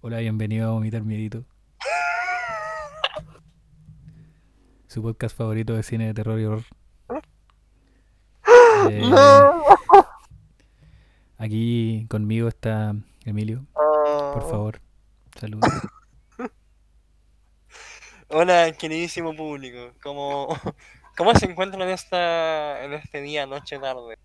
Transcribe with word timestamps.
Hola, 0.00 0.18
bienvenido 0.18 0.68
a 0.68 0.72
Vomitar 0.72 1.02
Miedito. 1.02 1.44
Su 4.86 5.02
podcast 5.02 5.36
favorito 5.36 5.74
de 5.74 5.82
cine 5.82 6.06
de 6.06 6.14
terror 6.14 6.40
y 6.40 6.44
horror. 6.44 6.64
Eh, 8.90 9.02
Aquí 11.36 12.06
conmigo 12.08 12.48
está 12.48 12.94
Emilio. 13.24 13.66
Por 13.74 14.48
favor, 14.48 14.80
saludos. 15.38 15.70
Hola, 18.28 18.72
queridísimo 18.72 19.34
público. 19.34 19.92
¿Cómo, 20.02 20.48
cómo 21.16 21.34
se 21.34 21.46
encuentran 21.46 21.82
en, 21.82 21.90
esta, 21.90 22.84
en 22.84 22.92
este 22.94 23.20
día, 23.20 23.46
noche, 23.46 23.78
tarde? 23.78 24.16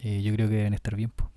Eh, 0.00 0.22
yo 0.22 0.32
creo 0.34 0.48
que 0.48 0.54
deben 0.56 0.74
estar 0.74 0.94
bien. 0.96 1.10
po. 1.10 1.27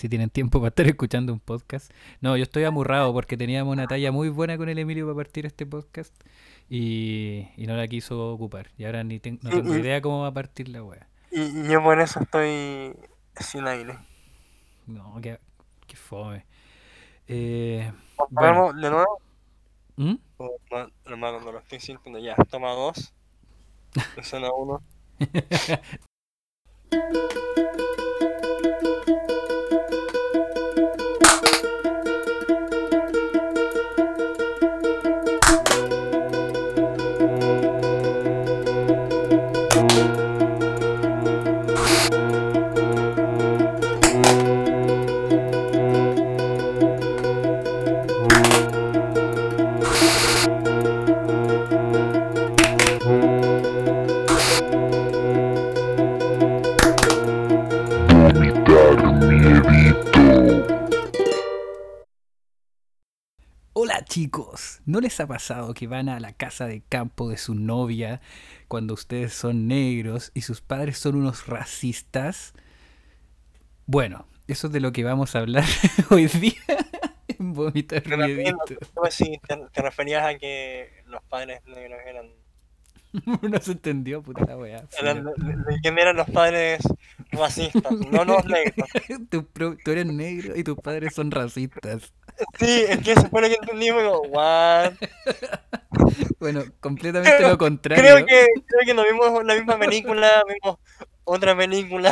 Si 0.00 0.08
tienen 0.08 0.30
tiempo 0.30 0.60
para 0.60 0.68
estar 0.70 0.86
escuchando 0.86 1.30
un 1.30 1.40
podcast. 1.40 1.92
No, 2.22 2.34
yo 2.34 2.44
estoy 2.44 2.64
amurrado 2.64 3.12
porque 3.12 3.36
teníamos 3.36 3.70
una 3.70 3.86
talla 3.86 4.10
muy 4.10 4.30
buena 4.30 4.56
con 4.56 4.70
el 4.70 4.78
Emilio 4.78 5.04
para 5.04 5.16
partir 5.16 5.44
este 5.44 5.66
podcast 5.66 6.14
y, 6.70 7.46
y 7.58 7.66
no 7.66 7.76
la 7.76 7.86
quiso 7.86 8.32
ocupar. 8.32 8.70
Y 8.78 8.86
ahora 8.86 9.04
ni 9.04 9.20
ten- 9.20 9.38
no 9.42 9.50
tengo 9.50 9.76
idea 9.76 10.00
cómo 10.00 10.22
va 10.22 10.28
a 10.28 10.32
partir 10.32 10.70
la 10.70 10.82
wea. 10.82 11.06
Y, 11.30 11.42
y 11.42 11.68
yo 11.68 11.82
por 11.82 12.00
eso 12.00 12.18
estoy 12.20 12.96
sin 13.38 13.66
aire. 13.66 13.98
No, 14.86 15.18
qué, 15.20 15.38
qué 15.86 15.96
fome. 15.96 16.46
Eh, 17.28 17.92
Vamos 18.30 18.74
de 18.76 18.88
nuevo. 18.90 19.20
¿Mm? 19.96 20.14
Oh, 20.38 20.56
no, 20.70 20.88
hermano, 21.04 21.40
no 21.40 21.52
lo 21.52 21.58
estoy 21.58 21.78
sintiendo 21.78 22.18
ya. 22.20 22.36
Toma 22.48 22.70
dos. 22.70 23.12
Escena 24.16 24.48
uno. 24.50 24.82
chicos, 64.20 64.82
¿no 64.84 65.00
les 65.00 65.18
ha 65.18 65.26
pasado 65.26 65.72
que 65.72 65.86
van 65.86 66.10
a 66.10 66.20
la 66.20 66.34
casa 66.34 66.66
de 66.66 66.82
campo 66.86 67.30
de 67.30 67.38
su 67.38 67.54
novia 67.54 68.20
cuando 68.68 68.92
ustedes 68.92 69.32
son 69.32 69.66
negros 69.66 70.30
y 70.34 70.42
sus 70.42 70.60
padres 70.60 70.98
son 70.98 71.14
unos 71.14 71.46
racistas? 71.46 72.52
Bueno, 73.86 74.26
eso 74.46 74.66
es 74.66 74.74
de 74.74 74.80
lo 74.80 74.92
que 74.92 75.04
vamos 75.04 75.34
a 75.34 75.38
hablar 75.38 75.64
hoy 76.10 76.26
día 76.26 76.52
en 77.38 77.54
te 79.72 79.80
referías 79.80 80.26
a 80.26 80.36
que 80.36 81.02
los 81.06 81.22
padres 81.22 81.62
negros 81.64 82.00
eran. 82.06 82.26
No 83.42 83.60
se 83.60 83.72
entendió, 83.72 84.22
puta 84.22 84.44
la 84.46 84.56
weá. 84.56 84.82
de, 84.82 85.24
quién 85.82 85.98
eran 85.98 86.16
los 86.16 86.30
padres 86.30 86.80
racistas, 87.32 87.92
no 87.92 88.24
los 88.24 88.44
negros. 88.46 88.88
tú, 89.30 89.48
tú 89.84 89.90
eres 89.90 90.06
negro 90.06 90.56
y 90.56 90.64
tus 90.64 90.78
padres 90.78 91.14
son 91.14 91.30
racistas. 91.30 92.12
Sí, 92.58 92.84
es 92.88 92.98
que 93.00 93.12
eso 93.12 93.28
fue 93.28 93.42
lo 93.42 93.48
que 93.48 93.54
entendí. 93.54 93.86
digo, 93.86 94.22
what? 94.28 94.92
Bueno, 96.38 96.62
completamente 96.80 97.42
lo 97.48 97.58
contrario. 97.58 98.02
Creo 98.02 98.26
que, 98.26 98.46
creo 98.66 98.80
que 98.86 98.94
nos 98.94 99.06
vimos 99.06 99.44
la 99.44 99.54
misma 99.54 99.78
película, 99.78 100.42
vimos 100.48 100.78
otra 101.24 101.56
película. 101.56 102.10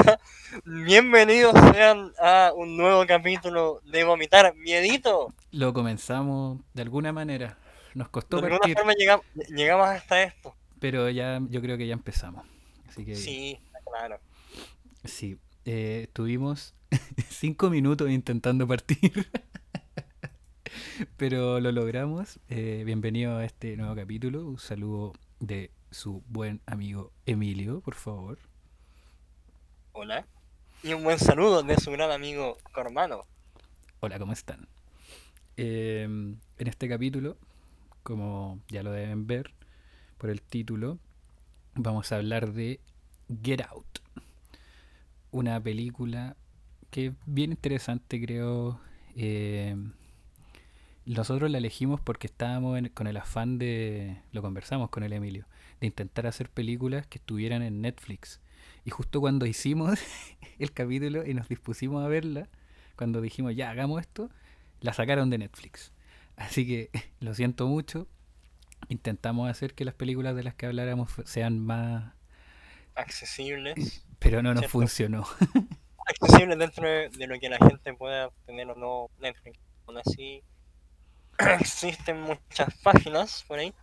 Bienvenidos 0.64 1.54
sean 1.72 2.12
a 2.20 2.52
un 2.54 2.76
nuevo 2.76 3.06
capítulo 3.06 3.80
de 3.84 4.04
Vomitar 4.04 4.54
Miedito. 4.54 5.32
Lo 5.50 5.72
comenzamos 5.72 6.58
de 6.74 6.82
alguna 6.82 7.12
manera. 7.12 7.58
Nos 7.94 8.08
costó 8.10 8.36
De 8.36 8.42
alguna 8.44 8.58
partir, 8.58 8.76
forma 8.76 8.92
llegamos, 8.92 9.26
llegamos 9.48 9.88
hasta 9.88 10.22
esto. 10.22 10.54
Pero 10.80 11.10
ya 11.10 11.40
yo 11.48 11.60
creo 11.60 11.76
que 11.76 11.86
ya 11.86 11.94
empezamos. 11.94 12.46
Así 12.88 13.04
que 13.04 13.16
Sí, 13.16 13.58
claro. 13.84 14.20
Sí, 15.04 15.38
eh, 15.64 16.02
estuvimos 16.04 16.74
cinco 17.28 17.70
minutos 17.70 18.10
intentando 18.10 18.66
partir, 18.66 19.28
pero 21.16 21.60
lo 21.60 21.72
logramos. 21.72 22.40
Eh, 22.48 22.82
bienvenido 22.84 23.36
a 23.38 23.44
este 23.44 23.76
nuevo 23.76 23.94
capítulo. 23.94 24.46
Un 24.46 24.58
saludo 24.58 25.14
de 25.40 25.70
su 25.90 26.22
buen 26.28 26.60
amigo 26.66 27.12
Emilio, 27.26 27.80
por 27.80 27.94
favor. 27.94 28.38
Hola. 29.92 30.26
Y 30.82 30.92
un 30.92 31.02
buen 31.02 31.18
saludo 31.18 31.62
de 31.62 31.76
su 31.76 31.90
gran 31.90 32.12
amigo 32.12 32.58
Cormano. 32.72 33.26
Hola, 34.00 34.18
¿cómo 34.18 34.32
están? 34.32 34.68
Eh, 35.56 36.04
en 36.04 36.38
este 36.66 36.88
capítulo, 36.88 37.36
como 38.04 38.60
ya 38.68 38.84
lo 38.84 38.92
deben 38.92 39.26
ver 39.26 39.52
por 40.18 40.30
el 40.30 40.42
título, 40.42 40.98
vamos 41.74 42.10
a 42.10 42.16
hablar 42.16 42.52
de 42.52 42.80
Get 43.42 43.62
Out. 43.62 44.00
Una 45.30 45.60
película 45.62 46.36
que 46.90 47.06
es 47.06 47.12
bien 47.26 47.52
interesante, 47.52 48.20
creo. 48.20 48.80
Eh, 49.14 49.76
nosotros 51.06 51.50
la 51.50 51.58
elegimos 51.58 52.00
porque 52.00 52.26
estábamos 52.26 52.80
con 52.94 53.06
el 53.06 53.16
afán 53.16 53.58
de, 53.58 54.20
lo 54.32 54.42
conversamos 54.42 54.90
con 54.90 55.04
el 55.04 55.12
Emilio, 55.12 55.46
de 55.80 55.86
intentar 55.86 56.26
hacer 56.26 56.50
películas 56.50 57.06
que 57.06 57.18
estuvieran 57.18 57.62
en 57.62 57.80
Netflix. 57.80 58.40
Y 58.84 58.90
justo 58.90 59.20
cuando 59.20 59.46
hicimos 59.46 60.00
el 60.58 60.72
capítulo 60.72 61.24
y 61.24 61.34
nos 61.34 61.48
dispusimos 61.48 62.04
a 62.04 62.08
verla, 62.08 62.48
cuando 62.96 63.20
dijimos 63.20 63.54
ya 63.54 63.70
hagamos 63.70 64.00
esto, 64.00 64.30
la 64.80 64.92
sacaron 64.92 65.30
de 65.30 65.38
Netflix. 65.38 65.92
Así 66.36 66.66
que 66.66 66.90
lo 67.20 67.34
siento 67.34 67.68
mucho. 67.68 68.08
Intentamos 68.88 69.50
hacer 69.50 69.74
que 69.74 69.84
las 69.84 69.94
películas 69.94 70.34
de 70.36 70.42
las 70.44 70.54
que 70.54 70.66
habláramos 70.66 71.10
sean 71.24 71.58
más, 71.58 72.12
Accesibles. 72.94 74.04
pero 74.18 74.42
no 74.42 74.50
nos 74.54 74.60
Cierto. 74.60 74.72
funcionó. 74.72 75.26
Accesibles 76.06 76.58
dentro 76.58 76.88
de, 76.88 77.26
lo 77.26 77.38
que 77.38 77.48
la 77.50 77.58
gente 77.58 77.92
pueda 77.94 78.28
obtener 78.28 78.68
o 78.70 78.74
no 78.74 79.10
Netflix. 79.20 79.58
Aún 79.86 79.98
así, 79.98 80.42
existen 81.60 82.20
muchas 82.22 82.74
páginas 82.82 83.44
por 83.46 83.58
ahí. 83.58 83.74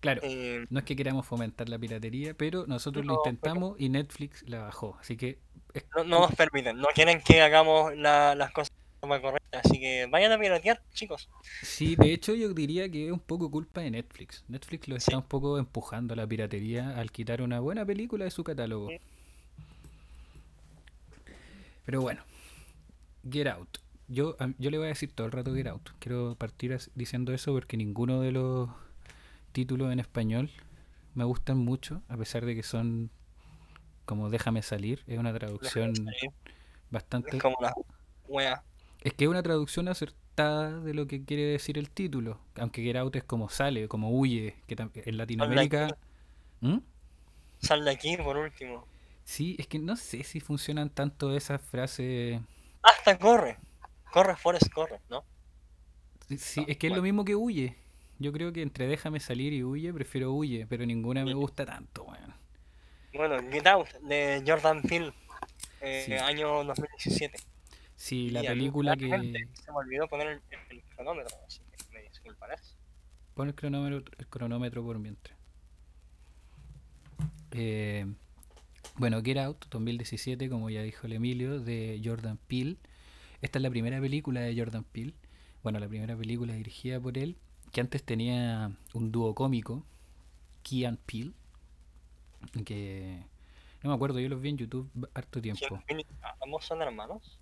Claro, 0.00 0.20
eh, 0.22 0.64
no 0.70 0.78
es 0.78 0.84
que 0.84 0.94
queramos 0.94 1.26
fomentar 1.26 1.68
la 1.68 1.78
piratería, 1.78 2.34
pero 2.34 2.66
nosotros 2.66 3.04
lo 3.04 3.14
intentamos 3.14 3.74
y 3.80 3.88
Netflix 3.88 4.44
la 4.46 4.60
bajó. 4.60 4.96
Así 5.00 5.16
que 5.16 5.38
no, 5.96 6.04
no 6.04 6.20
nos 6.20 6.34
permiten, 6.36 6.76
no 6.76 6.86
quieren 6.94 7.20
que 7.20 7.42
hagamos 7.42 7.96
la- 7.96 8.34
las 8.36 8.52
cosas 8.52 8.70
forma 9.00 9.20
correcta. 9.20 9.60
Así 9.64 9.78
que 9.80 10.06
vayan 10.10 10.32
a 10.32 10.38
piratear, 10.38 10.82
chicos. 10.92 11.28
Sí, 11.62 11.96
de 11.96 12.12
hecho 12.12 12.34
yo 12.34 12.52
diría 12.52 12.88
que 12.90 13.06
es 13.06 13.12
un 13.12 13.20
poco 13.20 13.50
culpa 13.50 13.80
de 13.80 13.90
Netflix. 13.90 14.44
Netflix 14.48 14.88
lo 14.88 14.96
está 14.96 15.12
Sí. 15.12 15.16
un 15.16 15.22
poco 15.22 15.58
empujando 15.58 16.14
a 16.14 16.16
la 16.16 16.26
piratería 16.26 16.98
al 16.98 17.10
quitar 17.10 17.42
una 17.42 17.60
buena 17.60 17.84
película 17.86 18.24
de 18.24 18.30
su 18.30 18.44
catálogo. 18.44 18.88
Sí. 18.88 18.98
Pero 21.84 22.02
bueno, 22.02 22.22
Get 23.30 23.46
Out. 23.48 23.78
Yo, 24.08 24.36
yo 24.58 24.70
le 24.70 24.78
voy 24.78 24.86
a 24.86 24.88
decir 24.88 25.12
todo 25.12 25.26
el 25.26 25.32
rato 25.32 25.54
Get 25.54 25.66
Out. 25.66 25.90
Quiero 25.98 26.34
partir 26.36 26.78
diciendo 26.94 27.32
eso 27.32 27.52
porque 27.52 27.76
ninguno 27.76 28.20
de 28.20 28.32
los 28.32 28.68
títulos 29.52 29.92
en 29.92 30.00
español 30.00 30.50
me 31.14 31.24
gustan 31.24 31.58
mucho, 31.58 32.02
a 32.08 32.16
pesar 32.16 32.44
de 32.44 32.54
que 32.54 32.62
son 32.62 33.10
como 34.04 34.30
Déjame 34.30 34.62
salir. 34.62 35.02
Es 35.06 35.18
una 35.18 35.32
traducción 35.34 35.92
bastante... 36.90 37.36
Es 37.36 37.42
como 37.42 37.56
la 37.60 37.74
wea. 38.26 38.62
Es 39.02 39.14
que 39.14 39.24
es 39.24 39.30
una 39.30 39.42
traducción 39.42 39.88
acertada 39.88 40.80
de 40.80 40.94
lo 40.94 41.06
que 41.06 41.24
quiere 41.24 41.44
decir 41.44 41.78
el 41.78 41.90
título. 41.90 42.40
Aunque 42.56 42.82
Get 42.82 42.96
Out 42.96 43.16
es 43.16 43.24
como 43.24 43.48
sale, 43.48 43.88
como 43.88 44.10
huye, 44.10 44.56
que 44.66 44.76
en 45.04 45.16
Latinoamérica... 45.16 45.96
¿Mm? 46.60 46.78
Sal 47.60 47.84
de 47.84 47.90
aquí 47.90 48.16
por 48.16 48.36
último. 48.36 48.86
Sí, 49.24 49.56
es 49.58 49.66
que 49.66 49.78
no 49.78 49.96
sé 49.96 50.22
si 50.24 50.40
funcionan 50.40 50.90
tanto 50.90 51.36
esas 51.36 51.60
frases... 51.60 52.40
Hasta 52.82 53.18
corre. 53.18 53.58
Corre, 54.12 54.36
Forrest, 54.36 54.72
corre, 54.72 55.00
¿no? 55.10 55.24
Sí, 56.36 56.60
Ah, 56.62 56.64
es 56.68 56.76
que 56.76 56.86
es 56.86 56.90
lo 56.90 56.96
bueno. 57.00 57.02
mismo 57.02 57.24
que 57.24 57.34
huye. 57.36 57.76
Yo 58.18 58.32
creo 58.32 58.52
que 58.52 58.62
entre 58.62 58.86
déjame 58.86 59.20
salir 59.20 59.52
y 59.52 59.62
huye, 59.64 59.92
prefiero 59.92 60.32
huye, 60.32 60.66
pero 60.66 60.84
ninguna 60.86 61.24
me 61.24 61.34
gusta 61.34 61.64
tanto, 61.64 62.04
weón. 62.04 62.34
Bueno, 63.12 63.36
Get 63.50 63.66
Out 63.66 63.88
de 64.02 64.42
Jordan 64.46 64.82
Peele, 64.82 65.12
eh, 65.80 66.02
Sí. 66.06 66.12
año 66.14 66.64
2017. 66.64 67.38
Sí, 67.98 68.30
la 68.30 68.42
película 68.42 68.96
que... 68.96 69.08
Se 69.08 69.72
me 69.72 69.76
olvidó 69.76 70.06
poner 70.06 70.28
el, 70.28 70.42
el 70.70 70.82
cronómetro, 70.94 71.36
así 71.44 71.60
que 71.76 71.92
me 71.92 72.02
disculparás. 72.02 72.76
Pon 73.34 73.48
el 73.48 73.56
cronómetro, 73.56 74.04
el 74.16 74.26
cronómetro 74.28 74.84
por 74.84 75.00
mientras. 75.00 75.36
Eh, 77.50 78.06
bueno, 78.98 79.20
Get 79.20 79.38
Out 79.38 79.66
2017, 79.68 80.48
como 80.48 80.70
ya 80.70 80.82
dijo 80.82 81.08
el 81.08 81.14
Emilio, 81.14 81.58
de 81.58 82.00
Jordan 82.02 82.38
Peele. 82.46 82.76
Esta 83.42 83.58
es 83.58 83.64
la 83.64 83.70
primera 83.70 84.00
película 84.00 84.42
de 84.42 84.56
Jordan 84.56 84.84
Peele. 84.84 85.14
Bueno, 85.64 85.80
la 85.80 85.88
primera 85.88 86.16
película 86.16 86.54
dirigida 86.54 87.00
por 87.00 87.18
él, 87.18 87.36
que 87.72 87.80
antes 87.80 88.04
tenía 88.04 88.70
un 88.94 89.10
dúo 89.10 89.34
cómico, 89.34 89.84
Kean 90.62 90.98
Peele, 90.98 91.32
que 92.64 93.24
no 93.82 93.90
me 93.90 93.96
acuerdo, 93.96 94.20
yo 94.20 94.28
los 94.28 94.40
vi 94.40 94.50
en 94.50 94.58
YouTube 94.58 94.88
harto 95.14 95.42
tiempo. 95.42 95.82
¿Ambos 96.40 96.64
son 96.64 96.80
hermanos? 96.80 97.40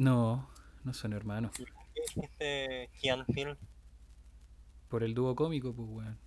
No, 0.00 0.48
no 0.82 0.94
son 0.94 1.12
hermanos. 1.12 1.52
¿Qué 1.54 1.66
dijiste 2.06 2.90
Keanu 3.02 3.26
Peele? 3.26 3.56
Por 4.88 5.02
el 5.04 5.12
dúo 5.12 5.36
cómico, 5.36 5.74
pues 5.74 5.88
weón. 5.90 6.18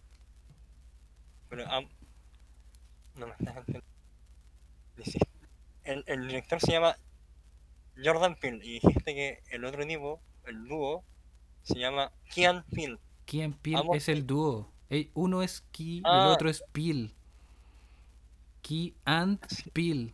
Pero 1.49 1.67
am- 1.71 1.89
no 3.15 3.25
me 3.25 3.31
estás 3.33 3.57
entendiendo. 3.57 3.87
El, 5.85 6.03
el 6.05 6.27
director 6.27 6.59
se 6.59 6.71
llama 6.71 6.95
Jordan 7.97 8.35
Peele 8.35 8.63
y 8.63 8.73
dijiste 8.73 9.15
que 9.15 9.41
el 9.49 9.65
otro 9.65 9.85
tipo, 9.87 10.21
el 10.45 10.67
dúo, 10.67 11.03
se 11.63 11.79
llama 11.79 12.11
Keanu 12.33 12.61
Peele. 12.71 12.99
Kean 13.25 13.53
Peele 13.53 13.79
Ambos 13.79 13.97
es 13.97 14.07
el 14.07 14.27
dúo. 14.27 14.71
Uno 15.15 15.41
es 15.41 15.63
el 15.79 16.01
Ah. 16.05 16.31
otro 16.31 16.47
es 16.47 16.63
Peele. 16.71 17.11
Key 18.61 18.93
and 19.05 19.39
Peele. 19.73 20.13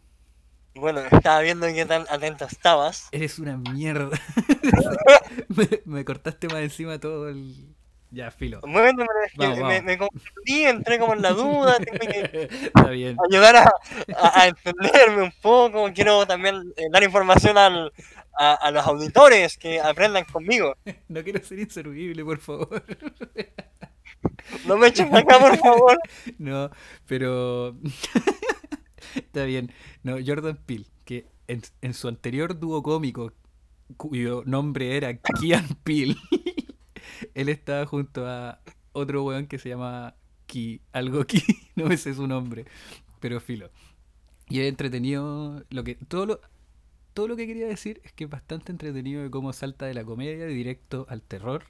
Bueno, 0.75 1.01
estaba 1.11 1.41
viendo 1.41 1.67
qué 1.67 1.85
tan 1.85 2.05
atento 2.09 2.45
estabas. 2.45 3.09
Eres 3.11 3.39
una 3.39 3.57
mierda. 3.57 4.17
me, 5.49 5.67
me 5.85 6.05
cortaste 6.05 6.47
más 6.47 6.59
encima 6.61 6.99
todo 6.99 7.29
el. 7.29 7.75
Ya, 8.11 8.31
filo. 8.31 8.59
Bueno, 8.61 9.03
es 9.25 9.31
que 9.33 9.37
Vamos, 9.37 9.57
me, 9.57 9.63
vamos. 9.63 9.83
me 9.83 9.97
confundí, 9.99 10.63
entré 10.65 10.97
como 10.97 11.13
en 11.13 11.21
la 11.21 11.29
duda, 11.31 11.77
tengo 11.77 11.99
que 11.99 12.49
Está 12.73 12.89
bien. 12.89 13.15
ayudar 13.29 13.55
a, 13.57 13.71
a- 14.17 14.41
a 14.41 14.47
entenderme 14.47 15.23
un 15.23 15.33
poco. 15.41 15.91
Quiero 15.93 16.25
también 16.25 16.73
eh, 16.77 16.85
dar 16.91 17.03
información 17.03 17.57
al, 17.59 17.93
a, 18.35 18.53
a 18.55 18.71
los 18.71 18.83
auditores 18.87 19.57
que 19.59 19.79
aprendan 19.79 20.25
conmigo. 20.25 20.75
No 21.07 21.23
quiero 21.23 21.43
ser 21.45 21.59
inservible, 21.59 22.23
por 22.25 22.39
favor. 22.39 22.83
No 24.65 24.75
me 24.77 24.87
echen 24.87 25.15
acá, 25.15 25.37
por 25.39 25.55
favor. 25.57 25.99
No, 26.39 26.71
pero. 27.05 27.75
Está 29.15 29.45
bien. 29.45 29.71
No, 30.03 30.17
Jordan 30.25 30.57
Peele, 30.65 30.85
que 31.05 31.27
en, 31.47 31.61
en 31.81 31.93
su 31.93 32.07
anterior 32.07 32.59
dúo 32.59 32.83
cómico, 32.83 33.33
cuyo 33.97 34.43
nombre 34.45 34.97
era 34.97 35.17
Kean 35.17 35.67
Peele, 35.83 36.15
él 37.33 37.49
estaba 37.49 37.85
junto 37.85 38.27
a 38.27 38.61
otro 38.91 39.23
weón 39.23 39.47
que 39.47 39.57
se 39.57 39.69
llama 39.69 40.15
Ki, 40.45 40.81
algo 40.91 41.25
Ki, 41.25 41.41
no 41.75 41.85
me 41.85 41.97
sé 41.97 42.13
su 42.13 42.27
nombre, 42.27 42.65
pero 43.19 43.39
filo. 43.39 43.71
Y 44.49 44.61
es 44.61 44.69
entretenido, 44.69 45.63
lo 45.69 45.83
que 45.83 45.95
todo 45.95 46.25
lo, 46.25 46.41
todo 47.13 47.27
lo 47.27 47.35
que 47.35 47.47
quería 47.47 47.67
decir 47.67 48.01
es 48.03 48.13
que 48.13 48.25
es 48.25 48.29
bastante 48.29 48.71
entretenido 48.71 49.21
de 49.23 49.29
cómo 49.29 49.53
salta 49.53 49.85
de 49.85 49.93
la 49.93 50.03
comedia 50.03 50.47
directo 50.47 51.05
al 51.09 51.21
terror, 51.21 51.65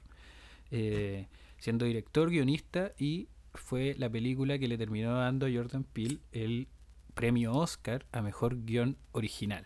eh, 0.70 1.28
siendo 1.58 1.84
director, 1.84 2.30
guionista 2.30 2.92
y 2.98 3.28
fue 3.54 3.94
la 3.98 4.08
película 4.08 4.58
que 4.58 4.68
le 4.68 4.78
terminó 4.78 5.14
dando 5.14 5.46
a 5.46 5.50
Jordan 5.52 5.84
Peele 5.84 6.20
el 6.32 6.68
premio 7.14 7.52
Oscar 7.52 8.06
a 8.12 8.22
mejor 8.22 8.64
guion 8.64 8.96
original. 9.12 9.64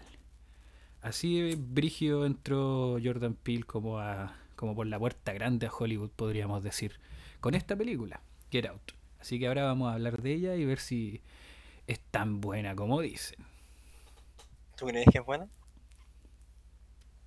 Así 1.00 1.40
de 1.40 1.56
brígido 1.56 2.24
entró 2.24 2.98
Jordan 3.02 3.34
Peele 3.34 3.64
como, 3.64 3.98
a, 3.98 4.36
como 4.56 4.74
por 4.74 4.86
la 4.86 4.98
puerta 4.98 5.32
grande 5.32 5.66
a 5.66 5.70
Hollywood, 5.70 6.10
podríamos 6.10 6.62
decir, 6.62 6.98
con 7.40 7.54
esta 7.54 7.76
película, 7.76 8.22
Get 8.50 8.66
Out. 8.66 8.92
Así 9.20 9.38
que 9.38 9.46
ahora 9.46 9.64
vamos 9.64 9.90
a 9.90 9.94
hablar 9.94 10.22
de 10.22 10.32
ella 10.32 10.56
y 10.56 10.64
ver 10.64 10.78
si 10.78 11.20
es 11.86 12.00
tan 12.10 12.40
buena 12.40 12.74
como 12.74 13.00
dicen. 13.00 13.44
¿Tú 14.76 14.86
crees 14.86 15.06
que 15.10 15.18
es 15.18 15.24
buena? 15.24 15.48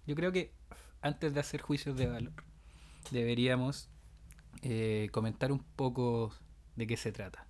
Yo 0.05 0.15
creo 0.15 0.31
que 0.31 0.51
antes 1.01 1.33
de 1.33 1.39
hacer 1.39 1.61
juicios 1.61 1.95
de 1.97 2.07
valor, 2.07 2.33
deberíamos 3.11 3.89
eh, 4.61 5.09
comentar 5.11 5.51
un 5.51 5.59
poco 5.59 6.33
de 6.75 6.87
qué 6.87 6.97
se 6.97 7.11
trata. 7.11 7.45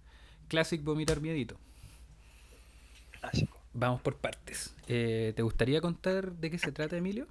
Classic 0.47 0.83
vomitar 0.83 1.21
miedito. 1.21 1.59
Clásico. 3.19 3.61
Vamos 3.73 4.01
por 4.01 4.17
partes. 4.17 4.75
Eh, 4.87 5.33
¿Te 5.35 5.41
gustaría 5.41 5.81
contar 5.81 6.31
de 6.33 6.51
qué 6.51 6.57
se 6.57 6.71
trata, 6.71 6.97
Emilio? 6.97 7.27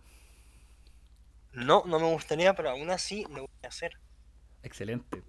No, 1.52 1.84
no 1.86 1.98
me 1.98 2.12
gustaría, 2.12 2.54
pero 2.54 2.70
aún 2.70 2.90
así 2.90 3.24
lo 3.30 3.42
voy 3.42 3.64
a 3.64 3.68
hacer. 3.68 3.92
Excelente. 4.62 5.22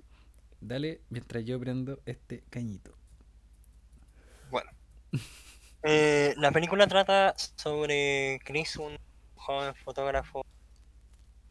Dale 0.59 1.01
mientras 1.09 1.45
yo 1.45 1.59
prendo 1.59 1.99
este 2.05 2.43
cañito. 2.49 2.95
Bueno. 4.49 4.71
Eh, 5.83 6.33
la 6.37 6.51
película 6.51 6.87
trata 6.87 7.33
sobre 7.37 8.39
Chris, 8.43 8.75
un 8.77 8.97
joven 9.35 9.73
fotógrafo 9.75 10.43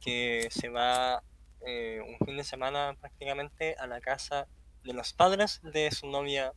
que 0.01 0.49
se 0.51 0.69
va 0.69 1.23
eh, 1.65 2.01
un 2.07 2.27
fin 2.27 2.37
de 2.37 2.45
semana 2.45 2.97
prácticamente 3.01 3.77
a 3.79 3.87
la 3.87 4.01
casa 4.01 4.47
de 4.85 4.93
los 4.93 5.13
padres 5.13 5.61
de 5.63 5.91
su 5.91 6.09
novia 6.09 6.53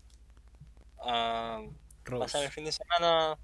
a 0.99 1.61
pasar 2.03 2.43
el 2.43 2.51
fin 2.51 2.65
de 2.65 2.71
semana 2.71 3.37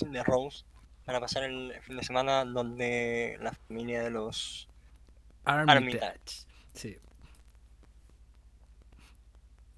de 0.00 0.22
Rose 0.22 0.64
para 1.04 1.20
pasar 1.20 1.44
el 1.44 1.74
fin 1.82 1.96
de 1.96 2.04
semana 2.04 2.44
donde 2.44 3.36
la 3.40 3.52
familia 3.52 4.02
de 4.02 4.10
los 4.10 4.68
Armitage. 5.44 6.46
Sí. 6.72 6.98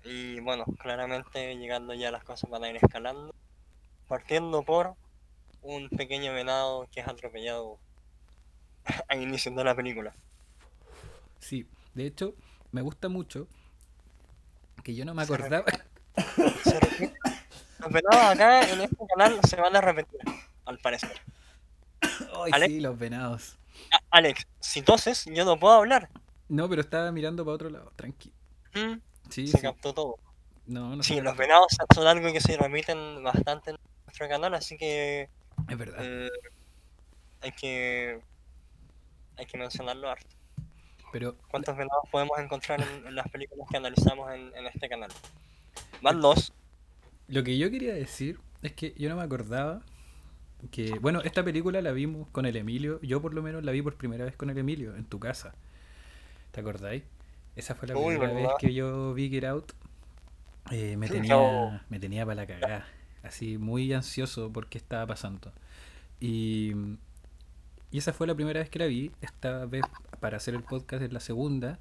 y 0.05 0.39
bueno 0.41 0.65
claramente 0.79 1.57
llegando 1.57 1.93
ya 1.95 2.11
las 2.11 2.23
cosas 2.23 2.49
van 2.49 2.65
a 2.65 2.71
ir 2.71 2.77
escalando 2.77 3.35
partiendo 4.07 4.63
por 4.63 4.95
un 5.63 5.89
pequeño 5.91 6.33
venado 6.33 6.89
que 6.93 7.01
es 7.01 7.09
atropellado 7.09 7.79
al 9.09 9.23
inicio 9.23 9.53
de 9.53 9.65
la 9.65 9.75
película 9.75 10.15
Sí. 11.47 11.67
De 11.95 12.07
hecho, 12.07 12.35
me 12.73 12.83
gusta 12.83 13.09
mucho 13.09 13.47
que 14.83 14.95
yo 14.95 15.05
no 15.05 15.15
me 15.15 15.23
acordaba. 15.23 15.65
Se 16.65 17.15
los 17.87 17.93
venados 17.93 18.31
acá 18.35 18.69
en 18.69 18.81
este 18.81 18.97
canal 19.15 19.41
se 19.49 19.57
van 19.57 19.75
a 19.77 19.81
repetir 19.81 20.21
al 20.65 20.79
parecer 20.79 21.21
Ay, 22.03 22.51
Alex. 22.53 22.73
sí, 22.73 22.81
los 22.81 22.99
venados. 22.99 23.59
A- 23.93 24.01
Alex 24.19 24.47
si 24.61 24.83
toses 24.83 25.25
yo 25.27 25.45
no 25.45 25.59
puedo 25.59 25.75
hablar 25.75 26.09
No, 26.49 26.69
pero 26.69 26.81
estaba 26.81 27.11
mirando 27.13 27.45
para 27.45 27.55
otro 27.55 27.71
lado. 27.71 27.93
Tranqui. 27.97 28.33
¿Mm? 28.75 28.95
Sí, 29.31 29.47
se 29.49 29.59
sí. 29.59 29.63
captó 29.63 29.93
todo 29.93 30.17
No, 30.67 30.97
no 30.97 31.03
Sí, 31.03 31.21
los 31.21 31.37
venados 31.37 31.67
son 31.95 32.07
algo 32.07 32.33
que 32.33 32.41
se 32.41 32.57
repiten 32.57 33.23
bastante 33.23 33.71
en 33.71 33.77
nuestro 34.07 34.29
canal, 34.29 34.55
así 34.55 34.77
que 34.79 35.29
Es 35.69 35.79
verdad. 35.79 35.99
eh, 36.01 36.31
hay 37.43 37.53
que 37.53 38.21
hay 39.37 39.47
que 39.47 39.59
mencionarlo 39.59 40.09
harto. 40.11 40.35
Pero 41.13 41.37
¿Cuántos 41.51 41.77
venados 41.77 42.03
podemos 42.11 42.39
encontrar 42.39 42.81
en, 42.81 43.07
en 43.07 43.15
las 43.15 43.29
películas 43.29 43.67
que 43.71 43.77
analizamos 43.77 44.31
en, 44.33 44.55
en 44.57 44.67
este 44.67 44.89
canal? 44.89 45.11
Van 46.03 46.21
dos. 46.21 46.53
Lo 47.29 47.43
que 47.43 47.59
yo 47.59 47.71
quería 47.71 47.95
decir 47.95 48.39
es 48.63 48.73
que 48.73 48.95
yo 48.97 49.09
no 49.09 49.17
me 49.17 49.23
acordaba 49.23 49.83
que, 50.71 50.99
bueno, 51.01 51.21
esta 51.23 51.45
película 51.45 51.81
la 51.83 51.93
vimos 51.93 52.29
con 52.31 52.47
el 52.47 52.57
Emilio, 52.57 53.01
yo 53.03 53.21
por 53.21 53.35
lo 53.35 53.43
menos 53.43 53.65
la 53.65 53.73
vi 53.73 53.83
por 53.83 53.97
primera 53.97 54.25
vez 54.25 54.37
con 54.37 54.51
el 54.51 54.59
Emilio, 54.59 54.97
en 54.97 55.05
tu 55.05 55.19
casa. 55.19 55.55
¿Te 56.53 56.61
acordáis? 56.61 57.03
Esa 57.57 57.75
fue 57.75 57.89
la 57.89 57.97
Uy, 57.97 58.17
primera 58.17 58.33
vez 58.33 58.49
que 58.59 58.73
yo 58.73 59.13
vi 59.15 59.29
Get 59.29 59.45
Out. 59.45 59.73
Eh, 60.71 60.97
me 60.97 61.09
tenía, 61.09 61.85
me 61.89 61.99
tenía 62.01 62.25
para 62.25 62.37
la 62.37 62.47
cagada, 62.47 62.87
así 63.23 63.57
muy 63.59 63.93
ansioso 63.93 64.53
por 64.53 64.69
qué 64.69 64.79
estaba 64.79 65.07
pasando. 65.07 65.53
Y, 66.21 66.73
y 67.91 67.99
esa 67.99 68.13
fue 68.13 68.27
la 68.27 68.35
primera 68.35 68.61
vez 68.61 68.71
que 68.71 68.79
la 68.79 68.87
vi, 68.87 69.13
esta 69.21 69.67
vez 69.67 69.83
para 70.21 70.39
hacer 70.39 70.55
el 70.55 70.63
podcast 70.63 71.03
es 71.03 71.13
la 71.13 71.21
segunda, 71.21 71.79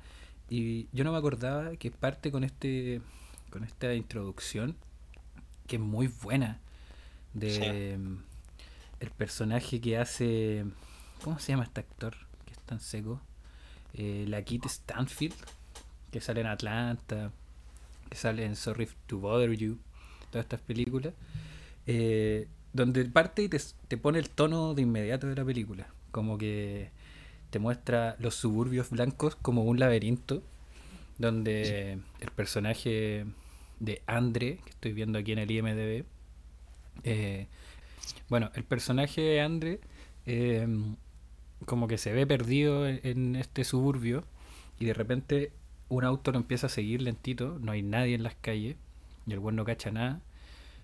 y 0.49 0.87
yo 0.91 1.03
no 1.03 1.11
me 1.11 1.17
acordaba 1.17 1.75
que 1.77 1.91
parte 1.91 2.31
con 2.31 2.43
este 2.43 3.01
con 3.49 3.63
esta 3.63 3.93
introducción 3.93 4.75
que 5.67 5.77
es 5.77 5.81
muy 5.81 6.07
buena 6.07 6.59
de 7.33 7.99
el 8.99 9.11
personaje 9.11 9.81
que 9.81 9.97
hace 9.97 10.65
¿cómo 11.23 11.39
se 11.39 11.51
llama 11.51 11.63
este 11.63 11.81
actor 11.81 12.15
que 12.45 12.53
es 12.53 12.59
tan 12.59 12.79
seco? 12.79 13.21
Eh, 13.93 14.25
la 14.27 14.41
Kit 14.43 14.65
Stanfield 14.65 15.35
que 16.11 16.21
sale 16.21 16.41
en 16.41 16.47
Atlanta 16.47 17.31
que 18.09 18.17
sale 18.17 18.45
en 18.45 18.55
Sorry 18.55 18.87
to 19.07 19.19
Bother 19.19 19.51
You 19.53 19.77
todas 20.31 20.45
estas 20.45 20.61
películas 20.61 21.13
eh, 21.87 22.47
donde 22.73 23.05
parte 23.05 23.43
y 23.43 23.49
te, 23.49 23.59
te 23.87 23.97
pone 23.97 24.19
el 24.19 24.29
tono 24.29 24.73
de 24.73 24.81
inmediato 24.81 25.27
de 25.27 25.35
la 25.35 25.45
película 25.45 25.87
como 26.11 26.37
que 26.37 26.91
te 27.49 27.59
muestra 27.59 28.15
los 28.19 28.35
suburbios 28.35 28.89
blancos 28.89 29.35
como 29.35 29.63
un 29.63 29.79
laberinto 29.79 30.43
donde 31.17 31.99
el 32.19 32.31
personaje 32.35 33.25
de 33.79 34.01
Andre, 34.07 34.59
que 34.63 34.69
estoy 34.71 34.93
viendo 34.93 35.19
aquí 35.19 35.31
en 35.31 35.39
el 35.39 35.51
IMDB, 35.51 36.05
eh, 37.03 37.47
bueno, 38.29 38.51
el 38.55 38.63
personaje 38.63 39.21
de 39.21 39.41
Andre 39.41 39.79
eh, 40.25 40.67
como 41.65 41.87
que 41.87 41.97
se 41.97 42.13
ve 42.13 42.27
perdido 42.27 42.87
en, 42.87 42.99
en 43.03 43.35
este 43.35 43.63
suburbio 43.63 44.23
y 44.79 44.85
de 44.85 44.93
repente 44.93 45.51
un 45.89 46.03
auto 46.03 46.31
lo 46.31 46.37
empieza 46.37 46.67
a 46.67 46.69
seguir 46.69 47.01
lentito, 47.01 47.57
no 47.59 47.71
hay 47.71 47.81
nadie 47.81 48.15
en 48.15 48.23
las 48.23 48.35
calles 48.35 48.75
y 49.27 49.33
el 49.33 49.39
buen 49.39 49.55
no 49.55 49.65
cacha 49.65 49.91
nada, 49.91 50.21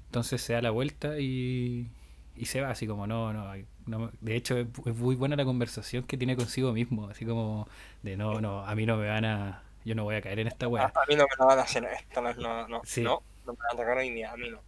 entonces 0.08 0.42
se 0.42 0.54
da 0.54 0.62
la 0.62 0.72
vuelta 0.72 1.20
y, 1.20 1.90
y 2.36 2.46
se 2.46 2.62
va 2.62 2.70
así 2.72 2.88
como, 2.88 3.08
no, 3.08 3.34
no, 3.34 3.52
no 3.88 4.12
de 4.22 4.36
hecho 4.36 4.58
es, 4.58 4.68
es 4.86 4.96
muy 4.96 5.16
buena 5.16 5.36
la 5.36 5.46
conversación 5.46 6.04
que 6.04 6.18
tiene 6.18 6.36
consigo 6.36 6.74
mismo, 6.74 7.08
así 7.10 7.26
como 7.26 7.68
de, 8.04 8.18
no, 8.18 8.42
no, 8.42 8.66
a 8.66 8.76
mí 8.76 8.86
no 8.86 8.98
me 8.98 9.08
van 9.08 9.26
a, 9.26 9.64
yo 9.86 9.96
no 9.96 10.04
voy 10.04 10.16
a 10.16 10.22
caer 10.22 10.40
en 10.40 10.48
esta 10.48 10.68
weá. 10.68 10.86
a 10.86 11.06
mí 11.08 11.16
no 11.16 11.24
me 11.24 11.36
lo 11.40 11.46
van 11.48 11.60
a 11.60 11.64
hacer 11.64 11.84
esta 11.86 12.22
no, 12.22 12.68
no, 12.68 12.82
Sí. 12.84 13.02
no, 13.02 13.22
no 13.46 13.54
me 13.54 13.58
van 13.60 13.68
a 13.74 13.78
tocar 13.78 13.98
hoy 13.98 14.10
día, 14.12 14.32
a 14.32 14.38
mí 14.38 14.50
no. 14.50 14.60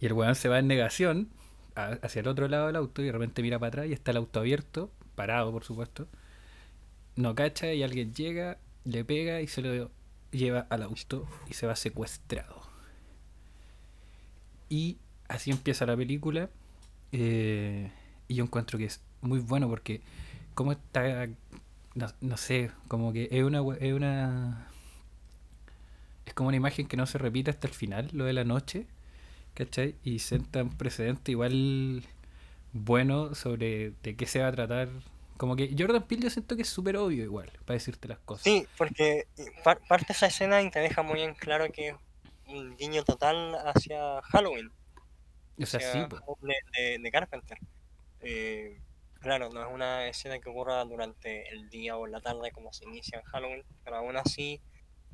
Y 0.00 0.06
el 0.06 0.12
weón 0.14 0.34
se 0.34 0.48
va 0.48 0.58
en 0.58 0.66
negación 0.68 1.30
a- 1.74 1.98
hacia 2.02 2.20
el 2.20 2.28
otro 2.28 2.48
lado 2.48 2.66
del 2.66 2.76
auto 2.76 3.02
y 3.02 3.06
de 3.06 3.12
repente 3.12 3.42
mira 3.42 3.58
para 3.58 3.68
atrás 3.68 3.86
y 3.86 3.92
está 3.92 4.10
el 4.10 4.16
auto 4.18 4.40
abierto, 4.40 4.90
parado 5.14 5.50
por 5.52 5.64
supuesto. 5.64 6.06
No 7.16 7.34
cacha 7.34 7.72
y 7.72 7.82
alguien 7.82 8.14
llega, 8.14 8.58
le 8.84 9.04
pega 9.04 9.40
y 9.40 9.46
se 9.46 9.62
lo 9.62 9.90
lleva 10.30 10.66
al 10.70 10.82
auto 10.82 11.26
y 11.48 11.54
se 11.54 11.66
va 11.66 11.76
secuestrado. 11.76 12.62
Y 14.68 14.98
así 15.28 15.50
empieza 15.50 15.86
la 15.86 15.96
película. 15.96 16.48
eh, 17.14 17.90
y 18.28 18.36
yo 18.36 18.44
encuentro 18.44 18.78
que 18.78 18.86
es 18.86 19.02
muy 19.20 19.38
bueno 19.40 19.68
porque 19.68 20.00
como 20.54 20.72
está, 20.72 21.28
no, 21.94 22.08
no 22.20 22.36
sé, 22.36 22.70
como 22.88 23.12
que 23.12 23.28
es 23.30 23.42
una, 23.44 23.60
es 23.80 23.92
una... 23.92 24.68
Es 26.26 26.34
como 26.34 26.48
una 26.48 26.56
imagen 26.56 26.86
que 26.86 26.96
no 26.96 27.06
se 27.06 27.18
repite 27.18 27.50
hasta 27.50 27.66
el 27.66 27.74
final, 27.74 28.08
lo 28.12 28.24
de 28.24 28.32
la 28.32 28.44
noche. 28.44 28.86
¿cachai? 29.54 29.96
Y 30.04 30.20
senta 30.20 30.62
un 30.62 30.70
precedente 30.70 31.32
igual 31.32 32.04
bueno 32.72 33.34
sobre 33.34 33.92
de 34.02 34.16
qué 34.16 34.26
se 34.26 34.40
va 34.40 34.48
a 34.48 34.52
tratar. 34.52 34.88
Como 35.36 35.56
que 35.56 35.74
Jordan 35.78 36.04
Peele 36.04 36.24
yo 36.24 36.30
siento 36.30 36.56
que 36.56 36.62
es 36.62 36.68
súper 36.68 36.96
obvio 36.98 37.24
igual, 37.24 37.50
para 37.66 37.74
decirte 37.76 38.08
las 38.08 38.18
cosas. 38.20 38.44
Sí, 38.44 38.66
porque 38.78 39.26
par- 39.64 39.80
parte 39.88 40.12
esa 40.12 40.26
escena 40.26 40.62
y 40.62 40.70
te 40.70 40.80
deja 40.80 41.02
muy 41.02 41.22
en 41.22 41.34
claro 41.34 41.70
que 41.72 41.90
es 41.90 41.96
un 42.48 42.76
guiño 42.76 43.04
total 43.04 43.54
hacia 43.66 44.22
Halloween, 44.22 44.70
o 45.60 45.66
sea, 45.66 45.80
sí, 45.80 45.98
hacia 45.98 46.08
de, 46.42 46.54
de- 46.76 46.98
de 46.98 47.10
Carpenter. 47.10 47.58
Eh, 48.20 48.80
claro, 49.22 49.50
no 49.50 49.62
es 49.66 49.72
una 49.72 50.06
escena 50.08 50.38
que 50.40 50.50
ocurra 50.50 50.84
durante 50.84 51.48
el 51.50 51.70
día 51.70 51.96
o 51.96 52.06
la 52.06 52.20
tarde 52.20 52.52
como 52.52 52.72
se 52.72 52.84
inicia 52.86 53.18
en 53.18 53.24
Halloween, 53.24 53.64
pero 53.84 53.96
aún 53.96 54.16
así 54.16 54.60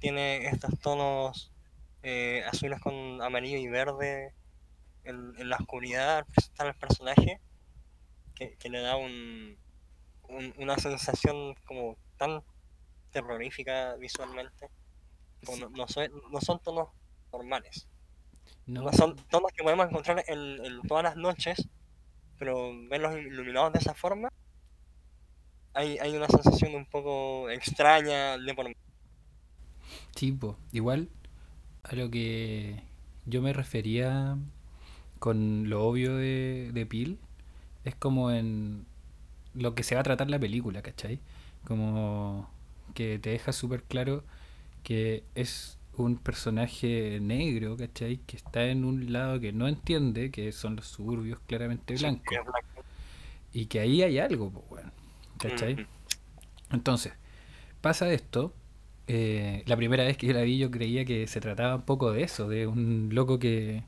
tiene 0.01 0.47
estos 0.49 0.79
tonos 0.81 1.53
eh, 2.03 2.45
azules 2.47 2.81
con 2.81 3.23
amarillo 3.23 3.59
y 3.59 3.69
verde 3.69 4.35
en, 5.05 5.35
en 5.39 5.49
la 5.51 5.57
oscuridad 5.57 6.19
al 6.19 6.27
presentar 6.27 6.69
al 6.69 6.77
personaje 6.77 7.41
que, 8.35 8.57
que 8.59 8.69
le 8.71 8.81
da 8.81 8.97
un, 8.97 9.59
un- 10.29 10.55
una 10.59 10.79
sensación 10.79 11.55
como 11.67 11.99
tan 12.17 12.43
terrorífica 13.13 13.97
visualmente. 13.97 14.71
Como 15.45 15.69
No, 15.69 15.71
no 15.71 15.89
son, 15.89 16.11
no 16.31 16.41
son 16.41 16.61
tonos 16.61 16.89
normales. 17.33 17.89
No, 18.67 18.83
No 18.83 18.93
son 18.93 19.17
tonos 19.29 19.53
que 19.53 19.63
podemos 19.65 19.89
encontrar 19.89 20.25
en, 20.29 20.65
en 20.65 20.83
todas 20.83 21.05
las 21.05 21.17
noches, 21.17 21.69
pero 22.39 22.73
verlos 22.89 23.19
iluminados 23.19 23.73
de 23.73 23.79
esa 23.81 23.95
forma, 23.95 24.29
hay, 25.75 25.99
hay 25.99 26.17
una 26.17 26.27
sensación 26.29 26.75
un 26.75 26.87
poco 26.87 27.51
extraña 27.51 28.39
de 28.39 28.55
por 28.55 28.67
sí. 30.17 30.37
Igual 30.73 31.09
a 31.85 31.95
lo 31.95 32.11
que 32.11 32.83
yo 33.27 33.43
me 33.43 33.53
refería 33.53 34.37
con 35.19 35.69
lo 35.69 35.87
obvio 35.87 36.17
de, 36.17 36.71
de 36.73 36.87
Peele 36.87 37.17
es 37.85 37.95
como 37.95 38.31
en 38.31 38.87
lo 39.55 39.75
que 39.75 39.83
se 39.83 39.95
va 39.95 40.03
a 40.03 40.05
tratar 40.05 40.29
la 40.31 40.39
película, 40.39 40.83
¿cachai? 40.83 41.21
Como 41.67 42.49
que 42.95 43.19
te 43.19 43.31
deja 43.31 43.53
súper 43.53 43.83
claro 43.83 44.25
que 44.83 45.25
es 45.35 45.78
un 46.07 46.19
personaje 46.19 47.19
negro, 47.21 47.77
¿cachai? 47.77 48.19
Que 48.27 48.37
está 48.37 48.67
en 48.67 48.85
un 48.85 49.13
lado 49.13 49.41
que 49.41 49.53
no 49.53 49.69
entiende, 49.69 50.31
que 50.31 50.53
son 50.53 50.77
los 50.77 50.87
suburbios 50.89 51.41
claramente 51.47 51.97
blancos. 51.97 52.41
Y 53.53 53.67
que 53.67 53.81
ahí 53.81 54.03
hay 54.03 54.19
algo, 54.19 54.51
pues, 54.51 54.65
weón. 54.71 54.93
¿Cachai? 55.39 55.81
Entonces, 56.71 57.15
pasa 57.81 58.13
esto. 58.13 58.55
eh, 59.09 59.65
la 59.67 59.77
primera 59.77 60.05
vez 60.05 60.17
que 60.19 60.27
yo 60.29 60.35
la 60.35 60.43
vi, 60.43 60.59
yo 60.59 60.71
creía 60.71 61.05
que 61.07 61.27
se 61.29 61.41
trataba 61.41 61.77
un 61.77 61.83
poco 61.83 62.13
de 62.13 62.23
eso, 62.25 62.49
de 62.49 62.67
un 62.69 63.11
loco 63.13 63.39
que 63.41 63.85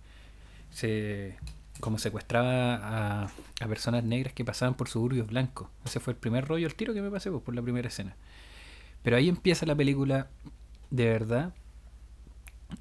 se 0.71 1.37
como 1.81 1.99
secuestraba 1.99 2.77
a, 2.77 3.33
a 3.61 3.69
personas 3.69 4.05
negras 4.05 4.35
que 4.35 4.45
pasaban 4.45 4.75
por 4.77 4.89
suburbios 4.89 5.29
blancos. 5.29 5.69
Ese 5.85 6.01
fue 6.01 6.13
el 6.15 6.19
primer 6.19 6.47
rollo, 6.49 6.67
el 6.69 6.75
tiro 6.77 6.95
que 6.95 7.03
me 7.03 7.11
pasé 7.11 7.31
pues, 7.31 7.43
por 7.45 7.55
la 7.57 7.63
primera 7.63 7.89
escena. 7.89 8.17
Pero 9.03 9.17
ahí 9.17 9.29
empieza 9.29 9.67
la 9.67 9.77
película 9.77 10.29
de 10.91 11.07
verdad. 11.07 11.55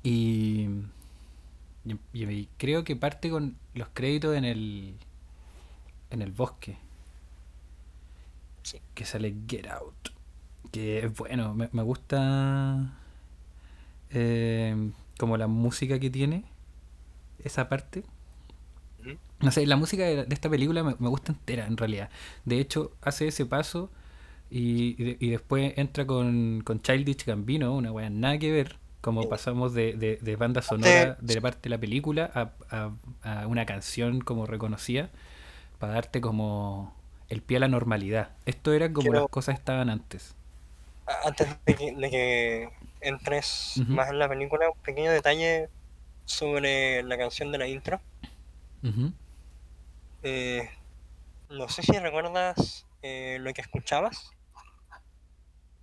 Y, 0.04 0.68
y, 1.86 1.98
y 2.14 2.50
creo 2.58 2.84
que 2.84 2.96
parte 2.96 3.30
con 3.30 3.56
los 3.74 3.88
créditos 3.94 4.36
en 4.36 4.46
el 4.46 4.96
en 6.10 6.22
el 6.22 6.32
bosque. 6.32 6.78
Sí. 8.64 8.80
Que 8.94 9.06
sale 9.06 9.36
Get 9.48 9.68
Out. 9.68 10.10
Que 10.72 11.00
es 11.06 11.16
bueno, 11.18 11.54
me, 11.56 11.70
me 11.72 11.84
gusta 11.84 12.94
eh, 14.12 14.92
como 15.18 15.38
la 15.38 15.48
música 15.48 16.00
que 16.00 16.10
tiene. 16.10 16.46
Esa 17.44 17.70
parte. 17.70 18.04
No 19.42 19.52
sé, 19.52 19.66
la 19.66 19.78
música 19.78 20.04
de, 20.04 20.26
de 20.26 20.34
esta 20.34 20.50
película 20.50 20.84
me, 20.84 20.96
me 21.00 21.08
gusta 21.10 21.32
entera 21.32 21.66
en 21.68 21.78
realidad. 21.78 22.10
De 22.46 22.60
hecho, 22.60 22.92
hace 23.02 23.28
ese 23.28 23.46
paso 23.46 23.90
y, 24.52 24.96
y 25.02 25.06
de- 25.06 25.18
y 25.20 25.30
después 25.30 25.74
entra 25.78 26.06
con, 26.08 26.62
con 26.66 26.82
Childish 26.82 27.26
Gambino, 27.26 27.76
una 27.76 27.92
weá 27.92 28.10
nada 28.10 28.38
que 28.40 28.52
ver. 28.52 28.78
Como 29.02 29.22
Sí. 29.24 29.28
pasamos 29.30 29.74
de, 29.74 29.94
de, 29.94 30.18
de 30.22 30.36
banda 30.36 30.62
sonora 30.62 31.18
de 31.22 31.36
la 31.36 31.42
parte 31.42 31.60
de 31.64 31.70
la 31.70 31.78
película 31.78 32.30
a, 32.34 32.50
a- 32.70 32.92
a 33.42 33.48
una 33.48 33.66
canción 33.66 34.20
como 34.20 34.46
reconocida 34.46 35.10
para 35.80 35.94
darte 35.94 36.20
como 36.20 36.94
el 37.30 37.42
pie 37.42 37.58
a 37.58 37.60
la 37.62 37.68
normalidad. 37.70 38.32
Esto 38.46 38.74
era 38.74 38.88
como 38.92 39.04
Quiero- 39.04 39.22
las 39.22 39.30
cosas 39.30 39.56
estaban 39.56 39.90
antes. 39.90 40.36
Antes 41.26 41.48
de 41.66 41.76
que, 41.76 41.96
de 41.96 42.10
que 42.10 42.70
entres 43.02 43.82
más 43.88 44.10
en 44.10 44.20
la 44.20 44.28
película, 44.30 44.70
un 44.70 44.78
pequeño 44.84 45.12
detalle 45.12 45.70
sobre 46.26 47.02
la 47.04 47.18
canción 47.18 47.52
de 47.52 47.58
la 47.58 47.68
intro. 47.68 48.00
Eh, 50.24 50.70
no 51.50 51.68
sé 51.70 51.82
si 51.82 51.98
recuerdas 51.98 52.86
eh, 53.02 53.38
lo 53.40 53.54
que 53.54 53.62
escuchabas. 53.62 54.32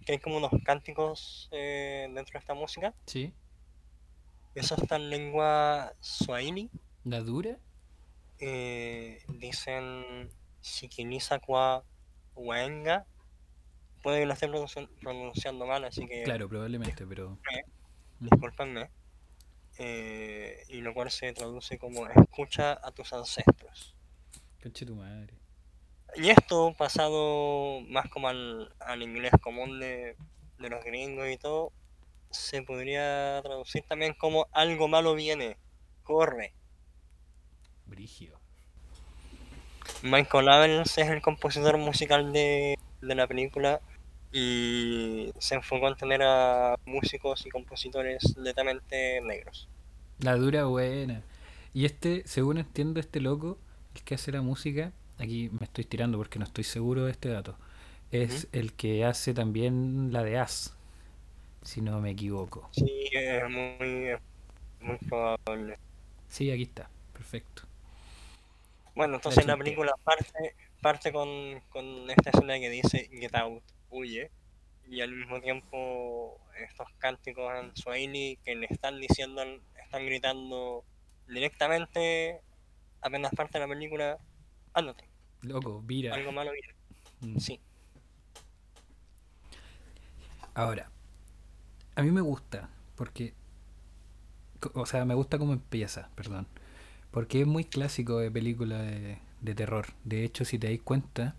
Que 0.07 0.13
hay 0.13 0.19
como 0.19 0.39
unos 0.39 0.53
cánticos 0.65 1.49
eh, 1.51 2.09
dentro 2.15 2.33
de 2.33 2.39
esta 2.39 2.55
música. 2.55 2.95
Sí. 3.05 3.35
Eso 4.55 4.75
está 4.77 4.97
en 4.97 5.11
lengua 5.11 5.93
swahili. 6.01 6.71
La 7.05 7.21
dura. 7.21 7.59
eh, 8.39 9.23
dicen 9.29 10.31
Sikiliza 10.61 11.39
kwa 11.41 11.85
Wenga. 12.35 13.07
Puede 14.03 14.21
que 14.21 14.27
lo 14.27 14.33
esté 14.35 14.47
pronuncian- 14.49 14.89
pronunciando 15.01 15.67
mal, 15.67 15.85
así 15.85 16.07
que 16.07 16.23
Claro, 16.23 16.49
probablemente, 16.49 17.07
pero. 17.07 17.39
discúlpenme. 18.21 18.89
Eh, 19.79 20.63
y 20.69 20.81
lo 20.81 20.95
cual 20.95 21.11
se 21.11 21.33
traduce 21.33 21.79
como 21.79 22.07
escucha 22.09 22.73
a 22.83 22.93
tus 22.93 23.13
ancestros. 23.13 23.95
Conche 24.63 24.87
tu 24.87 24.95
madre. 24.97 25.35
Y 26.15 26.31
esto 26.31 26.75
pasado 26.79 27.81
más 27.89 28.09
como 28.09 28.29
al, 28.29 28.73
al 28.81 29.03
inglés 29.03 29.33
común 29.43 29.81
de, 29.81 30.17
de 30.59 30.71
los 30.71 30.85
gringos 30.85 31.29
y 31.29 31.37
todo, 31.37 31.73
se 32.31 32.63
podría 32.63 33.41
traducir 33.43 33.83
también 33.89 34.15
como 34.15 34.47
algo 34.53 34.89
malo 34.89 35.15
viene, 35.15 35.57
corre. 36.03 36.53
Brigio. 37.87 38.39
Michael 40.03 40.49
Abels 40.49 40.99
es 40.99 41.09
el 41.09 41.23
compositor 41.23 41.79
musical 41.79 42.33
de, 42.33 42.79
de 43.01 43.15
la 43.15 43.27
película 43.27 43.81
y 44.33 45.33
se 45.39 45.55
enfocó 45.55 45.89
en 45.89 45.97
tener 45.97 46.23
a 46.23 46.77
músicos 46.85 47.47
y 47.47 47.51
compositores 47.51 48.37
netamente 48.37 49.21
negros. 49.23 49.69
La 50.19 50.37
dura 50.37 50.65
buena. 50.65 51.23
Y 51.73 51.85
este, 51.85 52.23
según 52.27 52.59
entiendo, 52.59 53.01
este 53.01 53.21
loco, 53.21 53.59
el 53.95 54.03
que 54.03 54.15
hace 54.15 54.33
la 54.33 54.43
música, 54.43 54.93
aquí 55.18 55.50
me 55.58 55.64
estoy 55.64 55.85
tirando 55.85 56.18
porque 56.18 56.38
no 56.38 56.44
estoy 56.44 56.64
seguro 56.64 57.04
de 57.04 57.12
este 57.12 57.28
dato, 57.28 57.56
es 58.11 58.49
el 58.52 58.73
que 58.73 59.04
hace 59.04 59.35
también 59.35 60.12
la 60.12 60.23
de 60.23 60.38
As, 60.38 60.76
si 61.62 61.80
no 61.80 62.00
me 62.00 62.11
equivoco. 62.11 62.68
Sí, 62.73 63.08
es 63.12 63.49
muy, 63.49 64.16
muy 64.80 64.96
probable. 65.08 65.78
Sí, 66.28 66.50
aquí 66.50 66.62
está. 66.62 66.88
Perfecto. 67.12 67.62
Bueno, 68.94 69.16
entonces 69.16 69.44
la 69.46 69.54
chunté. 69.54 69.64
película 69.64 69.92
parte, 70.04 70.54
parte 70.80 71.12
con, 71.12 71.61
con 71.70 72.11
esta 72.11 72.30
escena 72.30 72.58
que 72.58 72.70
dice 72.70 73.11
Get 73.12 73.35
Out, 73.35 73.62
huye, 73.90 74.30
y 74.88 75.00
al 75.00 75.12
mismo 75.12 75.40
tiempo 75.40 76.38
estos 76.58 76.88
cánticos 76.99 77.52
en 77.58 77.76
Swahili 77.76 78.38
que 78.44 78.54
le 78.54 78.66
están 78.70 79.00
diciendo, 79.00 79.42
están 79.82 80.06
gritando 80.06 80.85
directamente, 81.28 82.40
apenas 83.00 83.32
parte 83.35 83.58
la 83.58 83.68
película, 83.68 84.18
ándate, 84.76 85.04
Loco, 85.42 85.83
vira. 85.83 86.14
algo 86.14 86.33
malo 86.33 86.52
viene. 86.52 86.75
Mm. 87.21 87.38
Sí, 87.38 87.61
Ahora, 90.54 90.90
a 91.97 92.02
mí 92.02 92.11
me 92.11 92.21
gusta, 92.21 92.71
porque, 92.97 93.35
o 94.75 94.87
sea, 94.87 95.04
me 95.04 95.14
gusta 95.14 95.38
cómo 95.38 95.52
empieza, 95.52 96.11
perdón, 96.14 96.47
porque 97.11 97.42
es 97.42 97.47
muy 97.47 97.64
clásico 97.64 98.18
de 98.18 98.30
película 98.30 98.83
de, 98.83 99.18
de 99.42 99.54
terror. 99.54 99.87
De 100.04 100.25
hecho, 100.25 100.45
si 100.45 100.59
te 100.59 100.68
dais 100.68 100.83
cuenta, 100.83 101.37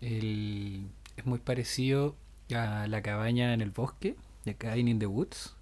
el, 0.00 0.88
es 1.16 1.26
muy 1.26 1.40
parecido 1.40 2.16
a 2.54 2.86
la 2.88 3.02
cabaña 3.02 3.54
en 3.54 3.60
el 3.62 3.70
bosque, 3.70 4.16
de 4.44 4.56
Cabin 4.56 4.88
in 4.88 4.98
the 5.00 5.06
Woods, 5.06 5.56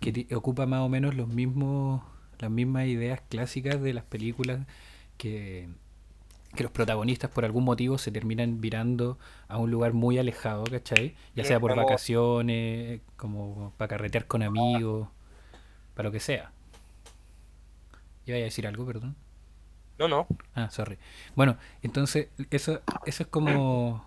que 0.00 0.26
ocupa 0.34 0.66
más 0.66 0.80
o 0.82 0.88
menos 0.90 1.14
los 1.14 1.28
mismos, 1.28 2.02
las 2.38 2.50
mismas 2.50 2.86
ideas 2.88 3.22
clásicas 3.28 3.80
de 3.82 3.94
las 3.94 4.04
películas 4.04 4.66
que, 5.18 5.68
que 6.54 6.62
los 6.62 6.72
protagonistas 6.72 7.30
por 7.30 7.44
algún 7.44 7.64
motivo 7.64 7.98
se 7.98 8.10
terminan 8.10 8.60
virando 8.60 9.18
a 9.48 9.58
un 9.58 9.70
lugar 9.70 9.92
muy 9.92 10.18
alejado, 10.18 10.64
¿cachai? 10.64 11.14
Ya 11.36 11.44
sea 11.44 11.60
por 11.60 11.76
vacaciones, 11.76 13.00
como 13.16 13.72
para 13.76 13.88
carretear 13.88 14.26
con 14.26 14.42
amigos, 14.42 15.08
para 15.94 16.08
lo 16.08 16.12
que 16.12 16.20
sea. 16.20 16.52
Iba 18.26 18.36
a 18.36 18.40
decir 18.40 18.66
algo, 18.66 18.84
perdón. 18.84 19.16
No, 19.98 20.08
no. 20.08 20.26
Ah, 20.54 20.70
sorry. 20.70 20.98
Bueno, 21.36 21.56
entonces, 21.82 22.28
eso, 22.50 22.80
eso 23.06 23.22
es 23.22 23.28
como. 23.28 24.04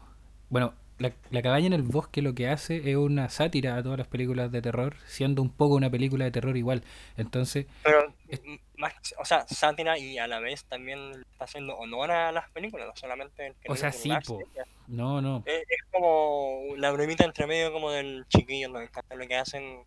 Bueno, 0.50 0.74
la, 0.98 1.14
la 1.32 1.42
cabaña 1.42 1.68
en 1.68 1.74
el 1.74 1.84
bosque 1.84 2.22
lo 2.22 2.34
que 2.34 2.48
hace 2.48 2.90
es 2.90 2.98
una 2.98 3.30
sátira 3.30 3.76
a 3.76 3.84
todas 3.84 3.98
las 3.98 4.08
películas 4.08 4.52
de 4.52 4.62
terror, 4.62 4.96
siendo 5.06 5.42
un 5.42 5.50
poco 5.50 5.76
una 5.76 5.90
película 5.90 6.26
de 6.26 6.32
terror 6.32 6.58
igual. 6.58 6.84
Entonces, 7.18 7.68
Pero, 7.84 8.13
Es- 8.34 8.42
más, 8.78 8.94
o 9.18 9.26
sea, 9.26 9.46
sátira 9.48 9.98
y 9.98 10.18
a 10.18 10.28
la 10.28 10.40
vez 10.40 10.66
también 10.66 11.12
está 11.32 11.46
haciendo 11.46 11.76
honor 11.78 12.12
a 12.12 12.32
las 12.32 12.50
películas, 12.52 12.88
no 12.88 12.96
solamente 12.96 13.48
el 13.48 13.56
O 13.68 13.76
sea, 13.76 13.92
sí, 13.92 14.10
po. 14.26 14.40
no, 14.88 15.22
no. 15.22 15.44
Es, 15.46 15.62
es 15.62 15.78
como 15.92 16.76
la 16.78 16.92
bromita 16.92 17.24
entre 17.24 17.48
medio 17.48 17.72
como 17.72 17.92
del 17.92 18.26
chiquillo, 18.30 18.80
encanta 18.80 19.16
lo 19.16 19.28
que 19.28 19.36
hacen. 19.36 19.84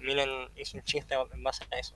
Miren, 0.00 0.28
hizo 0.56 0.76
un 0.76 0.82
chiste 0.82 1.14
en 1.32 1.42
base 1.42 1.64
a 1.70 1.78
eso. 1.78 1.94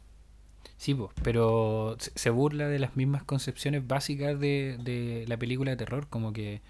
Sí, 0.77 0.95
po, 0.95 1.11
pero 1.23 1.97
se, 1.99 2.31
burla 2.31 2.69
de 2.69 2.79
las 2.79 2.97
mismas 2.97 3.25
concepciones 3.25 3.87
básicas 3.87 4.39
de, 4.39 4.77
de 4.81 5.25
la 5.27 5.37
película 5.37 5.73
de 5.73 5.77
terror, 5.77 6.09
como 6.09 6.33
que, 6.33 6.61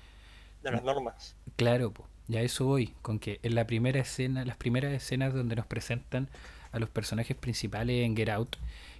De 0.62 0.70
las 0.70 0.82
normas. 0.82 1.36
claro, 1.56 1.92
po, 1.92 2.06
ya 2.26 2.40
a 2.40 2.42
eso 2.42 2.64
voy, 2.66 2.94
con 3.02 3.18
que 3.18 3.38
en 3.42 3.54
la 3.54 3.66
primera 3.66 4.00
escena, 4.00 4.44
las 4.44 4.56
primeras 4.56 4.92
escenas 4.92 5.34
donde 5.34 5.56
nos 5.56 5.66
presentan 5.66 6.28
a 6.72 6.78
los 6.78 6.88
personajes 6.90 7.36
principales 7.36 8.04
en 8.04 8.16
Get 8.16 8.28
Out, 8.30 8.56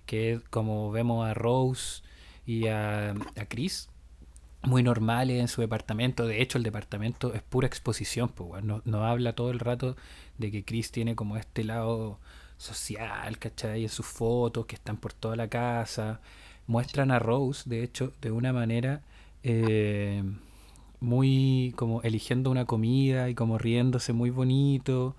que 0.08 0.40
como 0.50 0.90
vemos 0.90 1.28
a 1.28 1.34
Rose 1.34 2.02
y 2.46 2.66
a, 2.68 3.10
a 3.10 3.46
Chris, 3.48 3.90
muy 4.62 4.82
normales 4.82 5.40
en 5.40 5.48
su 5.48 5.60
departamento. 5.60 6.26
De 6.26 6.42
hecho, 6.42 6.58
el 6.58 6.64
departamento 6.64 7.34
es 7.34 7.42
pura 7.42 7.68
exposición, 7.68 8.30
pues, 8.30 8.64
no 8.64 9.04
habla 9.06 9.34
todo 9.34 9.50
el 9.50 9.60
rato 9.60 9.96
de 10.38 10.50
que 10.50 10.64
Chris 10.64 10.90
tiene 10.90 11.14
como 11.14 11.36
este 11.36 11.64
lado 11.64 12.18
social, 12.58 13.38
¿cachai? 13.38 13.84
En 13.84 13.88
sus 13.88 14.06
fotos 14.06 14.66
que 14.66 14.74
están 14.76 14.98
por 14.98 15.12
toda 15.14 15.36
la 15.36 15.48
casa. 15.48 16.20
Muestran 16.66 17.10
a 17.10 17.18
Rose, 17.18 17.68
de 17.68 17.82
hecho, 17.82 18.12
de 18.20 18.30
una 18.30 18.52
manera 18.52 19.02
eh, 19.42 20.22
muy 21.00 21.72
como 21.76 22.02
eligiendo 22.02 22.50
una 22.50 22.66
comida 22.66 23.30
y 23.30 23.34
como 23.34 23.58
riéndose 23.58 24.12
muy 24.12 24.30
bonito. 24.30 25.16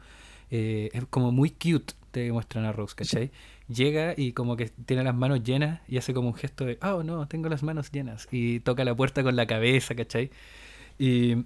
Eh, 0.51 0.89
es 0.93 1.05
como 1.09 1.31
muy 1.31 1.51
cute, 1.51 1.93
te 2.11 2.31
muestran 2.31 2.65
a 2.65 2.71
Rose, 2.71 2.95
¿cachai? 2.95 3.31
Llega 3.69 4.15
y 4.17 4.33
como 4.33 4.57
que 4.57 4.69
tiene 4.69 5.03
las 5.03 5.15
manos 5.15 5.43
llenas 5.43 5.81
y 5.87 5.97
hace 5.97 6.13
como 6.13 6.29
un 6.29 6.33
gesto 6.33 6.65
de, 6.65 6.79
oh 6.81 7.03
no, 7.03 7.27
tengo 7.27 7.49
las 7.49 7.63
manos 7.63 7.91
llenas. 7.91 8.27
Y 8.31 8.59
toca 8.61 8.83
la 8.83 8.95
puerta 8.95 9.23
con 9.23 9.35
la 9.35 9.45
cabeza, 9.45 9.95
¿cachai? 9.95 10.31
Y 10.97 11.45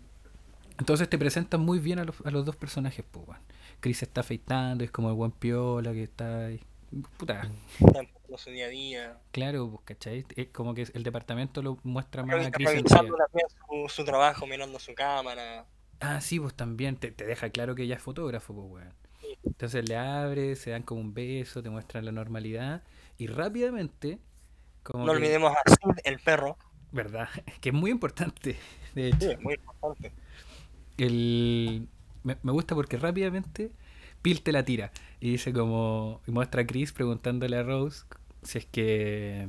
entonces 0.79 1.09
te 1.09 1.17
presentan 1.17 1.61
muy 1.61 1.79
bien 1.79 1.99
a 1.99 2.05
los, 2.05 2.15
a 2.25 2.31
los 2.31 2.45
dos 2.45 2.55
personajes, 2.55 3.05
pues, 3.09 3.27
weón. 3.27 3.41
Chris 3.79 3.97
se 3.97 4.05
está 4.05 4.21
afeitando, 4.21 4.83
es 4.83 4.91
como 4.91 5.09
el 5.09 5.15
buen 5.15 5.31
piola 5.31 5.91
que 5.91 6.03
está 6.03 6.45
ahí. 6.45 6.61
Puta, 7.17 7.49
por 8.29 8.39
su 8.39 8.49
día 8.51 8.65
a 8.65 8.69
día. 8.69 9.17
claro, 9.31 9.69
pues, 9.69 9.81
¿cachai? 9.85 10.25
Es 10.35 10.47
como 10.47 10.73
que 10.73 10.87
el 10.93 11.03
departamento 11.03 11.61
lo 11.61 11.77
muestra 11.83 12.23
más 12.23 12.45
a 12.47 12.51
Chris 12.51 12.83
también 12.85 13.15
su, 13.69 13.89
su 13.89 14.05
trabajo, 14.05 14.47
mirando 14.47 14.79
su 14.79 14.93
cámara. 14.95 15.65
Ah, 15.99 16.21
sí, 16.21 16.39
pues 16.39 16.53
también 16.53 16.97
te, 16.97 17.11
te 17.11 17.25
deja 17.25 17.49
claro 17.49 17.75
que 17.75 17.83
ella 17.83 17.95
es 17.95 18.01
fotógrafo, 18.01 18.53
pues, 18.53 18.67
weón. 18.71 19.02
Sí. 19.41 19.49
Entonces 19.49 19.87
le 19.87 19.95
abre, 19.97 20.55
se 20.55 20.71
dan 20.71 20.83
como 20.83 21.01
un 21.01 21.13
beso, 21.13 21.61
te 21.63 21.69
muestran 21.69 22.05
la 22.05 22.11
normalidad 22.11 22.83
y 23.17 23.27
rápidamente, 23.27 24.19
como 24.83 25.05
No 25.05 25.11
que- 25.13 25.17
olvidemos 25.19 25.53
a 25.53 25.69
Sid, 25.69 25.99
el 26.03 26.19
perro. 26.19 26.57
¿verdad? 26.91 27.27
Que 27.61 27.69
es 27.69 27.75
muy 27.75 27.91
importante, 27.91 28.55
de 28.93 29.11
Sí, 29.11 29.15
hecho. 29.17 29.31
es 29.31 29.41
muy 29.41 29.55
importante. 29.55 30.11
El, 30.97 31.87
me, 32.23 32.37
me 32.43 32.51
gusta 32.51 32.75
porque 32.75 32.97
rápidamente 32.97 33.71
Pil 34.21 34.41
te 34.41 34.51
la 34.51 34.63
tira 34.63 34.91
y 35.19 35.31
dice 35.31 35.51
como, 35.51 36.21
y 36.27 36.31
muestra 36.31 36.61
a 36.61 36.65
Chris 36.67 36.93
preguntándole 36.93 37.57
a 37.57 37.63
Rose 37.63 38.05
si 38.43 38.57
es 38.59 38.65
que, 38.65 39.47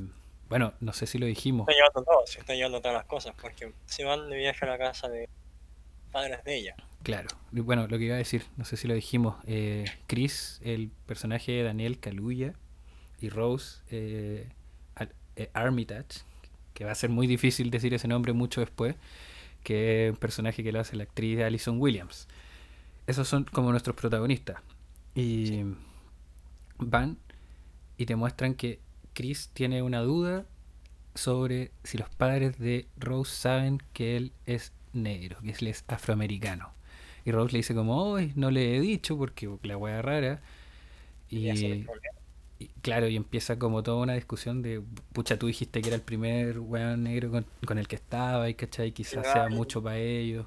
bueno, 0.48 0.72
no 0.80 0.92
sé 0.92 1.06
si 1.06 1.18
lo 1.18 1.26
dijimos, 1.26 1.68
Está 1.68 1.74
llevando 1.74 2.02
todo, 2.02 2.26
se 2.26 2.40
está 2.40 2.54
llevando 2.54 2.80
todas 2.80 2.96
las 2.96 3.06
cosas, 3.06 3.34
porque 3.40 3.72
se 3.86 4.04
van 4.04 4.28
de 4.30 4.36
viaje 4.36 4.64
a 4.64 4.68
la 4.68 4.78
casa 4.78 5.08
de 5.08 5.28
padres 6.12 6.42
de 6.44 6.56
ella. 6.56 6.76
Claro, 7.04 7.28
y 7.52 7.60
bueno, 7.60 7.86
lo 7.86 7.98
que 7.98 8.04
iba 8.06 8.14
a 8.14 8.18
decir, 8.18 8.44
no 8.56 8.64
sé 8.64 8.78
si 8.78 8.88
lo 8.88 8.94
dijimos, 8.94 9.36
eh, 9.46 9.84
Chris, 10.06 10.58
el 10.64 10.90
personaje 11.06 11.52
de 11.52 11.62
Daniel 11.62 12.00
Kaluuya, 12.00 12.54
y 13.20 13.28
Rose 13.28 13.82
eh, 13.90 14.48
eh, 15.36 15.50
Armitage, 15.52 16.22
que 16.72 16.84
va 16.84 16.92
a 16.92 16.94
ser 16.94 17.10
muy 17.10 17.26
difícil 17.26 17.70
decir 17.70 17.92
ese 17.92 18.08
nombre 18.08 18.32
mucho 18.32 18.60
después, 18.60 18.96
que 19.62 20.06
es 20.06 20.12
un 20.12 20.16
personaje 20.16 20.64
que 20.64 20.72
lo 20.72 20.80
hace 20.80 20.96
la 20.96 21.04
actriz 21.04 21.40
Alison 21.40 21.80
Williams. 21.80 22.26
Esos 23.06 23.28
son 23.28 23.44
como 23.44 23.70
nuestros 23.70 23.96
protagonistas. 23.96 24.56
Y 25.14 25.62
van 26.78 27.18
y 27.96 28.06
te 28.06 28.16
muestran 28.16 28.54
que 28.54 28.80
Chris 29.12 29.50
tiene 29.52 29.82
una 29.82 30.00
duda 30.00 30.46
sobre 31.14 31.70
si 31.82 31.98
los 31.98 32.08
padres 32.08 32.58
de 32.58 32.88
Rose 32.96 33.34
saben 33.34 33.82
que 33.92 34.16
él 34.16 34.32
es 34.46 34.72
negro, 34.94 35.38
que 35.42 35.50
él 35.50 35.66
es 35.68 35.84
afroamericano. 35.86 36.72
Y 37.24 37.32
Rose 37.32 37.52
le 37.52 37.58
dice 37.58 37.74
como, 37.74 38.02
hoy 38.02 38.32
no 38.36 38.50
le 38.50 38.76
he 38.76 38.80
dicho 38.80 39.16
porque 39.16 39.48
la 39.62 39.76
wea 39.76 40.02
rara. 40.02 40.42
Y 41.30 41.86
claro, 42.82 43.08
y 43.08 43.16
empieza 43.16 43.58
como 43.58 43.82
toda 43.82 43.98
una 44.02 44.14
discusión 44.14 44.62
de, 44.62 44.82
pucha, 45.12 45.38
tú 45.38 45.46
dijiste 45.46 45.80
que 45.80 45.88
era 45.88 45.96
el 45.96 46.02
primer 46.02 46.60
weón 46.60 47.04
negro 47.04 47.30
con, 47.30 47.46
con 47.66 47.78
el 47.78 47.88
que 47.88 47.96
estaba 47.96 48.48
y 48.48 48.54
cachai, 48.54 48.92
quizás 48.92 49.26
sea 49.32 49.48
mucho 49.48 49.82
para 49.82 49.96
ellos. 49.96 50.46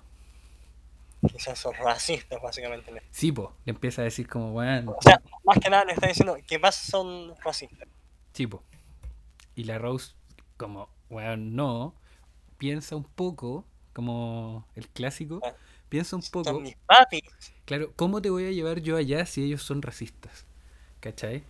Quizás 1.27 1.57
son 1.57 1.73
racistas, 1.73 2.39
básicamente. 2.41 3.01
Sí, 3.09 3.31
po, 3.31 3.53
le 3.65 3.71
empieza 3.71 4.01
a 4.01 4.05
decir 4.05 4.27
como, 4.27 4.53
weón, 4.53 4.87
O 4.87 5.01
sea, 5.01 5.19
más 5.43 5.57
que 5.59 5.69
nada 5.69 5.83
le 5.85 5.93
está 5.93 6.07
diciendo 6.07 6.37
que 6.45 6.59
más 6.59 6.75
son 6.75 7.35
racistas. 7.43 7.87
sí, 8.33 8.45
po. 8.47 8.63
Y 9.55 9.63
la 9.63 9.79
Rose, 9.79 10.13
como, 10.57 10.89
weón, 11.09 11.55
no, 11.55 11.95
piensa 12.59 12.95
un 12.95 13.03
poco, 13.03 13.65
como 13.93 14.67
el 14.75 14.87
clásico, 14.87 15.41
Ah, 15.43 15.53
piensa 15.89 16.15
un 16.15 16.23
poco, 16.23 16.51
Son 16.51 16.63
mis 16.63 16.75
papis. 16.87 17.21
claro, 17.65 17.93
¿cómo 17.95 18.21
te 18.21 18.29
voy 18.29 18.45
a 18.45 18.51
llevar 18.51 18.81
yo 18.81 18.97
allá 18.97 19.25
si 19.25 19.43
ellos 19.43 19.63
son 19.63 19.81
racistas? 19.81 20.45
¿Cachai? 21.01 21.43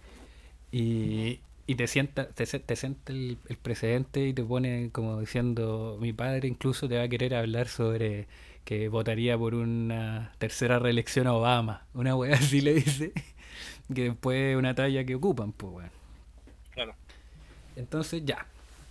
Y, 0.72 1.42
y 1.68 1.76
te 1.76 1.88
sienta, 1.88 2.30
te, 2.30 2.46
te 2.46 2.76
sienta 2.76 3.14
el, 3.14 3.40
el 3.48 3.58
precedente 3.58 4.28
y 4.28 4.34
te 4.34 4.44
pone 4.44 4.92
como 4.92 5.20
diciendo, 5.22 5.98
mi 6.02 6.14
padre 6.14 6.48
incluso 6.48 6.88
te 6.90 6.98
va 6.98 7.04
a 7.04 7.10
querer 7.10 7.36
hablar 7.36 7.68
sobre 7.68 8.28
que 8.66 8.90
votaría 8.90 9.38
por 9.38 9.56
una 9.56 10.34
tercera 10.40 10.80
reelección 10.80 11.28
a 11.28 11.34
Obama. 11.34 11.88
Una 11.94 12.16
weá 12.16 12.36
así 12.38 12.62
le 12.62 12.74
dice, 12.76 13.14
que 13.94 14.06
después 14.06 14.38
es 14.54 14.58
una 14.58 14.76
talla 14.76 15.06
que 15.06 15.16
ocupan, 15.16 15.54
pues 15.54 15.74
weón. 15.74 15.92
Claro. 16.72 16.96
Entonces 17.76 18.24
ya, 18.26 18.48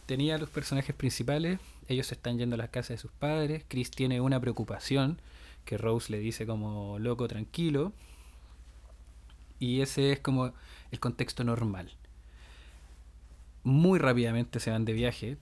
tenía 0.06 0.38
los 0.38 0.50
personajes 0.50 0.94
principales, 0.94 1.58
ellos 1.88 2.06
se 2.06 2.14
están 2.14 2.38
yendo 2.38 2.54
a 2.54 2.58
las 2.58 2.70
casas 2.70 2.90
de 2.90 2.98
sus 2.98 3.12
padres, 3.12 3.64
Chris 3.68 3.90
tiene 3.90 4.20
una 4.20 4.40
preocupación 4.40 5.20
que 5.66 5.76
Rose 5.76 6.10
le 6.10 6.18
dice 6.18 6.46
como 6.46 6.98
loco, 6.98 7.28
tranquilo, 7.28 7.92
y 9.58 9.82
ese 9.82 10.12
es 10.12 10.20
como 10.20 10.54
el 10.90 11.00
contexto 11.00 11.44
normal. 11.44 11.92
Muy 13.64 13.98
rápidamente 13.98 14.60
se 14.60 14.70
van 14.70 14.84
de 14.86 14.92
viaje, 14.94 15.36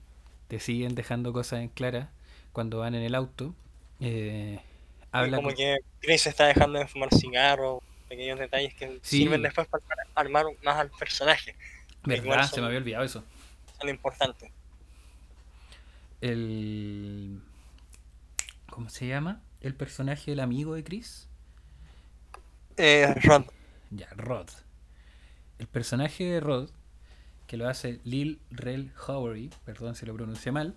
te 0.48 0.58
siguen 0.58 0.94
dejando 0.96 1.32
cosas 1.32 1.60
en 1.60 1.68
clara 1.68 2.10
cuando 2.52 2.78
van 2.78 2.94
en 2.96 3.02
el 3.02 3.14
auto. 3.14 3.54
eh, 4.00 4.58
habla 5.12 5.36
como 5.36 5.48
con- 5.50 5.56
que 5.56 5.76
Chris 6.00 6.26
está 6.26 6.46
dejando 6.46 6.78
de 6.80 6.86
fumar 6.88 7.08
cigarros, 7.14 7.80
pequeños 8.08 8.38
detalles 8.38 8.74
que 8.74 8.98
Sí. 9.02 9.18
sirven 9.18 9.40
después 9.42 9.68
para 9.68 9.82
armar 10.16 10.46
más 10.64 10.76
al 10.76 10.90
personaje. 10.90 11.54
¿Verdad? 12.04 12.42
Se 12.44 12.56
son- 12.56 12.60
me 12.62 12.66
había 12.66 12.78
olvidado 12.80 13.04
eso. 13.04 13.24
Es 13.78 13.84
lo 13.84 13.90
importante. 13.90 14.50
El... 16.20 17.40
¿Cómo 18.70 18.88
se 18.88 19.06
llama? 19.06 19.40
El 19.64 19.74
personaje 19.74 20.30
del 20.30 20.38
amigo 20.38 20.74
de 20.76 20.84
Chris. 20.84 21.28
Eh, 22.76 23.14
Rod, 23.22 23.46
Ya, 23.90 24.08
Rod. 24.16 24.48
El 25.58 25.68
personaje 25.68 26.24
de 26.24 26.40
Rod, 26.40 26.70
que 27.46 27.56
lo 27.56 27.68
hace 27.68 28.00
Lil 28.04 28.42
Rel 28.50 28.92
Howery, 29.08 29.50
perdón 29.64 29.94
si 29.96 30.06
lo 30.06 30.14
pronuncié 30.14 30.52
mal, 30.52 30.76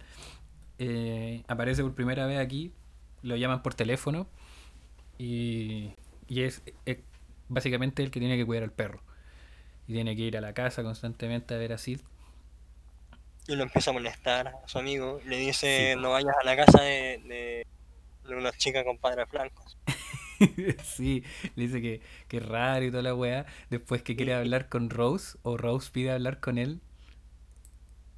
eh, 0.79 1.43
aparece 1.47 1.83
por 1.83 1.95
primera 1.95 2.25
vez 2.27 2.39
aquí, 2.39 2.73
lo 3.23 3.35
llaman 3.37 3.63
por 3.63 3.75
teléfono 3.75 4.29
y, 5.17 5.93
y 6.27 6.43
es, 6.43 6.63
es 6.85 6.99
básicamente 7.49 8.03
el 8.03 8.11
que 8.11 8.19
tiene 8.19 8.37
que 8.37 8.45
cuidar 8.45 8.63
al 8.65 8.73
perro. 8.73 9.03
Y 9.87 9.93
tiene 9.93 10.15
que 10.15 10.23
ir 10.23 10.37
a 10.37 10.41
la 10.41 10.53
casa 10.53 10.83
constantemente 10.83 11.55
a 11.55 11.57
ver 11.57 11.73
a 11.73 11.77
Sid. 11.79 12.01
y 13.47 13.55
lo 13.55 13.63
empieza 13.63 13.91
a 13.91 13.93
molestar 13.93 14.47
a 14.49 14.67
su 14.67 14.77
amigo. 14.79 15.21
Le 15.25 15.37
dice, 15.37 15.95
Sí, 15.95 15.99
no 15.99 16.11
vayas 16.11 16.35
a 16.41 16.43
la 16.45 16.55
casa 16.57 16.81
de, 16.81 17.21
de, 17.25 17.67
chica 18.57 18.83
con 18.83 18.97
padres 18.99 19.27
blancos. 19.29 19.77
sí, 20.83 21.23
le 21.55 21.63
dice 21.63 21.81
que, 21.81 22.01
que 22.27 22.39
raro 22.39 22.85
y 22.85 22.91
toda 22.91 23.03
la 23.03 23.15
weá. 23.15 23.45
Después 23.69 24.03
que 24.03 24.15
quiere 24.15 24.33
Y, 24.33 24.33
hablar 24.33 24.69
con 24.69 24.89
Rose, 24.89 25.37
o 25.43 25.57
Rose 25.57 25.89
pide 25.91 26.11
hablar 26.11 26.39
con 26.39 26.57
él, 26.57 26.81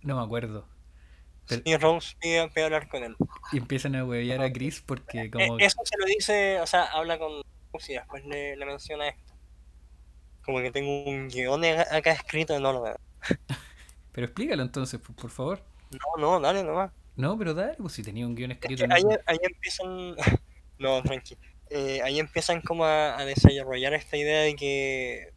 no 0.04 0.16
me 0.16 0.22
acuerdo. 0.24 0.66
Pero, 1.48 1.64
y 1.64 1.78
Rose 1.78 2.16
pide, 2.20 2.50
pide 2.50 2.66
hablar 2.66 2.90
con 2.90 3.04
él. 3.04 3.16
y 3.52 3.58
empiezan 3.58 3.96
a 3.96 4.06
huevear 4.06 4.42
a 4.42 4.52
Chris 4.52 4.82
porque 4.82 5.30
E- 5.38 5.50
como... 5.50 5.58
Eso 5.58 5.80
se 5.86 5.98
lo 5.98 6.06
dice, 6.06 6.60
o 6.62 6.68
sea, 6.68 6.84
habla 6.86 7.18
con 7.20 7.42
Rose 7.74 7.94
y 7.94 7.96
después 7.96 8.24
le, 8.26 8.56
le 8.56 8.66
menciona 8.66 9.08
esto. 9.10 9.34
Como 10.42 10.60
que 10.62 10.72
tengo 10.72 11.06
un 11.06 11.30
guion 11.30 11.64
acá 11.66 12.12
escrito 12.12 12.54
enorme. 12.54 12.92
Pero 14.12 14.26
explícalo 14.26 14.64
entonces, 14.64 15.00
por, 15.00 15.16
por 15.16 15.30
favor. 15.32 15.62
No, 15.92 16.00
no, 16.20 16.40
dale 16.40 16.64
nomás. 16.64 16.92
No, 17.20 17.38
pero 17.38 17.54
dale, 17.54 17.76
pues 17.78 17.94
si 17.94 18.04
tenía 18.04 18.26
un 18.26 18.36
guion 18.36 18.52
Es 18.52 18.58
escrito 18.58 18.88
que 18.88 18.94
ahí, 18.94 19.04
ahí 19.26 19.38
empiezan. 19.44 20.16
No, 20.80 21.04
tranqui. 21.04 21.38
Eh, 21.70 22.02
ahí 22.04 22.20
empiezan 22.20 22.62
como 22.62 22.86
a, 22.86 23.18
a 23.20 23.26
desarrollar 23.26 23.94
esta 23.94 24.16
idea 24.18 24.42
de 24.42 24.56
que. 24.56 25.34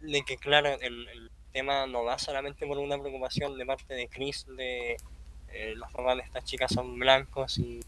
De 0.00 0.22
que, 0.24 0.36
claro, 0.36 0.68
el, 0.80 1.08
el 1.08 1.30
tema 1.52 1.86
no 1.86 2.04
va 2.04 2.18
solamente 2.18 2.66
por 2.66 2.78
una 2.78 2.98
preocupación 2.98 3.56
de 3.58 3.64
parte 3.66 3.94
de 3.94 4.08
Chris 4.08 4.46
de. 4.56 5.00
eh, 5.48 5.74
los 5.76 5.90
papás 5.92 6.16
de 6.18 6.22
estas 6.24 6.44
chicas 6.44 6.70
son 6.72 6.98
blancos 6.98 7.58
y 7.58 7.80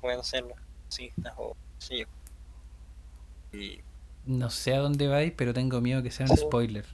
pueden 0.00 0.22
ser 0.24 0.44
racistas 0.90 1.34
o 1.38 1.56
sí. 1.78 2.04
Y 3.52 3.80
No 4.24 4.50
sé 4.50 4.74
a 4.74 4.78
dónde 4.80 5.08
vais, 5.08 5.32
pero 5.36 5.54
tengo 5.54 5.80
miedo 5.80 6.02
que 6.02 6.10
sea 6.10 6.26
un 6.26 6.32
sí, 6.32 6.36
spoiler. 6.36 6.86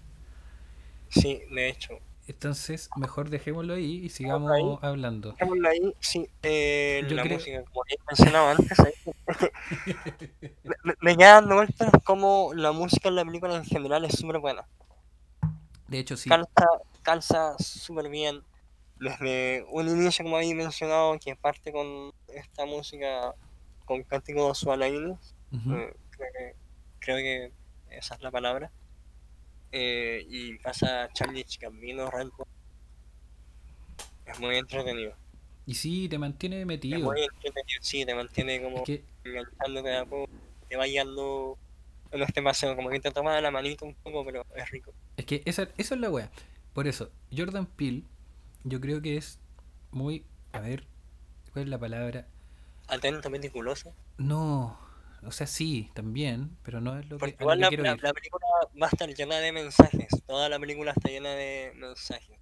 sí, 1.08 1.42
de 1.50 1.68
hecho. 1.68 2.02
Entonces, 2.26 2.90
mejor 2.94 3.30
dejémoslo 3.30 3.74
ahí 3.74 4.04
y 4.04 4.08
Ahí, 4.10 4.12
sigamos 4.16 4.82
hablando. 4.82 5.36
dejémoslo 5.38 5.68
ahí, 5.68 5.94
sí, 6.00 6.28
eh, 6.42 7.02
Yo 7.08 7.16
la 7.16 7.22
creo... 7.22 7.38
música, 7.38 7.62
como 7.64 7.82
ya 7.90 7.96
mencionaba 8.08 8.52
antes, 8.52 8.78
ahí, 8.80 8.92
me, 10.84 10.94
me- 11.00 11.16
queda 11.16 11.34
dando 11.34 11.54
vueltas 11.56 11.90
como 12.04 12.52
la 12.54 12.72
música 12.72 13.08
en 13.08 13.16
la 13.16 13.24
película 13.24 13.54
en 13.56 13.64
general 13.64 14.04
es 14.04 14.14
súper 14.18 14.38
buena. 14.40 14.66
De 15.88 15.98
hecho, 15.98 16.16
sí. 16.16 16.30
Calza, 16.30 16.66
calza 17.02 17.56
súper 17.58 18.08
bien. 18.08 18.42
Desde 18.96 19.64
un 19.70 19.88
inicio, 19.88 20.24
como 20.24 20.36
había 20.36 20.54
mencionado, 20.54 21.18
que 21.20 21.36
parte 21.36 21.72
con 21.72 22.12
esta 22.28 22.64
música 22.66 23.34
con 23.84 24.02
cánticos 24.04 24.58
sualaínos, 24.58 25.34
Ujú. 25.52 25.72
eh, 25.74 25.94
creo, 26.10 26.30
que, 26.32 26.56
creo 27.00 27.16
que 27.18 27.52
esa 27.98 28.14
es 28.16 28.22
la 28.22 28.30
palabra. 28.30 28.72
Eh, 29.72 30.24
y 30.28 30.58
pasa 30.58 31.08
Charlie 31.12 31.44
Red 31.64 32.28
Bull. 32.36 32.46
Es 34.26 34.38
muy 34.38 34.56
entretenido. 34.56 35.14
Y 35.66 35.74
sí, 35.74 36.08
te 36.08 36.18
mantiene 36.18 36.60
Es 36.60 36.66
metido. 36.66 37.00
muy 37.00 37.22
entretenido, 37.22 37.78
sí, 37.80 38.04
te 38.04 38.14
mantiene 38.14 38.56
Es 38.56 38.62
como 38.62 38.84
que, 38.84 39.04
enganchándote 39.24 39.96
a 39.96 40.04
poco, 40.04 40.28
te 40.68 40.76
va 40.76 40.84
guiando 40.86 41.58
en 42.10 42.22
este 42.22 42.42
paseo, 42.42 42.76
como 42.76 42.90
que 42.90 43.00
te 43.00 43.10
toma 43.10 43.40
la 43.40 43.50
manito 43.50 43.84
un 43.84 43.94
poco, 43.94 44.24
pero 44.24 44.44
es 44.54 44.70
rico. 44.70 44.92
es 45.16 45.24
que 45.24 45.42
esa, 45.46 45.68
eso 45.78 45.94
es 45.94 46.00
la 46.00 46.10
wea. 46.10 46.30
Por 46.74 46.86
eso, 46.86 47.10
Jordan 47.34 47.66
Peele, 47.66 48.02
yo 48.64 48.80
creo 48.80 49.00
que 49.02 49.16
es 49.16 49.38
muy. 49.90 50.24
A 50.52 50.60
ver, 50.60 50.86
¿cuál 51.52 51.64
es 51.64 51.68
la 51.70 51.78
palabra? 51.78 52.26
Atento, 52.88 53.30
meticuloso. 53.30 53.94
No, 54.18 54.78
o 55.24 55.30
sea, 55.32 55.46
sí, 55.46 55.90
también, 55.94 56.56
pero 56.62 56.80
no 56.80 56.98
es 56.98 57.08
lo 57.08 57.20
que, 57.20 57.32
Porque 57.32 57.36
lo 57.44 57.44
igual 57.44 57.68
que 57.68 57.76
la, 57.78 58.12
película 58.12 58.46
va 58.80 58.86
a 58.86 58.90
estar 58.90 59.08
llena 59.14 59.38
de 59.38 59.52
mensajes. 59.52 60.08
Toda 60.26 60.48
la 60.48 60.58
película 60.58 60.92
está 60.92 61.08
llena 61.08 61.30
de 61.30 61.72
mensajes. 61.76 62.38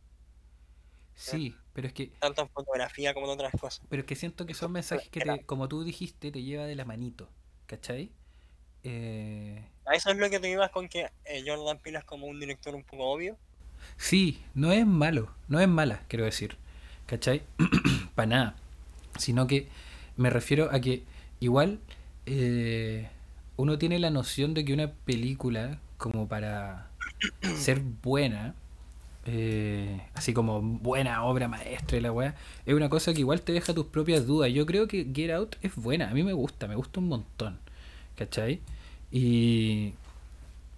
Sí, 1.14 1.54
pero 1.72 1.86
es 1.88 1.92
que, 1.92 2.12
Tanto 2.18 2.42
en 2.42 2.48
fotografía 2.50 3.12
como 3.14 3.26
en 3.26 3.32
otras 3.32 3.54
cosas. 3.56 3.86
pero 3.88 4.00
es 4.00 4.06
que 4.06 4.16
siento 4.16 4.46
que 4.46 4.54
son 4.54 4.72
mensajes 4.72 5.08
que 5.10 5.20
te, 5.20 5.44
como 5.44 5.68
tú 5.68 5.84
dijiste, 5.84 6.30
te 6.32 6.42
lleva 6.42 6.64
de 6.66 6.74
la 6.74 6.84
manito, 6.84 7.30
¿cachai? 7.66 8.12
Eh, 8.82 9.68
A 9.84 9.94
eso 9.94 10.10
es 10.10 10.16
lo 10.16 10.30
que 10.30 10.40
te 10.40 10.48
ibas 10.50 10.70
con 10.70 10.88
que 10.88 11.10
eh, 11.24 11.42
Jordan 11.46 11.78
Peele 11.78 11.98
es 11.98 12.04
como 12.04 12.26
un 12.26 12.40
director 12.40 12.74
un 12.74 12.84
poco 12.84 13.04
obvio. 13.10 13.36
sí, 13.96 14.42
no 14.54 14.72
es 14.72 14.86
malo, 14.86 15.34
no 15.48 15.60
es 15.60 15.68
mala, 15.68 16.04
quiero 16.08 16.24
decir, 16.24 16.56
¿cachai? 17.06 17.42
Para 18.14 18.26
nada, 18.26 18.56
sino 19.18 19.46
que 19.46 19.68
me 20.16 20.30
refiero 20.30 20.70
a 20.72 20.80
que 20.80 21.04
igual 21.40 21.80
eh, 22.32 23.08
uno 23.56 23.76
tiene 23.76 23.98
la 23.98 24.10
noción 24.10 24.54
de 24.54 24.64
que 24.64 24.72
una 24.72 24.92
película, 24.92 25.80
como 25.98 26.28
para 26.28 26.88
ser 27.56 27.80
buena, 27.80 28.54
eh, 29.26 30.00
así 30.14 30.32
como 30.32 30.62
buena 30.62 31.24
obra 31.24 31.48
maestra 31.48 31.98
y 31.98 32.00
la 32.00 32.12
weá, 32.12 32.36
es 32.66 32.74
una 32.74 32.88
cosa 32.88 33.12
que 33.12 33.20
igual 33.20 33.42
te 33.42 33.52
deja 33.52 33.74
tus 33.74 33.86
propias 33.86 34.26
dudas. 34.28 34.52
Yo 34.52 34.64
creo 34.64 34.86
que 34.86 35.08
Get 35.12 35.32
Out 35.32 35.56
es 35.62 35.74
buena, 35.74 36.08
a 36.08 36.14
mí 36.14 36.22
me 36.22 36.32
gusta, 36.32 36.68
me 36.68 36.76
gusta 36.76 37.00
un 37.00 37.08
montón, 37.08 37.58
¿cachai? 38.16 38.60
Y... 39.10 39.94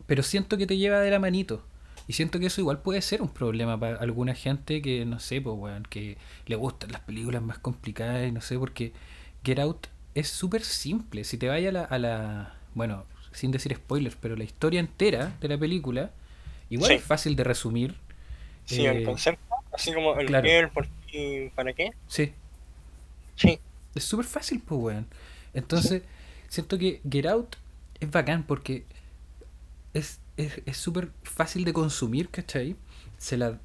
Pero 0.06 0.22
siento 0.22 0.56
que 0.56 0.66
te 0.66 0.78
lleva 0.78 1.00
de 1.00 1.10
la 1.10 1.18
manito. 1.18 1.62
Y 2.08 2.14
siento 2.14 2.40
que 2.40 2.46
eso 2.46 2.60
igual 2.60 2.80
puede 2.80 3.02
ser 3.02 3.22
un 3.22 3.28
problema 3.28 3.78
para 3.78 3.96
alguna 3.98 4.34
gente 4.34 4.82
que, 4.82 5.04
no 5.04 5.20
sé, 5.20 5.40
pues, 5.42 5.56
weón, 5.56 5.84
que 5.84 6.16
le 6.46 6.56
gustan 6.56 6.92
las 6.92 7.02
películas 7.02 7.42
más 7.42 7.58
complicadas 7.58 8.26
y 8.26 8.32
no 8.32 8.40
sé, 8.40 8.58
porque 8.58 8.92
Get 9.44 9.58
Out 9.60 9.86
es 10.14 10.28
súper 10.28 10.62
simple. 10.64 11.24
Si 11.24 11.38
te 11.38 11.48
vayas 11.48 11.70
a 11.70 11.72
la, 11.72 11.84
a 11.84 11.98
la. 11.98 12.56
Bueno, 12.74 13.04
sin 13.32 13.50
decir 13.50 13.74
spoilers, 13.76 14.16
pero 14.16 14.36
la 14.36 14.44
historia 14.44 14.80
entera 14.80 15.36
de 15.40 15.48
la 15.48 15.58
película, 15.58 16.10
igual 16.70 16.90
Sí. 16.90 16.94
es 16.94 17.02
fácil 17.02 17.36
de 17.36 17.44
resumir. 17.44 17.96
Sí, 18.64 18.86
el 18.86 18.98
Eh, 18.98 19.04
concepto, 19.04 19.42
así 19.72 19.92
como 19.92 20.18
el 20.18 20.26
claro. 20.26 20.42
qué, 20.42 20.58
el 20.58 20.70
por 20.70 20.88
qué 21.10 21.52
para 21.54 21.72
qué. 21.74 21.90
sí, 22.06 22.32
Sí, 23.36 23.58
es 23.94 24.04
súper 24.04 24.26
fácil, 24.26 24.60
pues, 24.64 24.80
weón. 24.80 25.06
sí. 25.70 25.88
Entonces, 25.88 26.02
siento 26.48 26.78
que 26.78 27.00
Get 27.10 27.26
Out 27.26 27.56
es 28.00 28.10
bacán 28.10 28.44
porque 28.44 28.84
es 29.94 30.20
es 30.36 30.62
es 30.66 30.76
súper 30.76 31.10
fácil 31.22 31.64
de 31.64 31.72
consumir, 31.72 32.30
¿cachai? 32.30 32.76
Se 33.18 33.36
la, 33.36 33.58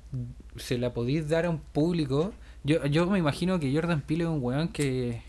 se 0.57 0.77
la 0.77 0.93
podéis 0.93 1.29
dar 1.29 1.45
a 1.45 1.49
un 1.49 1.59
público. 1.59 2.33
Yo, 2.63 2.85
yo 2.87 3.07
me 3.07 3.19
imagino 3.19 3.59
que 3.59 3.73
Jordan 3.73 4.01
Peele 4.01 4.25
es 4.25 4.29
un 4.29 4.43
weón 4.43 4.67
que, 4.69 5.21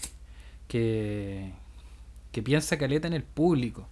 que, 0.69 1.53
que 2.31 2.43
piensa 2.43 2.79
caleta 2.79 3.09
en 3.09 3.15
el 3.15 3.25
público, 3.25 3.89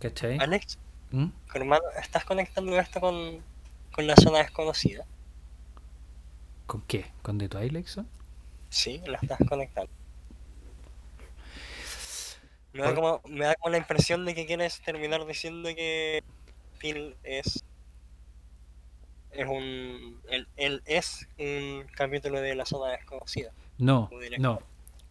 ¿cachai? 0.00 0.38
Alex, 0.38 0.78
¿Mm? 1.10 1.26
hermano, 1.54 1.82
¿estás 2.00 2.24
conectando 2.24 2.78
esto 2.78 3.00
con, 3.00 3.42
con 3.92 4.06
la 4.06 4.16
zona 4.16 4.38
desconocida? 4.38 5.04
¿Con 6.66 6.82
qué? 6.82 7.06
¿Con 7.22 7.38
The 7.38 7.48
Twilight 7.48 7.86
Zone? 7.86 8.08
Sí, 8.70 9.00
la 9.06 9.18
estás 9.20 9.38
conectando. 9.48 9.90
Me 12.72 12.82
da 12.82 12.94
como, 12.94 13.22
me 13.26 13.46
da 13.46 13.54
como 13.54 13.72
la 13.72 13.78
impresión 13.78 14.24
de 14.24 14.34
que 14.34 14.46
quieres 14.46 14.80
terminar 14.82 15.26
diciendo 15.26 15.68
que 15.70 16.22
Phil 16.78 17.16
es 17.24 17.64
es 19.32 19.46
un 19.46 20.20
él, 20.28 20.48
él 20.56 20.82
es 20.86 21.28
un 21.38 21.86
capítulo 21.94 22.40
de 22.40 22.54
la 22.54 22.64
zona 22.66 22.92
desconocida 22.92 23.52
No, 23.78 24.10
no, 24.38 24.60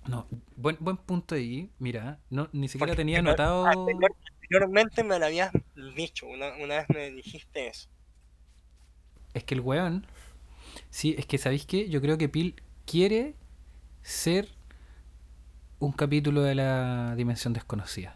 no. 0.08 0.28
Buen, 0.56 0.78
buen 0.80 0.98
punto 0.98 1.36
ahí. 1.36 1.70
Mira, 1.80 2.20
no, 2.30 2.50
ni 2.54 2.68
siquiera 2.68 2.92
Porque 2.92 2.98
tenía 2.98 3.20
anotado. 3.20 3.66
anterior- 3.68 4.16
anteriormente 4.42 5.04
me 5.04 5.20
lo 5.20 5.26
habías 5.26 5.52
dicho, 5.96 6.26
una, 6.28 6.56
una 6.58 6.78
vez 6.78 6.90
me 6.90 7.12
dijiste 7.12 7.68
eso. 7.68 7.90
Es 9.34 9.44
que 9.44 9.56
el 9.56 9.62
weón. 9.62 10.06
Sí, 10.90 11.16
es 11.18 11.26
que 11.26 11.38
¿sabéis 11.38 11.66
qué? 11.66 11.90
Yo 11.90 12.02
creo 12.02 12.18
que 12.18 12.30
Pil 12.30 12.62
quiere 12.86 13.36
ser 14.04 14.50
un 15.80 15.92
capítulo 15.92 16.42
de 16.42 16.56
la 16.56 17.16
dimensión 17.16 17.54
desconocida. 17.54 18.16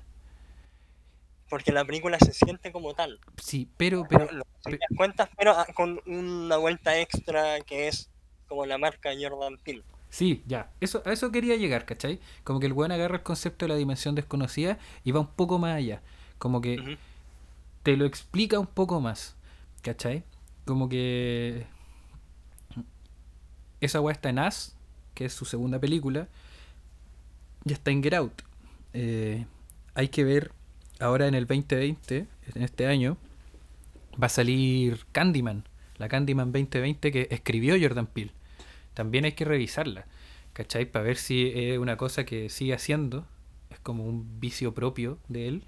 Porque 1.49 1.71
la 1.71 1.85
película 1.85 2.17
se 2.19 2.33
siente 2.33 2.71
como 2.71 2.93
tal. 2.93 3.19
Sí, 3.37 3.69
pero, 3.77 4.07
pero, 4.07 4.25
No, 4.25 4.31
no, 4.39 4.43
pe- 4.63 4.71
si 4.71 4.77
te 4.77 4.85
das 4.89 4.97
cuenta, 4.97 5.29
pero 5.37 5.51
ah, 5.51 5.67
con 5.75 5.99
una 6.05 6.57
vuelta 6.57 6.97
extra 6.99 7.59
que 7.61 7.87
es 7.89 8.09
como 8.47 8.65
la 8.65 8.77
marca 8.77 9.11
Jordan 9.19 9.57
Peele. 9.57 9.83
Sí, 10.11 10.43
ya. 10.45 10.71
Eso, 10.79 11.01
a 11.05 11.11
eso 11.11 11.31
quería 11.31 11.55
llegar, 11.55 11.85
¿cachai? 11.85 12.19
Como 12.43 12.59
que 12.59 12.67
el 12.67 12.73
weón 12.73 12.91
agarra 12.91 13.15
el 13.15 13.23
concepto 13.23 13.65
de 13.65 13.69
la 13.69 13.75
dimensión 13.75 14.13
desconocida 14.13 14.77
y 15.03 15.11
va 15.11 15.21
un 15.21 15.33
poco 15.33 15.57
más 15.57 15.75
allá. 15.75 16.03
Como 16.37 16.61
que 16.61 16.99
te 17.81 17.97
lo 17.97 18.05
explica 18.05 18.59
un 18.59 18.67
poco 18.67 19.01
más, 19.01 19.35
¿cachai? 19.81 20.23
Como 20.65 20.87
que 20.87 21.65
esa 23.79 23.99
weá 23.99 24.13
está 24.13 24.29
en 24.29 24.39
As, 24.39 24.75
que 25.15 25.25
es 25.25 25.33
su 25.33 25.45
segunda 25.45 25.79
película, 25.79 26.27
y 27.65 27.73
está 27.73 27.91
en 27.91 28.03
Get 28.03 28.13
Out. 28.13 28.41
Eh, 28.93 29.45
hay 29.95 30.09
que 30.09 30.23
ver, 30.23 30.51
ahora 30.99 31.27
en 31.27 31.35
el 31.35 31.47
2020, 31.47 32.27
en 32.55 32.61
este 32.63 32.87
año, 32.87 33.17
va 34.21 34.27
a 34.27 34.29
salir 34.29 35.05
Candyman, 35.11 35.63
la 35.97 36.07
Candyman 36.07 36.51
2020 36.51 37.11
que 37.11 37.27
escribió 37.31 37.75
Jordan 37.79 38.07
Peele. 38.07 38.31
También 39.01 39.25
hay 39.25 39.33
que 39.33 39.45
revisarla, 39.45 40.05
¿cachai? 40.53 40.85
Para 40.85 41.05
ver 41.05 41.17
si 41.17 41.51
es 41.55 41.77
una 41.79 41.97
cosa 41.97 42.25
que 42.25 42.49
sigue 42.49 42.73
haciendo, 42.73 43.25
es 43.71 43.79
como 43.79 44.05
un 44.05 44.39
vicio 44.39 44.73
propio 44.73 45.17
de 45.29 45.47
él, 45.47 45.63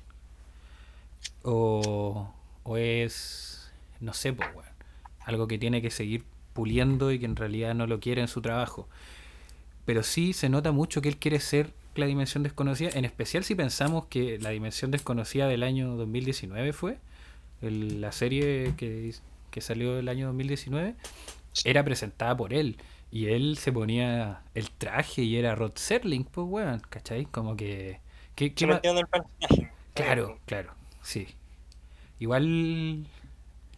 o, 1.43 2.31
o 2.63 2.77
es, 2.77 3.71
no 3.99 4.13
sé, 4.13 4.33
pues, 4.33 4.49
weón, 4.53 4.69
algo 5.25 5.47
que 5.47 5.57
tiene 5.57 5.81
que 5.81 5.89
seguir 5.91 6.23
puliendo 6.53 7.11
y 7.11 7.19
que 7.19 7.25
en 7.25 7.35
realidad 7.35 7.73
no 7.75 7.87
lo 7.87 7.99
quiere 7.99 8.21
en 8.21 8.27
su 8.27 8.41
trabajo. 8.41 8.87
Pero 9.85 10.03
sí 10.03 10.33
se 10.33 10.49
nota 10.49 10.71
mucho 10.71 11.01
que 11.01 11.09
él 11.09 11.17
quiere 11.17 11.39
ser 11.39 11.73
la 11.95 12.05
dimensión 12.05 12.43
desconocida, 12.43 12.91
en 12.93 13.05
especial 13.05 13.43
si 13.43 13.55
pensamos 13.55 14.05
que 14.07 14.39
la 14.39 14.51
dimensión 14.51 14.91
desconocida 14.91 15.47
del 15.47 15.63
año 15.63 15.95
2019 15.95 16.73
fue, 16.73 16.97
el- 17.61 18.01
la 18.01 18.11
serie 18.11 18.73
que, 18.77 19.13
que 19.51 19.61
salió 19.61 19.99
el 19.99 20.09
año 20.09 20.27
2019, 20.27 20.95
era 21.65 21.83
presentada 21.85 22.37
por 22.37 22.53
él. 22.53 22.77
Y 23.13 23.27
él 23.27 23.57
se 23.59 23.71
ponía 23.73 24.43
el 24.55 24.71
traje 24.71 25.23
y 25.23 25.37
era 25.37 25.55
Rod 25.55 25.73
Serling, 25.77 26.25
pues 26.25 26.47
weón, 26.49 26.81
¿cachai? 26.89 27.25
Como 27.27 27.55
que... 27.57 28.01
¿qué, 28.35 28.55
qué 28.55 28.65
Se 28.65 28.67
ma- 28.67 28.81
metió 28.81 28.89
en 28.91 28.97
el 28.97 29.07
personaje. 29.07 29.71
Claro, 29.93 30.39
claro, 30.45 30.73
sí. 31.01 31.27
Igual 32.19 33.07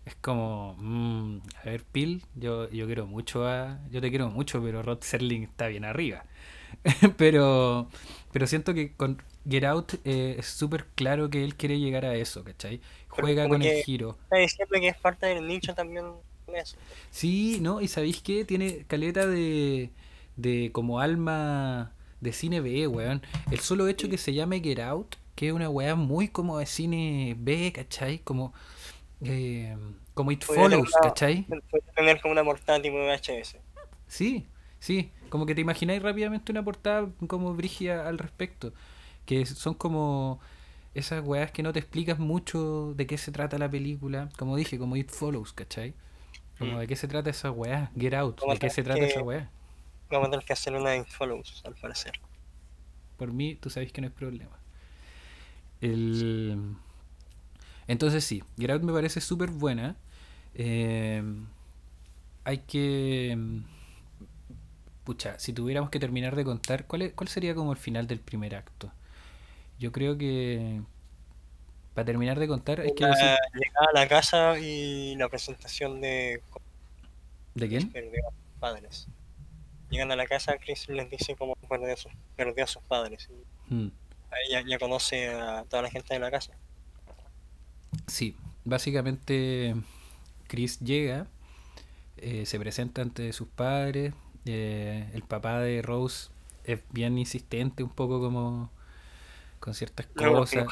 es 0.05 0.15
como, 0.17 0.75
mm, 0.79 1.39
a 1.63 1.65
ver, 1.65 1.83
Pil, 1.85 2.23
yo, 2.35 2.69
yo 2.71 2.85
quiero 2.87 3.07
mucho 3.07 3.47
a, 3.47 3.79
yo 3.91 4.01
te 4.01 4.09
quiero 4.11 4.29
mucho, 4.29 4.61
pero 4.63 4.83
Rod 4.83 4.99
Serling 5.01 5.43
está 5.43 5.67
bien 5.67 5.85
arriba. 5.85 6.25
pero, 7.17 7.89
pero 8.33 8.47
siento 8.47 8.73
que 8.73 8.93
con 8.95 9.21
Get 9.49 9.65
Out 9.65 9.95
eh, 10.05 10.37
es 10.39 10.47
súper 10.47 10.87
claro 10.95 11.29
que 11.29 11.43
él 11.43 11.55
quiere 11.55 11.79
llegar 11.79 12.05
a 12.05 12.15
eso, 12.15 12.43
¿cachai? 12.43 12.81
Juega 13.09 13.49
con 13.49 13.61
el 13.63 13.71
que- 13.71 13.73
giro. 13.73 14.17
Está 14.23 14.37
diciendo 14.37 14.73
que 14.79 14.87
es 14.89 14.97
parte 14.99 15.25
del 15.27 15.47
nicho 15.47 15.73
también 15.75 16.05
Sí, 17.11 17.59
¿no? 17.61 17.81
Y 17.81 17.87
sabéis 17.87 18.21
qué? 18.21 18.45
Tiene 18.45 18.85
caleta 18.87 19.25
de, 19.27 19.89
de 20.35 20.69
como 20.71 20.99
alma 20.99 21.91
de 22.21 22.33
cine 22.33 22.61
B, 22.61 22.87
weón. 22.87 23.21
El 23.51 23.59
solo 23.59 23.87
hecho 23.87 24.09
que 24.09 24.17
se 24.17 24.33
llame 24.33 24.61
Get 24.61 24.79
Out, 24.79 25.15
que 25.35 25.47
es 25.47 25.53
una 25.53 25.69
weá 25.69 25.95
muy 25.95 26.27
como 26.27 26.57
de 26.59 26.65
cine 26.65 27.35
B, 27.37 27.71
¿cachai? 27.73 28.19
Como, 28.19 28.53
eh, 29.23 29.75
como 30.13 30.31
It 30.31 30.45
Podría 30.45 30.63
Follows, 30.63 30.89
una- 30.99 31.09
¿cachai? 31.09 31.45
Tener 31.95 32.21
como 32.21 32.31
una 32.31 32.43
portada 32.43 32.81
tipo 32.81 32.95
VHS. 32.97 33.57
Sí, 34.07 34.45
sí. 34.79 35.11
Como 35.29 35.45
que 35.45 35.55
te 35.55 35.61
imagináis 35.61 36.01
rápidamente 36.01 36.51
una 36.51 36.63
portada 36.63 37.09
como 37.27 37.53
brígida 37.53 38.07
al 38.07 38.17
respecto. 38.17 38.73
Que 39.25 39.45
son 39.45 39.73
como 39.73 40.39
esas 40.93 41.25
weas 41.25 41.51
que 41.51 41.63
no 41.63 41.73
te 41.73 41.79
explicas 41.79 42.19
mucho 42.19 42.93
de 42.95 43.05
qué 43.07 43.17
se 43.17 43.31
trata 43.31 43.57
la 43.57 43.69
película. 43.69 44.29
Como 44.37 44.55
dije, 44.55 44.77
como 44.77 44.95
It 44.95 45.09
Follows, 45.09 45.51
¿cachai? 45.53 45.93
Como 46.59 46.73
Mm. 46.73 46.79
de 46.79 46.87
qué 46.87 46.95
se 46.95 47.07
trata 47.07 47.29
esa 47.29 47.51
weá. 47.51 47.91
Get 47.97 48.13
Out, 48.13 48.41
de 48.41 48.57
qué 48.59 48.69
se 48.69 48.83
trata 48.83 48.99
que- 49.01 49.07
esa 49.07 49.21
weá. 49.21 49.49
Vamos 50.09 50.27
a 50.27 50.31
tener 50.31 50.45
que 50.45 50.53
hacer 50.53 50.73
una 50.75 51.03
Follows, 51.05 51.61
al 51.65 51.75
parecer. 51.75 52.13
Por 53.17 53.33
mí, 53.33 53.55
tú 53.55 53.69
sabes 53.69 53.91
que 53.91 54.01
no 54.01 54.07
es 54.07 54.13
problema. 54.13 54.57
El... 55.81 56.75
Entonces 57.87 58.23
sí, 58.23 58.43
Get 58.57 58.69
Out 58.71 58.83
me 58.83 58.93
parece 58.93 59.21
súper 59.21 59.49
buena. 59.51 59.95
Eh, 60.53 61.21
hay 62.43 62.59
que... 62.59 63.37
Pucha, 65.03 65.37
si 65.37 65.53
tuviéramos 65.53 65.89
que 65.91 65.99
terminar 65.99 66.35
de 66.35 66.43
contar, 66.43 66.87
¿cuál, 66.87 67.03
es- 67.03 67.13
¿cuál 67.13 67.27
sería 67.27 67.53
como 67.53 67.71
el 67.71 67.77
final 67.77 68.07
del 68.07 68.19
primer 68.19 68.55
acto? 68.55 68.91
Yo 69.79 69.91
creo 69.91 70.17
que... 70.17 70.81
Para 71.95 72.05
terminar 72.05 72.37
de 72.39 72.47
contar 72.47 72.81
hay 72.81 72.93
que 72.93 73.03
La 73.03 73.09
decir... 73.09 73.29
llegada 73.53 73.87
a 73.89 73.93
la 73.93 74.07
casa 74.07 74.59
y 74.59 75.15
la 75.15 75.29
presentación 75.29 76.01
de 76.01 76.41
¿De 77.55 77.67
quién? 77.69 77.89
perdió 77.91 78.27
a 78.27 78.31
sus 78.31 78.59
padres. 78.59 79.07
Llegan 79.89 80.11
a 80.11 80.15
la 80.15 80.27
casa, 80.27 80.57
Chris 80.57 80.89
les 80.89 81.09
dice 81.09 81.35
cómo 81.35 81.55
perdió 81.69 81.93
a 81.93 81.97
sus, 81.97 82.11
perdió 82.35 82.63
a 82.65 82.67
sus 82.67 82.81
padres. 82.83 83.29
Y 83.31 83.73
Mm. 83.73 83.91
ahí 84.29 84.63
ya, 84.69 84.77
conoce 84.77 85.29
a 85.29 85.63
toda 85.69 85.81
la 85.83 85.89
gente 85.89 86.13
de 86.13 86.19
la 86.19 86.29
casa. 86.29 86.51
Sí, 88.07 88.35
básicamente 88.65 89.73
Chris 90.47 90.79
llega, 90.79 91.27
eh, 92.17 92.45
se 92.45 92.59
presenta 92.59 93.01
ante 93.01 93.31
sus 93.33 93.47
padres, 93.47 94.13
eh, 94.45 95.09
el 95.13 95.23
papá 95.23 95.59
de 95.61 95.81
Rose 95.81 96.29
es 96.65 96.79
bien 96.91 97.17
insistente, 97.17 97.83
un 97.83 97.89
poco 97.89 98.19
como 98.19 98.69
con 99.59 99.73
ciertas 99.73 100.07
cosas. 100.07 100.67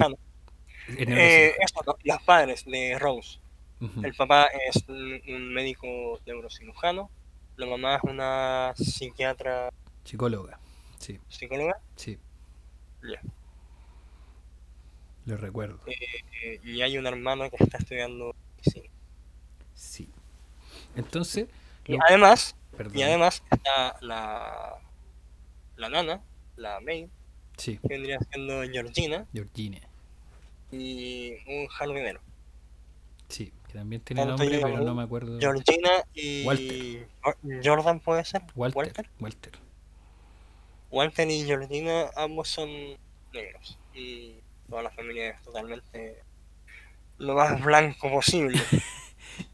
Eh, 0.88 1.54
eso, 1.60 1.82
los 2.04 2.22
padres 2.24 2.66
de 2.66 2.98
Rose. 3.00 3.40
El 4.02 4.14
papá 4.16 4.48
es 4.70 4.84
un, 4.88 5.22
un 5.28 5.54
médico 5.54 6.20
neurocirujano. 6.26 7.10
La 7.58 7.66
mamá 7.66 7.96
es 7.98 8.04
una 8.04 8.74
psiquiatra 8.76 9.70
Psicóloga, 10.06 10.60
sí, 11.00 11.20
psicóloga. 11.30 11.78
sí, 11.96 12.18
Ya. 13.04 13.22
lo 15.26 15.38
recuerdo. 15.38 15.80
Eh, 15.88 16.60
y 16.64 16.82
hay 16.82 16.98
un 16.98 17.08
hermano 17.08 17.50
que 17.50 17.64
está 17.64 17.78
estudiando 17.78 18.34
medicina. 18.58 18.90
Sí. 19.74 20.10
Entonces, 20.96 21.48
Y 21.86 21.94
lo- 21.98 22.04
además, 22.08 22.56
perdón, 22.76 22.98
y 22.98 23.04
además 23.04 23.44
está 23.52 23.98
la, 24.02 24.78
la 25.78 25.90
nana, 25.90 26.22
la 26.56 26.80
sí, 27.58 27.78
que 27.78 27.88
vendría 27.88 28.20
siendo 28.32 28.62
Georgina, 28.64 29.26
Georgina, 29.34 29.80
y 30.74 31.36
un 31.48 31.68
jardinero. 31.68 32.20
sí, 33.28 33.52
que 33.68 33.74
también 33.74 34.02
tiene 34.02 34.22
Tanto 34.26 34.44
nombre, 34.44 34.60
pero 34.62 34.80
no 34.84 34.96
me 34.96 35.04
acuerdo. 35.04 35.40
Georgina 35.40 35.90
y 36.14 36.46
Walter. 36.46 37.08
Jor- 37.22 37.38
Jordan 37.64 38.00
puede 38.00 38.26
ser. 38.26 38.42
Walter, 38.56 38.78
Walter. 38.78 39.10
Walter. 39.20 39.52
Walter 40.92 41.30
y 41.30 41.44
Georgina 41.46 42.06
ambos 42.16 42.48
son 42.50 42.70
negros. 43.34 43.78
Y 43.96 44.36
toda 44.70 44.84
la 44.84 44.90
familia 44.92 45.30
es 45.30 45.42
totalmente 45.42 46.18
lo 47.18 47.36
más 47.36 47.62
blanco 47.64 48.10
posible. 48.12 48.60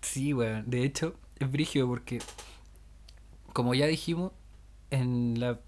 Sí, 0.02 0.34
weón. 0.34 0.70
De 0.70 0.84
hecho, 0.84 1.16
es 1.40 1.50
brígido 1.50 1.88
porque, 1.88 2.20
como 3.54 3.74
ya 3.74 3.86
dijimos, 3.86 4.34
en 4.92 5.40
la, 5.40 5.60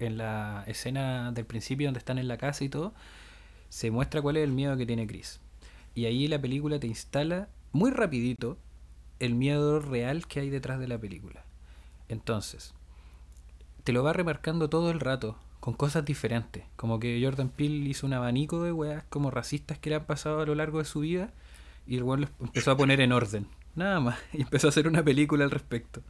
en 0.00 0.16
la 0.18 0.64
escena 0.66 1.30
del 1.30 1.46
principio 1.46 1.86
donde 1.86 1.98
están 1.98 2.18
en 2.18 2.26
la 2.26 2.36
casa 2.36 2.64
y 2.64 2.68
todo, 2.68 2.94
se 3.74 3.90
muestra 3.90 4.22
cuál 4.22 4.36
es 4.36 4.44
el 4.44 4.52
miedo 4.52 4.76
que 4.76 4.86
tiene 4.86 5.04
Chris. 5.04 5.40
Y 5.96 6.04
ahí 6.04 6.28
la 6.28 6.40
película 6.40 6.78
te 6.78 6.86
instala 6.86 7.48
muy 7.72 7.90
rapidito 7.90 8.56
el 9.18 9.34
miedo 9.34 9.80
real 9.80 10.28
que 10.28 10.38
hay 10.38 10.48
detrás 10.48 10.78
de 10.78 10.86
la 10.86 10.96
película. 10.96 11.42
Entonces, 12.08 12.72
te 13.82 13.92
lo 13.92 14.04
va 14.04 14.12
remarcando 14.12 14.70
todo 14.70 14.92
el 14.92 15.00
rato 15.00 15.36
con 15.58 15.74
cosas 15.74 16.04
diferentes. 16.04 16.62
Como 16.76 17.00
que 17.00 17.20
Jordan 17.20 17.48
Peele 17.48 17.88
hizo 17.88 18.06
un 18.06 18.12
abanico 18.12 18.62
de 18.62 18.70
weas 18.70 19.02
como 19.08 19.32
racistas 19.32 19.76
que 19.80 19.90
le 19.90 19.96
han 19.96 20.04
pasado 20.04 20.40
a 20.40 20.46
lo 20.46 20.54
largo 20.54 20.78
de 20.78 20.84
su 20.84 21.00
vida 21.00 21.32
y 21.84 21.96
el 21.96 22.04
weón 22.04 22.20
los 22.20 22.30
empezó 22.40 22.70
a 22.70 22.76
poner 22.76 23.00
en 23.00 23.10
orden. 23.10 23.48
Nada 23.74 23.98
más. 23.98 24.20
Y 24.32 24.42
empezó 24.42 24.68
a 24.68 24.70
hacer 24.70 24.86
una 24.86 25.02
película 25.02 25.42
al 25.42 25.50
respecto. 25.50 26.00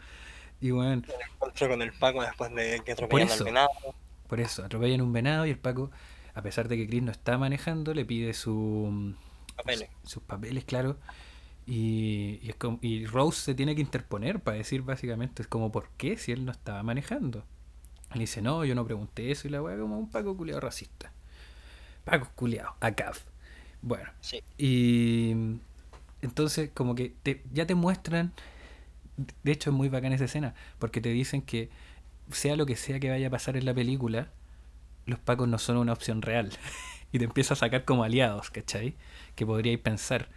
Y 0.60 0.70
bueno, 0.70 1.02
El 1.08 1.32
encuentro 1.32 1.68
con 1.68 1.80
el 1.80 1.94
Paco 1.94 2.20
después 2.20 2.54
de 2.54 2.82
que 2.84 2.94
Por 2.94 3.04
atropellan 3.04 3.30
al 3.30 3.44
venado. 3.44 3.68
por 4.28 4.40
eso, 4.40 4.62
atropellan 4.62 5.00
un 5.00 5.14
venado 5.14 5.46
y 5.46 5.50
el 5.50 5.58
Paco, 5.58 5.90
a 6.34 6.42
pesar 6.42 6.68
de 6.68 6.76
que 6.76 6.86
Chris 6.88 7.02
no 7.02 7.12
está 7.12 7.38
manejando, 7.38 7.94
le 7.94 8.04
pide 8.04 8.34
su, 8.34 9.14
Papeles. 9.56 9.88
sus 10.04 10.22
papeles, 10.22 10.64
claro. 10.64 10.96
Y, 11.66 12.40
y 12.42 12.50
es 12.50 12.56
como- 12.56 12.78
y 12.82 13.06
Rose 13.06 13.40
se 13.40 13.54
tiene 13.54 13.74
que 13.74 13.80
interponer 13.80 14.40
para 14.40 14.56
decir 14.58 14.82
básicamente, 14.82 15.42
es 15.42 15.48
como, 15.48 15.72
¿por 15.72 15.88
qué 15.96 16.16
si 16.18 16.32
él 16.32 16.44
no 16.44 16.52
estaba 16.52 16.82
manejando? 16.82 17.44
Le 18.12 18.20
dice, 18.20 18.42
no, 18.42 18.64
yo 18.64 18.74
no 18.74 18.84
pregunté 18.84 19.30
eso 19.30 19.48
y 19.48 19.50
la 19.50 19.62
weá 19.62 19.78
como 19.78 19.98
un 19.98 20.10
Paco 20.10 20.36
culiado 20.36 20.60
racista. 20.60 21.12
Paco 22.04 22.28
culiado, 22.34 22.74
ACAF. 22.80 23.22
Bueno, 23.82 24.10
Sí. 24.20 24.42
y 24.58 25.32
entonces 26.22 26.70
como 26.74 26.94
que 26.94 27.14
te- 27.22 27.42
ya 27.52 27.66
te 27.66 27.74
muestran, 27.74 28.32
de 29.42 29.52
hecho 29.52 29.70
es 29.70 29.76
muy 29.76 29.88
bacana 29.88 30.14
esa 30.16 30.24
escena, 30.24 30.54
porque 30.78 31.00
te 31.00 31.10
dicen 31.10 31.42
que 31.42 31.70
sea 32.30 32.56
lo 32.56 32.66
que 32.66 32.76
sea 32.76 33.00
que 33.00 33.10
vaya 33.10 33.28
a 33.28 33.30
pasar 33.30 33.56
en 33.56 33.64
la 33.64 33.74
película, 33.74 34.28
los 35.06 35.18
pacos 35.18 35.48
no 35.48 35.58
son 35.58 35.76
una 35.76 35.92
opción 35.92 36.22
real. 36.22 36.50
y 37.12 37.18
te 37.18 37.24
empieza 37.24 37.54
a 37.54 37.56
sacar 37.56 37.84
como 37.84 38.04
aliados, 38.04 38.50
¿cachai? 38.50 38.96
Que 39.36 39.46
podríais 39.46 39.78
pensar, 39.80 40.28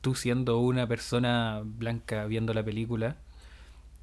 tú 0.00 0.14
siendo 0.14 0.58
una 0.58 0.86
persona 0.86 1.62
blanca 1.64 2.24
viendo 2.26 2.54
la 2.54 2.64
película, 2.64 3.16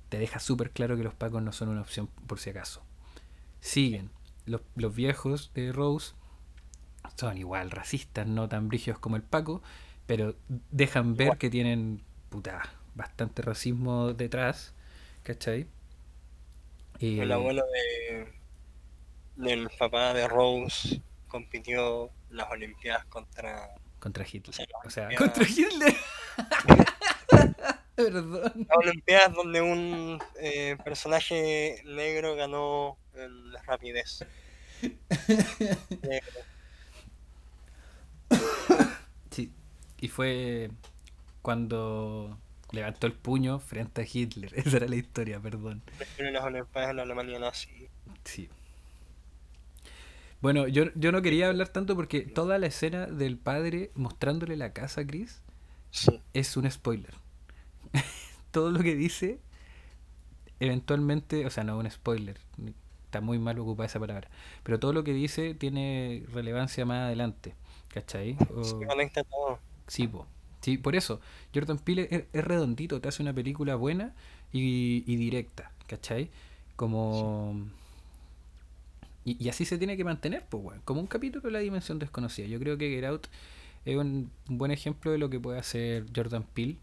te 0.10 0.20
deja 0.20 0.40
súper 0.40 0.72
claro 0.72 0.98
que 0.98 1.04
los 1.04 1.14
pacos 1.14 1.42
no 1.42 1.52
son 1.52 1.70
una 1.70 1.82
opción 1.82 2.08
por 2.28 2.40
si 2.40 2.50
acaso. 2.50 2.84
Siguen. 3.60 4.10
Los, 4.46 4.62
los 4.76 4.94
viejos 4.96 5.52
de 5.54 5.72
Rose 5.72 6.14
son 7.16 7.38
igual 7.38 7.72
racistas, 7.72 8.28
no 8.28 8.50
tan 8.50 8.68
brígidos 8.68 9.00
como 9.00 9.16
el 9.16 9.22
Paco, 9.24 9.62
pero 10.08 10.36
dejan 10.72 11.16
ver 11.16 11.38
que 11.38 11.50
tienen 11.50 12.02
puta, 12.30 12.62
bastante 12.96 13.42
racismo 13.42 14.14
detrás, 14.14 14.74
¿cachai? 15.24 15.68
Y- 17.00 17.20
El 17.20 17.32
abuelo 17.32 17.64
de, 17.68 18.32
del 19.36 19.70
papá 19.70 20.14
de 20.14 20.28
Rose 20.28 21.02
compitió 21.28 22.12
en 22.30 22.38
las 22.38 22.52
Olimpiadas 22.52 23.06
contra. 23.06 23.70
contra 24.00 24.26
Hitler. 24.26 24.68
O 24.84 24.90
sea, 24.90 25.10
ya. 25.10 25.18
contra 25.18 25.44
Hitler. 25.48 25.96
Perdón. 27.96 28.68
Las 28.68 28.78
Olimpiadas 28.78 29.34
donde 29.34 29.62
un 29.62 30.22
eh, 30.40 30.78
personaje 30.84 31.82
negro 31.86 32.36
ganó 32.36 32.98
en 33.16 33.54
la 33.54 33.62
rapidez. 33.64 34.26
Sí. 39.30 39.54
Y 40.02 40.10
fue 40.10 40.70
cuando 41.42 42.38
Levantó 42.72 43.06
el 43.06 43.14
puño 43.14 43.60
frente 43.60 44.02
a 44.02 44.06
Hitler. 44.12 44.52
Esa 44.56 44.78
era 44.78 44.88
la 44.88 44.96
historia, 44.96 45.40
perdón. 45.40 45.82
Las 46.18 46.44
Olimpiadas 46.44 46.92
en 46.92 46.96
la 46.96 47.04
Alemania 47.04 47.40
nazi. 47.40 47.90
Sí. 48.24 48.50
Bueno, 50.42 50.68
yo, 50.68 50.86
yo 50.96 51.12
no 51.12 51.22
quería 51.22 51.50
hablar 51.50 51.70
tanto 51.70 51.96
porque 51.96 52.22
toda 52.22 52.58
la 52.58 52.68
escena 52.68 53.06
del 53.06 53.38
padre 53.38 53.92
mostrándole 53.96 54.58
la 54.58 54.74
casa 54.74 55.02
a 55.02 55.08
Chris 55.08 55.42
Sí. 55.92 56.22
es 56.34 56.58
un 56.58 56.70
spoiler. 56.70 57.14
Todo 58.52 58.72
lo 58.72 58.80
que 58.82 58.96
dice, 58.96 59.40
eventualmente, 60.60 61.46
o 61.46 61.50
sea, 61.50 61.64
no 61.64 61.78
un 61.78 61.90
spoiler, 61.90 62.38
está 63.06 63.22
muy 63.22 63.40
mal 63.40 63.58
ocupada 63.60 63.88
esa 63.88 64.00
palabra, 64.00 64.30
pero 64.64 64.80
todo 64.80 64.94
lo 64.94 65.04
que 65.04 65.14
dice 65.14 65.54
tiene 65.54 66.24
relevancia 66.34 66.86
más 66.86 67.06
adelante, 67.08 67.56
¿cachai? 67.94 68.38
O- 68.56 68.64
Se 68.64 68.86
conecta 68.86 69.24
todo. 69.24 69.60
sí, 69.88 70.08
po. 70.08 70.28
sí, 70.62 70.78
por 70.78 70.96
eso, 70.96 71.20
Jordan 71.54 71.80
Peele 71.80 72.08
es, 72.12 72.24
es 72.34 72.44
redondito, 72.44 73.02
te 73.02 73.10
hace 73.10 73.22
una 73.24 73.34
película 73.34 73.76
buena 73.76 74.14
y, 74.54 75.04
y 75.12 75.16
directa, 75.16 75.72
¿cachai? 75.88 76.30
Como... 76.76 77.68
Y, 79.24 79.44
y 79.44 79.50
así 79.50 79.66
se 79.66 79.78
tiene 79.78 79.98
que 79.98 80.04
mantener, 80.04 80.46
pues, 80.50 80.64
weón. 80.64 80.82
Como 80.84 81.00
un 81.02 81.08
capítulo 81.08 81.44
de 81.44 81.52
la 81.52 81.60
dimensión 81.60 82.00
desconocida. 82.00 82.48
Yo 82.48 82.60
creo 82.60 82.78
que 82.78 82.90
Get 82.90 83.06
Out 83.06 83.28
es 83.86 83.96
un 83.98 84.32
buen 84.48 84.72
ejemplo 84.72 85.12
de 85.12 85.18
lo 85.18 85.30
que 85.30 85.40
puede 85.40 85.60
hacer 85.60 86.06
Jordan 86.16 86.44
Peele. 86.44 86.78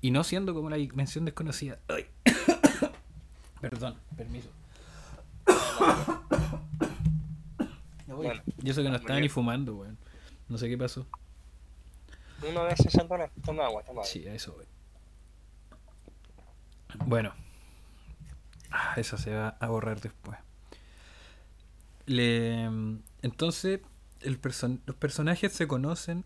Y 0.00 0.10
no 0.10 0.22
siendo 0.24 0.54
como 0.54 0.70
la 0.70 0.76
dimensión 0.76 1.24
desconocida. 1.24 1.78
Ay. 1.88 2.06
Perdón, 3.60 3.96
permiso. 4.16 4.50
Bueno, 8.06 8.42
Yo 8.58 8.74
sé 8.74 8.82
que 8.82 8.88
no 8.88 8.96
estaba 8.96 9.14
bien. 9.14 9.22
ni 9.22 9.28
fumando, 9.28 9.76
weón. 9.76 9.96
No 10.48 10.58
sé 10.58 10.68
qué 10.68 10.76
pasó. 10.76 11.06
Una 12.48 12.62
vez 12.64 12.78
se 12.88 13.00
atora, 13.00 13.30
toma 13.44 13.64
agua, 13.66 13.82
toma 13.82 14.00
agua. 14.00 14.04
Sí, 14.04 14.26
a 14.26 14.34
eso 14.34 14.54
voy. 14.54 14.64
Bueno. 17.06 17.32
Ah, 18.70 18.94
Eso 18.96 19.16
se 19.18 19.32
va 19.34 19.56
a 19.60 19.68
borrar 19.68 20.00
después. 20.00 20.36
Le, 22.08 22.64
entonces, 23.22 23.80
el 24.22 24.40
person- 24.42 24.80
los 24.86 24.96
personajes 24.96 25.52
se 25.52 25.68
conocen. 25.68 26.24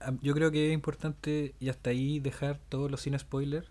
Ah, 0.00 0.12
Yo 0.22 0.34
creo 0.34 0.50
que 0.52 0.68
es 0.68 0.74
importante 0.74 1.54
y 1.60 1.68
hasta 1.70 1.90
ahí 1.90 2.20
dejar 2.20 2.58
todos 2.70 2.90
los 2.90 3.02
sin 3.02 3.18
spoiler. 3.18 3.68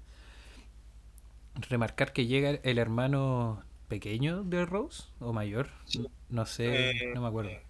Remarcar 1.69 2.13
que 2.13 2.25
llega 2.27 2.51
el 2.51 2.77
hermano 2.79 3.63
pequeño 3.87 4.43
de 4.43 4.65
Rose 4.65 5.03
o 5.19 5.33
mayor. 5.33 5.69
Sí. 5.85 6.05
No 6.29 6.45
sé, 6.45 6.89
Eh, 6.91 7.13
no 7.13 7.21
me 7.21 7.27
acuerdo. 7.27 7.49
eh, 7.51 7.61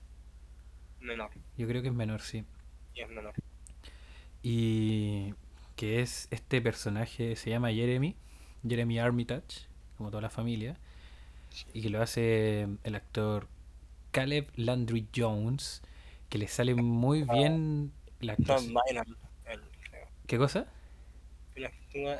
menor, 1.02 1.30
Yo 1.58 1.68
creo 1.68 1.82
que 1.82 1.88
es 1.90 1.94
menor, 1.94 2.22
sí. 2.22 2.46
y 2.96 3.02
es 3.02 3.10
menor. 3.10 3.34
Y 4.42 5.34
que 5.76 6.02
es 6.02 6.28
este 6.32 6.62
personaje, 6.62 7.36
se 7.36 7.50
llama 7.50 7.72
Jeremy, 7.72 8.16
Jeremy 8.68 9.00
Armitage, 9.00 9.68
como 9.98 10.10
toda 10.12 10.22
la 10.22 10.30
familia, 10.30 10.78
y 11.74 11.82
que 11.82 11.90
lo 11.90 12.02
hace 12.02 12.68
el 12.84 12.96
actor 12.96 13.48
Caleb 14.14 14.48
Landry 14.56 15.08
Jones, 15.14 15.82
que 16.30 16.38
le 16.38 16.48
sale 16.48 16.76
muy 16.76 17.24
bien 17.24 17.92
la 18.22 18.34
actuación. 18.34 18.76
¿Qué 20.28 20.38
cosa? 20.38 20.68
Él 21.56 21.66
actúa 21.66 22.20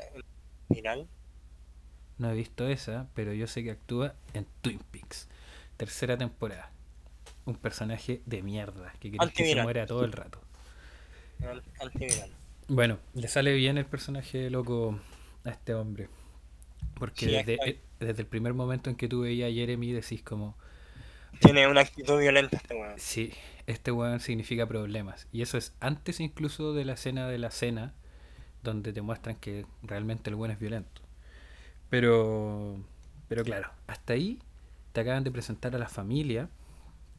en. 0.68 1.08
No 2.18 2.30
he 2.30 2.34
visto 2.34 2.68
esa, 2.68 3.08
pero 3.14 3.32
yo 3.32 3.46
sé 3.46 3.62
que 3.62 3.70
actúa 3.70 4.14
en 4.34 4.46
Twin 4.60 4.80
Peaks, 4.90 5.28
tercera 5.76 6.18
temporada. 6.18 6.70
Un 7.44 7.54
personaje 7.54 8.22
de 8.26 8.42
mierda, 8.42 8.92
que 8.98 9.12
querés 9.12 9.32
que 9.32 9.54
se 9.54 9.62
muera 9.62 9.86
todo 9.86 10.04
el 10.04 10.12
rato. 10.12 10.40
Bueno, 12.68 12.98
le 13.14 13.28
sale 13.28 13.54
bien 13.54 13.78
el 13.78 13.86
personaje 13.86 14.50
loco 14.50 14.98
a 15.44 15.50
este 15.50 15.74
hombre. 15.74 16.08
Porque 16.94 17.26
Sí, 17.26 17.32
desde, 17.32 17.80
desde 18.00 18.22
el 18.22 18.28
primer 18.28 18.54
momento 18.54 18.90
en 18.90 18.96
que 18.96 19.08
tú 19.08 19.22
veías 19.22 19.50
a 19.50 19.54
Jeremy 19.54 19.92
decís 19.92 20.22
como, 20.22 20.56
Tiene 21.40 21.66
una 21.68 21.80
actitud 21.82 22.18
violenta 22.18 22.56
este 22.56 22.74
weón. 22.74 22.98
sí, 22.98 23.32
este 23.66 23.92
weón 23.92 24.20
significa 24.20 24.66
problemas. 24.66 25.26
Y 25.32 25.42
eso 25.42 25.58
es 25.58 25.74
antes 25.80 26.20
incluso 26.20 26.72
de 26.74 26.84
la 26.84 26.94
escena 26.94 27.28
de 27.28 27.38
la 27.38 27.50
cena, 27.50 27.94
donde 28.62 28.92
te 28.92 29.02
muestran 29.02 29.36
que 29.36 29.66
realmente 29.82 30.30
el 30.30 30.36
weón 30.36 30.52
es 30.52 30.58
violento. 30.60 31.02
Pero, 31.90 32.78
pero 33.28 33.44
claro, 33.44 33.70
hasta 33.86 34.14
ahí 34.14 34.40
te 34.92 35.00
acaban 35.00 35.24
de 35.24 35.30
presentar 35.30 35.74
a 35.74 35.78
la 35.78 35.88
familia, 35.88 36.50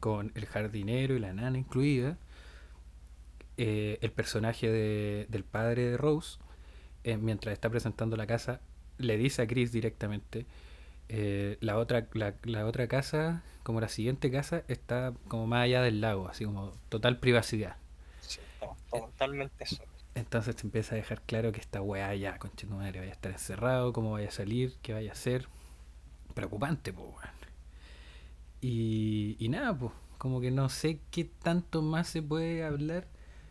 con 0.00 0.32
el 0.34 0.46
jardinero 0.46 1.16
y 1.16 1.20
la 1.20 1.32
nana 1.34 1.58
incluida, 1.58 2.18
eh, 3.56 3.98
el 4.02 4.12
personaje 4.12 4.68
de- 4.70 5.26
del 5.28 5.44
padre 5.44 5.90
de 5.90 5.96
Rose, 5.96 6.38
eh, 7.04 7.16
mientras 7.16 7.52
está 7.54 7.70
presentando 7.70 8.16
la 8.16 8.26
casa, 8.26 8.60
le 8.98 9.16
dice 9.16 9.42
a 9.42 9.46
Chris 9.46 9.72
directamente, 9.72 10.46
eh, 11.08 11.58
la, 11.60 11.78
otra, 11.78 12.08
la, 12.14 12.34
la 12.44 12.66
otra 12.66 12.88
casa, 12.88 13.42
como 13.62 13.80
la 13.80 13.88
siguiente 13.88 14.30
casa, 14.30 14.64
está 14.68 15.14
como 15.28 15.46
más 15.46 15.64
allá 15.64 15.82
del 15.82 16.00
lago, 16.00 16.28
así 16.28 16.44
como 16.44 16.72
total 16.88 17.18
privacidad. 17.20 17.76
Sí, 18.20 18.40
to- 18.60 18.76
totalmente 18.90 19.64
solo. 19.66 19.90
Entonces 20.14 20.56
te 20.56 20.62
empieza 20.62 20.94
a 20.94 20.98
dejar 20.98 21.22
claro 21.22 21.52
que 21.52 21.60
esta 21.60 21.80
weá 21.82 22.14
ya, 22.14 22.38
conche 22.38 22.66
madre, 22.66 23.00
vaya 23.00 23.12
a 23.12 23.14
estar 23.14 23.30
encerrado, 23.32 23.92
cómo 23.92 24.12
vaya 24.12 24.28
a 24.28 24.32
salir, 24.32 24.74
qué 24.82 24.92
vaya 24.94 25.10
a 25.10 25.12
hacer. 25.12 25.48
Preocupante, 26.34 26.92
pues, 26.92 27.06
weón. 27.08 27.36
Y, 28.60 29.36
y 29.38 29.48
nada, 29.48 29.76
pues, 29.78 29.92
como 30.18 30.40
que 30.40 30.50
no 30.50 30.68
sé 30.68 31.00
qué 31.10 31.24
tanto 31.24 31.82
más 31.82 32.08
se 32.08 32.22
puede 32.22 32.64
hablar 32.64 33.06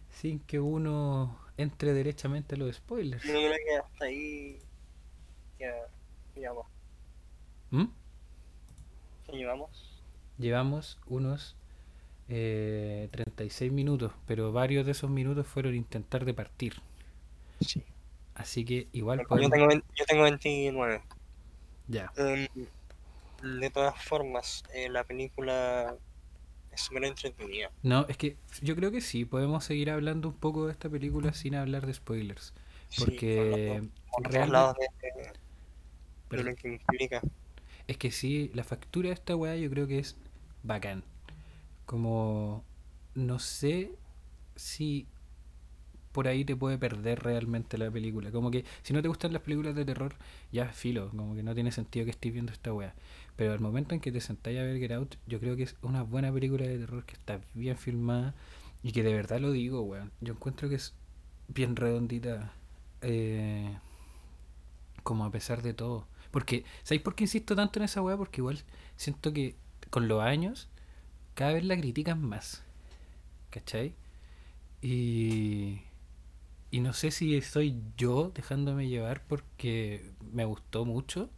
sin 0.10 0.39
que 0.39 0.60
uno 0.60 1.38
entre 1.58 1.94
derechamente 1.94 2.56
a 2.56 2.58
los 2.58 2.76
spoilers. 2.76 3.24
Yo 3.24 3.34
creo 3.34 3.52
que 3.65 3.76
hasta 3.78 4.06
ahí 4.06 4.60
ya 5.60 5.72
llevamos. 6.36 6.68
¿Mm? 7.76 7.86
¿Qué 9.26 9.32
llevamos? 9.38 9.92
Llevamos 10.38 10.98
unos 11.08 11.56
eh, 12.30 13.10
36 13.12 13.72
minutos, 13.72 14.12
pero 14.28 14.52
varios 14.52 14.86
de 14.86 14.92
esos 14.94 15.10
minutos 15.10 15.46
fueron 15.48 15.76
intentar 15.76 16.26
de 16.26 16.34
partir. 16.34 16.76
Sí. 17.62 17.84
Así 18.34 18.66
que 18.66 18.88
igual 18.92 19.20
Yo 19.22 19.28
podemos... 19.28 19.52
tengo, 19.52 19.72
yo 19.72 20.06
tengo 20.08 20.24
29. 20.24 21.02
Ya. 21.88 22.12
Em, 22.18 22.48
de 23.60 23.70
todas 23.70 24.02
formas, 24.04 24.64
eh, 24.74 24.90
la 24.90 25.04
película 25.04 25.96
es 26.72 26.82
súper 26.82 27.06
entretenida. 27.06 27.72
No, 27.84 28.06
es 28.10 28.18
que 28.18 28.38
yo 28.62 28.76
creo 28.76 28.92
que 28.92 29.02
sí, 29.02 29.24
podemos 29.26 29.64
seguir 29.64 29.90
hablando 29.90 30.30
un 30.30 30.36
poco 30.36 30.66
de 30.66 30.72
esta 30.74 30.90
película 30.90 31.34
sin 31.34 31.56
hablar 31.56 31.86
de 31.86 31.94
spoilers. 31.94 32.54
Sí, 32.90 33.04
Porque 33.06 33.38
por 33.38 33.52
los 33.52 33.68
dos- 33.68 33.90
por 34.12 34.24
los 34.24 34.24
dos 34.24 34.32
realmente- 34.34 34.52
lados 34.52 34.76
de, 34.78 36.38
de- 36.38 36.44
lo 36.44 36.56
que 36.56 36.68
implica. 36.68 37.22
Es 37.88 37.98
que 37.98 38.12
sí, 38.12 38.52
la 38.54 38.63
factura 38.63 39.10
de 39.10 39.13
esta 39.15 39.36
weá 39.36 39.56
yo 39.58 39.69
creo 39.69 39.88
que 39.88 40.00
es 40.00 40.15
bacán. 40.63 41.04
Como 41.86 42.63
no 43.15 43.39
sé 43.39 43.91
si 44.56 45.08
por 46.12 46.28
ahí 46.28 46.45
te 46.45 46.56
puede 46.56 46.78
perder 46.78 47.24
realmente 47.24 47.78
la 47.78 47.91
película. 47.91 48.32
Como 48.32 48.50
que 48.52 48.63
si 48.84 48.93
no 48.93 49.02
te 49.02 49.08
gustan 49.10 49.34
las 49.34 49.41
películas 49.41 49.76
de 49.76 49.84
terror, 49.86 50.15
ya 50.52 50.69
filo, 50.69 51.10
como 51.10 51.36
que 51.36 51.43
no 51.43 51.54
tiene 51.54 51.71
sentido 51.71 52.06
que 52.06 52.12
estés 52.12 52.32
viendo 52.34 52.54
esta 52.54 52.74
weá. 52.74 52.95
Pero 53.36 53.52
al 53.54 53.60
momento 53.60 53.93
en 53.95 54.02
que 54.02 54.12
te 54.12 54.21
sentáis 54.21 54.60
a 54.60 54.63
ver 54.63 54.80
Get 54.80 54.91
Out, 54.93 55.15
yo 55.28 55.39
creo 55.39 55.56
que 55.58 55.63
es 55.63 55.76
una 55.82 56.04
buena 56.04 56.32
película 56.32 56.65
de 56.65 56.78
terror 56.80 57.06
que 57.06 57.13
está 57.15 57.41
bien 57.54 57.78
filmada 57.78 58.34
y 58.82 58.93
que 58.93 59.04
de 59.04 59.13
verdad 59.13 59.39
lo 59.41 59.52
digo, 59.52 59.82
weón. 59.82 60.12
Yo 60.21 60.34
encuentro 60.34 60.69
que 60.69 60.76
es 60.76 60.93
bien 61.50 61.76
redondita. 61.76 62.54
eh, 63.02 63.78
como 65.04 65.26
a 65.26 65.32
pesar 65.32 65.62
de 65.62 65.74
todo. 65.74 66.08
Porque, 66.36 66.65
¿sabéis 66.84 67.02
por 67.02 67.15
qué 67.15 67.24
insisto 67.24 67.56
tanto 67.56 67.80
en 67.80 67.86
esa 67.86 68.02
weá? 68.02 68.17
Porque 68.17 68.41
igual 68.41 68.62
siento 68.98 69.32
que 69.32 69.56
con 69.89 70.10
los 70.10 70.21
años 70.21 70.67
cada 71.34 71.54
vez 71.54 71.63
la 71.63 71.78
critican 71.78 72.21
más. 72.21 72.62
¿Cachai? 73.52 73.95
Y, 74.82 75.80
y 76.71 76.82
no 76.82 76.91
sé 76.91 77.12
si 77.12 77.39
soy 77.41 77.82
yo 77.95 78.34
dejándome 78.36 78.89
llevar 78.89 79.24
porque 79.26 80.12
me 80.34 80.43
gustó 80.43 80.84
mucho, 80.84 81.30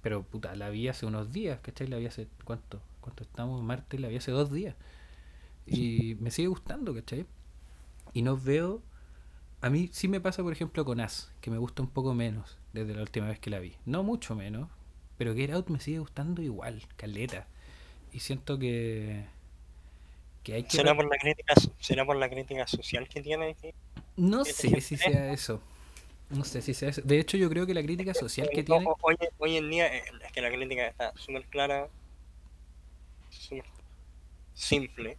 pero 0.00 0.24
puta, 0.24 0.56
la 0.56 0.70
vi 0.70 0.88
hace 0.88 1.06
unos 1.06 1.30
días, 1.30 1.60
¿cachai? 1.60 1.86
La 1.86 1.98
vi 1.98 2.06
hace, 2.06 2.26
¿cuánto? 2.42 2.82
¿Cuánto 3.00 3.22
estamos? 3.22 3.62
Martes, 3.62 4.00
la 4.00 4.08
vi 4.08 4.16
hace 4.16 4.32
dos 4.32 4.50
días. 4.50 4.74
Y 5.66 6.16
me 6.18 6.32
sigue 6.32 6.48
gustando, 6.48 6.92
¿cachai? 6.92 7.26
Y 8.12 8.22
no 8.22 8.36
veo... 8.36 8.82
A 9.60 9.70
mí 9.70 9.88
sí 9.92 10.08
me 10.08 10.20
pasa, 10.20 10.42
por 10.42 10.52
ejemplo, 10.52 10.84
con 10.84 10.98
As, 10.98 11.30
que 11.40 11.52
me 11.52 11.58
gusta 11.58 11.80
un 11.80 11.90
poco 11.90 12.12
menos 12.12 12.58
desde 12.72 12.94
la 12.94 13.02
última 13.02 13.28
vez 13.28 13.38
que 13.38 13.50
la 13.50 13.58
vi. 13.58 13.76
No 13.84 14.02
mucho 14.02 14.34
menos, 14.34 14.68
pero 15.18 15.34
Get 15.34 15.50
Out 15.52 15.68
me 15.68 15.80
sigue 15.80 15.98
gustando 15.98 16.42
igual, 16.42 16.82
caleta. 16.96 17.46
Y 18.12 18.20
siento 18.20 18.58
que... 18.58 19.24
Que 20.42 20.54
hay 20.54 20.62
que... 20.64 20.70
¿Será 20.70 20.94
por 20.94 21.08
la 21.08 21.16
crítica, 21.18 21.54
será 21.78 22.04
por 22.04 22.16
la 22.16 22.28
crítica 22.28 22.66
social 22.66 23.08
que 23.08 23.22
tiene? 23.22 23.54
que- 23.54 23.74
No 24.16 24.44
que 24.44 24.52
sé 24.52 24.80
si 24.80 24.96
sea 24.96 25.32
eso. 25.32 25.62
No 26.30 26.44
sé 26.44 26.62
si 26.62 26.74
sea 26.74 26.88
eso. 26.88 27.02
De 27.02 27.18
hecho, 27.18 27.36
yo 27.36 27.48
creo 27.48 27.66
que 27.66 27.74
la 27.74 27.82
crítica 27.82 28.12
social 28.14 28.48
que 28.52 28.62
tiene... 28.62 28.86
hoy 29.38 29.56
en 29.56 29.70
día 29.70 29.94
eh, 29.94 30.02
es 30.24 30.32
que 30.32 30.40
la 30.40 30.50
crítica 30.50 30.86
está 30.88 31.12
súper 31.16 31.44
clara, 31.46 31.88
súper 33.30 33.64
simple. 34.54 35.18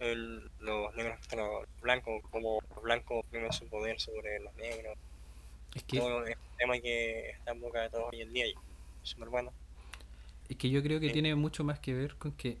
El- 0.00 0.50
los 0.60 0.94
negros 0.94 1.18
contra 1.20 1.46
los 1.46 1.66
blancos, 1.80 2.22
como 2.30 2.60
los 2.74 2.82
blancos 2.82 3.24
oprimen 3.24 3.52
su 3.52 3.66
poder 3.68 4.00
sobre 4.00 4.40
los 4.40 4.54
negros. 4.56 4.96
Es 5.74 5.82
que, 5.84 5.98
Todo 5.98 6.24
es 6.26 6.36
un 6.36 6.56
tema 6.58 6.78
que 6.80 7.30
está 7.30 7.52
en 7.52 7.60
boca 7.60 7.82
de 7.82 7.90
todos 7.90 8.06
hoy 8.12 8.22
en 8.22 8.32
día 8.32 8.46
y 8.46 8.50
es 8.50 8.56
súper 9.02 9.28
bueno. 9.28 9.52
es 10.48 10.56
que 10.56 10.70
yo 10.70 10.82
creo 10.82 10.98
que 11.00 11.08
Sí. 11.08 11.12
tiene 11.12 11.34
mucho 11.34 11.62
más 11.64 11.78
que 11.78 11.94
ver 11.94 12.16
con 12.16 12.32
que 12.32 12.58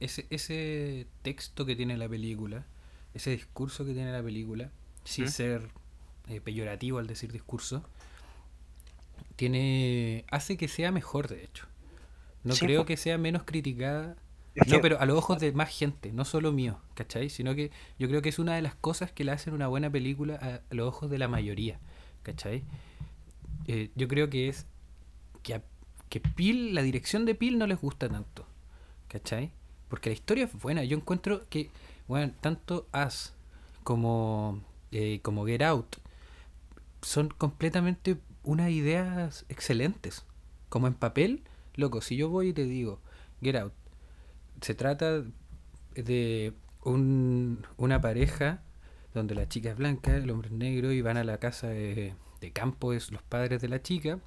ese, 0.00 0.26
ese 0.30 1.06
texto 1.22 1.66
que 1.66 1.74
tiene 1.76 1.96
la 1.96 2.08
película, 2.08 2.64
ese 3.14 3.30
discurso 3.30 3.84
que 3.84 3.94
tiene 3.94 4.12
la 4.12 4.22
película, 4.22 4.70
sin 5.04 5.24
¿Mm? 5.24 5.28
ser 5.28 5.68
eh, 6.28 6.40
peyorativo 6.40 6.98
al 6.98 7.06
decir 7.06 7.32
discurso, 7.32 7.84
tiene 9.36 10.24
hace 10.30 10.56
que 10.56 10.68
sea 10.68 10.92
mejor, 10.92 11.28
de 11.28 11.44
hecho. 11.44 11.66
No 12.44 12.54
Sí, 12.54 12.66
creo 12.66 12.84
que 12.86 12.96
sea 12.96 13.18
menos 13.18 13.42
criticada. 13.44 14.16
No, 14.66 14.80
pero 14.80 14.98
a 15.00 15.06
los 15.06 15.18
ojos 15.18 15.38
de 15.38 15.52
más 15.52 15.68
gente, 15.68 16.12
no 16.12 16.24
solo 16.24 16.52
mío, 16.52 16.78
¿cachai? 16.94 17.28
Sino 17.28 17.54
que 17.54 17.70
yo 17.98 18.08
creo 18.08 18.22
que 18.22 18.30
es 18.30 18.38
una 18.38 18.54
de 18.54 18.62
las 18.62 18.74
cosas 18.74 19.12
que 19.12 19.24
le 19.24 19.32
hacen 19.32 19.52
una 19.52 19.68
buena 19.68 19.90
película 19.90 20.38
a, 20.40 20.74
los 20.74 20.88
ojos 20.88 21.10
de 21.10 21.18
la 21.18 21.28
mayoría, 21.28 21.78
¿cachai? 22.22 22.64
Eh, 23.66 23.90
yo 23.94 24.08
creo 24.08 24.30
que 24.30 24.48
es 24.48 24.66
que, 25.42 25.54
a, 25.54 25.62
que 26.08 26.20
Peel, 26.20 26.74
la 26.74 26.82
dirección 26.82 27.26
de 27.26 27.34
Peel 27.34 27.58
no 27.58 27.66
les 27.66 27.80
gusta 27.80 28.08
tanto, 28.08 28.46
¿cachai? 29.08 29.52
Porque 29.88 30.10
la 30.10 30.14
historia 30.14 30.44
es 30.44 30.52
buena. 30.54 30.84
Yo 30.84 30.96
encuentro 30.96 31.42
que, 31.48 31.70
bueno, 32.08 32.32
tanto 32.40 32.88
Us 32.94 33.34
como, 33.84 34.62
eh, 34.90 35.20
como 35.22 35.44
Get 35.46 35.62
Out 35.62 35.96
son 37.02 37.28
completamente 37.28 38.16
unas 38.42 38.70
ideas 38.70 39.44
excelentes. 39.48 40.24
Como 40.68 40.86
en 40.86 40.94
papel, 40.94 41.44
loco, 41.74 42.00
si 42.00 42.16
yo 42.16 42.28
voy 42.28 42.48
y 42.48 42.52
te 42.52 42.64
digo, 42.64 43.00
Get 43.42 43.56
Out, 43.56 43.72
se 44.60 44.74
trata 44.74 45.22
de 45.94 46.52
un- 46.84 47.66
una 47.76 48.00
pareja 48.00 48.62
donde 49.14 49.34
la 49.34 49.48
chica 49.48 49.70
es 49.70 49.76
blanca, 49.76 50.14
el 50.16 50.30
hombre 50.30 50.48
es 50.48 50.54
negro 50.54 50.92
y 50.92 51.00
van 51.00 51.16
a 51.16 51.24
la 51.24 51.38
casa 51.38 51.68
de, 51.68 52.14
de 52.40 52.52
campo 52.52 52.92
de 52.92 53.02
los 53.10 53.22
padres 53.22 53.60
de 53.62 53.68
la 53.68 53.82
chica, 53.82 54.18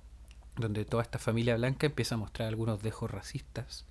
donde 0.56 0.84
toda 0.86 1.04
esta 1.04 1.20
familia 1.20 1.56
blanca 1.58 1.86
empieza 1.88 2.16
a 2.16 2.18
mostrar 2.18 2.48
algunos 2.50 2.82
dejos 2.82 3.10
racistas 3.12 3.86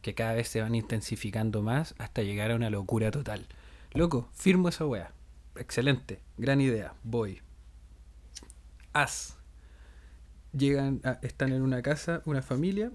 que 0.00 0.14
cada 0.14 0.32
vez 0.34 0.48
se 0.48 0.60
van 0.60 0.74
intensificando 0.74 1.62
más 1.62 1.94
hasta 1.98 2.22
llegar 2.22 2.50
a 2.50 2.56
una 2.56 2.70
locura 2.70 3.10
total. 3.10 3.46
Loco, 3.92 4.28
firmo 4.32 4.68
esa 4.68 4.86
wea. 4.86 5.12
Excelente, 5.56 6.20
gran 6.38 6.60
idea, 6.60 6.94
voy. 7.04 7.40
Haz. 8.92 9.36
Llegan, 10.52 11.00
a- 11.04 11.18
están 11.22 11.52
en 11.52 11.62
una 11.62 11.82
casa, 11.82 12.22
una 12.26 12.42
familia, 12.42 12.90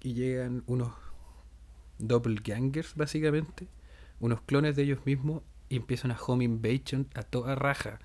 y 0.00 0.14
llegan 0.14 0.62
unos 0.66 0.92
doppelgangers, 1.98 2.94
básicamente, 2.94 3.66
unos 4.20 4.40
clones 4.42 4.76
de 4.76 4.82
ellos 4.82 5.04
mismos, 5.04 5.42
y 5.68 5.76
empieza 5.76 6.06
una 6.08 6.16
home 6.20 6.44
invasion 6.44 7.08
a 7.14 7.22
toda 7.22 7.54
raja, 7.54 7.98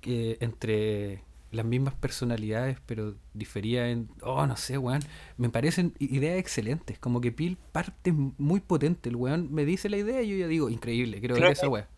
que 0.00 0.38
entre 0.40 1.22
las 1.50 1.66
mismas 1.66 1.94
personalidades, 1.94 2.78
pero 2.86 3.14
difería 3.34 3.90
en, 3.90 4.08
oh, 4.22 4.46
no 4.46 4.56
sé, 4.56 4.78
weón, 4.78 5.02
me 5.36 5.50
parecen 5.50 5.92
ideas 5.98 6.38
excelentes, 6.38 6.98
como 6.98 7.20
que 7.20 7.30
Peel 7.30 7.58
parte 7.72 8.12
muy 8.12 8.60
potente, 8.60 9.10
el 9.10 9.16
weón 9.16 9.52
me 9.52 9.66
dice 9.66 9.90
la 9.90 9.98
idea 9.98 10.22
y 10.22 10.30
yo 10.30 10.36
ya 10.36 10.46
digo, 10.48 10.70
increíble, 10.70 11.20
Creo 11.20 11.36
esa 11.48 11.62
que- 11.62 11.68
weá. 11.68 11.88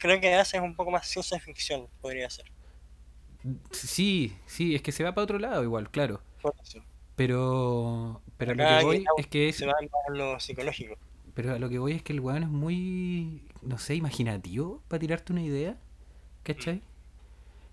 Creo 0.00 0.20
que 0.20 0.34
hace 0.34 0.60
un 0.60 0.74
poco 0.74 0.90
más 0.90 1.06
ciencia 1.08 1.38
ficción, 1.40 1.86
podría 2.00 2.28
ser. 2.30 2.46
Sí, 3.70 4.36
sí, 4.46 4.74
es 4.74 4.82
que 4.82 4.92
se 4.92 5.04
va 5.04 5.14
para 5.14 5.24
otro 5.24 5.38
lado 5.38 5.62
igual, 5.62 5.90
claro, 5.90 6.20
pero, 7.16 8.20
pero 8.38 8.52
a 8.52 8.54
lo 8.54 8.64
que 8.78 8.84
voy 8.84 9.04
es 9.18 9.26
que 9.26 9.48
es, 9.48 9.56
Se 9.56 9.66
va 9.66 9.72
más 9.72 9.90
en 10.08 10.18
lo 10.18 10.40
psicológico. 10.40 10.96
Pero 11.34 11.54
a 11.54 11.58
lo 11.58 11.68
que 11.68 11.78
voy 11.78 11.92
es 11.92 12.02
que 12.02 12.12
el 12.12 12.20
weón 12.20 12.44
es 12.44 12.48
muy, 12.48 13.42
no 13.62 13.78
sé, 13.78 13.94
imaginativo 13.94 14.82
para 14.88 15.00
tirarte 15.00 15.32
una 15.32 15.42
idea. 15.42 15.76
¿Cachai? 16.44 16.82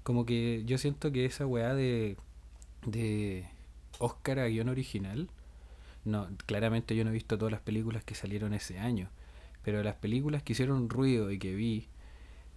Como 0.03 0.25
que 0.25 0.63
yo 0.65 0.77
siento 0.77 1.11
que 1.11 1.25
esa 1.25 1.45
weá 1.45 1.73
de, 1.73 2.17
de 2.85 3.47
Oscar 3.99 4.39
a 4.39 4.47
guion 4.47 4.69
original, 4.69 5.29
no, 6.03 6.27
claramente 6.45 6.95
yo 6.95 7.03
no 7.03 7.11
he 7.11 7.13
visto 7.13 7.37
todas 7.37 7.51
las 7.51 7.61
películas 7.61 8.03
que 8.03 8.15
salieron 8.15 8.53
ese 8.53 8.79
año, 8.79 9.09
pero 9.63 9.81
las 9.81 9.95
películas 9.95 10.43
que 10.43 10.53
hicieron 10.53 10.89
ruido 10.89 11.31
y 11.31 11.39
que 11.39 11.55
vi, 11.55 11.87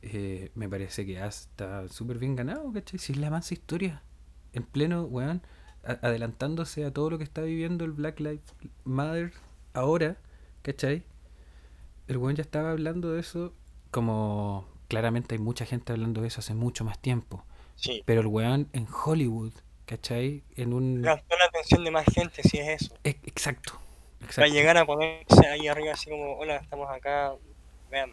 eh, 0.02 0.50
me 0.54 0.68
parece 0.68 1.06
que 1.06 1.24
está 1.24 1.88
súper 1.88 2.18
bien 2.18 2.36
ganado, 2.36 2.72
¿cachai? 2.72 2.98
Si 2.98 3.12
es 3.12 3.18
la 3.18 3.30
mansa 3.30 3.54
historia, 3.54 4.02
en 4.52 4.64
pleno, 4.64 5.04
weón, 5.04 5.42
a- 5.84 5.98
adelantándose 6.06 6.84
a 6.84 6.92
todo 6.92 7.10
lo 7.10 7.18
que 7.18 7.24
está 7.24 7.42
viviendo 7.42 7.84
el 7.84 7.92
Black 7.92 8.20
Lives 8.20 8.54
Matter 8.84 9.32
ahora, 9.74 10.16
¿cachai? 10.62 11.04
El 12.06 12.16
weón 12.18 12.36
ya 12.36 12.42
estaba 12.42 12.70
hablando 12.70 13.12
de 13.12 13.20
eso 13.20 13.52
como 13.90 14.66
claramente 14.88 15.34
hay 15.34 15.40
mucha 15.40 15.66
gente 15.66 15.92
hablando 15.92 16.20
de 16.22 16.28
eso 16.28 16.40
hace 16.40 16.54
mucho 16.54 16.84
más 16.84 16.98
tiempo, 17.00 17.44
Sí. 17.76 18.02
pero 18.06 18.20
el 18.22 18.26
weón 18.26 18.68
en 18.72 18.86
Hollywood, 19.04 19.52
¿cachai? 19.86 20.42
En 20.56 20.72
un... 20.72 21.02
Captó 21.02 21.36
la 21.36 21.44
atención 21.44 21.84
de 21.84 21.90
más 21.90 22.06
gente, 22.06 22.42
si 22.42 22.58
es 22.58 22.82
eso. 22.82 22.94
E- 23.04 23.18
Exacto, 23.24 23.78
Para 24.34 24.48
llegar 24.48 24.76
a 24.78 24.84
ponerse 24.86 25.46
ahí 25.46 25.68
arriba, 25.68 25.92
así 25.92 26.10
como, 26.10 26.36
hola, 26.38 26.56
estamos 26.56 26.88
acá, 26.90 27.34
vean, 27.90 28.12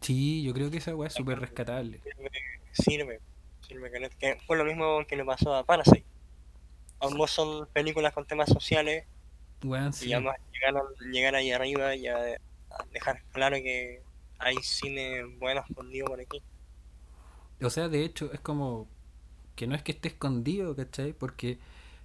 Sí, 0.00 0.42
yo 0.44 0.52
creo 0.54 0.70
que 0.70 0.76
esa 0.78 0.94
weá 0.94 1.08
es 1.08 1.14
súper 1.14 1.40
rescatable. 1.40 2.00
sirve, 2.02 2.30
sirve, 2.72 3.20
sirve 3.66 3.90
que, 3.90 4.00
no- 4.00 4.08
que 4.18 4.38
fue 4.46 4.56
lo 4.56 4.64
mismo 4.64 5.04
que 5.08 5.16
le 5.16 5.24
pasó 5.24 5.54
a 5.54 5.64
Parasite. 5.64 6.04
Ambos 7.00 7.30
son 7.32 7.66
películas 7.72 8.12
con 8.14 8.26
temas 8.26 8.48
sociales 8.50 9.06
y 10.00 10.12
sí. 10.12 10.14
ambas 10.14 10.36
llegaron, 10.52 10.84
llegar 11.12 11.34
ahí 11.36 11.52
arriba 11.52 11.94
y 11.96 12.06
a, 12.08 12.16
a 12.70 12.84
dejar 12.92 13.24
claro 13.32 13.56
que 13.58 14.02
hay 14.38 14.62
cine 14.62 15.24
bueno 15.38 15.62
escondido 15.68 16.06
por 16.08 16.20
aquí. 16.20 16.42
O 17.62 17.70
sea, 17.70 17.88
de 17.88 18.04
hecho, 18.04 18.32
es 18.32 18.40
como 18.40 18.88
que 19.56 19.66
no 19.66 19.74
es 19.76 19.82
que 19.82 19.92
esté 19.92 20.08
escondido, 20.10 20.76
¿cachai? 20.76 21.12
Porque... 21.14 21.60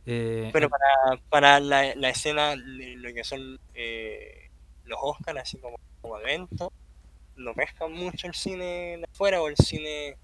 eh, 0.05 0.51
Pero 0.51 0.69
para, 0.69 1.21
para 1.29 1.59
la, 1.59 1.95
la 1.95 2.09
escena, 2.09 2.55
lo 2.55 3.13
que 3.13 3.23
son 3.23 3.59
eh, 3.73 4.49
los 4.83 4.99
Oscars, 5.01 5.39
así 5.41 5.59
como, 5.59 5.77
como 6.01 6.19
evento, 6.19 6.71
no 7.37 7.55
pescan 7.55 7.93
mucho 7.93 8.27
el 8.27 8.35
cine 8.35 8.97
de 8.99 9.05
afuera 9.11 9.41
o 9.43 9.49
el 9.49 9.57
cine 9.57 10.17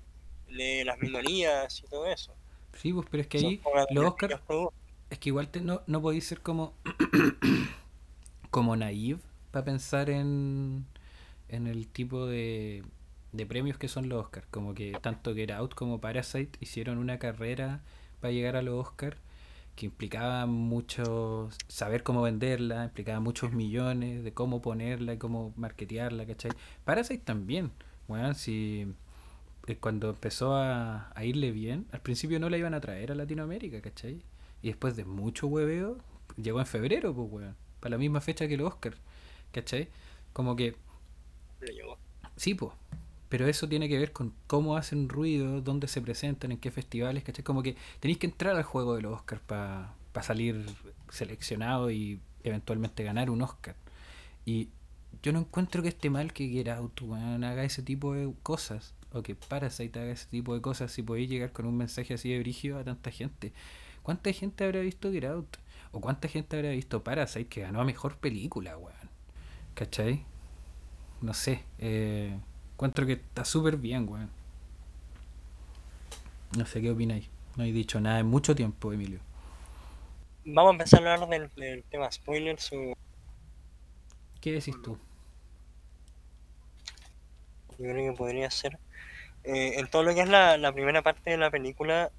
de 0.48 0.86
las 0.86 1.00
minorías 1.00 1.80
y 1.84 1.88
todo 1.90 2.08
eso. 2.08 2.39
Sí, 2.80 2.94
pues, 2.94 3.08
pero 3.10 3.22
es 3.22 3.28
que 3.28 3.38
ahí 3.40 3.62
los 3.90 4.08
que 4.08 4.08
Oscar 4.08 4.34
ellos 4.34 4.42
producen. 4.48 4.80
Es 5.12 5.20
que 5.20 5.30
igual 5.30 5.50
te- 5.50 5.62
no, 5.62 5.82
no 5.88 6.02
podéis 6.02 6.26
ser 6.28 6.42
como 6.42 6.76
como 8.52 8.76
naive 8.76 9.20
para 9.52 9.66
pensar 9.66 10.10
en, 10.10 10.86
en 11.50 11.68
el 11.68 11.88
tipo 11.88 12.26
de, 12.28 12.84
de 13.34 13.46
premios 13.46 13.78
que 13.78 13.88
son 13.88 14.10
los 14.10 14.26
Oscars. 14.26 14.48
Como 14.52 14.74
que 14.76 14.94
tanto 15.02 15.36
Get 15.36 15.52
Out 15.52 15.76
como 15.76 16.02
Parasite 16.02 16.58
hicieron 16.62 16.98
una 16.98 17.20
carrera 17.20 17.82
para 18.22 18.32
llegar 18.34 18.56
a 18.56 18.62
los 18.62 18.88
Oscars 18.88 19.18
que 19.76 19.86
implicaba 19.88 20.46
mucho 20.46 21.50
saber 21.68 22.04
cómo 22.04 22.22
venderla, 22.24 22.86
implicaba 22.86 23.20
muchos 23.22 23.54
millones 23.54 24.24
de 24.24 24.34
cómo 24.34 24.62
ponerla 24.62 25.14
y 25.14 25.18
cómo 25.18 25.54
marketearla, 25.58 26.26
¿cachai? 26.28 26.52
Parasite 26.86 27.24
también, 27.26 27.72
bueno, 28.08 28.34
si 28.36 28.88
cuando 29.78 30.10
empezó 30.10 30.56
a, 30.56 31.12
a 31.16 31.26
irle 31.26 31.52
bien, 31.52 31.88
al 31.92 32.02
principio 32.02 32.40
no 32.40 32.50
la 32.50 32.58
iban 32.58 32.74
a 32.74 32.82
traer 32.82 33.12
a 33.12 33.16
Latinoamérica, 33.16 33.82
¿cachai? 33.82 34.24
Y 34.62 34.68
después 34.68 34.96
de 34.96 35.06
mucho 35.06 35.48
hueveo, 35.48 35.98
llegó 36.42 36.60
en 36.60 36.66
febrero, 36.66 37.14
pues, 37.14 37.28
weón. 37.32 37.56
Para 37.80 37.92
la 37.92 37.98
misma 37.98 38.22
fecha 38.22 38.48
que 38.48 38.56
el 38.56 38.62
Oscar, 38.62 38.96
¿cachai? 39.52 39.90
Como 40.34 40.56
que, 40.56 40.76
sí, 42.36 42.54
pues. 42.56 42.74
Pero 43.30 43.48
eso 43.48 43.70
tiene 43.70 43.88
que 43.90 44.00
ver 44.00 44.12
con 44.12 44.34
cómo 44.48 44.76
hacen 44.76 45.08
ruido, 45.08 45.62
dónde 45.62 45.88
se 45.88 46.02
presentan, 46.02 46.52
en 46.52 46.58
qué 46.58 46.72
festivales, 46.72 47.24
¿cachai? 47.24 47.44
Como 47.44 47.62
que 47.62 47.76
tenéis 48.00 48.18
que 48.18 48.28
entrar 48.28 48.56
al 48.56 48.64
juego 48.64 48.96
de 48.96 49.04
los 49.04 49.14
Oscars 49.14 49.42
para 49.42 49.94
salir 50.22 50.66
seleccionado 51.10 51.92
y 51.92 52.20
eventualmente 52.44 53.04
ganar 53.04 53.30
un 53.30 53.42
Oscar. 53.44 53.76
Y 54.46 54.70
yo 55.22 55.32
no 55.32 55.40
encuentro 55.40 55.84
que 55.84 55.90
esté 55.90 56.10
mal 56.10 56.34
que 56.34 56.64
weón, 57.02 57.44
haga 57.44 57.64
ese 57.64 57.84
tipo 57.84 58.14
de 58.14 58.34
cosas. 58.42 58.94
O 59.14 59.22
que 59.24 59.36
Parasite 59.36 60.00
haga 60.00 60.12
ese 60.12 60.28
tipo 60.28 60.54
de 60.56 60.62
cosas 60.62 60.92
si 60.92 61.04
podéis 61.04 61.30
llegar 61.30 61.52
con 61.52 61.66
un 61.66 61.78
mensaje 61.78 62.14
así 62.14 62.32
de 62.32 62.40
brígido 62.40 62.78
a 62.80 62.84
tanta 62.84 63.12
gente. 63.12 63.54
¿Cuánta 64.04 64.32
gente 64.34 64.64
habrá 64.66 64.82
visto 64.82 65.12
Get 65.12 65.26
Out? 65.26 65.58
¿O 65.92 66.02
cuánta 66.02 66.28
gente 66.28 66.56
habrá 66.58 66.70
visto 66.72 67.04
Parasite 67.04 67.48
que 67.48 67.62
ganó 67.62 67.82
a 67.82 67.86
mejor 67.86 68.18
película, 68.18 68.78
weón? 68.78 69.10
¿Cachai? 69.76 70.26
No 71.22 71.34
sé. 71.34 71.66
Eh, 71.80 72.40
encuentro 72.74 73.06
que 73.06 73.14
está 73.14 73.46
súper 73.46 73.78
bien, 73.78 74.08
weón. 74.10 74.32
No 76.58 76.66
sé 76.66 76.82
qué 76.82 76.92
opináis. 76.92 77.28
No 77.56 77.64
he 77.64 77.72
dicho 77.72 78.00
nada 78.00 78.20
en 78.20 78.28
mucho 78.28 78.56
tiempo, 78.56 78.94
Emilio. 78.94 79.20
Vamos 80.44 80.72
a 80.72 80.74
empezar 80.74 81.08
a 81.08 81.14
hablar 81.14 81.30
del, 81.30 81.50
del 81.56 81.84
tema 81.86 82.12
spoilers 82.12 82.72
o 82.74 82.94
¿Qué 84.42 84.52
decís 84.54 84.82
tú? 84.82 84.98
yo 87.78 87.78
creo 87.90 88.12
que 88.12 88.18
podría 88.18 88.50
ser. 88.52 88.80
Eh, 89.44 89.80
en 89.80 89.88
todo 89.88 90.04
lo 90.04 90.14
que 90.14 90.22
es 90.22 90.30
la, 90.30 90.58
la 90.58 90.74
primera 90.74 91.02
parte 91.02 91.30
de 91.32 91.38
la 91.38 91.50
película, 91.50 92.12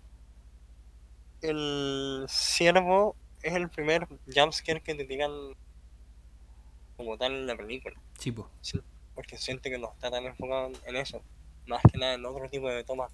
el 1.42 2.24
ciervo 2.28 3.16
es 3.42 3.54
el 3.54 3.68
primer 3.68 4.06
jumpscare 4.34 4.82
que 4.82 4.94
te 4.94 5.04
tiran 5.04 5.30
como 6.96 7.16
tal 7.16 7.32
en 7.32 7.46
la 7.46 7.56
película. 7.56 7.96
Chipo. 8.18 8.50
Sí, 8.60 8.80
porque 9.14 9.38
siente 9.38 9.70
que 9.70 9.78
no 9.78 9.90
está 9.92 10.10
tan 10.10 10.24
enfocado 10.24 10.70
en 10.86 10.96
eso, 10.96 11.22
más 11.66 11.82
que 11.90 11.98
nada 11.98 12.14
en 12.14 12.24
otro 12.24 12.48
tipo 12.48 12.68
de 12.68 12.84
tomas 12.84 13.10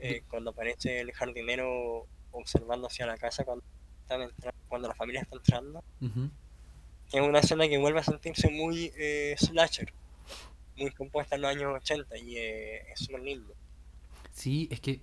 eh, 0.00 0.22
cuando 0.28 0.50
aparece 0.50 1.00
el 1.00 1.12
jardinero 1.12 2.06
observando 2.32 2.88
hacia 2.88 3.06
la 3.06 3.16
casa 3.16 3.44
cuando, 3.44 3.64
están 4.02 4.22
entrando, 4.22 4.58
cuando 4.68 4.88
la 4.88 4.94
familia 4.94 5.20
está 5.20 5.36
entrando. 5.36 5.84
Es 7.12 7.20
una 7.20 7.38
escena 7.38 7.68
que 7.68 7.78
vuelve 7.78 8.00
a 8.00 8.02
sentirse 8.02 8.50
muy 8.50 8.92
eh, 8.96 9.36
slasher, 9.38 9.92
muy 10.76 10.92
compuesta 10.92 11.36
en 11.36 11.42
los 11.42 11.50
años 11.50 11.72
80 11.76 12.16
y 12.18 12.36
eh, 12.38 12.82
es 12.92 13.00
súper 13.00 13.22
lindo. 13.22 13.54
Sí, 14.32 14.68
es 14.70 14.80
que 14.80 15.00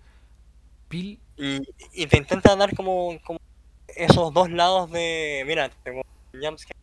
Pil, 0.90 1.20
Y, 1.38 1.60
y 1.94 2.08
te 2.08 2.18
intenta 2.18 2.56
dar 2.56 2.74
como, 2.76 3.18
como 3.26 3.40
esos 3.88 4.34
dos 4.34 4.50
lados 4.52 4.92
de, 4.92 5.44
mira, 5.48 5.70
tengo 5.84 6.02
jumpscare, 6.34 6.76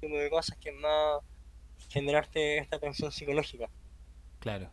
tipo 0.00 0.16
de 0.18 0.30
cosas 0.30 0.56
que 0.60 0.72
más 0.72 1.20
generarte 1.90 2.58
esta 2.58 2.78
tensión 2.80 3.12
psicológica. 3.12 3.68
claro, 4.38 4.70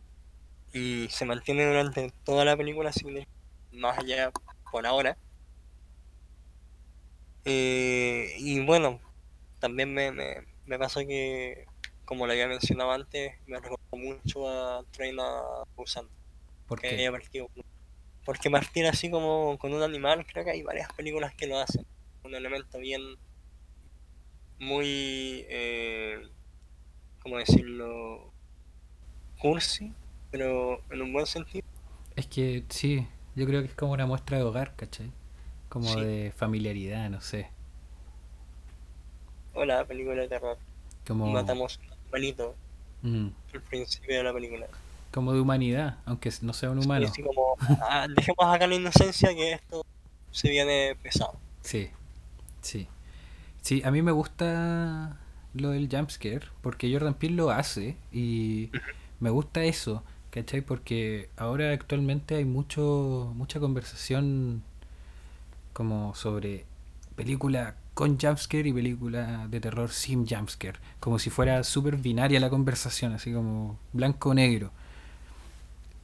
Y 0.72 1.08
se 1.10 1.24
mantiene 1.24 1.64
durante 1.66 2.10
toda 2.24 2.44
la 2.44 2.56
película 2.56 2.92
sin 2.92 3.24
más 3.72 3.98
allá 3.98 4.30
por 4.70 4.86
ahora. 4.86 5.16
Eh, 7.44 8.34
y 8.38 8.64
bueno, 8.64 9.00
también 9.58 9.92
me, 9.94 10.12
me, 10.12 10.36
me 10.64 10.78
pasó 10.78 11.00
que, 11.00 11.68
como 12.04 12.26
lo 12.26 12.32
había 12.32 12.48
mencionado 12.48 12.92
antes, 12.92 13.34
me 13.46 13.58
recordó 13.58 13.78
mucho 13.92 14.48
a 14.48 14.84
Train 14.90 15.18
a 15.20 15.42
Busan, 15.76 16.06
¿por 16.66 16.80
qué? 16.80 17.10
Porque 18.24 18.50
partir 18.50 18.86
así 18.86 19.10
como 19.10 19.58
con 19.58 19.74
un 19.74 19.82
animal, 19.82 20.24
creo 20.26 20.44
que 20.44 20.52
hay 20.52 20.62
varias 20.62 20.92
películas 20.92 21.34
que 21.34 21.46
lo 21.46 21.58
hacen. 21.58 21.84
Un 22.22 22.34
elemento 22.34 22.78
bien, 22.78 23.00
muy, 24.58 25.44
eh, 25.48 26.28
¿cómo 27.20 27.38
decirlo? 27.38 28.32
Cursi, 29.40 29.92
pero 30.30 30.80
en 30.90 31.02
un 31.02 31.12
buen 31.12 31.26
sentido. 31.26 31.66
Es 32.14 32.28
que 32.28 32.64
sí, 32.68 33.08
yo 33.34 33.44
creo 33.46 33.60
que 33.62 33.68
es 33.68 33.74
como 33.74 33.92
una 33.92 34.06
muestra 34.06 34.38
de 34.38 34.44
hogar, 34.44 34.76
¿cachai? 34.76 35.10
Como 35.68 35.88
Sí. 35.88 36.00
de 36.00 36.32
familiaridad, 36.36 37.10
no 37.10 37.20
sé. 37.20 37.50
O 39.54 39.64
la 39.64 39.84
película 39.84 40.22
de 40.22 40.28
terror. 40.28 40.58
Como, 41.06 41.26
Matamos 41.26 41.80
animalito 42.12 42.56
mm, 43.02 43.28
al 43.54 43.62
principio 43.62 44.16
de 44.16 44.22
la 44.24 44.32
película. 44.32 44.66
como 45.10 45.32
de 45.32 45.40
humanidad, 45.40 45.98
aunque 46.06 46.32
no 46.42 46.52
sea 46.52 46.70
un 46.70 46.78
Sí, 46.80 46.86
humano. 46.86 47.06
así 47.06 47.22
como, 47.22 47.56
ah, 47.80 48.06
dejemos 48.14 48.44
acá 48.54 48.66
la 48.66 48.74
inocencia 48.74 49.34
que 49.34 49.52
esto 49.52 49.84
se 50.30 50.50
viene 50.50 50.96
pesado. 51.02 51.38
Sí, 51.62 51.90
sí. 52.62 52.88
Sí, 53.62 53.82
a 53.84 53.90
mí 53.90 54.02
me 54.02 54.12
gusta 54.12 55.18
lo 55.54 55.70
del 55.70 55.88
jumpscare, 55.90 56.48
porque 56.62 56.92
Jordan 56.92 57.14
Peele 57.14 57.36
lo 57.36 57.50
hace 57.50 57.96
y 58.12 58.70
me 59.20 59.30
gusta 59.30 59.64
eso, 59.64 60.04
¿cachai? 60.30 60.62
Porque 60.62 61.30
ahora 61.36 61.72
actualmente 61.72 62.36
hay 62.36 62.44
mucho 62.44 63.32
mucha 63.36 63.60
conversación 63.60 64.62
como 65.72 66.14
sobre 66.14 66.64
película 67.16 67.76
con 67.94 68.18
jumpscare 68.18 68.68
y 68.68 68.72
película 68.72 69.46
de 69.48 69.60
terror 69.60 69.90
sin 69.90 70.26
jumpscare, 70.26 70.78
como 71.00 71.18
si 71.18 71.30
fuera 71.30 71.62
súper 71.64 71.96
binaria 71.96 72.40
la 72.40 72.50
conversación, 72.50 73.12
así 73.12 73.32
como 73.32 73.78
blanco 73.92 74.30
o 74.30 74.34
negro. 74.34 74.70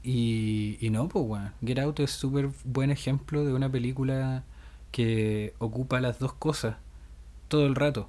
Y, 0.03 0.79
y 0.81 0.91
no, 0.91 1.09
pues 1.09 1.27
bueno, 1.27 1.53
Get 1.65 1.79
Out 1.81 2.01
es 2.01 2.11
súper 2.11 2.51
buen 2.65 2.91
ejemplo 2.91 3.45
de 3.45 3.53
una 3.53 3.71
película 3.71 4.45
que 4.93 5.55
ocupa 5.59 6.01
las 6.01 6.19
dos 6.19 6.33
cosas 6.35 6.77
todo 7.49 7.67
el 7.67 7.75
rato. 7.75 8.09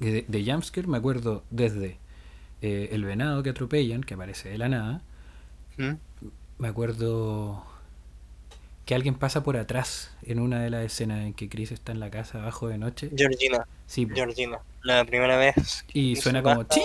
De, 0.00 0.24
de 0.26 0.44
jumpscare 0.44 0.88
me 0.88 0.98
acuerdo 0.98 1.44
desde 1.50 1.98
eh, 2.62 2.90
el 2.92 3.04
venado 3.04 3.42
que 3.42 3.50
atropellan, 3.50 4.02
que 4.02 4.14
aparece 4.14 4.48
de 4.48 4.58
la 4.58 4.68
nada. 4.68 5.02
¿Mm? 5.76 5.92
Me 6.58 6.68
acuerdo 6.68 7.64
que 8.84 8.94
alguien 8.94 9.14
pasa 9.14 9.42
por 9.42 9.56
atrás 9.56 10.14
en 10.22 10.40
una 10.40 10.60
de 10.60 10.70
las 10.70 10.84
escenas 10.84 11.24
en 11.24 11.32
que 11.34 11.48
Chris 11.48 11.72
está 11.72 11.92
en 11.92 12.00
la 12.00 12.10
casa 12.10 12.40
abajo 12.42 12.68
de 12.68 12.78
noche. 12.78 13.10
Georgina, 13.16 13.66
Sí. 13.86 14.06
Georgina, 14.14 14.58
la 14.82 15.04
primera 15.04 15.36
vez. 15.38 15.84
y 15.92 16.16
suena 16.16 16.42
como 16.42 16.64
¡chin! 16.64 16.82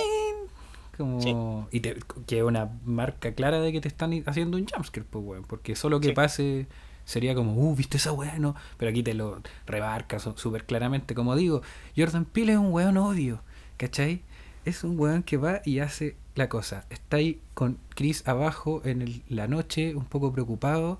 Como, 0.97 1.67
y 1.71 1.79
te, 1.79 1.95
que 2.27 2.39
es 2.39 2.43
una 2.43 2.69
marca 2.83 3.31
clara 3.33 3.61
de 3.61 3.71
que 3.71 3.79
te 3.79 3.87
están 3.87 4.21
haciendo 4.25 4.57
un 4.57 4.65
jumpscare, 4.67 5.05
pues, 5.09 5.23
weón. 5.25 5.43
Porque 5.45 5.75
solo 5.75 5.99
que 6.01 6.09
Sí. 6.09 6.13
pase 6.13 6.67
sería 7.05 7.33
como, 7.35 7.53
uh, 7.53 7.75
¿viste 7.75 7.95
esa 7.97 8.11
weá? 8.11 8.37
No. 8.37 8.55
Pero 8.77 8.91
aquí 8.91 9.01
te 9.01 9.13
lo 9.13 9.41
rebarca 9.65 10.19
súper 10.19 10.65
claramente. 10.65 11.15
Como 11.15 11.35
digo, 11.37 11.61
Jordan 11.95 12.25
Peele 12.25 12.53
es 12.53 12.57
un 12.57 12.73
weón 12.73 12.97
odio, 12.97 13.41
¿cachai? 13.77 14.21
Es 14.65 14.83
un 14.83 14.99
weón 14.99 15.23
que 15.23 15.37
va 15.37 15.61
y 15.63 15.79
hace 15.79 16.17
la 16.35 16.49
cosa. 16.49 16.85
Está 16.89 17.15
ahí 17.17 17.39
con 17.53 17.77
Chris 17.95 18.27
abajo 18.27 18.81
en 18.83 19.01
el- 19.01 19.23
la 19.29 19.47
noche, 19.47 19.95
un 19.95 20.03
poco 20.05 20.33
preocupado, 20.33 20.99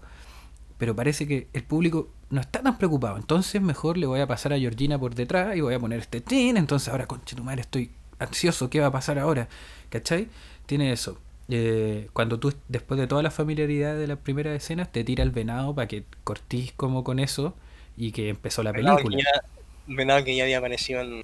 pero 0.79 0.95
parece 0.95 1.27
que 1.27 1.49
el 1.53 1.63
público 1.63 2.09
no 2.31 2.41
está 2.41 2.63
tan 2.63 2.77
preocupado. 2.79 3.17
Entonces 3.17 3.61
mejor 3.61 3.97
le 3.97 4.07
voy 4.07 4.21
a 4.21 4.27
pasar 4.27 4.53
a 4.53 4.59
Georgina 4.59 4.99
por 4.99 5.15
detrás 5.15 5.55
y 5.57 5.61
voy 5.61 5.75
a 5.75 5.79
poner 5.79 5.99
este 6.01 6.21
tin. 6.21 6.57
Entonces 6.57 6.89
ahora, 6.89 7.07
conche 7.07 7.35
tu 7.37 7.43
madre, 7.45 7.61
estoy 7.61 7.91
ansioso. 8.19 8.69
¿Qué 8.71 8.81
va 8.81 8.87
a 8.87 8.93
pasar 8.93 9.19
ahora? 9.19 9.49
¿Cachai? 9.91 10.29
Tiene 10.67 10.91
eso. 10.93 11.19
Eh, 11.49 12.09
cuando 12.13 12.39
tú, 12.39 12.53
después 12.69 12.99
de 12.99 13.07
toda 13.07 13.23
la 13.23 13.31
familiaridad 13.31 13.97
de 13.97 14.07
las 14.07 14.19
primeras 14.19 14.55
escenas, 14.55 14.91
te 14.91 15.03
tira 15.03 15.23
el 15.23 15.31
venado 15.31 15.75
para 15.75 15.87
que 15.87 16.05
cortís 16.25 16.73
como 16.73 17.03
con 17.03 17.19
eso 17.19 17.55
y 17.97 18.11
que 18.13 18.29
empezó 18.29 18.63
la 18.63 18.73
Venado 18.73 18.97
película. 19.01 19.17
ya, 19.17 19.41
venado 19.87 20.23
que 20.23 20.35
ya 20.35 20.43
había 20.43 20.59
aparecido 20.59 21.01
en, 21.01 21.23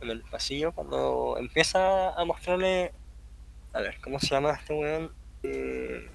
en 0.00 0.10
el 0.10 0.22
pasillo 0.24 0.72
cuando 0.72 1.36
empieza 1.38 2.10
a 2.14 2.24
mostrarle. 2.26 2.92
A 3.74 3.80
ver, 3.82 4.00
¿cómo 4.02 4.20
se 4.20 4.28
llama 4.28 4.52
este 4.52 4.74
weón? 4.74 5.12
Eh, 5.44 6.10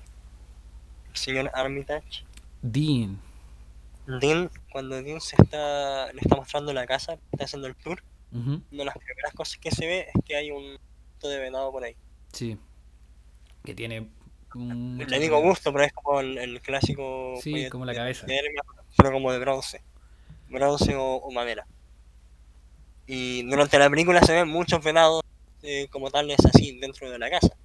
el 1.11 1.15
señor 1.17 1.51
Armitage. 1.53 2.25
Dean. 2.61 3.19
Dean, 4.21 4.49
cuando 4.71 5.01
Dean 5.01 5.21
se 5.21 5.35
está, 5.41 6.11
le 6.13 6.19
está 6.21 6.35
mostrando 6.35 6.73
la 6.73 6.87
casa, 6.87 7.19
está 7.31 7.45
haciendo 7.45 7.67
el 7.67 7.75
tour, 7.75 8.03
una 8.31 8.61
de 8.71 8.85
las 8.85 8.97
primeras 8.97 9.33
cosas 9.33 9.57
que 9.57 9.71
se 9.71 9.85
ve 9.85 10.07
es 10.13 10.23
que 10.25 10.35
hay 10.35 10.51
un 10.51 10.77
de 11.21 11.37
venado 11.37 11.71
por 11.71 11.83
ahí. 11.83 11.95
Sí. 12.31 12.57
Que 13.63 13.75
tiene... 13.75 14.09
mucha 14.53 15.09
Le 15.09 15.19
digo 15.19 15.41
gusto, 15.41 15.71
pero 15.73 15.83
es 15.83 15.93
como 15.93 16.19
el, 16.21 16.37
el 16.37 16.61
clásico. 16.61 17.35
Sí, 17.41 17.69
como 17.69 17.85
la 17.85 17.93
cabeza. 17.93 18.25
de 18.25 18.37
hernia, 18.37 18.61
pero 18.97 19.11
como 19.11 19.31
de 19.31 19.39
bronce. 19.39 19.81
Bronce 20.49 20.95
o, 20.95 21.15
o 21.15 21.31
madera. 21.31 21.67
Y 23.05 23.43
durante 23.43 23.77
la 23.79 23.89
película 23.89 24.21
se 24.21 24.33
ven 24.33 24.47
muchos 24.47 24.83
venados 24.83 25.23
eh, 25.61 25.87
como 25.91 26.09
tales 26.09 26.37
así 26.45 26.79
dentro 26.79 27.09
de 27.09 27.19
la 27.19 27.29
casa. 27.29 27.55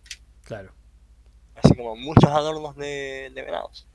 Claro. 0.42 0.72
Así 1.54 1.74
como 1.76 1.96
muchos 1.96 2.30
adornos 2.30 2.76
de, 2.76 3.30
de 3.34 3.42
venados. 3.42 3.86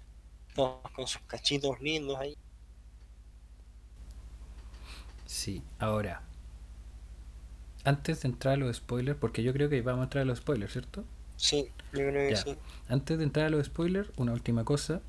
Con 0.95 1.07
sus 1.07 1.21
cachitos 1.27 1.79
lindos 1.79 2.17
ahí. 2.17 2.37
Sí, 5.25 5.61
ahora. 5.77 6.21
Antes 7.83 8.21
de 8.21 8.29
entrar 8.29 8.55
a 8.55 8.57
los 8.57 8.77
spoilers, 8.77 9.17
porque 9.17 9.43
yo 9.43 9.53
creo 9.53 9.69
que 9.69 9.81
vamos 9.81 10.01
a 10.01 10.03
entrar 10.05 10.21
a 10.23 10.25
los 10.25 10.39
spoilers, 10.39 10.73
¿cierto? 10.73 11.05
Sí, 11.37 11.71
yo 11.93 11.99
creo 11.99 12.29
que 12.29 12.35
sí. 12.35 12.57
Antes 12.89 13.17
de 13.17 13.23
entrar 13.23 13.45
a 13.45 13.49
los 13.49 13.65
spoilers, 13.67 14.09
una 14.17 14.33
última 14.33 14.63
cosa. 14.65 15.01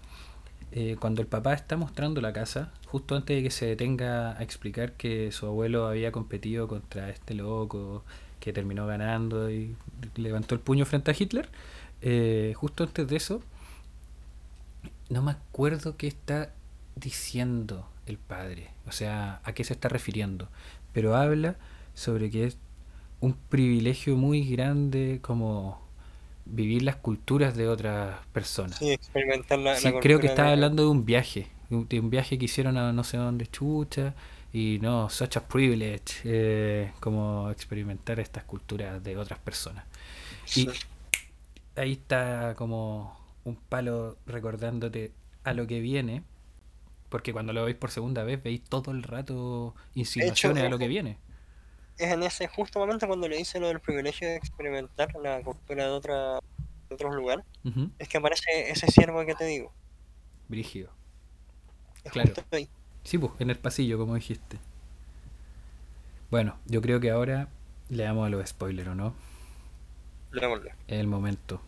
Eh, 0.72 0.96
cuando 1.00 1.20
el 1.20 1.26
papá 1.26 1.54
está 1.54 1.76
mostrando 1.76 2.20
la 2.20 2.32
casa, 2.32 2.72
justo 2.86 3.16
antes 3.16 3.36
de 3.36 3.42
que 3.42 3.50
se 3.50 3.66
detenga 3.66 4.38
a 4.38 4.42
explicar 4.42 4.92
que 4.92 5.32
su 5.32 5.46
abuelo 5.46 5.88
había 5.88 6.12
competido 6.12 6.68
contra 6.68 7.10
este 7.10 7.34
loco 7.34 8.04
que 8.38 8.52
terminó 8.52 8.86
ganando 8.86 9.50
y 9.50 9.74
levantó 10.14 10.54
el 10.54 10.60
puño 10.60 10.86
frente 10.86 11.10
a 11.10 11.14
Hitler, 11.18 11.48
eh, 12.02 12.52
justo 12.56 12.84
antes 12.84 13.08
de 13.08 13.16
eso, 13.16 13.42
no 15.10 15.22
me 15.22 15.32
acuerdo 15.32 15.96
qué 15.98 16.08
está 16.08 16.52
diciendo 16.96 17.88
el 18.06 18.18
padre, 18.18 18.70
o 18.88 18.92
sea, 18.92 19.40
a 19.44 19.52
qué 19.54 19.64
se 19.64 19.74
está 19.74 19.88
refiriendo, 19.90 20.48
pero 20.92 21.16
habla 21.16 21.56
sobre 21.94 22.30
que 22.30 22.46
es 22.46 22.58
un 23.20 23.34
privilegio 23.34 24.16
muy 24.16 24.44
grande 24.48 25.20
como 25.22 25.80
vivir 26.46 26.82
las 26.82 26.96
culturas 26.96 27.56
de 27.56 27.68
otras 27.68 28.16
personas. 28.32 28.78
Sí, 28.78 28.90
experimentar 28.90 29.58
la, 29.58 29.76
Sí, 29.76 29.92
la 29.92 30.00
creo 30.00 30.20
que 30.20 30.26
estaba 30.28 30.48
de- 30.48 30.54
hablando 30.54 30.84
de 30.84 30.88
un 30.90 31.04
viaje, 31.04 31.48
de 31.70 32.00
un 32.00 32.10
viaje 32.10 32.38
que 32.38 32.46
hicieron 32.46 32.76
a 32.78 32.92
no 32.92 33.04
sé 33.04 33.16
dónde 33.18 33.46
chucha 33.46 34.14
y 34.52 34.78
no, 34.82 35.08
such 35.10 35.36
a 35.36 35.46
privilege, 35.48 36.20
eh, 36.24 36.92
como 37.00 37.50
experimentar 37.50 38.18
estas 38.20 38.44
culturas 38.44 39.02
de 39.02 39.16
otras 39.16 39.38
personas. 39.38 39.84
Sí. 40.44 40.68
Y 41.74 41.80
ahí 41.80 41.92
está 41.92 42.54
como 42.56 43.19
un 43.44 43.56
palo 43.56 44.18
recordándote 44.26 45.12
a 45.44 45.52
lo 45.54 45.66
que 45.66 45.80
viene, 45.80 46.22
porque 47.08 47.32
cuando 47.32 47.52
lo 47.52 47.64
veis 47.64 47.76
por 47.76 47.90
segunda 47.90 48.24
vez 48.24 48.42
veis 48.42 48.62
todo 48.62 48.90
el 48.90 49.02
rato 49.02 49.74
insinuaciones 49.94 50.64
a 50.64 50.68
lo 50.68 50.78
que 50.78 50.88
viene. 50.88 51.18
es 51.98 52.12
en 52.12 52.22
ese 52.22 52.48
justo 52.48 52.78
momento 52.78 53.06
cuando 53.06 53.28
le 53.28 53.36
dice 53.36 53.60
lo 53.60 53.68
del 53.68 53.80
privilegio 53.80 54.28
de 54.28 54.36
experimentar 54.36 55.14
la 55.22 55.42
cultura 55.42 55.84
de, 55.84 55.90
otra, 55.90 56.40
de 56.88 56.94
otros 56.94 57.14
lugares, 57.14 57.44
es 57.98 58.08
que 58.08 58.18
aparece 58.18 58.70
ese 58.70 58.86
ciervo 58.88 59.24
que 59.24 59.34
te 59.34 59.44
digo. 59.44 59.72
Brígido. 60.48 60.90
Es 62.04 62.12
Claro. 62.12 62.32
Sí, 63.02 63.18
pues, 63.18 63.32
en 63.38 63.50
el 63.50 63.58
pasillo, 63.58 63.98
como 63.98 64.14
dijiste. 64.14 64.58
Bueno, 66.30 66.58
yo 66.66 66.80
creo 66.80 67.00
que 67.00 67.10
ahora 67.10 67.48
le 67.88 68.04
damos 68.04 68.26
a 68.26 68.30
los 68.30 68.46
spoilers, 68.48 68.88
¿o 68.90 68.94
no? 68.94 69.14
Démosle. 70.32 70.70
Es 70.86 71.00
el 71.00 71.06
momento. 71.06 71.60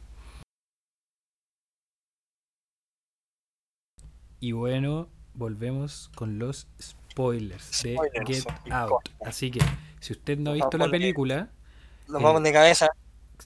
Y 4.42 4.50
bueno, 4.50 5.08
volvemos 5.34 6.10
con 6.16 6.40
los 6.40 6.66
spoilers, 6.82 7.82
de 7.82 7.94
Spoilers, 7.94 8.26
Get 8.26 8.72
Out. 8.72 9.08
Así 9.24 9.52
que, 9.52 9.60
si 10.00 10.14
usted 10.14 10.36
no 10.36 10.50
ha 10.50 10.54
visto 10.54 10.76
la 10.78 10.90
película, 10.90 11.48
Nos 12.08 12.20
Eh, 12.20 12.24
vamos 12.24 12.42
de 12.42 12.52
cabeza. 12.52 12.88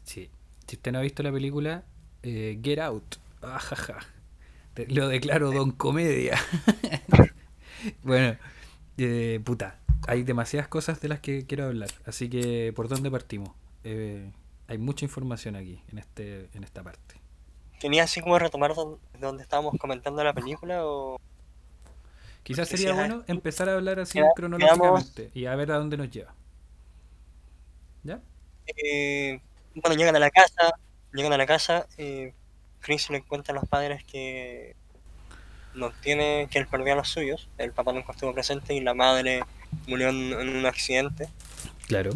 sí, 0.05 0.31
si 0.67 0.77
usted 0.77 0.93
no 0.93 0.99
ha 0.99 1.03
visto 1.03 1.23
la 1.23 1.31
película, 1.31 1.85
eh, 2.23 2.59
Get 2.63 2.79
Out. 2.79 3.17
Ajaja. 3.43 3.99
Te- 4.73 4.87
Lo 4.89 5.09
declaro 5.09 5.53
don 5.53 5.71
comedia. 5.73 6.39
bueno, 8.03 8.37
eh, 8.97 9.41
puta, 9.45 9.79
hay 10.09 10.23
demasiadas 10.23 10.69
cosas 10.69 11.01
de 11.03 11.09
las 11.09 11.21
que 11.21 11.45
quiero 11.47 11.67
hablar. 11.67 11.91
Así 12.07 12.29
que, 12.31 12.73
¿por 12.75 12.89
dónde 12.89 13.11
partimos? 13.11 13.51
Eh, 13.85 14.33
hay 14.67 14.79
mucha 14.79 15.05
información 15.05 15.57
aquí, 15.57 15.83
en, 15.93 15.99
este, 15.99 16.49
en 16.55 16.65
esta 16.65 16.83
parte. 16.83 17.06
¿Tenía 17.81 18.05
así 18.05 18.21
como 18.21 18.39
retomar 18.39 18.75
don- 18.75 18.99
donde 19.21 19.43
estábamos 19.43 19.75
comentando 19.79 20.23
la 20.25 20.33
película 20.33 20.85
o...? 20.87 21.19
Quizás 22.43 22.69
Porque 22.69 22.77
sería 22.79 22.93
si 22.93 22.99
bueno 22.99 23.25
empezar 23.27 23.69
a 23.69 23.75
hablar 23.75 23.99
así 23.99 24.21
cronológicamente 24.37 25.31
y 25.35 25.47
a 25.47 25.55
ver 25.57 25.73
a 25.73 25.79
dónde 25.79 25.97
nos 25.97 26.11
lleva. 26.11 26.33
¿Ya? 28.05 28.21
Eh, 28.69 29.41
bueno, 29.75 29.97
llegan 29.97 30.15
a 30.17 30.21
la 30.21 30.31
casa, 30.31 30.73
llegan 31.13 31.33
a 31.33 31.37
la 31.39 31.47
casa, 31.47 31.87
eh, 31.99 32.33
Chris 32.81 33.11
le 33.11 33.23
cuenta 33.23 33.51
a 33.53 33.55
los 33.57 33.69
padres 33.69 34.05
que 34.05 34.77
no 35.75 35.91
tiene, 35.91 36.47
que 36.51 36.59
él 36.61 36.69
perdió 36.69 36.93
a 36.93 36.97
los 36.97 37.09
suyos, 37.09 37.49
el 37.59 37.73
papá 37.73 37.93
nunca 37.93 38.13
estuvo 38.13 38.33
presente 38.33 38.75
y 38.75 38.81
la 38.81 38.95
madre 38.95 39.43
murió 39.89 40.09
en, 40.09 40.33
en 40.33 40.57
un 40.57 40.67
accidente, 40.67 41.29
Claro. 41.89 42.13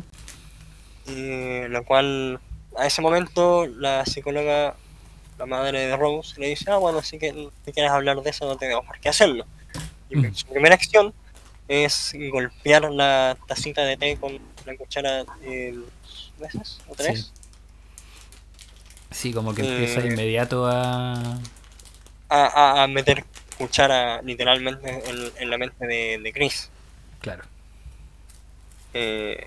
y 1.07 1.67
lo 1.69 1.85
cual 1.85 2.41
a 2.79 2.87
ese 2.87 3.03
momento 3.03 3.67
la 3.67 4.07
psicóloga, 4.07 4.77
la 5.41 5.47
madre 5.47 5.87
de 5.87 5.97
Rose, 5.97 6.39
le 6.39 6.49
dice, 6.49 6.71
ah 6.71 6.77
bueno, 6.77 7.01
si, 7.03 7.19
que, 7.19 7.33
si 7.65 7.73
quieres 7.73 7.91
hablar 7.91 8.21
de 8.23 8.29
eso 8.31 8.47
no 8.47 8.57
tenemos 8.57 8.85
por 8.87 9.01
qué 9.01 9.09
hacerlo. 9.09 9.45
Y 10.11 10.17
Mm. 10.17 10.35
su 10.35 10.47
primera 10.47 10.75
acción 10.75 11.15
es 11.67 12.13
golpear 12.31 12.91
la 12.91 13.37
tacita 13.47 13.83
de 13.83 13.97
té 13.97 14.17
con 14.19 14.39
la 14.67 14.77
cuchara 14.77 15.25
eh, 15.43 15.73
dos 15.75 16.33
veces 16.39 16.79
o 16.89 16.95
tres. 16.95 17.33
Sí, 19.11 19.33
como 19.33 19.55
que 19.55 19.63
empieza 19.63 20.01
Eh, 20.01 20.07
inmediato 20.09 20.67
a... 20.67 21.39
a, 22.29 22.83
a- 22.83 22.87
meter 22.87 23.25
cuchara 23.59 24.21
literalmente 24.23 24.89
en, 25.09 25.33
en 25.39 25.51
la 25.51 25.59
mente 25.59 25.87
de, 25.87 26.19
de 26.23 26.33
Chris. 26.33 26.71
Claro. 27.21 27.45
Eh, 28.95 29.47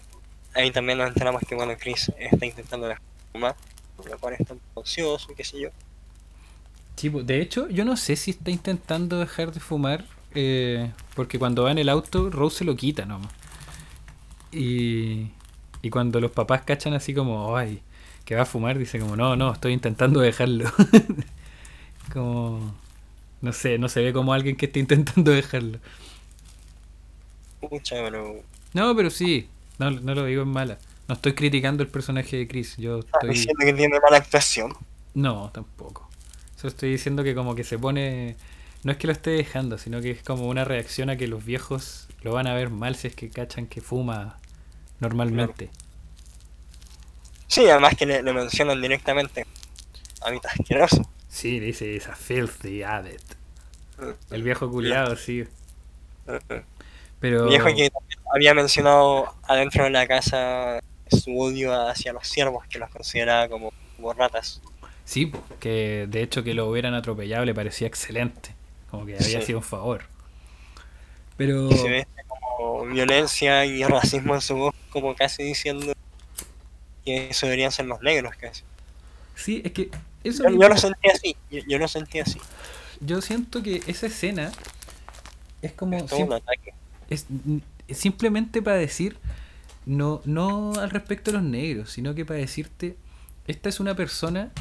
ahí 0.53 0.71
también 0.71 0.97
nos 0.97 1.07
enteramos 1.09 1.41
que 1.47 1.55
bueno, 1.55 1.73
Chris 1.77 2.11
está 2.17 2.45
intentando 2.45 2.93
fumar, 3.31 3.55
por 3.55 3.72
lo 3.97 4.17
cual 4.19 4.35
un 4.39 4.45
poco 4.45 4.81
ansioso, 4.81 5.33
qué 5.35 5.43
sé 5.43 5.59
yo. 5.61 5.69
Sí, 6.95 7.09
pues, 7.09 7.25
de 7.25 7.41
hecho, 7.41 7.69
yo 7.69 7.85
no 7.85 7.97
sé 7.97 8.15
si 8.15 8.31
está 8.31 8.51
intentando 8.51 9.19
dejar 9.19 9.51
de 9.51 9.59
fumar, 9.59 10.05
eh, 10.35 10.91
porque 11.15 11.39
cuando 11.39 11.63
va 11.63 11.71
en 11.71 11.77
el 11.79 11.89
auto, 11.89 12.29
Rose 12.29 12.59
se 12.59 12.65
lo 12.65 12.75
quita 12.75 13.05
nomás. 13.05 13.31
Y, 14.51 15.29
y 15.81 15.89
cuando 15.89 16.19
los 16.19 16.31
papás 16.31 16.61
cachan 16.63 16.93
así 16.93 17.13
como, 17.13 17.57
ay, 17.57 17.81
que 18.25 18.35
va 18.35 18.43
a 18.43 18.45
fumar, 18.45 18.77
dice 18.77 18.99
como, 18.99 19.15
no, 19.15 19.35
no, 19.35 19.53
estoy 19.53 19.73
intentando 19.73 20.19
dejarlo. 20.21 20.71
como, 22.13 22.73
no 23.41 23.53
sé, 23.53 23.77
no 23.77 23.89
se 23.89 24.01
ve 24.01 24.13
como 24.13 24.33
alguien 24.33 24.55
que 24.55 24.67
esté 24.67 24.79
intentando 24.79 25.31
dejarlo. 25.31 25.79
Pucha, 27.59 27.95
pero 28.03 28.43
No, 28.73 28.95
pero 28.95 29.09
sí, 29.09 29.47
no, 29.79 29.91
no 29.91 30.15
lo 30.15 30.25
digo 30.25 30.43
en 30.43 30.49
mala. 30.49 30.77
No 31.08 31.16
estoy 31.16 31.34
criticando 31.34 31.84
el 31.84 31.89
personaje 31.89 32.38
de 32.38 32.47
Chris, 32.47 32.78
yo 32.78 32.99
estás 32.99 33.14
estoy... 33.16 33.30
diciendo 33.30 33.66
que 33.66 33.74
tiene 33.74 33.99
mala 33.99 34.18
actuación. 34.18 34.74
No, 35.14 35.49
tampoco. 35.51 36.10
Solo 36.56 36.70
estoy 36.70 36.91
diciendo 36.91 37.24
que 37.24 37.36
como 37.36 37.56
que 37.56 37.64
se 37.64 37.78
pone... 37.78 38.36
No 38.84 38.91
es 38.91 38.97
que 38.97 39.08
lo 39.08 39.14
esté 39.14 39.32
dejando, 39.32 39.78
sino 39.78 40.01
que 40.01 40.12
es 40.12 40.24
como 40.24 40.47
una 40.47 40.66
reacción 40.66 41.10
a 41.10 41.18
que 41.18 41.28
los 41.28 41.45
viejos 41.45 42.08
lo 42.22 42.34
van 42.34 42.47
a 42.47 42.54
ver 42.54 42.70
mal 42.70 42.95
si 42.95 43.08
es 43.08 43.16
que 43.16 43.30
cachan 43.30 43.68
que 43.68 43.82
fuma 43.82 44.38
normalmente. 44.99 45.70
Sí, 47.47 47.70
además 47.70 47.95
que 47.95 48.06
le, 48.06 48.24
le 48.24 48.34
mencionan 48.34 48.82
directamente. 48.82 49.45
A 50.22 50.32
mí 50.32 50.38
está 50.38 50.49
asqueroso. 50.49 51.10
Sí, 51.28 51.60
le 51.60 51.68
dice 51.68 51.95
esa 51.95 52.16
filthy 52.16 52.84
habit. 52.84 53.22
El 54.32 54.43
viejo 54.43 54.70
culiado, 54.70 55.16
sí. 55.16 55.45
Pero... 57.20 57.47
Viejo 57.47 57.68
que 57.76 57.91
había 58.34 58.54
mencionado 58.54 59.34
adentro 59.43 59.84
de 59.84 59.91
la 59.91 60.08
casa 60.08 60.80
su 61.12 61.38
odio 61.39 61.74
hacia 61.88 62.14
los 62.14 62.28
siervos, 62.28 62.66
que 62.68 62.80
los 62.80 62.89
consideraba 62.89 63.47
como, 63.49 63.72
como 63.95 64.14
ratas. 64.14 64.62
Sí, 65.06 65.32
que 65.60 66.08
de 66.10 66.22
hecho 66.24 66.43
que 66.43 66.54
lo 66.54 66.70
hubieran 66.70 66.93
atropellado 66.93 67.45
le 67.45 67.54
parecía 67.54 67.88
excelente. 67.88 68.56
Como 68.89 69.06
que 69.06 69.16
había 69.16 69.39
Sí. 69.41 69.47
sido 69.47 69.60
un 69.60 69.64
favor. 69.64 70.04
Pero... 71.38 71.70
Se 71.72 71.89
ve 71.89 72.08
como 72.47 72.86
violencia 72.86 73.66
y 73.66 73.84
racismo 73.84 74.36
en 74.36 74.41
su 74.41 74.56
voz, 74.56 74.76
como 74.91 75.16
casi 75.16 75.43
diciendo 75.43 75.93
que 77.04 77.30
eso 77.30 77.47
deberían 77.47 77.72
ser 77.72 77.86
los 77.88 78.01
negros, 78.01 78.36
casi. 78.36 78.64
Sí, 79.36 79.62
es 79.66 79.72
que... 79.72 79.89
Eso 80.24 80.43
Yo, 80.43 80.51
lo 80.51 80.78
sentí 80.78 81.10
así, 81.10 81.36
yo, 81.51 81.60
yo 81.68 81.78
lo 81.80 81.88
sentí 81.89 82.20
así. 82.20 82.39
yo 83.01 83.22
siento 83.22 83.62
que 83.62 83.82
esa 83.88 84.06
escena 84.08 84.54
es 85.62 85.74
como... 85.74 85.97
Es 85.97 86.06
todo 86.06 86.16
sim- 86.18 86.28
un 86.28 86.34
ataque. 86.34 86.74
es 87.10 87.26
simplemente 87.91 88.62
para 88.62 88.78
decir 88.78 89.18
no 89.86 90.21
no 90.25 90.73
al 90.73 90.89
respecto 90.89 91.31
de 91.31 91.38
los 91.38 91.45
negros 91.45 91.91
sino 91.91 92.15
que 92.15 92.25
para 92.25 92.39
decirte 92.39 92.97
esta 93.47 93.69
es 93.69 93.79
una 93.79 93.95
persona 93.95 94.51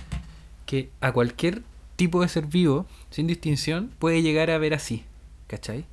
que 0.66 0.90
a 1.00 1.12
cualquier 1.12 1.62
tipo 1.96 2.22
de 2.22 2.28
ser 2.28 2.46
vivo 2.46 2.86
sin 3.10 3.26
distinción 3.26 3.90
puede 3.98 4.22
llegar 4.22 4.50
a 4.50 4.58
ver 4.58 4.74
así 4.74 5.04
¿cachai? 5.46 5.84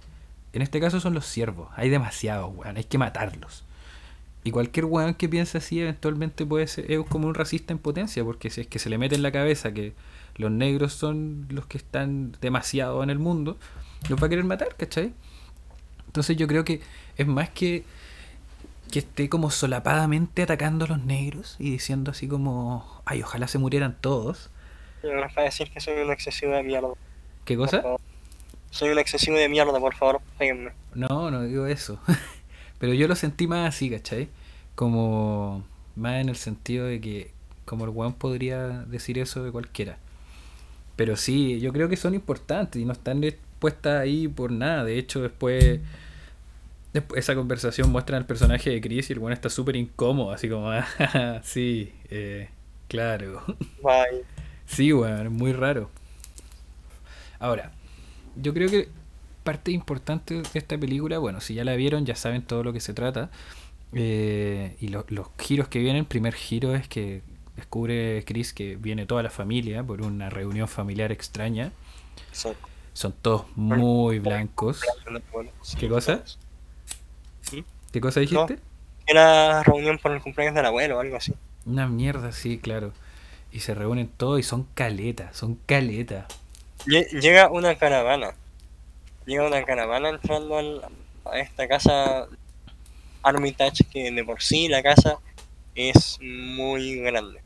en 0.53 0.61
este 0.61 0.79
caso 0.79 0.99
son 0.99 1.13
los 1.13 1.25
siervos 1.25 1.69
hay 1.75 1.89
demasiados 1.89 2.51
weón 2.55 2.77
hay 2.77 2.83
que 2.83 2.97
matarlos 2.97 3.63
y 4.43 4.51
cualquier 4.51 4.85
weón 4.85 5.13
que 5.13 5.29
piense 5.29 5.57
así 5.57 5.79
eventualmente 5.79 6.45
puede 6.45 6.67
ser 6.67 6.91
es 6.91 6.99
como 7.07 7.27
un 7.27 7.35
racista 7.35 7.73
en 7.73 7.79
potencia 7.79 8.23
porque 8.23 8.49
si 8.49 8.61
es 8.61 8.67
que 8.67 8.79
se 8.79 8.89
le 8.89 8.97
mete 8.97 9.15
en 9.15 9.21
la 9.21 9.31
cabeza 9.31 9.73
que 9.73 9.93
los 10.37 10.49
negros 10.49 10.93
son 10.93 11.45
los 11.49 11.65
que 11.65 11.77
están 11.77 12.35
demasiado 12.41 13.03
en 13.03 13.09
el 13.09 13.19
mundo 13.19 13.57
los 14.09 14.21
va 14.21 14.27
a 14.27 14.29
querer 14.29 14.45
matar 14.45 14.75
¿cachai? 14.75 15.13
Entonces 16.07 16.37
yo 16.37 16.47
creo 16.47 16.63
que 16.65 16.81
es 17.17 17.27
más 17.27 17.49
que 17.49 17.83
que 18.89 18.99
esté 18.99 19.29
como 19.29 19.51
solapadamente 19.51 20.43
atacando 20.43 20.85
a 20.85 20.87
los 20.89 21.03
negros 21.03 21.55
y 21.59 21.71
diciendo 21.71 22.11
así 22.11 22.27
como, 22.27 23.01
ay, 23.05 23.21
ojalá 23.21 23.47
se 23.47 23.57
murieran 23.57 23.97
todos. 23.99 24.49
Yo 25.03 25.13
no 25.13 25.21
para 25.33 25.43
decir 25.43 25.71
que 25.71 25.79
soy 25.79 26.01
un 26.01 26.11
excesivo 26.11 26.53
de 26.53 26.63
mierda. 26.63 26.89
¿Qué 27.45 27.55
cosa? 27.55 27.83
Soy 28.71 28.89
un 28.89 28.99
excesivo 28.99 29.37
de 29.37 29.49
mierda, 29.49 29.79
por 29.79 29.95
favor, 29.95 30.21
péguenme. 30.37 30.71
No, 30.93 31.31
no 31.31 31.43
digo 31.43 31.65
eso. 31.65 31.99
Pero 32.79 32.93
yo 32.93 33.07
lo 33.07 33.15
sentí 33.15 33.47
más 33.47 33.67
así, 33.67 33.89
¿cachai? 33.89 34.29
Como 34.75 35.63
más 35.95 36.21
en 36.21 36.29
el 36.29 36.35
sentido 36.35 36.85
de 36.85 37.01
que 37.01 37.31
como 37.65 37.85
el 37.85 37.91
weón 37.91 38.13
podría 38.13 38.67
decir 38.67 39.19
eso 39.19 39.43
de 39.43 39.51
cualquiera. 39.51 39.97
Pero 40.95 41.15
sí, 41.15 41.59
yo 41.59 41.71
creo 41.71 41.87
que 41.87 41.97
son 41.97 42.15
importantes 42.15 42.81
y 42.81 42.85
no 42.85 42.93
están 42.93 43.21
puestas 43.59 44.01
ahí 44.01 44.27
por 44.27 44.51
nada. 44.51 44.83
De 44.83 44.97
hecho, 44.97 45.21
después, 45.21 45.79
después 46.93 47.19
esa 47.19 47.35
conversación 47.35 47.91
muestra 47.91 48.17
al 48.17 48.25
personaje 48.25 48.69
de 48.71 48.81
Chris 48.81 49.09
y 49.09 49.13
el 49.13 49.19
weón 49.19 49.33
está 49.33 49.49
súper 49.49 49.75
incómodo, 49.75 50.31
así 50.31 50.49
como, 50.49 50.69
ah, 50.99 51.41
sí, 51.43 51.93
eh, 52.09 52.49
claro. 52.87 53.43
Bye. 53.83 54.25
Sí, 54.65 54.91
es 54.91 55.31
muy 55.31 55.53
raro. 55.53 55.89
Ahora, 57.39 57.71
yo 58.35 58.53
creo 58.53 58.69
que 58.69 58.89
parte 59.43 59.71
importante 59.71 60.35
de 60.41 60.49
esta 60.59 60.77
película, 60.77 61.17
bueno, 61.19 61.41
si 61.41 61.53
ya 61.55 61.63
la 61.63 61.75
vieron, 61.75 62.05
ya 62.05 62.15
saben 62.15 62.41
todo 62.43 62.63
lo 62.63 62.73
que 62.73 62.79
se 62.79 62.93
trata. 62.93 63.29
eh, 63.93 64.77
y 64.81 64.89
lo- 64.89 65.05
los 65.09 65.27
giros 65.39 65.67
que 65.69 65.79
vienen, 65.79 66.01
el 66.01 66.05
primer 66.07 66.33
giro 66.35 66.75
es 66.75 66.87
que 66.87 67.23
descubre 67.55 68.23
Chris 68.25 68.53
que 68.53 68.75
viene 68.77 69.05
toda 69.07 69.23
la 69.23 69.31
familia 69.31 69.83
por 69.83 70.01
una 70.03 70.29
reunión 70.29 70.67
familiar 70.67 71.11
extraña. 71.11 71.71
Sí. 72.31 72.49
Son 72.93 73.13
todos 73.21 73.45
muy 73.55 74.19
blancos. 74.19 74.81
¿Qué 75.79 75.89
cosa? 75.89 76.23
¿Qué 77.91 78.01
cosa 78.01 78.19
dijiste? 78.19 78.59
Era 79.05 79.61
reunión 79.63 79.97
por 79.99 80.13
el 80.13 80.21
cumpleaños 80.21 80.55
del 80.55 80.65
abuelo 80.67 80.95
o 80.97 81.01
algo 81.01 81.17
así. 81.17 81.33
Una 81.65 81.87
mierda, 81.87 82.33
sí, 82.33 82.59
claro. 82.59 82.93
Y 83.51 83.61
se 83.61 83.73
reúnen 83.75 84.09
todos 84.09 84.39
y 84.39 84.43
son 84.43 84.65
caletas, 84.75 85.37
son 85.37 85.55
caletas. 85.65 86.27
Lle- 86.85 87.07
Llega 87.21 87.49
una 87.49 87.75
caravana. 87.77 88.35
Llega 89.25 89.47
una 89.47 89.63
caravana 89.65 90.09
entrando 90.09 90.57
al- 90.57 90.83
a 91.25 91.39
esta 91.39 91.67
casa 91.67 92.27
Armitage, 93.23 93.85
que 93.91 94.11
de 94.11 94.25
por 94.25 94.41
sí 94.43 94.67
la 94.69 94.83
casa 94.83 95.19
es 95.75 96.19
muy 96.21 96.97
grande. 97.01 97.41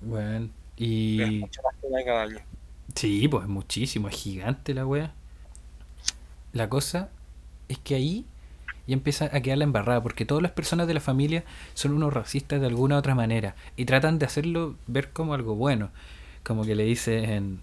Bueno, 0.00 0.48
Es 1.18 1.28
y... 1.28 1.40
mucho 1.40 1.60
más 1.62 1.74
que 1.78 1.86
una 1.88 2.02
cabaña. 2.04 2.46
Sí, 2.94 3.28
pues 3.28 3.46
muchísimo, 3.46 4.08
es 4.08 4.16
gigante 4.16 4.74
la 4.74 4.86
wea. 4.86 5.14
La 6.52 6.68
cosa 6.68 7.10
es 7.68 7.78
que 7.78 7.94
ahí 7.94 8.24
ya 8.86 8.94
empieza 8.94 9.26
a 9.32 9.40
quedar 9.40 9.58
la 9.58 9.64
embarrada, 9.64 10.02
porque 10.02 10.24
todas 10.24 10.42
las 10.42 10.52
personas 10.52 10.86
de 10.86 10.94
la 10.94 11.00
familia 11.00 11.44
son 11.74 11.92
unos 11.92 12.12
racistas 12.12 12.60
de 12.60 12.66
alguna 12.66 12.98
otra 12.98 13.14
manera 13.14 13.54
y 13.76 13.84
tratan 13.84 14.18
de 14.18 14.26
hacerlo 14.26 14.76
ver 14.86 15.10
como 15.10 15.34
algo 15.34 15.54
bueno. 15.54 15.90
Como 16.42 16.64
que 16.64 16.76
le 16.76 16.84
dicen 16.84 17.60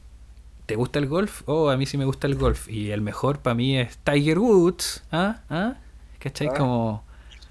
¿te 0.66 0.76
gusta 0.76 1.00
el 1.00 1.08
golf? 1.08 1.44
Oh, 1.46 1.70
a 1.70 1.78
mí 1.78 1.86
sí 1.86 1.98
me 1.98 2.06
gusta 2.06 2.28
el 2.28 2.36
golf. 2.36 2.70
Y 2.70 2.92
el 2.92 3.02
mejor 3.02 3.40
para 3.40 3.54
mí 3.54 3.78
es 3.78 3.98
Tiger 3.98 4.40
Woods. 4.40 5.04
¿Ah? 5.12 5.42
¿Ah? 5.50 5.76
¿Cachai? 6.20 6.48
Ah. 6.48 6.54
Como... 6.58 7.04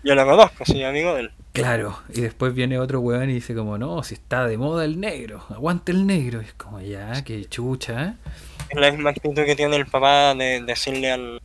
Yo 0.04 0.14
lo 0.14 0.24
conozco, 0.24 0.64
soy 0.64 0.82
amigo 0.82 1.14
de 1.14 1.22
él. 1.22 1.30
Claro, 1.52 1.98
y 2.08 2.22
después 2.22 2.54
viene 2.54 2.78
otro 2.78 3.00
weón 3.00 3.28
y 3.28 3.34
dice 3.34 3.54
como, 3.54 3.76
no, 3.76 4.02
si 4.02 4.14
está 4.14 4.46
de 4.46 4.56
moda 4.56 4.86
el 4.86 4.98
negro, 4.98 5.44
aguante 5.50 5.92
el 5.92 6.06
negro. 6.06 6.40
Y 6.40 6.46
es 6.46 6.54
como, 6.54 6.80
ya, 6.80 7.22
que 7.22 7.44
chucha, 7.44 8.04
¿eh? 8.04 8.14
Es 8.70 8.80
la 8.80 8.90
misma 8.90 9.10
actitud 9.10 9.34
que 9.34 9.54
tiene 9.54 9.76
el 9.76 9.86
papá 9.86 10.34
de 10.34 10.62
decirle 10.62 11.12
al, 11.12 11.42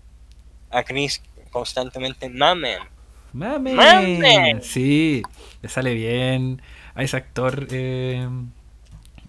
a 0.72 0.84
Chris 0.84 1.22
constantemente, 1.50 2.30
mamen. 2.30 2.80
¡Mame! 3.34 3.74
¡Mame! 3.74 4.60
Sí, 4.62 5.22
le 5.62 5.70
sale 5.70 5.94
bien 5.94 6.62
a 6.96 7.04
ese 7.04 7.18
actor 7.18 7.68
eh, 7.72 8.28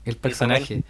el 0.04 0.16
personaje, 0.16 0.82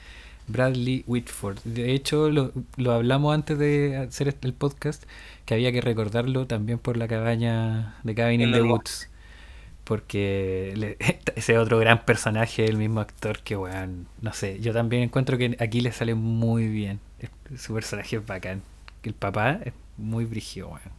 Bradley 0.47 1.05
Whitford. 1.07 1.59
De 1.65 1.93
hecho, 1.93 2.31
lo, 2.31 2.53
lo 2.77 2.93
hablamos 2.93 3.35
antes 3.35 3.59
de 3.59 3.97
hacer 3.97 4.37
el 4.43 4.53
podcast, 4.53 5.05
que 5.47 5.55
había 5.55 5.73
que 5.73 5.81
recordarlo 5.81 6.47
también 6.47 6.79
por 6.79 6.97
la 6.97 7.09
cabaña 7.09 7.97
de 8.05 8.15
Cabin 8.15 8.41
in 8.43 8.53
the 8.53 8.59
Woods. 8.73 9.11
Porque 9.85 10.75
le- 10.77 10.97
ese 11.35 11.59
otro 11.59 11.79
gran 11.79 12.05
personaje, 12.05 12.67
el 12.67 12.77
mismo 12.77 13.01
actor 13.01 13.41
que, 13.41 13.57
weón, 13.57 14.07
no 14.21 14.33
sé, 14.33 14.61
yo 14.61 14.73
también 14.73 15.03
encuentro 15.03 15.39
que 15.39 15.57
aquí 15.61 15.81
le 15.81 15.93
sale 15.93 16.15
muy 16.15 16.69
bien. 16.69 17.01
Su 17.57 17.75
personaje 17.75 18.17
es 18.17 18.27
bacán. 18.27 18.63
El 19.03 19.15
papá 19.15 19.59
es 19.65 19.73
muy 19.97 20.25
brígido, 20.27 20.69
weón. 20.69 20.98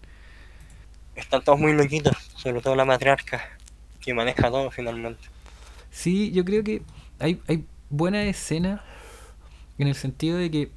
Están 1.20 1.44
todos 1.44 1.60
muy 1.60 1.74
loquitos, 1.74 2.16
sobre 2.36 2.62
todo 2.62 2.76
la 2.76 2.86
matriarca, 2.86 3.42
que 4.00 4.14
maneja 4.14 4.50
todo 4.50 4.72
finalmente. 4.72 5.22
Sí, 5.92 6.32
yo 6.32 6.46
creo 6.46 6.64
que 6.64 6.82
hay, 7.20 7.42
hay 7.48 7.66
buena 7.90 8.24
escena 8.24 8.84
en 9.78 9.88
el 9.88 9.96
sentido 9.96 10.38
de 10.38 10.50
que 10.50 10.72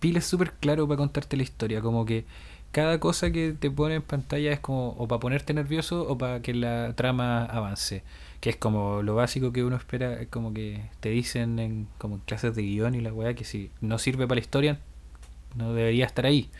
Pil 0.00 0.16
es 0.16 0.26
súper 0.26 0.52
claro 0.52 0.86
para 0.86 0.98
contarte 0.98 1.36
la 1.36 1.42
historia, 1.42 1.80
como 1.80 2.04
que 2.04 2.24
cada 2.72 3.00
cosa 3.00 3.30
que 3.30 3.52
te 3.52 3.70
pone 3.70 3.94
en 3.94 4.02
pantalla 4.02 4.52
es 4.52 4.60
como 4.60 4.90
o 4.98 5.08
para 5.08 5.20
ponerte 5.20 5.54
nervioso 5.54 6.02
o 6.06 6.18
para 6.18 6.42
que 6.42 6.52
la 6.52 6.92
trama 6.94 7.44
avance, 7.46 8.02
que 8.40 8.50
es 8.50 8.56
como 8.56 9.02
lo 9.02 9.14
básico 9.14 9.52
que 9.52 9.64
uno 9.64 9.76
espera, 9.76 10.20
es 10.20 10.28
como 10.28 10.52
que 10.52 10.82
te 11.00 11.08
dicen 11.08 11.58
en 11.58 11.88
como 11.98 12.16
en 12.16 12.20
clases 12.22 12.54
de 12.54 12.62
guion 12.62 12.94
y 12.94 13.00
la 13.00 13.12
weá 13.12 13.34
que 13.34 13.44
si 13.44 13.70
no 13.80 13.98
sirve 13.98 14.26
para 14.26 14.36
la 14.36 14.40
historia 14.42 14.78
no 15.54 15.72
debería 15.72 16.04
estar 16.04 16.26
ahí. 16.26 16.50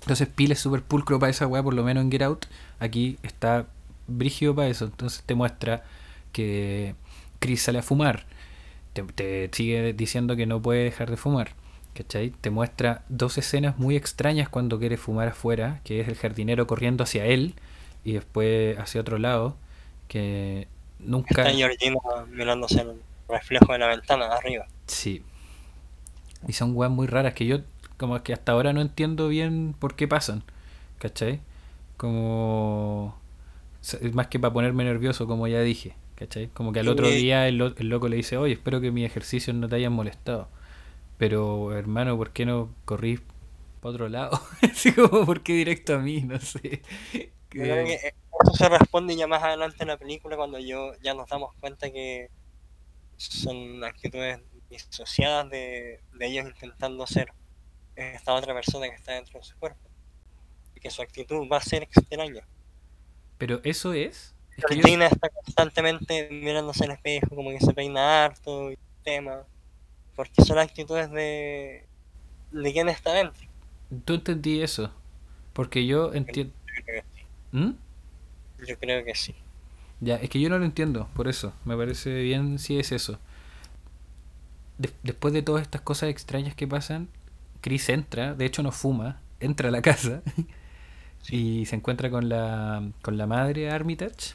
Entonces 0.00 0.28
Pil 0.28 0.52
es 0.52 0.58
súper 0.58 0.82
pulcro 0.82 1.18
para 1.18 1.30
esa 1.30 1.46
weá, 1.46 1.62
por 1.62 1.74
lo 1.74 1.84
menos 1.84 2.02
en 2.04 2.10
Get 2.10 2.22
Out. 2.22 2.46
Aquí 2.78 3.18
está 3.22 3.66
brígido 4.06 4.54
para 4.54 4.68
eso. 4.68 4.86
Entonces 4.86 5.22
te 5.24 5.34
muestra 5.34 5.84
que 6.32 6.94
Chris 7.38 7.62
sale 7.62 7.78
a 7.78 7.82
fumar. 7.82 8.26
Te, 8.92 9.02
te 9.02 9.50
sigue 9.52 9.92
diciendo 9.92 10.36
que 10.36 10.46
no 10.46 10.60
puede 10.60 10.84
dejar 10.84 11.10
de 11.10 11.16
fumar. 11.16 11.54
¿Cachai? 11.94 12.30
Te 12.30 12.50
muestra 12.50 13.02
dos 13.08 13.36
escenas 13.36 13.78
muy 13.78 13.96
extrañas 13.96 14.48
cuando 14.48 14.78
quiere 14.78 14.96
fumar 14.96 15.28
afuera, 15.28 15.80
que 15.84 16.00
es 16.00 16.08
el 16.08 16.14
jardinero 16.14 16.66
corriendo 16.66 17.02
hacia 17.02 17.26
él 17.26 17.54
y 18.04 18.12
después 18.12 18.78
hacia 18.78 19.00
otro 19.00 19.18
lado, 19.18 19.56
que 20.08 20.68
nunca... 20.98 21.42
Está 21.42 21.50
Georgina 21.52 21.98
mirándose 22.30 22.80
el 22.80 22.92
reflejo 23.28 23.72
de 23.72 23.78
la 23.80 23.88
ventana 23.88 24.28
de 24.28 24.34
arriba. 24.34 24.66
Sí. 24.86 25.24
Y 26.46 26.52
son 26.52 26.74
weas 26.74 26.92
muy 26.92 27.06
raras 27.06 27.34
que 27.34 27.46
yo 27.46 27.58
como 28.00 28.22
que 28.24 28.34
hasta 28.34 28.52
ahora 28.52 28.74
no 28.74 28.82
entiendo 28.82 29.28
bien 29.28 29.76
por 29.80 29.96
qué 29.96 30.08
pasan. 30.08 30.44
¿Cachai? 31.00 31.40
Como... 31.98 33.16
es 33.82 34.14
Más 34.14 34.28
que 34.28 34.38
para 34.40 34.52
ponerme 34.54 34.84
nervioso, 34.84 35.26
como 35.26 35.46
ya 35.48 35.60
dije. 35.62 35.96
¿Cachai? 36.16 36.48
Como 36.54 36.72
que 36.72 36.80
al 36.80 36.88
otro 36.88 37.12
día 37.12 37.48
el, 37.48 37.58
lo- 37.58 37.76
el 37.76 37.88
loco 37.90 38.08
le 38.08 38.16
dice, 38.16 38.36
oye, 38.38 38.54
espero 38.54 38.80
que 38.80 38.90
mis 38.92 39.06
ejercicios 39.06 39.56
no 39.56 39.68
te 39.68 39.76
hayan 39.76 39.92
molestado. 39.92 40.48
Pero, 41.18 41.74
hermano, 41.76 42.16
¿por 42.16 42.32
qué 42.32 42.46
no 42.46 42.70
corrí 42.86 43.20
para 43.80 43.92
otro 43.94 44.08
lado? 44.10 44.40
Así 44.62 44.92
como, 44.94 45.26
¿por 45.26 45.42
qué 45.42 45.54
directo 45.54 45.94
a 45.96 45.98
mí? 45.98 46.22
No 46.22 46.38
sé. 46.40 46.82
Yo 47.56 47.64
creo 47.64 47.84
que 47.84 47.94
Que- 47.94 48.08
eh, 48.08 48.14
eso 48.44 48.54
se 48.54 48.68
responde 48.68 49.16
ya 49.16 49.26
más 49.26 49.42
adelante 49.42 49.76
en 49.82 49.88
la 49.88 49.98
película 49.98 50.36
cuando 50.36 50.58
yo 50.58 50.92
ya 51.02 51.14
nos 51.14 51.28
damos 51.28 51.54
cuenta 51.60 51.90
que 51.90 52.28
son 53.16 53.84
actitudes 53.84 54.40
disociadas 54.70 55.50
de, 55.50 56.00
de 56.12 56.26
ellos 56.26 56.46
intentando 56.48 57.06
ser 57.06 57.32
esta 58.02 58.34
otra 58.34 58.54
persona 58.54 58.88
que 58.88 58.96
está 58.96 59.12
dentro 59.14 59.38
de 59.40 59.44
su 59.44 59.56
cuerpo. 59.58 59.88
Y 60.74 60.80
que 60.80 60.90
su 60.90 61.02
actitud 61.02 61.48
va 61.50 61.58
a 61.58 61.62
ser 61.62 61.82
extraña. 61.84 62.46
Pero 63.38 63.60
eso 63.64 63.92
es... 63.92 64.34
es 64.56 64.64
que 64.64 64.76
yo- 64.76 64.82
Georgina 64.82 65.06
está 65.06 65.28
constantemente 65.30 66.28
mirándose 66.30 66.84
al 66.84 66.92
espejo, 66.92 67.34
como 67.34 67.50
que 67.50 67.60
se 67.60 67.72
peina 67.74 68.24
harto 68.24 68.70
y 68.72 68.78
tema. 69.04 69.44
Porque 70.16 70.42
son 70.44 70.58
actitudes 70.58 71.10
de, 71.10 71.86
de 72.52 72.72
quien 72.72 72.88
está 72.88 73.12
dentro. 73.14 73.48
Tú 74.04 74.14
entendí 74.14 74.62
eso. 74.62 74.92
Porque 75.52 75.86
yo 75.86 76.12
entiendo... 76.14 76.54
Yo 76.66 76.82
creo 76.84 77.02
que 77.02 77.08
sí. 77.14 77.26
¿Mm? 77.52 77.70
Yo 78.66 78.78
creo 78.78 79.04
que 79.04 79.14
sí. 79.14 79.34
Ya, 80.00 80.16
es 80.16 80.30
que 80.30 80.40
yo 80.40 80.48
no 80.48 80.58
lo 80.58 80.64
entiendo, 80.64 81.08
por 81.14 81.28
eso. 81.28 81.52
Me 81.64 81.76
parece 81.76 82.22
bien 82.22 82.58
si 82.58 82.78
es 82.78 82.92
eso. 82.92 83.18
Des- 84.78 84.94
después 85.02 85.32
de 85.34 85.42
todas 85.42 85.62
estas 85.62 85.80
cosas 85.82 86.08
extrañas 86.10 86.54
que 86.54 86.66
pasan, 86.66 87.08
Chris 87.60 87.88
entra, 87.88 88.34
de 88.34 88.46
hecho 88.46 88.62
no 88.62 88.72
fuma, 88.72 89.20
entra 89.40 89.68
a 89.68 89.72
la 89.72 89.82
casa 89.82 90.22
y 91.28 91.66
se 91.66 91.76
encuentra 91.76 92.10
con 92.10 92.28
la, 92.28 92.88
con 93.02 93.18
la 93.18 93.26
madre 93.26 93.70
Armitage, 93.70 94.34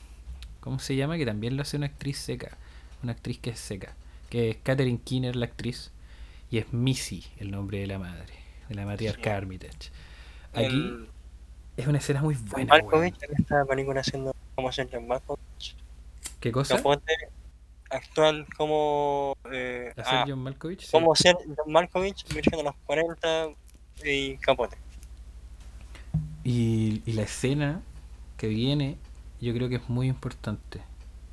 ¿cómo 0.59 0.79
se 0.79 0.95
llama? 0.95 1.17
Que 1.17 1.25
también 1.25 1.55
lo 1.55 1.61
hace 1.61 1.77
una 1.77 1.87
actriz 1.87 2.17
seca, 2.17 2.57
una 3.03 3.13
actriz 3.13 3.39
que 3.39 3.51
es 3.51 3.59
seca, 3.59 3.95
que 4.29 4.51
es 4.51 4.57
Catherine 4.63 4.99
Keener 5.03 5.35
la 5.35 5.45
actriz, 5.45 5.91
y 6.51 6.59
es 6.59 6.71
Missy 6.73 7.25
el 7.39 7.51
nombre 7.51 7.79
de 7.79 7.87
la 7.87 7.99
madre, 7.99 8.33
de 8.69 8.75
la 8.75 8.85
matriarca 8.85 9.31
Sí. 9.31 9.35
Armitage. 9.35 9.91
Aquí 10.53 11.07
es 11.77 11.87
una 11.87 11.97
escena 11.97 12.21
muy 12.21 12.35
buena. 12.35 12.69
Malkovich 12.69 13.15
weón. 13.19 13.33
en 13.35 13.41
esta 13.41 13.65
película 13.65 14.01
haciendo 14.01 14.33
John 14.55 15.07
Malkovich. 15.07 15.75
¿Qué 16.39 16.51
cosa? 16.51 16.81
Actúan 17.95 18.45
como 18.57 19.37
eh, 19.51 19.91
¿Hacer 19.97 20.19
ah, 20.19 20.25
John 20.27 20.39
Malkovich? 20.39 20.81
Sí. 20.81 20.91
como 20.91 21.15
ser 21.15 21.35
John 21.45 21.71
Malkovich, 21.71 22.25
virgen 22.33 22.57
de 22.57 22.63
los 22.63 22.75
40 22.85 23.49
y 24.03 24.37
Capote. 24.37 24.77
Y, 26.43 27.01
y 27.05 27.13
la 27.13 27.23
escena 27.23 27.81
que 28.37 28.47
viene, 28.47 28.97
yo 29.41 29.53
creo 29.53 29.69
que 29.69 29.75
es 29.75 29.89
muy 29.89 30.07
importante. 30.07 30.81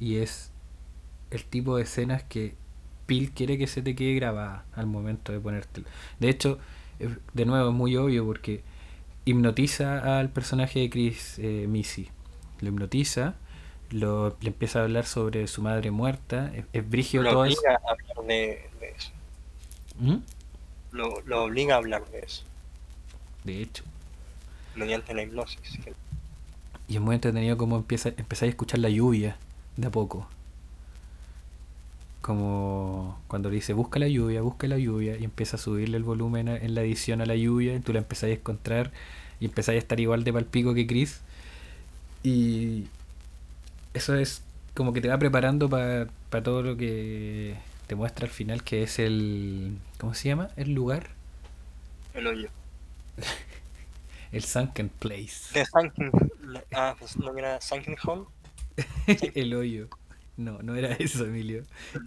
Y 0.01 0.17
es 0.17 0.51
el 1.31 1.45
tipo 1.45 1.77
de 1.77 1.83
escenas 1.83 2.23
que 2.23 2.55
Pil 3.07 3.33
quiere 3.33 3.59
que 3.59 3.67
se 3.67 3.83
te 3.83 3.95
quede 3.95 4.15
grabada 4.15 4.65
al 4.75 4.87
momento 4.87 5.33
de 5.33 5.41
ponértelo. 5.41 5.87
De 6.21 6.29
hecho, 6.29 6.59
eh, 7.01 7.15
de 7.33 7.45
nuevo 7.45 7.71
es 7.71 7.75
muy 7.75 7.97
obvio 7.97 8.25
porque 8.25 8.63
hipnotiza 9.25 10.19
al 10.19 10.31
personaje 10.31 10.81
de 10.81 10.91
Chris 10.91 11.39
eh, 11.39 11.67
Missy. 11.69 12.09
Lo 12.61 12.69
hipnotiza, 12.69 13.35
lo, 13.93 14.37
le 14.41 14.49
empieza 14.49 14.81
a 14.81 14.83
hablar 14.85 15.07
sobre 15.07 15.47
su 15.47 15.63
madre 15.63 15.91
muerta. 15.91 16.53
Es, 16.55 16.65
es 16.73 16.89
brígido 16.91 17.23
Lo 17.23 17.31
todo 17.31 17.45
eso. 17.47 17.59
obliga 17.61 17.75
a 17.75 17.91
hablar 17.93 18.27
de, 18.27 18.71
de 18.81 18.89
eso. 18.97 19.11
¿Mm? 20.01 20.17
Lo, 20.93 21.21
lo 21.23 21.45
obliga 21.45 21.75
a 21.75 21.79
hablar 21.79 22.05
de 22.11 22.21
eso 22.21 22.45
De 23.45 23.63
hecho. 23.63 23.85
mediante 24.75 25.15
la 25.15 25.23
hipnosis. 25.23 25.79
Y 26.89 26.97
es 26.97 27.01
muy 27.01 27.15
entretenido 27.15 27.57
cómo 27.57 27.77
empieza, 27.77 28.11
empezáis 28.11 28.51
a 28.51 28.53
escuchar 28.53 28.79
la 28.81 28.89
lluvia 28.91 29.37
de 29.77 29.87
a 29.87 29.91
poco. 29.91 30.27
Como 32.21 33.19
cuando 33.27 33.49
le 33.51 33.57
dice 33.57 33.73
busca 33.73 33.99
la 33.99 34.07
lluvia, 34.09 34.43
busca 34.43 34.69
la 34.69 34.79
lluvia 34.79 35.17
y 35.19 35.25
empieza 35.25 35.57
a 35.57 35.61
subirle 35.61 35.97
el 35.97 36.05
volumen 36.05 36.49
a- 36.49 36.57
en 36.57 36.75
la 36.75 36.83
edición 36.83 37.21
a 37.21 37.27
la 37.27 37.35
lluvia 37.35 37.75
y 37.75 37.81
tú 37.81 37.93
la 37.93 37.99
empezáis 37.99 38.37
a 38.37 38.39
encontrar 38.39 38.93
y 39.41 39.47
empezáis 39.47 39.77
a 39.77 39.79
estar 39.81 39.99
igual 40.01 40.23
de 40.25 40.33
palpico 40.33 40.73
que 40.75 40.87
Chris. 40.87 41.21
Y 42.23 42.87
eso 43.95 44.15
es 44.17 44.43
como 44.75 44.93
que 44.93 45.01
te 45.01 45.09
va 45.09 45.19
preparando 45.19 45.69
para 45.69 46.07
todo 46.43 46.63
lo 46.63 46.77
que 46.77 47.57
te 47.87 47.95
muestra 47.95 48.27
al 48.27 48.33
final 48.33 48.63
que 48.63 48.83
es 48.83 48.99
el... 48.99 49.77
¿Cómo 49.99 50.15
se 50.15 50.29
llama? 50.29 50.49
El 50.57 50.73
lugar. 50.73 51.11
El 52.15 52.27
hoyo. 52.27 52.49
El 54.33 54.45
Sunken 54.45 54.89
Place. 54.89 55.53
De 55.53 55.67
Sunken. 55.67 56.11
Ah, 56.73 56.97
pues 56.99 57.19
no 57.19 57.37
era 57.37 57.61
Sunken 57.61 57.97
Hole. 58.03 58.25
el 59.35 59.55
hoyo. 59.55 59.89
No, 60.39 60.63
no 60.63 60.75
era 60.75 60.95
eso, 60.95 61.27
Emilio. 61.27 61.65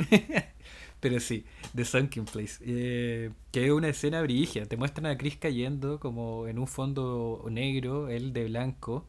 Pero 0.99 1.19
sí, 1.19 1.45
The 1.75 1.85
Sunken 1.85 2.25
Place. 2.25 2.55
Eh, 2.61 3.29
que 3.51 3.65
es 3.65 3.71
una 3.71 3.89
escena 3.89 4.23
brígida. 4.23 4.65
Te 4.65 4.75
muestran 4.75 5.05
a 5.05 5.17
Chris 5.17 5.37
cayendo 5.37 5.99
como 5.99 6.47
en 6.47 6.57
un 6.57 6.67
fondo 6.67 7.45
negro, 7.51 8.09
él 8.09 8.33
de 8.33 8.45
blanco, 8.45 9.05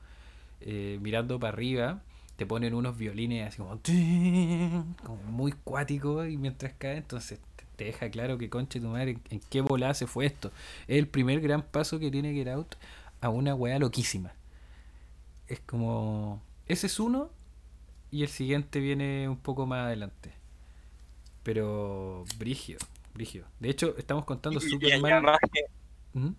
eh, 0.60 0.98
mirando 1.00 1.40
para 1.40 1.54
arriba. 1.54 2.02
Te 2.36 2.46
ponen 2.46 2.74
unos 2.74 2.96
violines 2.98 3.48
así 3.48 3.58
como, 3.58 3.80
como 5.04 5.22
muy 5.24 5.52
cuáticos 5.52 6.28
y 6.28 6.36
mientras 6.36 6.74
cae, 6.78 6.98
entonces 6.98 7.40
te- 7.76 7.84
deja 7.84 8.10
claro 8.10 8.38
que 8.38 8.50
conche 8.50 8.80
tu 8.80 8.88
madre, 8.88 9.12
en, 9.12 9.22
en 9.30 9.40
qué 9.50 9.60
volada 9.62 9.94
se 9.94 10.06
fue 10.06 10.26
esto. 10.26 10.50
Es 10.88 10.98
el 10.98 11.08
primer 11.08 11.40
gran 11.40 11.62
paso 11.62 11.98
que 11.98 12.10
tiene 12.10 12.32
Get 12.34 12.48
Out 12.48 12.76
a 13.20 13.28
una 13.30 13.54
weá 13.54 13.78
loquísima. 13.78 14.32
Es 15.48 15.60
como, 15.60 16.42
ese 16.66 16.86
es 16.88 16.98
uno 17.00 17.30
y 18.10 18.22
el 18.22 18.28
siguiente 18.30 18.80
viene 18.80 19.28
un 19.28 19.38
poco 19.38 19.66
más 19.66 19.86
adelante. 19.86 20.32
Pero 21.42 22.24
brigio, 22.38 22.78
Brigio. 23.14 23.44
De 23.60 23.70
hecho, 23.70 23.94
estamos 23.98 24.24
contando 24.24 24.60
Y, 24.60 24.66
y 24.80 24.92
mal. 25.00 25.12
además 25.12 25.38
que, 25.52 25.60
¿Mm? 26.14 26.30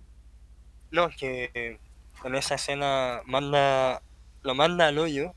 no, 0.91 1.09
que 1.09 1.79
con 2.21 2.35
esa 2.35 2.55
escena 2.55 3.21
manda, 3.25 4.01
lo 4.43 4.55
manda 4.55 4.87
al 4.87 4.97
hoyo, 4.99 5.33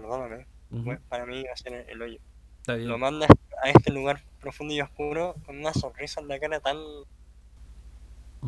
perdóname, 0.00 0.46
bueno, 0.70 1.00
para 1.08 1.24
mí 1.24 1.40
iba 1.40 1.52
a 1.52 1.56
ser 1.56 1.86
el, 1.88 2.02
hoyo, 2.02 2.18
Está 2.62 2.74
bien. 2.74 2.88
lo 2.88 2.98
manda 2.98 3.28
a 3.62 3.70
este 3.70 3.92
lugar 3.92 4.24
profundo 4.40 4.74
y 4.74 4.80
oscuro 4.80 5.36
con 5.46 5.56
una 5.56 5.72
sonrisa 5.72 6.20
en 6.20 6.26
la 6.26 6.40
cara 6.40 6.58
tan, 6.58 6.76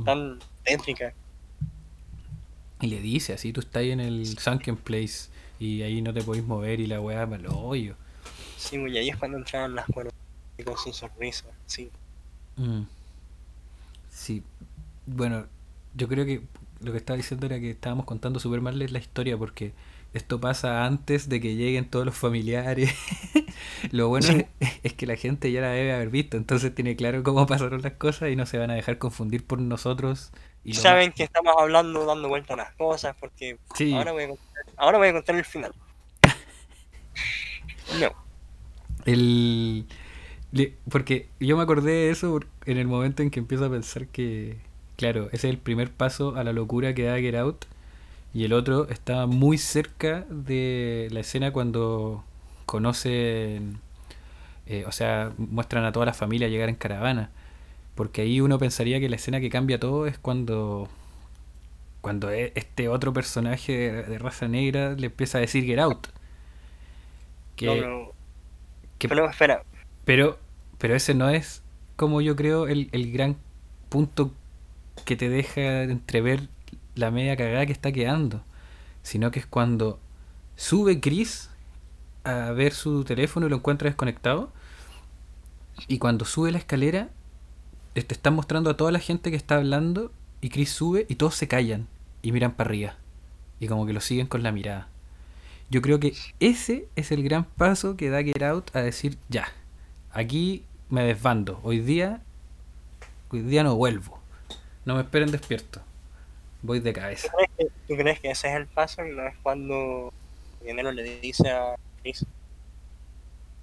tan 0.05 0.41
tétrica. 0.65 1.15
Y 2.81 2.89
le 2.89 3.01
dice 3.01 3.33
así, 3.33 3.53
tú 3.53 3.61
estás 3.61 3.77
ahí 3.83 3.93
en 3.93 4.01
el 4.01 4.27
sunken 4.39 4.77
place 4.77 5.31
y 5.61 5.83
ahí 5.83 6.03
no 6.03 6.13
te 6.13 6.23
podéis 6.23 6.45
mover 6.45 6.81
y 6.81 6.87
la 6.87 7.01
weá 7.01 7.25
para 7.25 7.41
el 7.41 7.47
hoyo. 7.47 7.95
Sí, 8.57 8.77
y 8.77 8.99
ahí 8.99 9.09
es 9.09 9.17
cuando 9.17 9.39
entraban 9.39 9.77
las 9.77 9.87
cuerdas 9.87 10.13
y 10.59 10.65
con 10.65 10.77
su 10.77 10.93
sonrisa, 10.93 11.47
sí. 11.67 11.91
Mm. 12.57 12.83
Sí. 14.11 14.43
Bueno, 15.07 15.47
yo 15.95 16.09
creo 16.09 16.27
que 16.27 16.43
lo 16.81 16.91
que 16.91 16.99
estaba 16.99 17.17
diciendo 17.17 17.47
era 17.47 17.61
que 17.61 17.71
estábamos 17.71 18.05
contando 18.05 18.41
súper 18.41 18.61
mal 18.61 18.77
la 18.77 18.99
historia 18.99 19.39
porque 19.39 19.73
esto 20.15 20.41
pasa 20.41 20.85
antes 20.87 21.29
de 21.29 21.41
que 21.41 21.55
lleguen 21.57 21.89
todos 21.91 22.07
los 22.07 22.17
familiares. 22.17 22.95
lo 23.93 24.09
bueno 24.09 24.27
Sí. 24.27 24.47
es, 24.61 24.81
es 24.83 24.93
que 24.95 25.07
la 25.07 25.17
gente 25.17 25.53
ya 25.53 25.61
la 25.61 25.71
debe 25.71 25.93
haber 25.93 26.11
visto, 26.11 26.37
entonces 26.37 26.75
tiene 26.75 26.97
claro 26.97 27.23
cómo 27.23 27.47
pasaron 27.47 27.83
las 27.83 27.93
cosas 27.95 28.31
y 28.31 28.37
no 28.37 28.47
se 28.47 28.59
van 28.59 28.71
a 28.71 28.75
dejar 28.75 28.99
confundir 28.99 29.45
por 29.47 29.61
nosotros. 29.61 30.33
Y 30.65 30.75
saben 30.75 31.13
que 31.13 31.23
estamos 31.23 31.55
hablando, 31.59 32.05
dando 32.07 32.29
vueltas 32.29 32.53
a 32.59 32.63
las 32.65 32.75
cosas, 32.75 33.15
porque 33.21 33.59
Sí. 33.75 33.95
ahora, 33.95 34.13
voy 34.13 34.25
a 34.25 34.29
contar, 34.29 34.65
ahora 34.77 34.99
voy 34.99 35.09
a 35.09 35.13
contar 35.13 35.37
el 35.37 35.45
final. 35.45 35.73
No, 38.01 38.11
El, 39.05 39.87
porque 40.91 41.29
yo 41.41 41.57
me 41.57 41.63
acordé 41.63 41.91
de 41.93 42.11
eso 42.11 42.41
en 42.65 42.79
el 42.79 42.87
momento 42.87 43.23
en 43.23 43.31
que 43.31 43.41
empiezo 43.41 43.65
a 43.67 43.71
pensar 43.71 44.09
que, 44.09 44.59
claro, 44.97 45.27
ese 45.29 45.37
es 45.49 45.55
el 45.55 45.59
primer 45.59 45.93
paso 45.93 46.37
a 46.37 46.45
la 46.45 46.53
locura 46.53 46.95
que 46.95 47.05
da 47.05 47.19
Get 47.19 47.35
Out. 47.37 47.65
Y 48.37 48.45
el 48.45 48.53
otro 48.53 48.89
estaba 48.91 49.27
muy 49.27 49.57
cerca 49.59 50.27
de 50.29 51.09
la 51.11 51.21
escena 51.21 51.53
cuando 51.53 52.23
conocen, 52.67 53.81
eh, 54.67 54.85
o 54.87 54.93
sea, 54.93 55.33
muestran 55.39 55.85
a 55.85 55.93
toda 55.93 56.07
la 56.07 56.15
familia 56.15 56.49
llegar 56.49 56.69
en 56.69 56.77
caravana. 56.77 57.31
Porque 57.97 58.23
ahí 58.23 58.41
uno 58.41 58.59
pensaría 58.59 59.01
que 59.01 59.09
la 59.11 59.17
escena 59.17 59.41
que 59.41 59.51
cambia 59.51 59.81
todo 59.81 60.07
es 60.07 60.19
cuando, 60.19 60.89
cuando 62.01 62.31
e- 62.31 62.53
este 62.55 62.89
otro 62.89 63.13
personaje 63.13 63.73
de, 63.73 64.03
de 64.05 64.19
raza 64.19 64.49
negra 64.49 64.95
le 64.95 65.07
empieza 65.07 65.39
a 65.39 65.41
decir 65.41 65.65
Get 65.65 65.79
Out. 65.79 66.09
Que, 67.57 67.67
no, 67.67 67.73
pero, 67.73 68.15
que 68.99 69.09
pero 69.09 69.31
espera, 69.31 69.63
pero, 70.05 70.39
pero 70.79 70.95
ese 70.95 71.15
no 71.15 71.29
es, 71.31 71.63
como 71.97 72.21
yo 72.21 72.37
creo, 72.37 72.69
el, 72.69 72.89
el 72.93 73.13
gran 73.13 73.37
punto 73.89 74.33
que 75.05 75.17
te 75.17 75.29
deja 75.31 75.85
entrever 75.85 76.49
la 76.97 77.13
media 77.13 77.37
cagada 77.37 77.67
que 77.67 77.73
está 77.73 77.93
quedando. 77.93 78.43
Sino 79.03 79.31
que 79.31 79.39
es 79.39 79.47
cuando 79.47 80.01
sube 80.57 81.01
Chris 81.01 81.51
a 82.25 82.51
ver 82.51 82.73
su 82.73 83.05
teléfono 83.05 83.47
y 83.47 83.51
lo 83.51 83.57
encuentra 83.57 83.89
desconectado. 83.89 84.51
Y 85.87 85.99
cuando 85.99 86.25
sube 86.25 86.51
la 86.51 86.59
escalera, 86.59 87.11
te 87.95 88.01
están 88.01 88.35
mostrando 88.35 88.71
a 88.71 88.77
toda 88.77 88.91
la 88.91 88.99
gente 88.99 89.31
que 89.31 89.37
está 89.37 89.57
hablando. 89.57 90.11
Y 90.41 90.49
Chris 90.49 90.71
sube 90.71 91.07
y 91.09 91.15
todos 91.15 91.37
se 91.37 91.47
callan 91.47 91.87
y 92.23 92.33
miran 92.33 92.53
para 92.53 92.69
arriba. 92.69 92.97
Y 93.61 93.69
como 93.69 93.87
que 93.87 93.93
lo 93.93 94.01
siguen 94.01 94.27
con 94.27 94.43
la 94.43 94.53
mirada. 94.53 94.89
Yo 95.71 95.83
creo 95.83 95.99
que 95.99 96.15
ese 96.41 96.89
es 96.97 97.11
el 97.11 97.23
gran 97.23 97.45
paso 97.45 97.97
que 97.97 98.11
da 98.11 98.23
Get 98.23 98.43
Out 98.43 98.75
a 98.75 98.81
decir, 98.81 99.19
ya, 99.29 99.49
aquí 100.13 100.65
me 100.89 101.03
desbando. 101.03 101.61
Hoy 101.63 101.81
día, 101.81 102.23
hoy 103.31 103.41
día 103.41 103.65
no 103.65 103.75
vuelvo. 103.75 104.21
No 104.85 104.95
me 104.95 105.01
esperen 105.01 105.31
despierto. 105.31 105.81
Voy 106.67 106.81
de 106.81 106.93
¿tú 106.93 107.01
cabeza. 107.01 107.33
crees, 107.33 107.51
que, 107.57 107.65
tú 107.87 107.97
crees 107.97 108.21
que 108.21 108.31
ese 108.31 108.49
es 108.49 108.55
el 108.57 108.67
paso 108.67 109.03
no 109.05 109.27
es 109.27 109.37
cuando 109.43 110.13
Dinero 110.65 110.93
le 110.93 111.21
dice 111.21 111.51
a 111.51 111.77
Chris 112.03 112.27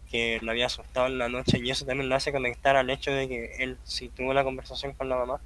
que 0.10 0.40
lo 0.42 0.52
había 0.52 0.68
asustado 0.68 1.08
en 1.08 1.18
la 1.18 1.28
noche 1.28 1.60
y 1.60 1.70
eso 1.72 1.86
también 1.86 2.08
lo 2.08 2.16
hace 2.16 2.32
conectar 2.32 2.76
al 2.76 2.90
hecho 2.90 3.12
de 3.12 3.28
que 3.28 3.56
él 3.60 3.78
sí 3.84 4.10
tuvo 4.10 4.34
la 4.34 4.44
conversación 4.44 4.94
con 4.94 5.10
la 5.10 5.18
mamá? 5.18 5.42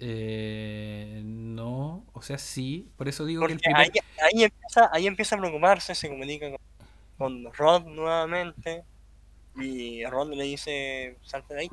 Eh, 0.00 1.20
no, 1.24 2.04
o 2.12 2.22
sea, 2.22 2.36
sí. 2.36 2.88
Por 2.96 3.08
eso 3.08 3.24
digo 3.24 3.46
que 3.46 3.52
el 3.52 3.60
primer... 3.60 3.80
ahí, 3.82 3.90
ahí, 4.20 4.44
empieza, 4.44 4.90
ahí 4.92 5.06
empieza 5.06 5.36
a 5.36 5.38
preocuparse, 5.38 5.94
se 5.94 6.08
comunica 6.08 6.50
con, 6.50 7.44
con 7.44 7.54
Rod 7.54 7.84
nuevamente 7.86 8.82
y 9.56 10.04
Rod 10.06 10.32
le 10.32 10.44
dice, 10.44 11.16
salte 11.22 11.54
de 11.54 11.60
ahí, 11.60 11.70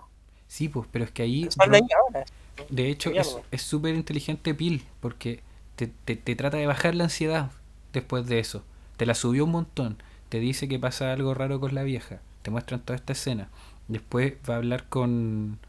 Sí, 0.48 0.70
pues, 0.70 0.88
pero 0.92 1.06
es 1.06 1.12
que 1.12 1.24
ahí... 1.24 1.48
sal 1.50 1.70
de 1.70 1.78
ahí 1.78 1.88
ahora. 2.06 2.26
De 2.70 2.90
hecho, 2.90 3.12
es 3.52 3.62
súper 3.62 3.96
inteligente 3.96 4.54
Pil, 4.54 4.84
porque 5.00 5.42
te, 5.76 5.88
te- 5.88 6.16
te 6.16 6.36
trata 6.36 6.58
de 6.58 6.68
bajar 6.68 6.96
la 6.96 7.06
ansiedad 7.06 7.52
después 7.94 8.26
de 8.28 8.40
eso. 8.40 8.64
Te 8.98 9.06
la 9.06 9.16
subió 9.16 9.46
un 9.46 9.52
montón. 9.52 9.98
Te 10.30 10.40
dice 10.40 10.68
que 10.68 10.80
pasa 10.80 11.14
algo 11.14 11.34
raro 11.34 11.60
con 11.60 11.74
la 11.76 11.84
vieja. 11.84 12.20
Te 12.42 12.52
muestran 12.52 12.82
toda 12.82 12.96
esta 12.98 13.14
escena. 13.14 13.50
Después 13.88 14.34
va 14.50 14.56
a 14.56 14.58
hablar 14.58 14.86
con, 14.90 15.60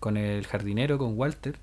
con 0.00 0.16
el 0.16 0.46
jardinero, 0.46 0.98
con 0.98 1.18
Walter, 1.18 1.56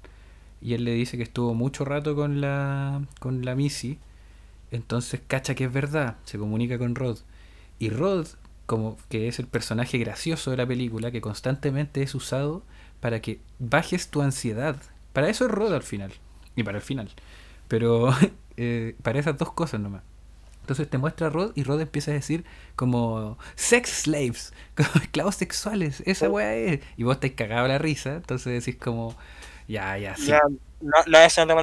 y 0.61 0.73
él 0.73 0.85
le 0.85 0.93
dice 0.93 1.17
que 1.17 1.23
estuvo 1.23 1.53
mucho 1.53 1.83
rato 1.85 2.15
con 2.15 2.41
la, 2.41 3.01
con 3.19 3.43
la 3.45 3.55
Missy. 3.55 3.99
Entonces 4.71 5.21
cacha 5.27 5.55
que 5.55 5.65
es 5.65 5.73
verdad. 5.73 6.17
Se 6.25 6.37
comunica 6.37 6.77
con 6.77 6.95
Rod. 6.95 7.19
Y 7.79 7.89
Rod, 7.89 8.27
como 8.65 8.97
que 9.09 9.27
es 9.27 9.39
el 9.39 9.47
personaje 9.47 9.97
gracioso 9.97 10.51
de 10.51 10.57
la 10.57 10.65
película, 10.67 11.11
que 11.11 11.21
constantemente 11.21 12.01
es 12.01 12.15
usado 12.15 12.63
para 12.99 13.21
que 13.21 13.39
bajes 13.59 14.09
tu 14.09 14.21
ansiedad. 14.21 14.77
Para 15.13 15.29
eso 15.29 15.45
es 15.45 15.51
Rod 15.51 15.73
al 15.73 15.83
final. 15.83 16.13
Y 16.55 16.63
para 16.63 16.77
el 16.77 16.83
final. 16.83 17.09
Pero 17.67 18.09
eh, 18.57 18.95
para 19.03 19.19
esas 19.19 19.37
dos 19.37 19.51
cosas 19.53 19.79
nomás. 19.79 20.03
Entonces 20.61 20.89
te 20.89 20.97
muestra 20.97 21.27
a 21.27 21.29
Rod 21.29 21.51
y 21.55 21.63
Rod 21.63 21.81
empieza 21.81 22.11
a 22.11 22.15
decir 22.15 22.43
como 22.75 23.37
sex 23.55 23.89
slaves, 24.03 24.53
como 24.75 24.89
esclavos 25.03 25.35
sexuales, 25.35 26.01
esa 26.05 26.29
weá 26.29 26.55
es. 26.55 26.81
Y 26.97 27.03
vos 27.03 27.19
te 27.19 27.35
cagado 27.35 27.67
la 27.67 27.77
risa, 27.77 28.15
entonces 28.15 28.65
decís 28.65 28.79
como, 28.81 29.15
ya, 29.67 29.97
ya, 29.97 30.15
sí. 30.17 30.27
Ya, 30.27 30.41
no, 30.81 30.93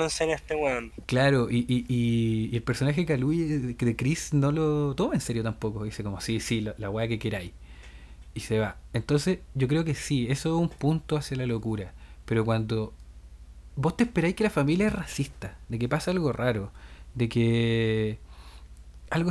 en 0.05 0.11
serio 0.11 0.33
a 0.35 0.37
este 0.37 0.55
weón. 0.55 0.93
Claro, 1.07 1.49
y, 1.51 1.59
y, 1.69 1.85
y- 1.89 2.49
y 2.53 2.57
el 2.57 2.63
personaje 2.63 3.03
que 3.03 3.07
Calui 3.15 3.39
de 3.39 3.97
Chris 3.97 4.33
no 4.35 4.53
lo 4.53 4.95
toma 4.95 5.15
en 5.15 5.21
serio 5.21 5.43
tampoco. 5.43 5.85
Dice 5.85 6.03
como, 6.05 6.21
sí, 6.21 6.41
sí, 6.41 6.61
la, 6.61 6.75
la 6.79 6.91
weá 6.91 7.09
que 7.09 7.19
queráis. 7.19 7.53
Y 8.35 8.41
se 8.41 8.59
va. 8.59 8.77
Entonces, 8.93 9.41
yo 9.55 9.69
creo 9.69 9.85
que 9.85 9.95
sí, 9.95 10.27
eso 10.31 10.57
es 10.57 10.61
un 10.61 10.69
punto 10.69 11.17
hacia 11.17 11.37
la 11.37 11.47
locura. 11.47 11.93
Pero 12.25 12.45
cuando 12.45 12.95
vos 13.77 13.97
te 13.97 14.05
esperáis 14.05 14.35
que 14.35 14.45
la 14.45 14.51
familia 14.51 14.87
es 14.87 14.93
racista, 14.93 15.59
de 15.69 15.79
que 15.79 15.89
pasa 15.89 16.11
algo 16.11 16.33
raro, 16.33 16.73
de 17.15 17.29
que 17.29 18.19
algo 19.11 19.31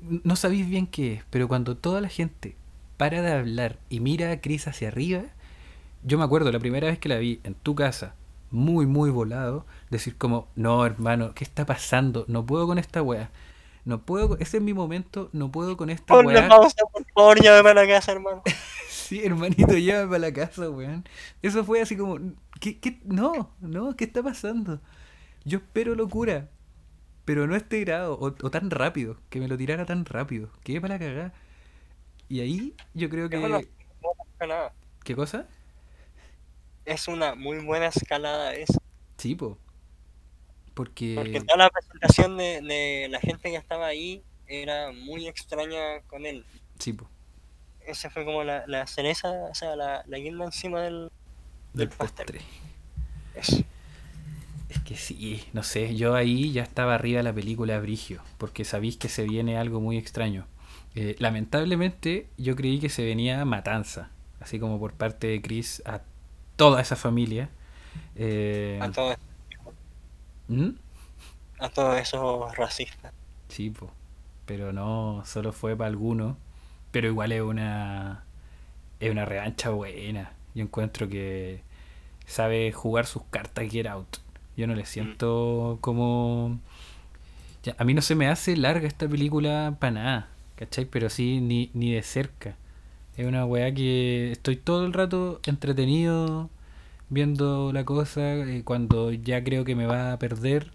no 0.00 0.36
sabéis 0.36 0.68
bien 0.68 0.86
qué 0.86 1.14
es, 1.14 1.24
pero 1.30 1.48
cuando 1.48 1.76
toda 1.76 2.00
la 2.00 2.08
gente 2.08 2.56
para 2.96 3.22
de 3.22 3.32
hablar 3.32 3.78
y 3.90 4.00
mira 4.00 4.30
a 4.30 4.40
Chris 4.40 4.68
hacia 4.68 4.88
arriba, 4.88 5.22
yo 6.02 6.18
me 6.18 6.24
acuerdo 6.24 6.52
la 6.52 6.58
primera 6.58 6.88
vez 6.88 6.98
que 6.98 7.08
la 7.08 7.18
vi 7.18 7.40
en 7.44 7.54
tu 7.54 7.74
casa, 7.74 8.14
muy, 8.50 8.86
muy 8.86 9.10
volado, 9.10 9.66
decir 9.90 10.16
como, 10.16 10.48
no, 10.54 10.84
hermano, 10.86 11.34
¿qué 11.34 11.44
está 11.44 11.66
pasando? 11.66 12.24
No 12.28 12.46
puedo 12.46 12.66
con 12.66 12.78
esta 12.78 13.02
weá. 13.02 13.30
No 13.86 14.04
puedo, 14.04 14.36
ese 14.38 14.58
es 14.58 14.62
mi 14.62 14.74
momento, 14.74 15.30
no 15.32 15.50
puedo 15.50 15.78
con 15.78 15.88
esta 15.90 16.06
Ponle 16.14 16.40
weá. 16.40 16.48
pausa, 16.48 16.76
por 16.92 17.06
favor, 17.14 17.40
llévame 17.40 17.70
a 17.70 17.74
la 17.74 17.86
casa, 17.86 18.12
hermano. 18.12 18.42
Sí, 18.88 19.24
hermanito, 19.24 19.74
llévame 19.78 20.08
para 20.08 20.18
la 20.18 20.32
casa, 20.32 20.68
weón. 20.68 21.04
Eso 21.42 21.64
fue 21.64 21.80
así 21.80 21.96
como, 21.96 22.18
¿qué, 22.60 22.80
qué? 22.80 23.00
No, 23.04 23.54
no, 23.60 23.94
¿qué 23.96 24.04
está 24.04 24.22
pasando? 24.22 24.80
Yo 25.44 25.58
espero 25.58 25.94
locura, 25.94 26.50
pero 27.24 27.46
no 27.46 27.54
a 27.54 27.58
este 27.58 27.80
grado, 27.80 28.14
o, 28.18 28.26
o 28.28 28.50
tan 28.50 28.70
rápido, 28.70 29.18
que 29.30 29.40
me 29.40 29.48
lo 29.48 29.56
tirara 29.58 29.86
tan 29.86 30.04
rápido, 30.06 30.50
que 30.64 30.80
para 30.80 30.94
la 30.94 31.00
cagada. 31.00 31.34
Y 32.28 32.40
ahí 32.40 32.74
yo 32.94 33.10
creo 33.10 33.28
que... 33.30 33.36
escalada. 34.32 34.72
¿Qué 35.04 35.14
cosa? 35.14 35.46
Es 36.86 37.06
una 37.06 37.34
muy 37.34 37.58
buena 37.58 37.88
escalada 37.88 38.54
esa. 38.54 38.78
Sí, 39.18 39.34
po. 39.34 39.58
Porque 40.76 41.14
Porque... 41.14 41.40
toda 41.40 41.56
la 41.64 41.70
presentación 41.70 42.36
de, 42.36 42.60
de 42.62 43.08
la 43.10 43.20
gente 43.20 43.50
que 43.50 43.56
estaba 43.56 43.86
ahí 43.86 44.24
era 44.46 44.92
muy 44.92 45.26
extraña 45.28 46.02
con 46.08 46.26
él. 46.26 46.46
Sí, 46.78 46.92
po. 46.92 47.08
Esa 47.80 48.10
fue 48.10 48.26
como 48.26 48.44
la, 48.44 48.64
la 48.66 48.86
cereza, 48.86 49.30
o 49.50 49.54
sea, 49.54 49.76
la, 49.76 50.02
la 50.06 50.18
guinda 50.18 50.44
encima 50.44 50.82
del, 50.82 51.10
Del 51.74 51.88
del 51.88 51.96
pastel. 51.96 52.28
postre. 52.28 52.42
Eso. 53.34 53.64
Es 54.68 54.80
que 54.80 54.96
sí, 54.96 55.44
no 55.52 55.62
sé, 55.62 55.94
yo 55.94 56.14
ahí 56.16 56.52
ya 56.52 56.62
estaba 56.62 56.94
arriba 56.96 57.18
de 57.18 57.22
la 57.24 57.32
película 57.32 57.78
Brigio, 57.78 58.22
porque 58.36 58.64
sabéis 58.64 58.96
que 58.96 59.08
se 59.08 59.24
viene 59.24 59.58
algo 59.58 59.80
muy 59.80 59.96
extraño. 59.96 60.46
Eh, 60.96 61.14
lamentablemente 61.20 62.28
yo 62.36 62.56
creí 62.56 62.80
que 62.80 62.88
se 62.88 63.04
venía 63.04 63.44
matanza, 63.44 64.10
así 64.40 64.58
como 64.58 64.78
por 64.80 64.94
parte 64.94 65.28
de 65.28 65.40
Chris 65.42 65.82
a 65.86 66.02
toda 66.56 66.80
esa 66.80 66.96
familia. 66.96 67.50
Eh, 68.16 68.78
A 68.80 68.90
todos 68.90 69.16
¿Mm? 70.48 70.70
a 71.58 71.68
todos 71.68 71.98
esos 71.98 72.56
racistas. 72.56 73.12
Sí, 73.48 73.70
po. 73.70 73.90
pero 74.44 74.72
no, 74.72 75.22
solo 75.24 75.52
fue 75.52 75.76
para 75.76 75.88
algunos, 75.88 76.36
pero 76.90 77.08
igual 77.08 77.32
es 77.32 77.42
una 77.42 78.24
es 79.00 79.10
una 79.10 79.24
revancha 79.24 79.70
buena. 79.70 80.32
Yo 80.54 80.62
encuentro 80.64 81.08
que 81.08 81.62
sabe 82.26 82.72
jugar 82.72 83.06
sus 83.06 83.22
cartas 83.30 83.70
Get 83.70 83.86
Out. 83.86 84.18
Yo 84.56 84.66
no 84.66 84.74
le 84.74 84.86
siento 84.86 85.78
como... 85.82 86.58
Ya, 87.62 87.74
a 87.78 87.84
mí 87.84 87.92
no 87.92 88.00
se 88.00 88.14
me 88.14 88.28
hace 88.28 88.56
larga 88.56 88.86
esta 88.88 89.06
película 89.08 89.76
para 89.78 89.90
nada, 89.92 90.28
¿cachai? 90.56 90.86
Pero 90.86 91.10
sí, 91.10 91.40
ni, 91.40 91.70
ni 91.74 91.92
de 91.92 92.02
cerca. 92.02 92.56
Es 93.18 93.26
una 93.26 93.44
weá 93.44 93.72
que 93.74 94.32
estoy 94.32 94.56
todo 94.56 94.86
el 94.86 94.92
rato 94.94 95.40
entretenido 95.44 96.48
viendo 97.10 97.72
la 97.72 97.84
cosa. 97.84 98.36
y 98.46 98.62
cuando 98.62 99.12
ya 99.12 99.42
creo 99.44 99.64
que 99.64 99.74
me 99.76 99.86
va 99.86 100.12
a 100.12 100.18
perder, 100.18 100.72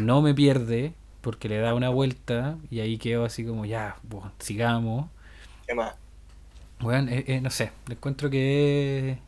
no 0.00 0.22
me 0.22 0.34
pierde 0.34 0.94
porque 1.22 1.48
le 1.48 1.58
da 1.58 1.74
una 1.74 1.88
vuelta 1.90 2.58
y 2.70 2.80
ahí 2.80 2.98
quedo 2.98 3.24
así 3.24 3.44
como 3.46 3.64
ya, 3.66 3.96
pues, 4.08 4.24
sigamos. 4.38 5.08
¿Qué 5.66 5.74
más? 5.74 5.94
Weón, 6.82 7.08
eh, 7.08 7.24
eh, 7.28 7.40
no 7.40 7.50
sé, 7.50 7.72
le 7.88 7.94
encuentro 7.94 8.28
que, 8.30 9.18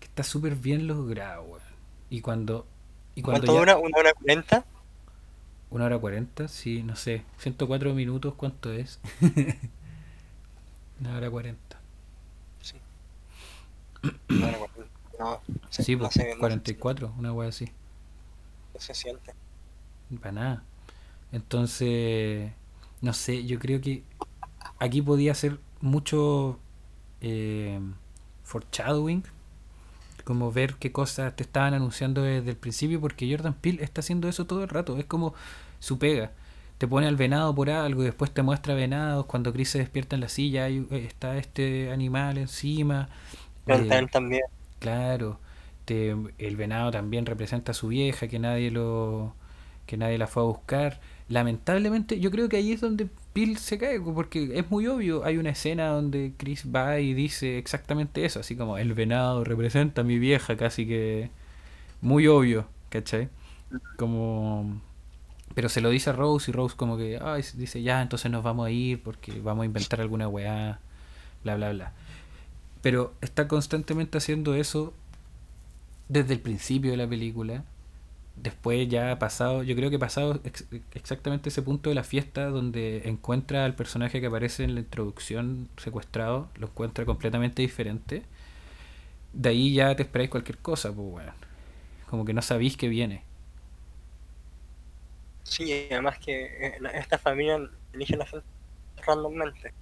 que 0.00 0.06
está 0.06 0.22
súper 0.22 0.56
bien 0.56 0.86
logrado, 0.86 1.42
weón. 1.44 1.62
Y 2.10 2.20
cuando... 2.20 2.66
Y 3.16 3.22
cuando 3.22 3.46
¿Cuánto 3.46 3.54
ya- 3.54 3.58
dura? 3.60 3.78
¿Una 3.78 3.98
hora 3.98 4.12
cuarenta? 4.14 4.64
¿Una 5.70 5.84
hora 5.86 5.98
cuarenta? 5.98 6.48
Sí, 6.48 6.82
no 6.82 6.96
sé. 6.96 7.22
104 7.38 7.94
minutos, 7.94 8.34
¿cuánto 8.34 8.72
es? 8.72 9.00
Una 11.00 11.16
hora 11.16 11.30
cuarenta. 11.30 11.78
Sí. 12.60 12.76
Una 14.28 14.46
hora 14.48 14.58
cuarenta. 14.58 14.73
No, 15.24 15.40
Sí, 15.70 15.96
pues, 15.96 16.10
sé, 16.10 16.34
no 16.36 16.48
sé, 16.48 16.60
44, 16.66 17.14
una 17.18 17.32
wea 17.32 17.48
así. 17.50 17.70
no 18.74 18.80
se 18.80 18.94
siente. 18.94 19.34
Para 20.20 20.32
nada. 20.32 20.64
Entonces, 21.32 22.52
no 23.02 23.12
sé, 23.14 23.44
yo 23.46 23.58
creo 23.58 23.80
que 23.80 24.04
aquí 24.80 25.02
podía 25.02 25.34
ser 25.34 25.60
mucho 25.80 26.58
eh, 27.22 27.80
foreshadowing, 28.44 29.24
como 30.24 30.52
ver 30.52 30.76
qué 30.76 30.92
cosas 30.92 31.36
te 31.36 31.42
estaban 31.44 31.74
anunciando 31.74 32.22
desde 32.22 32.50
el 32.50 32.56
principio, 32.56 33.00
porque 33.00 33.30
Jordan 33.30 33.54
Peele 33.54 33.84
está 33.84 34.00
haciendo 34.00 34.28
eso 34.28 34.46
todo 34.46 34.62
el 34.64 34.68
rato, 34.70 34.98
es 34.98 35.06
como 35.06 35.34
su 35.80 35.98
pega. 35.98 36.32
Te 36.78 36.88
pone 36.88 37.06
al 37.08 37.16
venado 37.16 37.54
por 37.54 37.70
algo 37.70 38.02
y 38.02 38.06
después 38.06 38.32
te 38.32 38.42
muestra 38.42 38.74
venados. 38.74 39.26
Cuando 39.26 39.52
Chris 39.52 39.70
se 39.70 39.78
despierta 39.78 40.16
en 40.16 40.20
la 40.22 40.28
silla, 40.28 40.64
hay- 40.64 40.86
está 40.92 41.36
este 41.38 41.92
animal 41.92 42.38
encima. 42.38 43.08
Eh, 43.66 44.08
también. 44.10 44.42
Claro, 44.84 45.38
el 45.86 46.56
venado 46.56 46.90
también 46.90 47.24
representa 47.24 47.72
a 47.72 47.74
su 47.74 47.88
vieja, 47.88 48.28
que 48.28 48.38
nadie 48.38 48.70
lo, 48.70 49.34
que 49.86 49.96
nadie 49.96 50.18
la 50.18 50.26
fue 50.26 50.42
a 50.42 50.46
buscar. 50.46 51.00
Lamentablemente, 51.30 52.20
yo 52.20 52.30
creo 52.30 52.50
que 52.50 52.58
ahí 52.58 52.72
es 52.72 52.82
donde 52.82 53.08
Bill 53.34 53.56
se 53.56 53.78
cae, 53.78 53.98
porque 53.98 54.50
es 54.58 54.70
muy 54.70 54.86
obvio. 54.86 55.24
Hay 55.24 55.38
una 55.38 55.48
escena 55.50 55.88
donde 55.88 56.34
Chris 56.36 56.66
va 56.66 57.00
y 57.00 57.14
dice 57.14 57.56
exactamente 57.56 58.26
eso, 58.26 58.40
así 58.40 58.56
como 58.56 58.76
el 58.76 58.92
venado 58.92 59.42
representa 59.42 60.02
a 60.02 60.04
mi 60.04 60.18
vieja, 60.18 60.54
casi 60.58 60.86
que 60.86 61.30
muy 62.02 62.26
obvio, 62.26 62.66
¿cachai? 62.90 63.30
Como, 63.96 64.82
pero 65.54 65.70
se 65.70 65.80
lo 65.80 65.90
dice 65.90 66.10
a 66.10 66.12
Rose 66.12 66.50
y 66.50 66.54
Rose 66.54 66.76
como 66.76 66.98
que, 66.98 67.18
ay, 67.22 67.42
dice 67.54 67.82
ya, 67.82 68.02
entonces 68.02 68.30
nos 68.30 68.44
vamos 68.44 68.66
a 68.66 68.70
ir 68.70 69.02
porque 69.02 69.40
vamos 69.40 69.62
a 69.62 69.66
inventar 69.66 70.02
alguna 70.02 70.28
weá, 70.28 70.78
bla, 71.42 71.56
bla, 71.56 71.72
bla. 71.72 71.92
Pero 72.84 73.14
está 73.22 73.48
constantemente 73.48 74.18
haciendo 74.18 74.54
eso 74.54 74.94
desde 76.08 76.34
el 76.34 76.40
principio 76.40 76.90
de 76.90 76.96
la 76.96 77.08
película. 77.08 77.64
Después 78.36 78.88
ya 78.88 79.12
ha 79.12 79.18
pasado, 79.18 79.62
yo 79.64 79.76
creo 79.76 79.90
que 79.90 79.98
pasado 79.98 80.40
ex- 80.44 80.66
exactamente 80.94 81.50
ese 81.50 81.62
punto 81.62 81.90
de 81.90 81.96
la 81.96 82.04
fiesta 82.04 82.46
donde 82.48 83.02
encuentra 83.08 83.64
al 83.64 83.76
personaje 83.76 84.20
que 84.20 84.28
aparece 84.28 84.64
en 84.64 84.74
la 84.74 84.80
introducción 84.80 85.68
secuestrado, 85.78 86.48
lo 86.56 86.68
encuentra 86.68 87.04
completamente 87.06 87.62
diferente. 87.62 88.24
De 89.32 89.48
ahí 89.50 89.74
ya 89.74 89.94
te 89.96 90.02
esperáis 90.04 90.30
cualquier 90.30 90.58
cosa, 90.58 90.92
pues 90.92 91.08
bueno. 91.10 91.32
Como 92.10 92.24
que 92.24 92.34
no 92.34 92.42
sabéis 92.42 92.76
que 92.76 92.88
viene. 92.88 93.24
Sí, 95.42 95.64
y 95.64 95.92
además 95.92 96.18
que 96.18 96.44
eh, 96.68 96.78
esta 96.94 97.18
familia 97.18 97.58
elige 97.92 98.16
la 98.16 98.26
gente 98.26 98.46
randommente. 99.06 99.74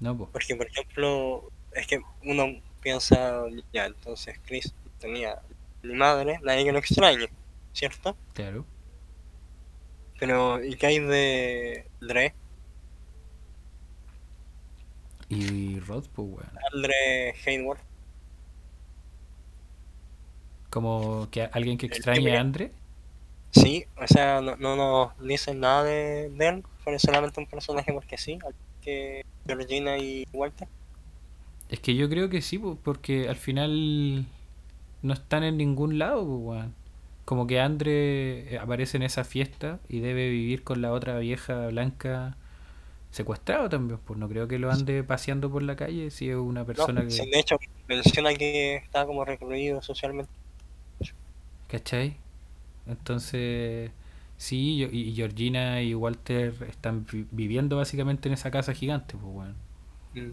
No, 0.00 0.16
pues, 0.16 0.30
Porque, 0.32 0.56
por 0.56 0.66
ejemplo, 0.66 1.52
es 1.72 1.86
que 1.86 2.00
uno 2.24 2.60
piensa, 2.80 3.44
ya, 3.72 3.86
entonces 3.86 4.38
Chris 4.46 4.74
tenía 4.98 5.40
ni 5.82 5.94
madre, 5.94 6.40
nadie 6.42 6.64
que 6.64 6.72
lo 6.72 6.78
extrañe, 6.78 7.28
¿cierto? 7.72 8.16
claro. 8.34 8.64
Pero, 10.18 10.64
¿y 10.64 10.74
qué 10.74 10.86
hay 10.86 10.98
de 10.98 11.86
Dre? 12.00 12.34
Y 15.28 15.78
Rod, 15.80 16.06
pues 16.12 16.28
bueno. 16.28 16.50
Andre 16.72 17.34
Hayward. 17.46 17.78
Como 20.70 21.28
que 21.30 21.42
alguien 21.44 21.78
que 21.78 21.86
extrañe 21.86 22.36
a 22.36 22.40
Andre. 22.40 22.72
Sí, 23.52 23.86
o 23.96 24.06
sea, 24.06 24.40
no, 24.40 24.56
no 24.56 24.76
nos 24.76 25.18
dicen 25.26 25.60
nada 25.60 25.84
de, 25.84 26.30
de 26.30 26.48
él, 26.48 26.64
fue 26.82 26.98
solamente 26.98 27.40
un 27.40 27.46
personaje 27.46 27.92
porque 27.92 28.18
sí, 28.18 28.38
al 28.44 28.54
que 28.82 29.24
Georgina 29.46 29.98
y 29.98 30.26
Walter. 30.32 30.68
Es 31.68 31.80
que 31.80 31.94
yo 31.94 32.08
creo 32.08 32.28
que 32.30 32.40
sí, 32.42 32.58
pues, 32.58 32.78
porque 32.82 33.28
al 33.28 33.36
final 33.36 34.26
no 35.02 35.14
están 35.14 35.44
en 35.44 35.56
ningún 35.58 35.98
lado, 35.98 36.24
pues, 36.26 36.40
weón. 36.42 36.74
Como 37.24 37.46
que 37.46 37.60
Andre 37.60 38.54
eh, 38.54 38.58
aparece 38.58 38.96
en 38.96 39.02
esa 39.04 39.24
fiesta 39.24 39.80
y 39.88 40.00
debe 40.00 40.30
vivir 40.30 40.64
con 40.64 40.80
la 40.82 40.92
otra 40.92 41.18
vieja 41.18 41.66
blanca 41.68 42.36
secuestrado 43.10 43.68
también, 43.68 44.00
pues 44.06 44.18
no 44.18 44.28
creo 44.28 44.48
que 44.48 44.58
lo 44.58 44.70
ande 44.70 45.04
paseando 45.04 45.50
por 45.50 45.62
la 45.62 45.76
calle 45.76 46.10
si 46.10 46.30
es 46.30 46.36
una 46.36 46.64
persona 46.64 47.02
que... 47.02 47.08
de 47.08 47.38
hecho, 47.40 47.58
menciona 47.88 48.34
que 48.34 48.76
está 48.76 49.06
como 49.06 49.24
recluido 49.24 49.82
socialmente. 49.82 50.30
¿Cachai? 51.68 52.16
Entonces, 52.86 53.90
sí, 54.38 54.78
yo- 54.78 54.88
y 54.90 55.14
Georgina 55.14 55.82
y 55.82 55.94
Walter 55.94 56.54
están 56.68 57.06
vi- 57.10 57.26
viviendo 57.30 57.76
básicamente 57.76 58.28
en 58.28 58.34
esa 58.34 58.50
casa 58.50 58.74
gigante, 58.74 59.16
pues. 59.16 59.48
Mm. 60.14 60.32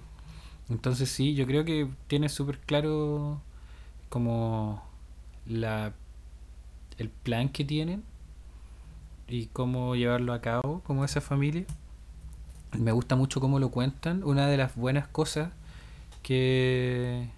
Entonces 0.70 1.10
sí, 1.10 1.36
yo 1.36 1.46
creo 1.46 1.64
que 1.66 1.88
tiene 2.08 2.30
súper 2.30 2.60
claro 2.60 3.42
como 4.10 4.84
la 5.46 5.94
el 6.98 7.10
plan 7.10 7.50
que 7.50 7.66
tienen 7.66 8.04
y 9.28 9.48
cómo 9.48 9.96
llevarlo 9.96 10.34
a 10.34 10.42
cabo 10.42 10.82
como 10.86 11.04
esa 11.06 11.22
familia. 11.22 11.66
Me 12.78 12.92
gusta 12.92 13.16
mucho 13.16 13.40
cómo 13.42 13.60
lo 13.60 13.70
cuentan. 13.72 14.24
Una 14.24 14.48
de 14.48 14.58
las 14.58 14.76
buenas 14.76 15.08
cosas 15.08 15.52
que, 16.24 17.30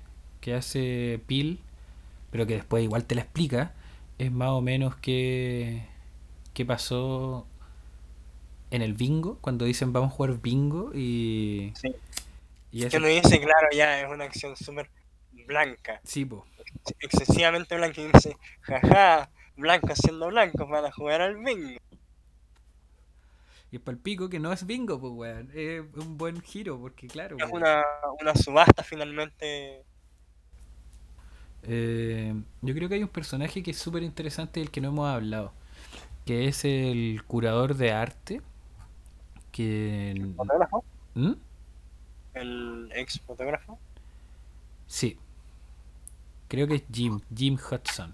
que 0.41 0.53
hace 0.55 1.21
Pil, 1.27 1.59
pero 2.31 2.47
que 2.47 2.55
después 2.55 2.83
igual 2.83 3.05
te 3.05 3.15
la 3.15 3.21
explica, 3.21 3.73
es 4.19 4.31
más 4.31 4.49
o 4.49 4.61
menos 4.61 4.95
qué 4.97 5.83
pasó 6.65 7.45
en 8.71 8.81
el 8.81 8.93
bingo, 8.93 9.37
cuando 9.41 9.65
dicen 9.65 9.93
vamos 9.93 10.11
a 10.11 10.15
jugar 10.15 10.41
bingo 10.41 10.91
y, 10.93 11.71
Sí. 11.75 11.89
Y 12.71 12.87
Que 12.87 12.97
uno 12.97 13.07
dice, 13.07 13.39
claro, 13.39 13.67
ya 13.73 14.01
es 14.01 14.09
una 14.09 14.25
acción 14.25 14.55
súper 14.55 14.89
blanca, 15.45 15.99
Sí, 16.03 16.25
po. 16.25 16.45
excesivamente 16.99 17.75
blanca, 17.75 18.01
y 18.01 18.07
dice, 18.11 18.35
jaja, 18.61 19.29
blancos 19.55 19.97
siendo 19.97 20.27
blancos 20.27 20.67
van 20.69 20.85
a 20.85 20.91
jugar 20.91 21.21
al 21.21 21.37
bingo. 21.37 21.79
Y 23.71 23.75
es 23.77 23.81
el 23.85 23.97
pico 23.97 24.29
que 24.29 24.39
no 24.39 24.53
es 24.53 24.65
bingo, 24.65 24.99
pues, 24.99 25.13
weón. 25.13 25.51
Es 25.53 25.81
un 25.95 26.17
buen 26.17 26.41
giro, 26.41 26.79
porque 26.79 27.07
claro, 27.07 27.35
Es 27.37 27.51
una, 27.51 27.83
una 28.21 28.33
subasta 28.35 28.83
finalmente. 28.83 29.83
Eh, 31.63 32.33
yo 32.61 32.73
creo 32.73 32.87
que 32.87 32.95
hay 32.95 33.03
un 33.03 33.09
personaje 33.09 33.61
que 33.61 33.71
es 33.71 33.77
súper 33.77 34.03
interesante 34.03 34.61
del 34.61 34.71
que 34.71 34.79
no 34.79 34.89
hemos 34.89 35.09
hablado. 35.09 35.51
Que 36.25 36.47
es 36.47 36.63
el 36.63 37.21
curador 37.27 37.75
de 37.75 37.91
arte. 37.91 38.41
Que. 39.51 40.31
¿Fotógrafo? 40.35 40.85
¿Mm? 41.15 41.33
El 42.41 42.91
ex 42.95 43.19
fotógrafo. 43.21 43.79
Sí. 44.87 45.17
Creo 46.47 46.67
que 46.67 46.75
es 46.75 46.83
Jim. 46.91 47.19
Jim 47.35 47.55
Hudson. 47.57 48.13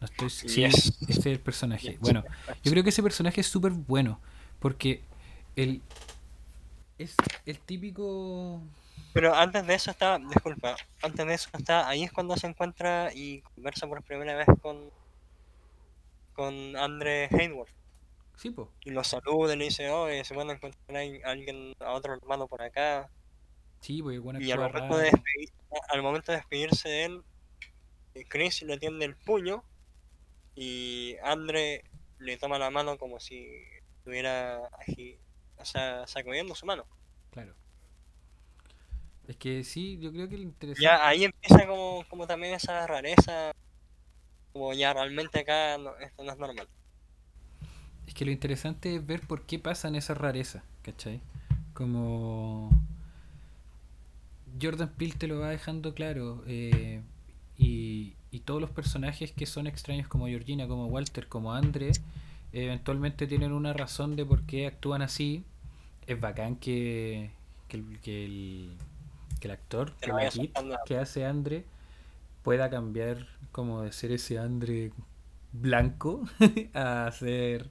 No 0.00 0.06
estoy 0.06 0.30
Sí, 0.30 0.48
Yes. 0.48 0.92
ese 1.08 1.20
es 1.20 1.26
el 1.26 1.40
personaje. 1.40 1.92
Yes. 1.92 2.00
Bueno, 2.00 2.24
yo 2.62 2.70
creo 2.70 2.82
que 2.84 2.90
ese 2.90 3.02
personaje 3.02 3.40
es 3.40 3.46
súper 3.46 3.72
bueno. 3.72 4.20
Porque 4.58 5.02
el. 5.56 5.82
Es 6.98 7.14
el 7.46 7.58
típico. 7.58 8.60
Pero 9.12 9.34
antes 9.34 9.66
de 9.66 9.74
eso 9.74 9.90
está, 9.90 10.18
disculpa, 10.18 10.76
antes 11.02 11.26
de 11.26 11.34
eso 11.34 11.48
está, 11.54 11.88
ahí 11.88 12.04
es 12.04 12.12
cuando 12.12 12.36
se 12.36 12.46
encuentra 12.46 13.12
y 13.12 13.40
conversa 13.40 13.88
por 13.88 14.02
primera 14.02 14.36
vez 14.36 14.46
con 14.62 14.78
con 16.34 16.76
Andre 16.76 17.28
Hayward. 17.32 17.68
Sí, 18.40 18.48
po. 18.50 18.72
Y 18.86 18.90
lo 18.90 19.04
saluda 19.04 19.52
y 19.52 19.58
le 19.58 19.64
dice, 19.64 19.90
oye, 19.90 20.24
se 20.24 20.34
van 20.34 20.48
a 20.48 20.54
encontrar 20.54 20.96
a 20.96 21.30
alguien, 21.30 21.74
a 21.78 21.92
otro 21.92 22.14
hermano 22.14 22.48
por 22.48 22.62
acá. 22.62 23.10
Sí, 23.80 24.00
bueno, 24.00 24.40
Y 24.40 24.50
al 24.50 24.60
momento, 24.60 24.96
de 24.96 25.10
raro. 25.10 25.16
despedir- 25.18 25.52
al 25.90 26.02
momento 26.02 26.32
de 26.32 26.38
despedirse 26.38 26.88
de 26.88 27.04
él, 27.04 27.22
Chris 28.30 28.62
le 28.62 28.78
tiende 28.78 29.04
el 29.04 29.14
puño 29.14 29.62
y 30.54 31.16
Andre 31.22 31.84
le 32.18 32.38
toma 32.38 32.58
la 32.58 32.70
mano 32.70 32.96
como 32.96 33.20
si 33.20 33.46
estuviera 33.98 34.70
o 35.58 35.64
sea, 35.66 36.06
sacudiendo 36.06 36.54
su 36.54 36.64
mano. 36.64 36.86
Claro. 37.32 37.54
Es 39.28 39.36
que 39.36 39.64
sí, 39.64 39.98
yo 40.00 40.12
creo 40.12 40.30
que 40.30 40.38
lo 40.38 40.44
interesante. 40.44 40.82
Ya 40.82 41.06
ahí 41.06 41.24
empieza 41.24 41.66
como, 41.66 42.06
como 42.08 42.26
también 42.26 42.54
esa 42.54 42.86
rareza, 42.86 43.52
como 44.54 44.72
ya 44.72 44.94
realmente 44.94 45.40
acá 45.40 45.76
no, 45.76 45.94
esto 45.98 46.24
no 46.24 46.32
es 46.32 46.38
normal. 46.38 46.66
Es 48.10 48.14
que 48.14 48.24
lo 48.24 48.32
interesante 48.32 48.96
es 48.96 49.06
ver 49.06 49.20
por 49.20 49.42
qué 49.42 49.60
pasan 49.60 49.94
esas 49.94 50.18
rarezas, 50.18 50.64
¿cachai? 50.82 51.20
Como. 51.74 52.68
Jordan 54.60 54.88
Peele 54.88 55.14
te 55.16 55.28
lo 55.28 55.38
va 55.38 55.50
dejando 55.50 55.94
claro. 55.94 56.42
eh, 56.48 57.02
y, 57.56 58.14
y 58.32 58.40
todos 58.40 58.60
los 58.60 58.70
personajes 58.70 59.30
que 59.30 59.46
son 59.46 59.68
extraños, 59.68 60.08
como 60.08 60.26
Georgina, 60.26 60.66
como 60.66 60.86
Walter, 60.86 61.28
como 61.28 61.54
Andre, 61.54 61.92
eventualmente 62.52 63.28
tienen 63.28 63.52
una 63.52 63.74
razón 63.74 64.16
de 64.16 64.26
por 64.26 64.42
qué 64.42 64.66
actúan 64.66 65.02
así. 65.02 65.44
Es 66.08 66.20
bacán 66.20 66.56
que, 66.56 67.30
que, 67.68 67.76
el, 67.76 68.00
que, 68.00 68.24
el, 68.24 68.76
que 69.38 69.46
el 69.46 69.52
actor, 69.52 69.92
que, 70.00 70.10
kid 70.10 70.30
soltando. 70.30 70.76
que 70.84 70.98
hace 70.98 71.26
Andre, 71.26 71.64
pueda 72.42 72.70
cambiar 72.70 73.28
como 73.52 73.82
de 73.82 73.92
ser 73.92 74.10
ese 74.10 74.36
Andre 74.36 74.90
blanco 75.52 76.24
a 76.74 77.08
ser 77.12 77.70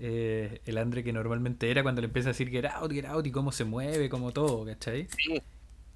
eh, 0.00 0.60
el 0.64 0.78
Andre 0.78 1.02
que 1.02 1.12
normalmente 1.12 1.70
era 1.70 1.82
cuando 1.82 2.00
le 2.00 2.06
empieza 2.06 2.28
a 2.28 2.32
decir 2.32 2.50
get 2.50 2.66
out, 2.66 2.92
get 2.92 3.04
out 3.06 3.26
y 3.26 3.32
cómo 3.32 3.52
se 3.52 3.64
mueve, 3.64 4.08
como 4.08 4.32
todo, 4.32 4.64
¿cachai? 4.64 5.08
Sí, 5.16 5.42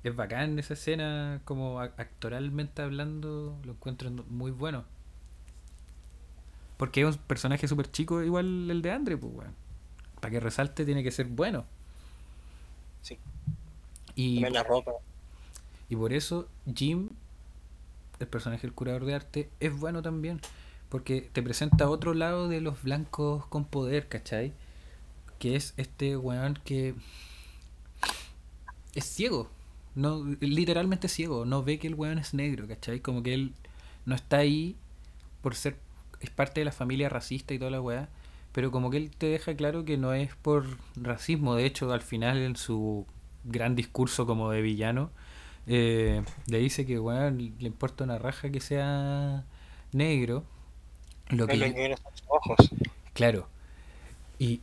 Es 0.03 0.17
bacán 0.17 0.59
esa 0.59 0.75
escena, 0.75 1.41
como 1.45 1.81
actoralmente 1.81 2.83
hablando, 2.83 3.59
lo 3.65 3.73
encuentro 3.73 4.11
muy 4.29 4.51
bueno. 4.51 4.85
Porque 6.77 7.03
es 7.03 7.07
un 7.17 7.23
personaje 7.23 7.69
súper 7.69 7.91
chico, 7.91 8.23
igual 8.23 8.71
el 8.71 8.83
de 8.83 8.91
Andre, 8.91 9.17
pues, 9.17 9.33
weón. 9.35 9.55
Para 10.21 10.31
que 10.33 10.41
resalte 10.41 10.85
tiene 10.85 11.03
que 11.05 11.11
ser 11.11 11.27
bueno. 11.27 11.65
sí. 13.03 13.19
Y, 14.15 14.35
También 14.37 14.53
la 14.55 14.63
ropa. 14.63 14.93
y 15.89 15.97
por 15.97 16.13
eso 16.13 16.49
Jim, 16.75 17.09
el 18.21 18.27
personaje 18.27 18.63
del 18.63 18.75
curador 18.75 19.05
de 19.07 19.15
arte, 19.15 19.51
es 19.61 19.75
bueno 19.79 20.03
también. 20.03 20.41
Porque 20.93 21.23
te 21.33 21.43
presenta 21.43 21.89
otro 21.89 22.13
lado 22.13 22.49
de 22.49 22.61
los 22.61 22.83
blancos 22.83 23.47
con 23.47 23.65
poder, 23.65 24.09
¿cachai? 24.09 24.53
Que 25.39 25.57
es 25.57 25.73
este 25.79 26.19
weón 26.19 26.59
que 26.67 26.95
es 28.95 29.05
ciego. 29.07 29.49
No, 29.95 30.23
literalmente 30.41 31.09
ciego. 31.09 31.47
No 31.47 31.65
ve 31.65 31.79
que 31.79 31.87
el 31.87 31.95
weón 31.95 32.19
es 32.19 32.35
negro, 32.35 32.69
¿cachai? 32.69 33.01
Como 33.01 33.23
que 33.23 33.33
él 33.33 33.55
no 34.05 34.15
está 34.15 34.37
ahí 34.37 34.77
por 35.41 35.55
ser. 35.55 35.79
Es 36.21 36.29
parte 36.29 36.61
de 36.61 36.67
la 36.67 36.73
familia 36.73 37.09
racista 37.09 37.55
y 37.55 37.59
toda 37.59 37.71
la 37.71 37.81
weá. 37.81 38.11
Pero 38.53 38.71
como 38.71 38.91
que 38.91 38.99
él 38.99 39.11
te 39.17 39.29
deja 39.29 39.57
claro 39.57 39.87
que 39.87 39.97
no 39.97 40.13
es 40.13 40.35
por 40.37 40.67
racismo. 40.95 41.55
De 41.55 41.65
hecho, 41.65 41.91
al 41.91 42.03
final, 42.03 42.37
en 42.37 42.55
su 42.55 43.07
gran 43.45 43.77
discurso 43.77 44.27
como 44.27 44.51
de 44.51 44.61
villano, 44.61 45.11
eh, 45.67 46.23
le 46.49 46.59
dice 46.59 46.85
que 46.85 46.99
weón 47.01 47.39
le 47.39 47.67
importa 47.67 48.05
una 48.05 48.19
raja 48.19 48.51
que 48.51 48.61
sea 48.61 49.47
negro. 49.93 50.45
Lo 51.29 51.47
que 51.47 51.55
Él 51.55 51.61
yo- 51.61 51.67
lo 51.67 51.73
que 51.73 51.79
quiere 51.79 51.97
son 51.97 52.13
sus 52.17 52.27
ojos. 52.29 52.57
Claro. 53.15 53.49
Y 54.39 54.61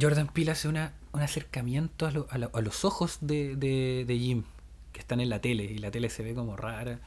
Jordan 0.00 0.28
Peele 0.28 0.52
hace 0.52 0.68
una, 0.68 0.92
un 1.12 1.20
acercamiento 1.22 2.06
a, 2.06 2.10
lo- 2.10 2.26
a 2.30 2.38
lo- 2.38 2.50
a 2.54 2.60
los 2.60 2.84
ojos 2.84 3.18
de, 3.20 3.56
de, 3.56 4.04
de 4.06 4.18
Jim, 4.18 4.44
que 4.92 5.00
están 5.00 5.20
en 5.20 5.28
la 5.28 5.40
tele, 5.40 5.64
y 5.64 5.78
la 5.78 5.90
tele 5.90 6.08
se 6.10 6.22
ve 6.22 6.34
como 6.34 6.56
rara. 6.56 6.98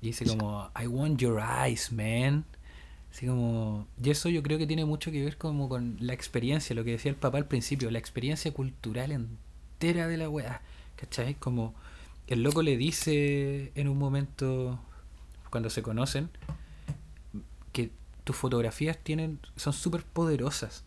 Y 0.00 0.08
dice 0.08 0.24
como, 0.26 0.70
I 0.80 0.86
want 0.86 1.18
your 1.20 1.40
eyes, 1.40 1.90
man. 1.92 2.44
Así 3.10 3.26
como, 3.26 3.86
y 4.02 4.10
eso 4.10 4.28
yo 4.28 4.42
creo 4.42 4.58
que 4.58 4.66
tiene 4.66 4.84
mucho 4.84 5.10
que 5.10 5.24
ver 5.24 5.38
como 5.38 5.68
con 5.68 5.96
la 6.00 6.12
experiencia, 6.12 6.76
lo 6.76 6.84
que 6.84 6.92
decía 6.92 7.10
el 7.10 7.16
papá 7.16 7.38
al 7.38 7.46
principio, 7.46 7.90
la 7.90 7.98
experiencia 7.98 8.52
cultural 8.52 9.10
entera 9.12 10.06
de 10.06 10.16
la 10.18 10.28
weá. 10.28 10.60
¿Cachai? 10.96 11.34
Como 11.34 11.74
el 12.28 12.42
loco 12.42 12.62
le 12.62 12.76
dice 12.76 13.72
en 13.74 13.88
un 13.88 13.98
momento, 13.98 14.78
cuando 15.50 15.70
se 15.70 15.82
conocen, 15.82 16.28
tus 18.28 18.36
fotografías 18.36 18.98
tienen 18.98 19.40
son 19.56 19.72
súper 19.72 20.04
poderosas. 20.04 20.84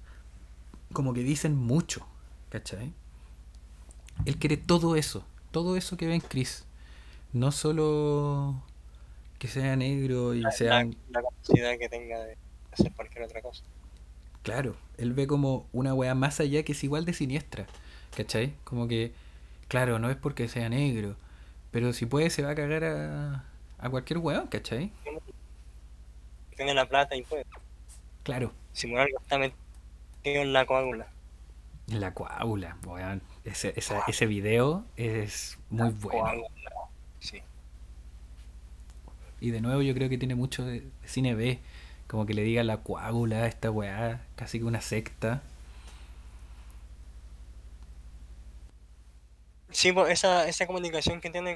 Como 0.93 1.11
que 1.11 1.23
dicen 1.23 1.55
mucho, 1.55 2.05
¿cachai? 2.49 2.93
Él 4.27 4.37
quiere 4.37 4.57
todo 4.57 4.95
eso, 4.95 5.25
todo 5.49 5.75
eso 5.75 5.97
que 5.97 6.05
ve 6.05 6.13
en 6.13 6.21
Chris. 6.21 6.65
No 7.33 7.51
solo 7.51 8.61
que 9.39 9.47
sea 9.47 9.75
negro 9.75 10.35
y 10.35 10.41
La, 10.41 10.51
sea... 10.51 10.83
la 10.83 11.23
capacidad 11.23 11.79
que 11.79 11.89
tenga 11.89 12.19
de 12.19 12.37
hacer 12.73 12.91
cualquier 12.91 13.23
otra 13.23 13.41
cosa. 13.41 13.63
Claro, 14.43 14.75
él 14.99 15.13
ve 15.13 15.25
como 15.25 15.65
una 15.73 15.95
weá 15.95 16.13
más 16.13 16.39
allá 16.39 16.61
que 16.61 16.73
es 16.73 16.83
igual 16.83 17.05
de 17.05 17.13
siniestra, 17.13 17.65
¿cachai? 18.15 18.53
Como 18.65 18.87
que, 18.87 19.13
claro, 19.67 19.97
no 19.97 20.11
es 20.11 20.15
porque 20.15 20.47
sea 20.47 20.69
negro, 20.69 21.15
pero 21.71 21.91
si 21.91 22.05
puede 22.05 22.29
se 22.29 22.43
va 22.43 22.51
a 22.51 22.55
cagar 22.55 22.83
a, 22.83 23.45
a 23.79 23.89
cualquier 23.89 24.19
weón, 24.19 24.45
¿cachai? 24.45 24.91
Tiene 26.55 26.73
la 26.73 26.87
plata 26.87 27.15
y 27.15 27.23
puede. 27.23 27.45
Claro, 28.23 28.51
Simular 28.73 29.07
que 29.07 29.13
está 29.21 29.37
metido 29.37 29.55
en 30.23 30.53
la 30.53 30.65
coágula. 30.65 31.07
la 31.87 32.13
coágula, 32.13 32.77
weón. 32.85 33.21
Ese, 33.43 33.73
esa- 33.75 34.03
ese 34.07 34.25
video 34.27 34.85
es 34.95 35.57
muy 35.69 35.89
bueno. 35.89 36.19
Coágula. 36.21 36.47
Sí. 37.19 37.41
Y 39.39 39.49
de 39.51 39.59
nuevo 39.61 39.81
yo 39.81 39.93
creo 39.93 40.07
que 40.09 40.17
tiene 40.17 40.35
mucho 40.35 40.63
de, 40.63 40.81
de 40.81 41.07
cine 41.07 41.33
B. 41.35 41.59
Como 42.07 42.25
que 42.25 42.33
le 42.33 42.43
diga 42.43 42.63
la 42.63 42.77
coágula, 42.77 43.47
esta 43.47 43.71
weá, 43.71 44.21
casi 44.35 44.59
que 44.59 44.65
una 44.65 44.81
secta. 44.81 45.41
Sí, 49.71 49.91
pues 49.91 50.11
esa, 50.11 50.47
esa 50.47 50.67
comunicación 50.67 51.21
que 51.21 51.29
tiene 51.29 51.55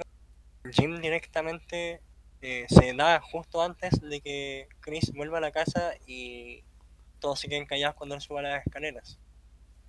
con 0.63 0.71
Jim 0.73 0.99
directamente 1.01 1.99
eh, 2.41 2.65
se 2.69 2.93
da 2.93 3.19
justo 3.21 3.61
antes 3.61 3.99
de 4.01 4.21
que 4.21 4.67
Chris 4.81 5.11
vuelva 5.13 5.37
a 5.39 5.41
la 5.41 5.51
casa 5.51 5.93
y 6.05 6.63
todos 7.19 7.39
se 7.39 7.47
queden 7.49 7.65
callados 7.65 7.95
cuando 7.95 8.15
él 8.15 8.21
suba 8.21 8.41
las 8.41 8.65
escaleras. 8.65 9.19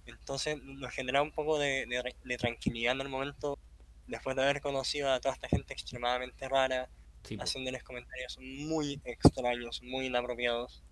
Entonces 0.06 0.58
nos 0.62 0.92
genera 0.94 1.22
un 1.22 1.32
poco 1.32 1.58
de, 1.58 1.86
de- 1.86 2.16
de 2.22 2.38
tranquilidad 2.38 2.94
en 2.94 3.00
el 3.02 3.08
momento 3.08 3.58
después 4.06 4.36
de 4.36 4.42
haber 4.42 4.60
conocido 4.60 5.10
a 5.12 5.20
toda 5.20 5.34
esta 5.34 5.48
gente 5.48 5.74
extremadamente 5.74 6.48
rara, 6.48 6.88
Sí, 7.24 7.36
haciéndoles 7.40 7.82
comentarios 7.82 8.38
muy 8.40 9.00
extraños, 9.04 9.82
muy 9.82 10.06
inapropiados. 10.06 10.84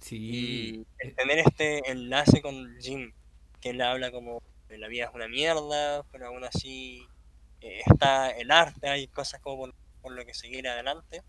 sí. 0.00 0.18
Y 0.18 0.86
el 0.98 1.10
eh, 1.10 1.14
tener 1.16 1.38
este 1.40 1.90
enlace 1.90 2.40
con 2.42 2.76
Jim, 2.80 3.12
que 3.60 3.70
él 3.70 3.80
habla 3.82 4.10
como 4.12 4.42
que 4.68 4.78
la 4.78 4.88
vida 4.88 5.04
es 5.06 5.14
una 5.14 5.28
mierda, 5.28 6.04
pero 6.12 6.28
aún 6.28 6.44
así 6.44 7.06
eh, 7.60 7.82
está 7.86 8.30
el 8.30 8.50
arte, 8.50 8.88
hay 8.88 9.08
cosas 9.08 9.40
como 9.40 9.56
por, 9.58 9.74
por 10.02 10.12
lo 10.12 10.24
que 10.26 10.34
seguir 10.34 10.68
adelante. 10.68 11.22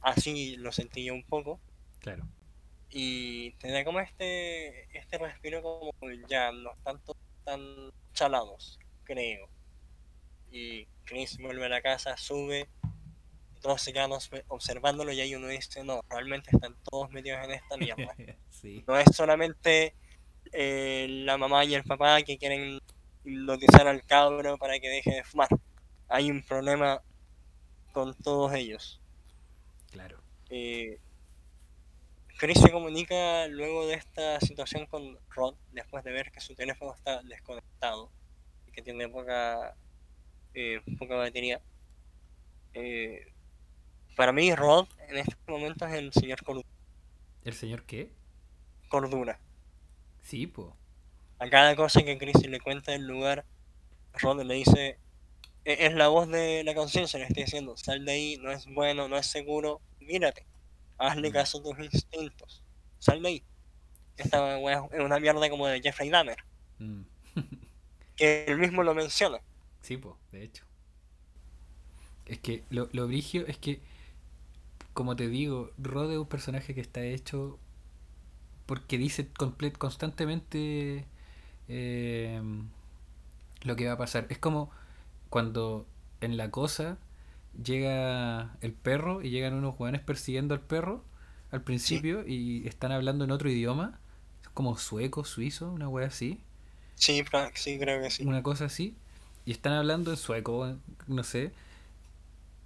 Así 0.00 0.56
lo 0.56 0.72
sentí 0.72 1.04
yo 1.04 1.14
un 1.14 1.24
poco. 1.24 1.60
claro. 2.00 2.24
Y 2.94 3.52
te 3.52 3.70
da 3.70 3.84
como 3.86 4.00
este, 4.00 4.82
este 4.98 5.16
respiro 5.16 5.62
como 5.62 5.92
ya 6.28 6.52
no 6.52 6.72
tanto 6.84 7.16
tan 7.42 7.90
chalados, 8.12 8.78
creo. 9.04 9.48
Y 10.50 10.84
Chris 11.04 11.38
vuelve 11.38 11.64
a 11.64 11.68
la 11.70 11.80
casa, 11.80 12.18
sube, 12.18 12.68
y 13.56 13.60
todos 13.60 13.80
se 13.80 13.94
quedan 13.94 14.10
obs- 14.10 14.44
observándolo 14.48 15.10
y 15.10 15.22
ahí 15.22 15.34
uno 15.34 15.48
dice, 15.48 15.82
no, 15.84 16.02
realmente 16.10 16.50
están 16.52 16.76
todos 16.82 17.10
metidos 17.12 17.42
en 17.44 17.52
esta 17.52 17.78
mierda. 17.78 18.14
sí. 18.50 18.84
No 18.86 18.98
es 18.98 19.06
solamente 19.16 19.94
eh, 20.52 21.06
la 21.08 21.38
mamá 21.38 21.64
y 21.64 21.74
el 21.74 21.84
papá 21.84 22.20
que 22.22 22.36
quieren 22.36 22.78
hipnotizar 23.24 23.88
al 23.88 24.04
cabro 24.04 24.58
para 24.58 24.78
que 24.80 24.90
deje 24.90 25.12
de 25.14 25.24
fumar. 25.24 25.48
Hay 26.08 26.30
un 26.30 26.42
problema 26.42 27.02
con 27.92 28.14
todos 28.14 28.52
ellos. 28.54 29.00
Claro. 29.90 30.18
Eh, 30.50 30.98
Chris 32.38 32.58
se 32.60 32.70
comunica 32.72 33.46
luego 33.48 33.86
de 33.86 33.94
esta 33.94 34.40
situación 34.40 34.86
con 34.86 35.18
Rod 35.30 35.54
después 35.72 36.02
de 36.04 36.12
ver 36.12 36.32
que 36.32 36.40
su 36.40 36.54
teléfono 36.54 36.92
está 36.94 37.22
desconectado 37.22 38.10
y 38.66 38.72
que 38.72 38.82
tiene 38.82 39.08
poca, 39.08 39.76
eh, 40.54 40.80
poca 40.98 41.14
batería. 41.16 41.60
Eh, 42.74 43.32
para 44.16 44.32
mí 44.32 44.54
Rod 44.54 44.88
en 45.08 45.18
este 45.18 45.36
momento 45.46 45.86
es 45.86 45.94
el 45.94 46.12
señor 46.12 46.42
Cor- 46.42 46.64
¿El 47.44 47.54
señor 47.54 47.84
qué? 47.84 48.10
Cordura. 48.88 49.38
Sí, 50.22 50.46
po. 50.46 50.76
A 51.38 51.48
cada 51.48 51.74
cosa 51.76 52.02
que 52.02 52.18
Chris 52.18 52.46
le 52.46 52.60
cuenta 52.60 52.92
del 52.92 53.06
lugar, 53.06 53.44
Rod 54.14 54.42
le 54.42 54.54
dice, 54.54 54.88
"E- 54.88 54.98
es 55.64 55.94
la 55.94 56.08
voz 56.08 56.28
de 56.28 56.62
la 56.64 56.74
conciencia, 56.74 57.18
le 57.18 57.26
estoy 57.26 57.44
diciendo, 57.44 57.76
sal 57.76 58.04
de 58.04 58.12
ahí, 58.12 58.38
no 58.38 58.50
es 58.52 58.66
bueno, 58.66 59.08
no 59.08 59.16
es 59.18 59.26
seguro, 59.26 59.82
mírate, 60.00 60.46
hazle 60.98 61.30
Mm. 61.30 61.32
caso 61.32 61.58
a 61.58 61.62
tus 61.62 61.78
instintos, 61.80 62.64
sal 62.98 63.22
de 63.22 63.28
ahí. 63.28 63.44
Esta 64.16 64.58
es 64.58 65.00
una 65.00 65.20
mierda 65.20 65.50
como 65.50 65.66
de 65.68 65.80
Jeffrey 65.82 66.10
Dahmer, 66.10 66.38
Mm. 66.78 67.02
que 68.16 68.44
él 68.46 68.58
mismo 68.58 68.82
lo 68.82 68.94
menciona. 68.94 69.38
Sí, 69.82 69.96
po, 69.98 70.16
de 70.30 70.44
hecho. 70.44 70.64
Es 72.26 72.38
que 72.38 72.64
lo, 72.70 72.88
lo 72.92 73.06
brigio 73.06 73.46
es 73.46 73.58
que, 73.58 73.80
como 74.94 75.16
te 75.16 75.28
digo, 75.28 75.70
Rod 75.78 76.12
es 76.12 76.18
un 76.18 76.26
personaje 76.26 76.74
que 76.74 76.80
está 76.80 77.02
hecho 77.04 77.58
porque 78.66 78.98
dice 78.98 79.28
constantemente 79.78 81.04
eh, 81.68 82.40
lo 83.62 83.76
que 83.76 83.86
va 83.86 83.92
a 83.94 83.98
pasar. 83.98 84.26
Es 84.30 84.38
como 84.38 84.70
cuando 85.32 85.86
en 86.20 86.36
la 86.36 86.50
cosa 86.50 86.98
llega 87.64 88.54
el 88.60 88.74
perro 88.74 89.22
y 89.22 89.30
llegan 89.30 89.54
unos 89.54 89.74
jóvenes 89.76 90.02
persiguiendo 90.02 90.52
al 90.52 90.60
perro 90.60 91.02
al 91.50 91.62
principio 91.62 92.28
y 92.28 92.68
están 92.68 92.92
hablando 92.92 93.24
en 93.24 93.30
otro 93.30 93.48
idioma, 93.48 93.98
como 94.52 94.76
sueco, 94.76 95.24
suizo, 95.24 95.72
una 95.72 95.88
wea 95.88 96.08
así. 96.08 96.42
Sí, 96.96 97.24
sí, 97.54 97.78
creo 97.78 98.02
que 98.02 98.10
sí. 98.10 98.26
una 98.26 98.42
cosa 98.42 98.66
así, 98.66 98.94
y 99.46 99.52
están 99.52 99.72
hablando 99.72 100.10
en 100.10 100.18
sueco, 100.18 100.76
no 101.06 101.24
sé, 101.24 101.52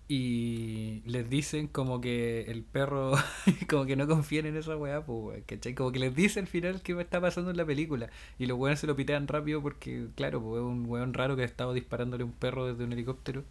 y 0.09 1.03
les 1.05 1.28
dicen 1.28 1.66
como 1.66 2.01
que 2.01 2.43
el 2.43 2.62
perro, 2.62 3.12
como 3.69 3.87
que 3.87 3.97
no 3.97 4.07
confían 4.07 4.47
en 4.47 4.57
esa 4.57 4.77
weá, 4.77 5.05
pues, 5.05 5.43
¿cachai? 5.47 5.74
Como 5.74 5.91
que 5.93 5.99
les 5.99 6.15
dice 6.15 6.39
al 6.41 6.47
final 6.47 6.81
qué 6.83 6.99
está 7.01 7.20
pasando 7.20 7.51
en 7.51 7.57
la 7.57 7.65
película, 7.66 8.09
y 8.39 8.47
los 8.47 8.57
weones 8.59 8.81
se 8.81 8.87
lo 8.87 8.95
pitean 8.97 9.27
rápido 9.28 9.61
porque, 9.62 10.07
claro, 10.15 10.41
pues 10.43 10.61
es 10.61 10.65
un 10.66 10.87
weón 10.87 11.12
raro 11.15 11.35
que 11.37 11.43
ha 11.43 11.47
estado 11.47 11.73
disparándole 11.74 12.23
a 12.23 12.27
un 12.27 12.33
perro 12.33 12.66
desde 12.66 12.85
un 12.85 12.93
helicóptero 12.93 13.45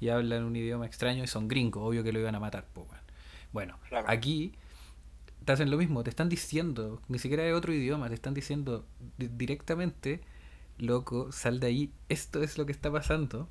y 0.00 0.08
hablan 0.10 0.44
un 0.44 0.56
idioma 0.56 0.86
extraño 0.86 1.24
y 1.24 1.28
son 1.28 1.48
gringos, 1.48 1.82
obvio 1.82 2.02
que 2.04 2.12
lo 2.12 2.20
iban 2.20 2.34
a 2.34 2.40
matar, 2.40 2.66
pues, 2.74 2.86
weón. 2.90 3.02
Bueno, 3.52 3.78
Claro. 3.88 4.06
aquí 4.08 4.52
te 5.44 5.52
hacen 5.52 5.70
lo 5.70 5.76
mismo, 5.76 6.02
te 6.04 6.10
están 6.10 6.28
diciendo, 6.28 7.00
ni 7.08 7.18
siquiera 7.18 7.46
es 7.46 7.54
otro 7.54 7.72
idioma, 7.72 8.08
te 8.08 8.14
están 8.14 8.34
diciendo 8.34 8.84
di- 9.18 9.28
directamente, 9.28 10.20
loco, 10.78 11.32
sal 11.32 11.60
de 11.60 11.66
ahí, 11.68 11.92
esto 12.08 12.42
es 12.42 12.58
lo 12.58 12.66
que 12.66 12.72
está 12.72 12.90
pasando, 12.92 13.48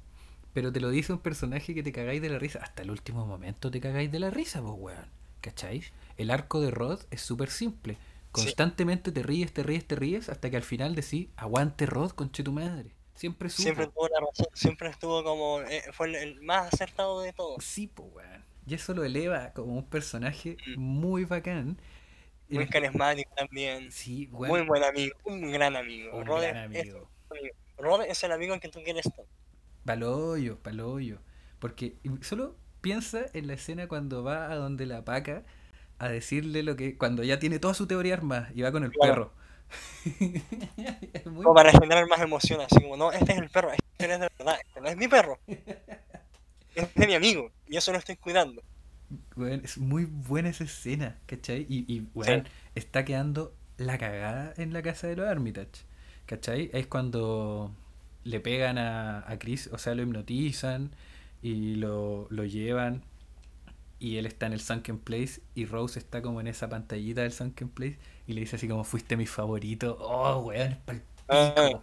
pero 0.53 0.71
te 0.71 0.79
lo 0.79 0.89
dice 0.89 1.13
un 1.13 1.19
personaje 1.19 1.73
que 1.75 1.83
te 1.83 1.91
cagáis 1.91 2.21
de 2.21 2.29
la 2.29 2.39
risa, 2.39 2.59
hasta 2.61 2.81
el 2.83 2.91
último 2.91 3.25
momento 3.25 3.71
te 3.71 3.79
cagáis 3.81 4.11
de 4.11 4.19
la 4.19 4.29
risa, 4.29 4.61
pues 4.61 4.73
weón, 4.77 5.05
¿cacháis? 5.41 5.91
El 6.17 6.31
arco 6.31 6.61
de 6.61 6.71
Rod 6.71 7.01
es 7.11 7.21
súper 7.21 7.49
simple, 7.49 7.97
constantemente 8.31 9.11
te 9.11 9.23
ríes, 9.23 9.53
te 9.53 9.63
ríes, 9.63 9.85
te 9.87 9.95
ríes, 9.95 10.29
hasta 10.29 10.49
que 10.49 10.57
al 10.57 10.63
final 10.63 10.95
decís, 10.95 11.27
aguante 11.35 11.85
Rod, 11.85 12.11
conche 12.11 12.43
tu 12.43 12.51
madre, 12.51 12.91
siempre 13.15 13.49
supo. 13.49 13.63
Siempre 13.63 13.87
tuvo 13.87 14.07
la 14.09 14.19
razón, 14.19 14.47
siempre 14.53 14.89
estuvo 14.89 15.23
como, 15.23 15.61
eh, 15.61 15.83
fue 15.93 16.07
el, 16.07 16.15
el 16.15 16.41
más 16.41 16.73
acertado 16.73 17.21
de 17.21 17.33
todos. 17.33 17.63
Sí, 17.63 17.87
pues 17.87 18.09
weón. 18.13 18.45
Y 18.67 18.75
eso 18.75 18.93
lo 18.93 19.03
eleva 19.03 19.51
como 19.53 19.73
un 19.75 19.85
personaje 19.85 20.55
Mm. 20.67 20.79
muy 20.79 21.25
bacán. 21.25 21.77
Muy 22.49 22.63
El- 22.63 22.69
carismático 22.69 23.31
también. 23.35 23.91
Sí, 23.91 24.27
weón. 24.31 24.49
Muy 24.59 24.67
buen 24.67 24.83
amigo, 24.83 25.15
un 25.25 25.51
gran 25.51 25.75
amigo. 25.75 26.15
Un 26.17 26.25
Rod 26.25 26.41
gran 26.41 26.57
amigo. 26.65 27.09
es-. 27.31 27.51
Rod 27.77 28.03
es 28.03 28.23
el 28.23 28.31
amigo 28.33 28.59
que 28.59 28.69
tú 28.69 28.81
quieres 28.83 29.03
tú. 29.05 29.23
Paloyo, 29.85 30.57
paloyo. 30.59 31.19
Porque 31.59 31.95
solo 32.21 32.55
piensa 32.81 33.25
en 33.33 33.47
la 33.47 33.53
escena 33.53 33.87
cuando 33.87 34.23
va 34.23 34.51
a 34.51 34.55
donde 34.55 34.85
la 34.85 35.03
paca 35.05 35.43
a 35.99 36.09
decirle 36.09 36.63
lo 36.63 36.75
que. 36.75 36.97
Cuando 36.97 37.23
ya 37.23 37.39
tiene 37.39 37.59
toda 37.59 37.73
su 37.73 37.87
teoría 37.87 38.13
armada 38.15 38.49
y 38.55 38.61
va 38.63 38.71
con 38.71 38.83
el 38.83 38.91
Claro. 38.91 39.31
perro. 39.33 39.33
Es 41.13 41.25
muy- 41.27 41.43
Como 41.43 41.53
para 41.55 41.71
generar 41.71 42.07
más 42.07 42.19
emoción, 42.21 42.61
así 42.61 42.81
como, 42.81 42.97
no, 42.97 43.11
este 43.11 43.33
es 43.33 43.39
el 43.39 43.49
perro, 43.49 43.71
este 43.71 44.07
no 44.07 44.13
es 44.15 44.19
de 44.19 44.29
verdad, 44.37 44.57
este 44.67 44.81
no 44.81 44.87
es 44.89 44.97
mi 44.97 45.07
perro. 45.07 45.39
Es 46.75 46.93
de 46.95 47.05
mi 47.07 47.15
amigo, 47.15 47.51
y 47.67 47.77
eso 47.77 47.91
lo 47.91 47.97
estoy 47.97 48.15
cuidando. 48.17 48.61
weón, 49.35 49.61
es 49.63 49.77
muy 49.77 50.05
buena 50.05 50.49
esa 50.49 50.63
escena, 50.63 51.19
¿cachai? 51.25 51.65
Y, 51.69 51.85
y 51.93 52.07
weón, 52.13 52.47
está 52.75 53.03
quedando 53.05 53.53
la 53.77 53.97
cagada 53.97 54.53
en 54.57 54.73
la 54.73 54.81
casa 54.81 55.07
de 55.07 55.15
los 55.17 55.27
Armitage. 55.27 55.83
¿Cachai? 56.25 56.69
Es 56.73 56.87
cuando 56.87 57.75
le 58.23 58.39
pegan 58.39 58.77
a, 58.77 59.19
a 59.29 59.39
Chris, 59.39 59.69
o 59.73 59.77
sea, 59.77 59.95
lo 59.95 60.03
hipnotizan 60.03 60.91
y 61.41 61.75
lo, 61.75 62.27
lo 62.29 62.45
llevan 62.45 63.03
y 63.99 64.17
él 64.17 64.25
está 64.25 64.47
en 64.47 64.53
el 64.53 64.61
Sunken 64.61 64.97
Place 64.99 65.41
y 65.55 65.65
Rose 65.65 65.99
está 65.99 66.21
como 66.21 66.41
en 66.41 66.47
esa 66.47 66.69
pantallita 66.69 67.21
del 67.21 67.31
Sunken 67.31 67.69
Place 67.69 67.99
y 68.27 68.33
le 68.33 68.41
dice 68.41 68.55
así 68.55 68.67
como 68.67 68.83
fuiste 68.83 69.15
mi 69.17 69.27
favorito. 69.27 69.97
Oh, 69.99 70.39
weón, 70.39 70.71
es 70.71 70.77
pa'l 70.77 71.01
pico. 71.29 71.81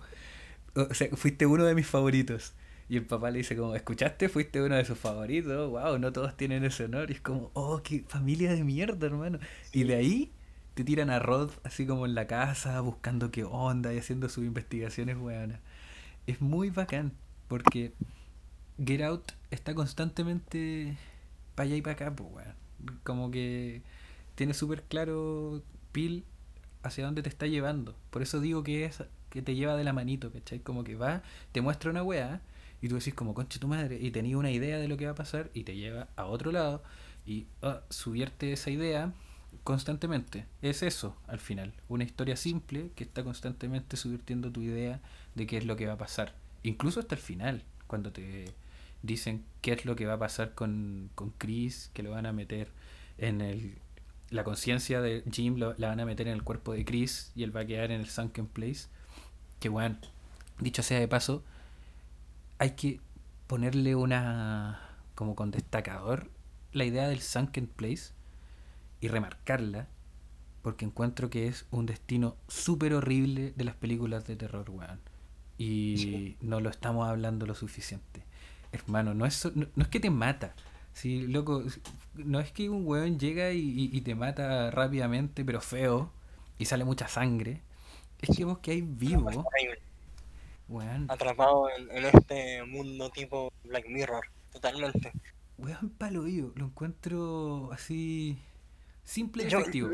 O 0.75 0.95
sea, 0.95 1.09
fuiste 1.15 1.47
uno 1.47 1.65
de 1.65 1.75
mis 1.75 1.87
favoritos. 1.87 2.55
Y 2.89 2.97
el 2.97 3.05
papá 3.07 3.31
le 3.31 3.39
dice 3.39 3.57
como, 3.57 3.75
¿escuchaste? 3.75 4.29
Fuiste 4.29 4.63
uno 4.63 4.77
de 4.77 4.85
sus 4.85 4.99
favoritos. 4.99 5.71
Wow, 5.71 5.99
no 5.99 6.13
todos 6.13 6.37
tienen 6.37 6.65
ese 6.65 6.85
honor. 6.85 7.11
Y 7.11 7.15
es 7.15 7.21
como, 7.21 7.51
oh, 7.55 7.83
qué 7.83 8.05
familia 8.09 8.53
de 8.55 8.65
mierda, 8.65 9.07
hermano. 9.07 9.39
Y 9.73 9.85
de 9.85 9.95
ahí 9.97 10.33
te 10.75 10.85
tiran 10.85 11.11
a 11.11 11.19
Rod 11.19 11.51
así 11.65 11.87
como 11.87 12.07
en 12.07 12.15
la 12.15 12.27
casa, 12.27 12.81
buscando 12.81 13.31
qué 13.31 13.45
onda 13.45 13.93
y 13.93 13.99
haciendo 13.99 14.29
sus 14.29 14.45
investigaciones, 14.45 15.17
weón. 15.19 15.59
Es 16.29 16.43
muy 16.43 16.69
bacán, 16.69 17.15
porque 17.49 17.95
Get 18.85 19.01
Out 19.01 19.33
está 19.51 19.75
constantemente 19.75 20.99
para 21.55 21.69
allá 21.69 21.77
y 21.77 21.81
para 21.81 21.95
acá, 21.95 22.15
pues, 22.15 22.29
weón. 22.31 22.55
Como 23.03 23.31
que 23.31 23.81
tiene 24.35 24.53
súper 24.53 24.83
claro 24.83 25.63
Pil 25.91 26.27
hacia 26.83 27.07
dónde 27.07 27.23
te 27.23 27.31
está 27.31 27.47
llevando. 27.47 27.97
Por 28.11 28.21
eso 28.21 28.43
digo 28.43 28.63
que 28.63 28.85
es 28.85 29.03
que 29.31 29.41
te 29.41 29.55
lleva 29.55 29.75
de 29.75 29.85
la 29.85 29.95
manito, 29.95 30.31
¿cachai? 30.31 30.61
Como 30.61 30.85
que 30.85 30.97
va, 30.97 31.23
te 31.53 31.63
muestra 31.63 31.91
una 31.91 32.03
weá 32.03 32.43
y 32.83 32.91
tú 32.91 32.97
decís 32.97 33.15
como, 33.15 33.33
conche 33.33 33.59
tu 33.59 33.67
madre, 33.67 33.99
y 33.99 34.11
tenías 34.11 34.37
una 34.37 34.51
idea 34.51 34.77
de 34.79 34.87
lo 34.87 34.99
que 34.99 35.07
va 35.07 35.13
a 35.13 35.15
pasar 35.15 35.51
y 35.55 35.65
te 35.65 35.77
lleva 35.77 36.09
a 36.17 36.27
otro 36.27 36.53
lado 36.53 36.83
y 37.25 37.47
ah, 37.63 37.81
subierte 37.89 38.53
esa 38.53 38.69
idea 38.69 39.15
constantemente. 39.65 40.45
Es 40.61 40.83
eso, 40.83 41.17
al 41.27 41.39
final. 41.39 41.73
Una 41.89 42.05
historia 42.05 42.37
simple 42.37 42.91
que 42.95 43.05
está 43.05 43.25
constantemente 43.25 43.97
subvirtiendo 43.97 44.53
tu 44.53 44.61
idea 44.61 45.01
de 45.39 45.47
qué 45.47 45.57
es 45.57 45.65
lo 45.65 45.77
que 45.77 45.87
va 45.87 45.95
a 45.95 45.99
pasar. 45.99 46.35
Incluso 46.63 47.01
hasta 47.01 47.15
el 47.15 47.21
final, 47.23 47.65
cuando 47.87 48.13
te 48.13 48.53
dicen 49.03 49.45
qué 49.63 49.73
es 49.73 49.87
lo 49.87 49.97
que 49.97 50.05
va 50.07 50.15
a 50.15 50.19
pasar 50.19 50.55
con, 50.55 51.11
con 51.15 51.31
Chris, 51.31 51.91
que 51.95 52.03
lo 52.03 52.11
van 52.11 52.27
a 52.27 52.33
meter 52.33 52.69
en 53.17 53.41
el... 53.41 53.79
La 54.31 54.45
conciencia 54.45 55.01
de 55.01 55.25
Jim 55.33 55.57
lo- 55.57 55.75
la 55.79 55.89
van 55.89 56.01
a 56.01 56.05
meter 56.05 56.29
en 56.29 56.35
el 56.35 56.43
cuerpo 56.43 56.75
de 56.75 56.85
Chris 56.85 57.33
y 57.35 57.45
él 57.45 57.57
va 57.57 57.61
a 57.63 57.67
quedar 57.67 57.91
en 57.91 58.01
el 58.03 58.09
Sunken 58.11 58.47
Place. 58.47 58.89
Que 59.61 59.71
bueno, 59.71 59.97
dicho 60.61 60.83
sea 60.83 61.01
de 61.01 61.09
paso, 61.09 61.43
hay 62.59 62.73
que 62.73 63.01
ponerle 63.47 63.95
una... 63.95 64.81
como 65.15 65.35
con 65.35 65.51
destacador 65.51 66.29
la 66.73 66.85
idea 66.85 67.09
del 67.09 67.23
Sunken 67.23 67.67
Place 67.69 68.13
y 69.01 69.09
remarcarla 69.09 69.87
porque 70.63 70.85
encuentro 70.85 71.31
que 71.31 71.47
es 71.47 71.65
un 71.71 71.87
destino 71.87 72.37
súper 72.49 72.93
horrible 72.93 73.55
de 73.57 73.65
las 73.65 73.77
películas 73.77 74.27
de 74.27 74.37
terror, 74.37 74.69
weón. 74.69 75.01
Y 75.59 75.97
Sí. 75.99 76.37
no 76.41 76.61
lo 76.61 76.71
estamos 76.71 77.09
hablando 77.09 77.45
lo 77.47 77.55
suficiente. 77.55 78.23
Hermano, 78.73 79.13
no 79.15 79.27
es, 79.27 79.45
no, 79.55 79.67
no 79.75 79.83
es 79.83 79.89
que 79.89 80.01
te 80.01 80.11
mata. 80.11 80.55
Sí, 80.93 81.27
loco, 81.27 81.63
no 82.15 82.41
es 82.41 82.51
que 82.53 82.69
un 82.71 82.87
weón 82.87 83.19
llega 83.19 83.53
y, 83.53 83.61
y- 83.61 83.91
y 83.97 84.01
te 84.01 84.15
mata 84.15 84.71
rápidamente, 84.71 85.45
pero 85.45 85.61
feo, 85.61 86.11
y 86.59 86.65
sale 86.65 86.85
mucha 86.85 87.07
sangre. 87.09 87.63
Es 88.21 88.37
que 88.37 88.45
vos 88.45 88.59
que 88.59 88.73
hay 88.73 88.83
vivo, 88.83 89.49
weón, 90.69 91.07
Atrapado 91.11 91.69
en, 91.71 91.91
en 91.91 92.05
este 92.07 92.65
mundo 92.65 93.11
tipo 93.11 93.53
Black 93.65 93.87
Mirror, 93.89 94.25
totalmente. 94.53 95.13
weón 95.57 95.89
palo 95.91 96.27
yo, 96.29 96.53
lo 96.57 96.67
encuentro 96.67 97.71
así 97.73 98.39
simple 99.05 99.45
y 99.45 99.49
Yo- 99.49 99.61
efectivo. 99.61 99.91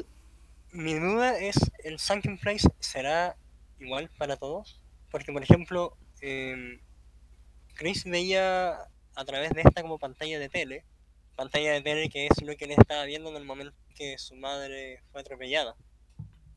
Mi 0.72 0.94
duda 0.94 1.38
es, 1.38 1.54
¿el 1.84 1.98
Sunken 2.00 2.36
Place 2.38 2.66
será 2.80 3.36
igual 3.78 4.10
para 4.18 4.36
todos? 4.36 4.80
Porque, 5.14 5.32
por 5.32 5.44
ejemplo, 5.44 5.96
em, 6.22 6.80
Chris 7.74 8.02
veía 8.02 8.72
a 9.14 9.24
través 9.24 9.52
de 9.52 9.60
esta 9.60 9.80
como 9.82 9.96
pantalla 9.96 10.40
de 10.40 10.48
tele, 10.48 10.84
pantalla 11.36 11.70
de 11.70 11.82
tele 11.82 12.08
que 12.08 12.26
es 12.26 12.42
lo 12.42 12.56
que 12.56 12.64
él 12.64 12.72
estaba 12.72 13.04
viendo 13.04 13.30
en 13.30 13.36
el 13.36 13.44
momento 13.44 13.72
que 13.94 14.18
su 14.18 14.34
madre 14.34 15.04
fue 15.12 15.20
atropellada. 15.20 15.76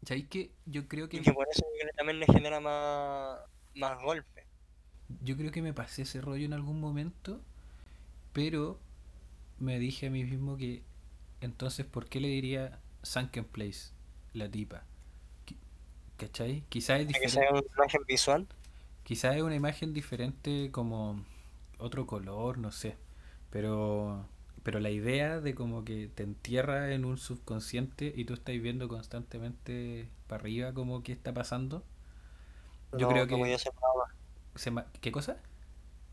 ¿Sabéis 0.08 0.28
que 0.28 0.50
yo 0.66 0.88
creo 0.88 1.08
que 1.08 1.18
Y 1.18 1.22
que 1.22 1.34
por 1.34 1.48
eso 1.48 1.62
también 1.96 2.20
le 2.20 2.26
genera 2.26 2.60
más, 2.60 3.42
más 3.76 4.02
golpe. 4.02 4.48
Yo 5.22 5.38
creo 5.38 5.52
que 5.52 5.62
me 5.62 5.76
pasé 5.76 6.02
ese 6.02 6.20
rollo 6.20 6.44
en 6.44 6.54
algún 6.54 6.80
momento, 6.80 7.40
pero 8.34 8.80
me 9.60 9.78
dije 9.78 10.08
a 10.08 10.10
mí 10.10 10.24
mismo 10.24 10.58
que 10.58 10.82
entonces, 11.42 11.86
¿por 11.86 12.10
qué 12.10 12.20
le 12.20 12.30
diría 12.30 12.80
Sunken 13.04 13.46
Place 13.46 13.92
la 14.34 14.50
tipa? 14.50 14.84
¿Cachai? 16.18 16.64
Quizás 16.70 17.00
es 17.02 17.08
que 17.08 17.08
diferente. 17.08 17.32
sea 17.32 17.52
una 17.52 17.64
imagen 17.76 18.02
visual. 18.08 18.48
Quizás 19.04 19.36
es 19.36 19.42
una 19.42 19.56
imagen 19.56 19.94
diferente 19.94 20.70
como 20.72 21.24
otro 21.80 22.06
color, 22.08 22.58
no 22.58 22.72
sé. 22.72 22.98
Pero 23.50 24.26
pero 24.64 24.80
la 24.82 24.90
idea 24.90 25.40
de 25.40 25.56
como 25.56 25.86
que 25.86 26.10
te 26.10 26.24
entierra 26.24 26.92
en 26.94 27.06
un 27.06 27.18
subconsciente 27.18 28.12
y 28.16 28.26
tú 28.26 28.34
estás 28.34 28.60
viendo 28.62 28.90
constantemente 28.90 30.10
para 30.28 30.42
arriba 30.42 30.74
como 30.74 31.04
que 31.04 31.14
está 31.14 31.34
pasando. 31.34 31.86
Yo 32.92 33.08
no, 33.08 33.08
creo 33.08 33.28
que 33.28 33.36
voy 33.36 33.52
a 33.54 33.56
hacer 33.56 33.74
nada 33.76 33.94
más, 33.96 34.16
se 34.62 34.72
ma- 34.72 34.88
¿Qué 35.02 35.12
cosa? 35.12 35.38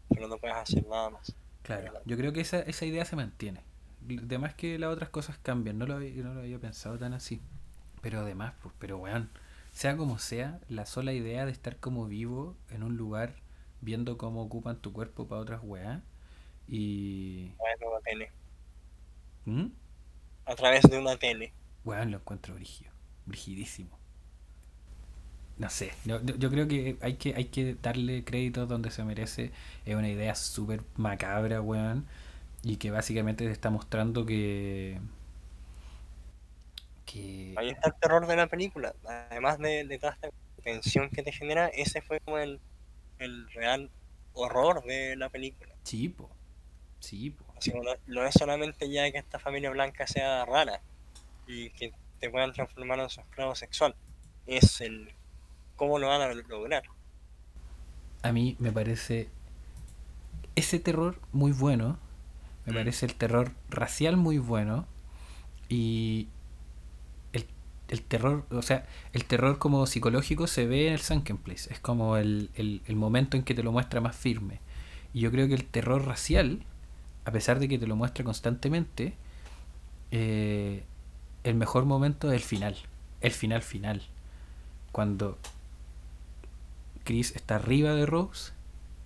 pero 0.08 0.28
no 0.28 0.38
puedes 0.38 0.56
hacer 0.56 0.86
nada 0.86 1.10
más. 1.10 1.34
Claro, 1.62 1.92
yo 2.04 2.16
creo 2.16 2.32
que 2.32 2.40
esa, 2.42 2.60
esa 2.60 2.84
idea 2.84 3.04
se 3.04 3.16
mantiene. 3.16 3.62
Además 4.22 4.54
que 4.54 4.78
las 4.78 4.92
otras 4.92 5.08
cosas 5.08 5.38
cambian, 5.38 5.78
no 5.78 5.86
lo, 5.86 5.98
no 5.98 6.34
lo 6.34 6.40
había 6.40 6.58
pensado 6.58 6.98
tan 6.98 7.14
así. 7.14 7.40
Pero 8.02 8.20
además, 8.20 8.54
pues, 8.62 8.74
pero 8.78 8.98
weón, 8.98 9.30
sea 9.74 9.96
como 9.98 10.18
sea, 10.20 10.60
la 10.70 10.86
sola 10.86 11.14
idea 11.14 11.46
de 11.46 11.52
estar 11.52 11.78
como 11.78 12.06
vivo 12.08 12.56
en 12.70 12.84
un 12.84 12.96
lugar 12.98 13.36
viendo 13.82 14.18
cómo 14.18 14.42
ocupan 14.44 14.80
tu 14.82 14.92
cuerpo 14.94 15.28
para 15.28 15.42
otras 15.42 15.60
weas 15.64 16.02
y... 16.68 17.52
A 17.58 17.64
través 17.64 17.80
de 17.80 17.86
una 17.86 18.00
tele. 18.00 18.32
¿Mm? 19.46 19.66
A 20.46 20.54
través 20.54 20.84
de 20.84 20.98
una 20.98 21.18
tele. 21.18 21.52
Weón, 21.84 22.10
lo 22.10 22.16
encuentro 22.18 22.54
brigio, 22.56 22.90
brigidísimo. 23.26 24.00
no 25.56 25.70
sé, 25.70 25.92
yo, 26.04 26.20
yo- 26.24 26.36
yo 26.36 26.50
creo 26.50 26.66
que 26.68 26.98
hay, 27.00 27.14
que 27.16 27.34
hay 27.34 27.46
que 27.46 27.76
darle 27.80 28.24
crédito 28.24 28.66
donde 28.66 28.90
se 28.90 29.04
merece. 29.04 29.52
Es 29.84 29.94
una 29.94 30.08
idea 30.08 30.34
súper 30.34 30.82
macabra, 30.96 31.60
weón. 31.60 32.06
Y 32.62 32.76
que 32.78 32.90
básicamente 32.90 33.46
te 33.46 33.52
está 33.52 33.70
mostrando 33.70 34.26
que... 34.26 35.00
que 37.04 37.54
Ahí 37.56 37.70
está 37.70 37.88
el 37.90 37.94
terror 38.00 38.26
de 38.26 38.36
la 38.36 38.46
película. 38.48 38.94
Además 39.30 39.58
de, 39.58 39.84
de 39.84 39.98
toda 39.98 40.12
esta 40.14 40.30
tensión 40.62 41.10
que 41.10 41.22
te 41.22 41.32
genera, 41.32 41.68
ese 41.68 42.02
fue 42.02 42.20
como 42.20 42.38
el, 42.38 42.60
el 43.18 43.50
real 43.52 43.90
horror 44.32 44.84
de 44.84 45.16
la 45.16 45.30
película. 45.30 45.74
sí, 45.82 46.08
po. 46.08 46.30
Sí, 47.00 47.30
po. 47.30 47.44
No 48.06 48.24
es 48.26 48.34
solamente 48.34 48.90
ya 48.90 49.10
que 49.12 49.18
esta 49.18 49.38
familia 49.38 49.70
blanca 49.70 50.06
sea 50.06 50.44
rara 50.46 50.82
y 51.46 51.70
que 51.70 51.92
te 52.20 52.30
puedan 52.30 52.52
transformar 52.52 53.00
en 53.00 53.10
su 53.10 53.20
esclavo 53.20 53.54
sexual. 53.54 53.94
Es 54.46 54.80
el 54.80 55.14
cómo 55.76 55.98
lo 55.98 56.08
van 56.08 56.22
a 56.22 56.32
lograr. 56.34 56.84
A 58.22 58.32
mí 58.32 58.56
me 58.58 58.72
parece 58.72 59.28
ese 60.54 60.78
terror 60.78 61.20
muy 61.32 61.52
bueno. 61.52 61.98
Me 62.66 62.72
Mm. 62.72 62.76
parece 62.76 63.06
el 63.06 63.14
terror 63.16 63.52
racial 63.68 64.16
muy 64.16 64.38
bueno. 64.38 64.86
Y 65.68 66.28
el, 67.94 68.02
terror, 68.02 68.46
o 68.50 68.62
sea, 68.62 68.86
el 69.12 69.24
terror 69.24 69.58
como 69.58 69.86
psicológico 69.86 70.46
se 70.46 70.66
ve 70.66 70.88
en 70.88 70.94
el 70.94 71.00
Sunken 71.00 71.38
Place. 71.38 71.72
Es 71.72 71.80
como 71.80 72.16
el, 72.16 72.50
el- 72.56 72.82
el 72.86 72.96
momento 72.96 73.36
en 73.36 73.42
que 73.44 73.54
te 73.54 73.62
lo 73.62 73.72
muestra 73.72 74.00
más 74.00 74.16
firme. 74.16 74.60
Y 75.14 75.20
yo 75.20 75.30
creo 75.30 75.48
que 75.48 75.54
el 75.54 75.64
terror 75.64 76.06
racial, 76.06 76.62
a 77.24 77.32
pesar 77.32 77.58
de 77.60 77.68
que 77.68 77.78
te 77.78 77.86
lo 77.86 77.96
muestra 77.96 78.24
constantemente, 78.24 79.14
eh, 80.10 80.84
el 81.44 81.54
mejor 81.56 81.84
momento 81.84 82.30
es 82.32 82.36
el 82.42 82.46
final. 82.46 82.76
El 83.20 83.32
final 83.32 83.62
final. 83.62 84.02
Cuando 84.92 85.38
Chris 87.04 87.36
está 87.36 87.54
arriba 87.56 87.92
de 87.94 88.04
Rose 88.04 88.52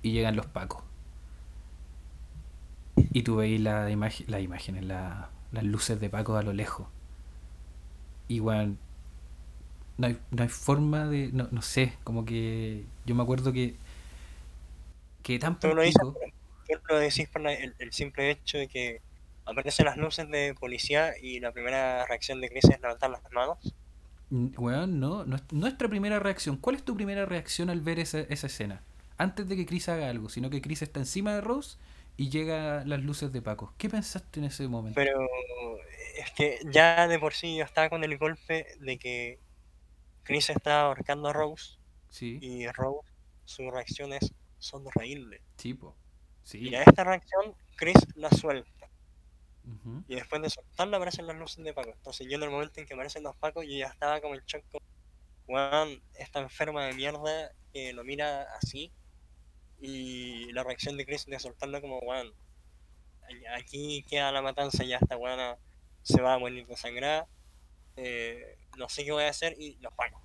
y 0.03 0.13
llegan 0.13 0.37
los 0.37 0.47
pacos. 0.47 0.83
Y 3.13 3.23
tú 3.23 3.37
veis 3.37 3.61
la 3.61 3.91
imagen, 3.91 4.27
las 4.29 4.43
imágenes, 4.43 4.85
la- 4.85 5.31
las 5.53 5.65
luces 5.65 6.01
de 6.01 6.11
Paco 6.11 6.37
a 6.37 6.43
lo 6.43 6.53
lejos. 6.53 6.87
Y 8.29 8.41
bueno, 8.41 8.77
no 9.97 10.07
hay, 10.07 10.19
no 10.31 10.43
hay 10.43 10.49
forma 10.49 11.07
de. 11.07 11.31
No, 11.33 11.49
no 11.51 11.63
sé, 11.63 11.95
como 12.05 12.25
que. 12.25 12.85
Yo 13.07 13.15
me 13.15 13.23
acuerdo 13.23 13.53
que. 13.53 13.77
Que 15.23 15.39
tan 15.39 15.59
Tú 15.61 15.69
lo 15.75 15.83
dices, 15.83 16.01
tú 16.03 16.15
lo 16.89 16.99
decís 16.99 17.29
por 17.29 17.43
la- 17.43 17.53
el, 17.53 17.75
el 17.79 17.93
simple 17.93 18.31
hecho 18.31 18.59
de 18.59 18.69
que 18.69 19.01
aparecen 19.45 19.87
las 19.87 19.97
luces 19.97 20.29
de 20.31 20.55
policía 20.59 21.15
y 21.21 21.41
la 21.41 21.53
primera 21.53 22.05
reacción 22.07 22.41
de 22.41 22.49
Chris 22.51 22.65
es 22.65 22.81
levantar 22.81 23.11
las 23.11 23.23
manos. 23.33 23.59
Mm, 24.31 24.49
Weón, 24.59 25.01
no, 25.01 25.25
no 25.25 25.37
es 25.37 25.43
nuestra 25.53 25.89
primera 25.89 26.19
reacción. 26.19 26.57
¿Cuál 26.57 26.77
es 26.77 26.85
tu 26.85 26.95
primera 26.95 27.25
reacción 27.27 27.71
al 27.71 27.81
ver 27.81 27.99
esa, 27.99 28.21
esa 28.21 28.47
escena? 28.47 28.83
Antes 29.17 29.49
de 29.49 29.57
que 29.57 29.67
Chris 29.67 29.89
haga 29.89 30.09
algo, 30.11 30.29
sino 30.29 30.51
que 30.51 30.61
Chris 30.61 30.83
está 30.83 31.01
encima 31.01 31.35
de 31.35 31.41
Rose 31.41 31.77
y 32.17 32.29
llega 32.31 32.85
las 32.85 33.03
luces 33.03 33.33
de 33.33 33.43
Paco. 33.43 33.73
¿Qué 33.79 33.89
pensaste 33.89 34.41
en 34.41 34.47
ese 34.47 34.69
momento? 34.69 34.97
Pero 34.97 35.19
es 36.19 36.31
que 36.33 36.59
ya 36.67 37.07
de 37.09 37.19
por 37.19 37.35
sí 37.35 37.57
yo 37.57 37.65
estaba 37.65 37.89
con 37.91 38.05
el 38.05 38.19
golpe 38.19 38.67
de 38.81 38.99
que 38.99 39.39
Chris 40.25 40.51
está 40.51 40.83
ahorcando 40.83 41.29
a 41.29 41.33
Rose 41.33 41.79
Sí, 42.11 42.39
y 42.41 42.67
Rose, 42.69 43.09
su 43.45 43.71
reacción 43.71 44.13
es 44.13 44.33
sonreírle. 44.59 45.41
tipo. 45.57 45.95
Sí. 46.43 46.69
Y 46.71 46.75
a 46.75 46.83
esta 46.83 47.05
reacción, 47.05 47.55
Chris 47.77 47.97
la 48.17 48.31
suelta. 48.31 48.89
Y 50.09 50.15
después 50.15 50.41
de 50.41 50.49
soltarla 50.49 50.97
aparecen 50.97 51.27
las 51.27 51.37
luces 51.37 51.63
de 51.63 51.75
Paco. 51.75 51.91
Entonces 51.91 52.27
yo 52.27 52.37
en 52.37 52.43
el 52.43 52.51
momento 52.51 52.81
en 52.81 52.87
que 52.87 52.95
aparecen 52.95 53.23
los 53.23 53.37
Pacos, 53.37 53.67
yo 53.67 53.73
ya 53.77 53.89
estaba 53.89 54.21
como 54.23 54.35
en 54.35 54.41
shock. 54.47 54.65
Weón, 55.47 56.03
esta 56.15 56.41
enferma 56.41 56.87
de 56.87 56.95
mierda 56.95 57.53
que 57.73 57.93
lo 57.93 58.03
mira 58.03 58.47
así. 58.55 58.91
Y 59.81 60.51
la 60.53 60.65
reacción 60.65 60.97
de 60.97 61.05
Chris 61.05 61.27
de 61.27 61.39
soltarla 61.39 61.83
como, 61.83 61.99
weón, 61.99 62.33
aquí 63.55 64.03
queda 64.09 64.33
la 64.33 64.41
matanza, 64.41 64.85
ya 64.85 64.97
esta 64.97 65.17
weona 65.19 65.59
se 66.09 66.23
va 66.23 66.35
a 66.35 66.39
morir 66.39 66.67
desangrada. 66.67 67.27
Eh, 67.97 68.57
no 68.77 68.89
sé 68.89 69.05
qué 69.05 69.13
voy 69.13 69.25
a 69.25 69.29
hacer 69.29 69.55
y 69.59 69.77
los 69.81 69.93
Pacos. 69.93 70.23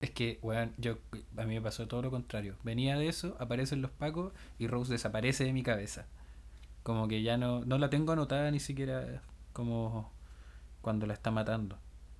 Es 0.00 0.10
que, 0.10 0.38
weón, 0.42 0.74
yo, 0.76 0.98
a 1.36 1.44
mí 1.44 1.54
me 1.54 1.62
pasó 1.62 1.88
todo 1.88 2.02
lo 2.02 2.10
contrario. 2.10 2.56
Venía 2.62 2.98
de 2.98 3.08
eso, 3.08 3.36
aparecen 3.40 3.80
los 3.80 3.90
pacos 3.90 4.34
y 4.58 4.66
Rose 4.66 4.92
desaparece 4.92 5.44
de 5.44 5.54
mi 5.54 5.62
cabeza. 5.62 6.06
Como 6.82 7.08
que 7.08 7.22
ya 7.22 7.38
no, 7.38 7.64
no 7.64 7.78
la 7.78 7.88
tengo 7.88 8.12
anotada 8.12 8.50
ni 8.50 8.60
siquiera 8.60 9.22
como 9.54 10.12
cuando 10.82 11.06
la 11.06 11.14
está 11.14 11.30
matando. 11.30 11.78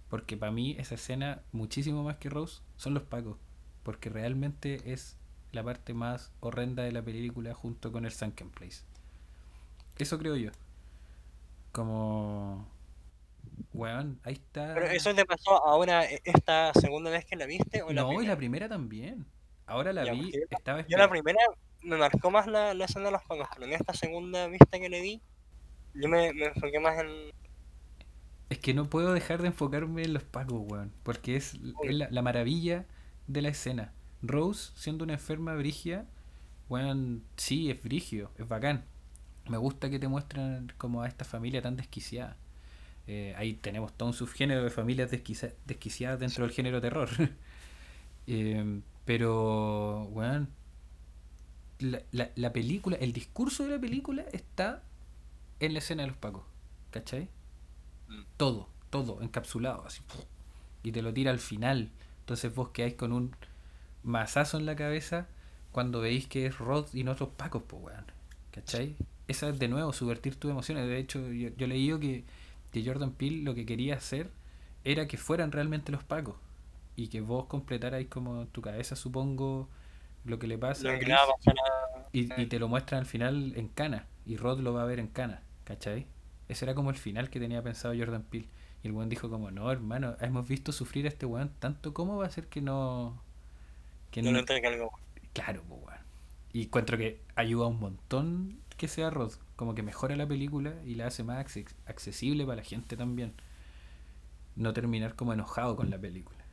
Porque 0.09 0.37
para 0.39 0.53
mí 0.53 0.75
esa 0.79 0.95
escena, 0.95 1.43
muchísimo 1.53 2.03
más 2.03 2.17
que 2.17 2.31
Rose, 2.31 2.63
son 2.77 2.95
los 2.95 3.03
pacos. 3.03 3.37
Porque 3.83 4.09
realmente 4.09 4.93
es 4.93 5.17
la 5.53 5.63
parte 5.63 5.93
más 5.93 6.33
horrenda 6.41 6.83
de 6.83 6.93
la 6.93 7.03
película 7.03 7.53
junto 7.53 7.93
con 7.93 8.07
el 8.07 8.13
Sunken 8.13 8.51
Place. 8.51 8.85
Eso 9.99 10.19
creo 10.19 10.37
yo. 10.37 10.51
Como... 11.73 12.67
Weón, 13.73 14.21
ahí 14.25 14.35
está... 14.35 14.75
Pero 14.75 14.87
eso 14.87 15.15
te 15.15 15.25
pasó 15.25 15.65
ahora, 15.67 16.05
eh, 16.05 16.21
esta 16.25 16.73
segunda 16.75 17.11
vez 17.11 17.25
que 17.25 17.37
la 17.37 17.47
viste 17.47 17.83
o 17.83 17.93
la 17.93 18.03
No, 18.03 18.13
y 18.23 18.27
primera? 18.27 18.33
la 18.33 18.37
primera 18.37 18.69
también. 18.69 19.27
Ahora 19.67 19.93
la 19.93 20.05
Ya, 20.05 20.13
vi, 20.13 20.33
estaba 20.51 20.87
Yo 20.87 20.99
la 20.99 21.09
primera 21.11 21.39
me 21.83 21.97
marcó 21.97 22.31
más 22.31 22.47
la, 22.47 22.75
la 22.75 22.85
escena 22.87 23.07
de 23.07 23.13
los 23.13 23.23
pacos, 23.25 23.49
pero 23.55 23.67
en 23.67 23.73
esta 23.75 23.95
segunda 23.95 24.49
vista 24.49 24.79
que 24.79 24.89
le 24.89 25.01
di, 25.01 25.23
yo 25.95 26.09
me, 26.09 26.33
me 26.35 26.47
enfoqué 26.47 26.81
más 26.81 26.99
en. 27.01 27.33
Es 28.49 28.59
que 28.59 28.75
no 28.75 28.89
puedo 28.89 29.13
dejar 29.13 29.43
de 29.43 29.49
enfocarme 29.49 30.03
en 30.05 30.13
los 30.15 30.23
pacos, 30.25 30.61
weón. 30.71 30.93
Porque 31.03 31.37
es, 31.37 31.59
es 31.83 31.95
la, 31.95 32.09
la 32.11 32.23
maravilla 32.23 32.87
de 33.27 33.43
la 33.43 33.49
escena. 33.49 33.93
Rose, 34.23 34.73
siendo 34.77 35.05
una 35.05 35.15
enferma 35.15 35.55
brigia, 35.57 36.07
weón, 36.69 37.25
sí, 37.37 37.71
es 37.71 37.83
brigio, 37.83 38.33
es 38.39 38.49
bacán. 38.49 38.85
Me 39.49 39.59
gusta 39.59 39.91
que 39.91 39.99
te 40.01 40.09
muestren 40.09 40.73
como 40.79 41.03
a 41.03 41.09
esta 41.09 41.25
familia 41.25 41.63
tan 41.63 41.77
desquiciada. 41.77 42.37
Eh, 43.09 43.35
ahí 43.37 43.55
tenemos 43.55 43.93
todo 43.97 44.09
un 44.09 44.15
subgénero 44.15 44.65
de 44.65 44.71
familias 44.71 45.11
desquicia- 45.11 45.55
desquiciadas 45.67 46.21
dentro 46.21 46.45
del 46.45 46.53
género 46.55 46.81
terror. 46.81 47.09
Eh, 48.29 48.81
pero, 49.05 50.05
weón, 50.13 50.49
la, 51.79 52.03
la, 52.13 52.31
la 52.35 52.53
película, 52.53 52.97
el 52.97 53.13
discurso 53.13 53.65
de 53.65 53.71
la 53.71 53.79
película 53.81 54.25
está 54.33 54.83
en 55.61 55.73
la 55.73 55.79
escena 55.81 56.03
de 56.03 56.09
los 56.09 56.17
pacos. 56.17 56.45
¿Cachai? 56.91 57.29
Mm. 58.09 58.23
todo, 58.37 58.69
todo 58.91 59.23
encapsulado, 59.23 59.87
así. 59.87 60.03
Y 60.83 60.93
te 60.93 61.03
lo 61.03 61.13
tira 61.15 61.31
al 61.31 61.41
final. 61.41 61.91
Entonces 62.21 62.55
vos 62.55 62.71
quedáis 62.71 62.95
con 62.95 63.13
un 63.13 63.37
mazazo 64.05 64.59
en 64.59 64.67
la 64.67 64.77
cabeza 64.77 65.29
cuando 65.73 66.01
veis 66.01 66.27
que 66.29 66.47
es 66.47 66.59
Rod 66.59 66.89
y 66.95 67.05
no 67.05 67.13
otros 67.13 67.31
pacos, 67.37 67.63
pues 67.67 67.83
weón. 67.83 68.05
¿Cachai? 68.53 68.97
Esa 69.29 69.49
es 69.51 69.59
de 69.59 69.69
nuevo 69.69 69.93
subvertir 69.93 70.37
tus 70.37 70.51
emociones. 70.51 70.87
De 70.87 70.99
hecho, 70.99 71.31
yo, 71.33 71.51
yo 71.57 71.67
leí 71.67 71.89
que, 72.01 72.25
que 72.73 72.85
Jordan 72.85 73.13
Peele 73.13 73.43
lo 73.43 73.55
que 73.55 73.67
quería 73.67 73.97
hacer 73.97 74.31
era 74.85 75.07
que 75.07 75.17
fueran 75.17 75.53
realmente 75.53 75.93
los 75.93 76.05
pacos. 76.05 76.37
Y 76.95 77.09
que 77.09 77.21
vos 77.21 77.47
completarais 77.47 78.09
como 78.09 78.43
en 78.43 78.47
tu 78.49 78.63
cabeza, 78.63 78.97
supongo, 78.97 79.69
lo 80.25 80.39
que 80.39 80.47
le 80.47 80.59
pasa 80.59 80.93
Lo 80.93 80.99
que 80.99 81.15
y, 82.13 82.41
y 82.41 82.47
te 82.47 82.59
lo 82.59 82.69
muestran 82.69 83.01
al 83.01 83.07
final 83.07 83.53
en 83.57 83.69
Cana. 83.69 84.07
Y 84.25 84.37
Rod 84.37 84.61
lo 84.61 84.73
va 84.73 84.83
a 84.83 84.87
ver 84.87 84.99
en 84.99 85.09
Cana. 85.09 85.43
¿Cachai? 85.65 86.07
Ese 86.49 86.65
era 86.65 86.75
como 86.75 86.91
el 86.91 86.97
final 86.97 87.29
que 87.29 87.41
tenía 87.41 87.63
pensado 87.63 87.95
Jordan 87.97 88.23
Peele. 88.23 88.49
Y 88.83 88.87
el 88.87 88.93
weón 88.93 89.09
dijo 89.09 89.29
como, 89.29 89.51
no, 89.51 89.71
hermano, 89.71 90.17
hemos 90.21 90.47
visto 90.47 90.73
sufrir 90.73 91.07
a 91.07 91.09
este 91.09 91.27
weón 91.27 91.51
tanto, 91.59 91.93
¿cómo 91.93 92.17
va 92.17 92.27
a 92.27 92.31
ser 92.31 92.47
que 92.47 92.61
no... 92.61 93.21
Que 94.11 94.23
No 94.23 94.33
no... 94.33 94.39
algo. 94.39 94.93
Claro, 95.33 95.63
pues 95.69 95.81
weón. 95.83 96.01
Y 96.53 96.63
encuentro 96.63 96.97
que 96.97 97.21
ayuda 97.35 97.67
un 97.67 97.81
montón 97.81 98.61
que 98.77 98.89
sea 98.89 99.11
Rod. 99.11 99.33
Como 99.57 99.75
que 99.75 99.83
mejora 99.83 100.17
la 100.17 100.27
película 100.27 100.75
y 100.85 100.95
la 100.97 101.07
hace 101.07 101.25
más 101.25 101.45
acce- 101.45 101.75
accesible 101.87 102.45
para 102.45 102.57
la 102.57 102.63
gente 102.65 102.97
también. 102.97 103.35
No 104.57 104.73
terminar 104.73 105.15
como 105.15 105.33
enojado 105.33 105.77
con 105.77 105.89
la 105.91 105.99
película. 106.01 106.45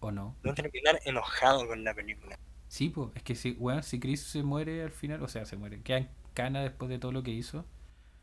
¿O 0.00 0.10
no? 0.10 0.36
No 0.42 0.54
terminar 0.54 1.00
enojado 1.04 1.66
con 1.66 1.82
la 1.84 1.94
película. 1.94 2.36
Sí, 2.68 2.90
pues, 2.90 3.10
es 3.14 3.22
que 3.22 3.34
si, 3.34 3.52
weón, 3.52 3.82
si 3.82 3.98
Chris 3.98 4.22
se 4.22 4.42
muere 4.42 4.82
al 4.82 4.90
final, 4.92 5.22
o 5.22 5.28
sea, 5.28 5.44
se 5.44 5.56
muere, 5.56 5.82
queda 5.82 5.98
en 5.98 6.08
cana 6.34 6.62
después 6.62 6.88
de 6.88 6.98
todo 6.98 7.12
lo 7.12 7.22
que 7.22 7.30
hizo. 7.30 7.64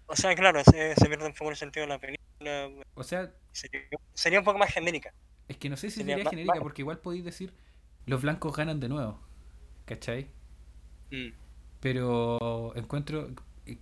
O 0.08 0.16
sea, 0.16 0.36
claro, 0.36 0.64
se, 0.64 0.96
se 0.96 1.06
pierde 1.08 1.26
un 1.26 1.34
poco 1.34 1.50
el 1.52 1.56
sentido 1.58 1.86
de 1.86 1.90
la 1.94 2.00
película. 2.00 2.86
O 2.96 3.04
sea, 3.04 3.34
Sería, 3.52 3.82
sería 4.14 4.40
un 4.40 4.46
poco 4.46 4.58
más 4.60 4.72
genérica. 4.74 5.14
es 5.48 5.58
que 5.58 5.70
no 5.70 5.78
sé 5.78 5.90
si 5.90 6.02
Sería 6.02 6.18
genérica, 6.30 6.62
porque 6.62 6.82
igual 6.82 7.00
podéis 7.00 7.24
decir, 7.26 7.54
los 8.06 8.22
blancos 8.22 8.56
ganan 8.56 8.80
de 8.80 8.90
nuevo, 8.90 9.20
¿cachai? 9.86 10.30
Mm. 11.12 11.32
Pero 11.86 12.76
encuentro, 12.76 13.30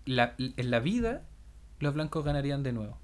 la, 0.03 0.35
en 0.37 0.71
la 0.71 0.81
vida, 0.81 1.23
los 1.79 1.93
blancos 1.93 2.25
ganarían 2.25 2.61
de 2.61 2.73
nuevo. 2.73 2.97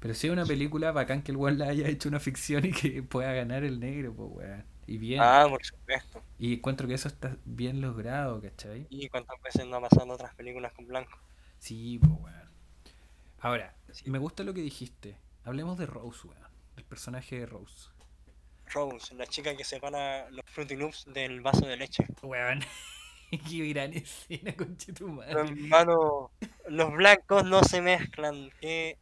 Pero 0.00 0.12
si 0.12 0.26
es 0.26 0.32
una 0.32 0.44
película, 0.44 0.90
bacán 0.90 1.22
que 1.22 1.30
el 1.30 1.36
weón 1.36 1.56
la 1.56 1.68
haya 1.68 1.86
hecho 1.86 2.08
una 2.08 2.18
ficción 2.18 2.64
y 2.64 2.72
que 2.72 3.00
pueda 3.04 3.32
ganar 3.32 3.62
el 3.62 3.78
negro, 3.78 4.12
pues 4.12 4.28
weón. 4.32 4.64
Y 4.88 4.98
bien. 4.98 5.20
Ah, 5.22 5.46
por 5.48 5.64
supuesto. 5.64 6.20
Y 6.36 6.54
encuentro 6.54 6.88
que 6.88 6.94
eso 6.94 7.06
está 7.06 7.36
bien 7.44 7.80
logrado, 7.80 8.42
¿cachai? 8.42 8.88
¿Y 8.90 9.08
cuántas 9.08 9.40
veces 9.40 9.64
no 9.68 9.76
ha 9.76 9.82
pasado 9.82 10.02
en 10.06 10.10
otras 10.10 10.34
películas 10.34 10.72
con 10.72 10.88
blanco? 10.88 11.16
Sí, 11.60 12.00
pues 12.00 12.10
weón. 12.20 12.48
Ahora, 13.38 13.72
Sí. 13.92 14.10
me 14.10 14.18
gusta 14.18 14.42
lo 14.42 14.52
que 14.52 14.62
dijiste. 14.62 15.16
Hablemos 15.44 15.78
de 15.78 15.86
Rose, 15.86 16.26
weón. 16.26 16.42
El 16.76 16.82
personaje 16.82 17.38
de 17.38 17.46
Rose. 17.46 17.90
Rose, 18.74 19.14
la 19.14 19.28
chica 19.28 19.56
que 19.56 19.62
separa 19.62 20.28
los 20.30 20.44
Fruity 20.46 20.74
Loops 20.74 21.06
del 21.14 21.40
vaso 21.40 21.66
de 21.66 21.76
leche. 21.76 22.04
Weón. 22.20 22.58
Qué 23.50 23.68
gran 23.68 23.92
escena. 23.92 24.54
Hermano, 25.26 26.30
los 26.68 26.92
blancos 26.92 27.44
no 27.44 27.62
se 27.62 27.80
mezclan. 27.80 28.50
Qué 28.60 28.98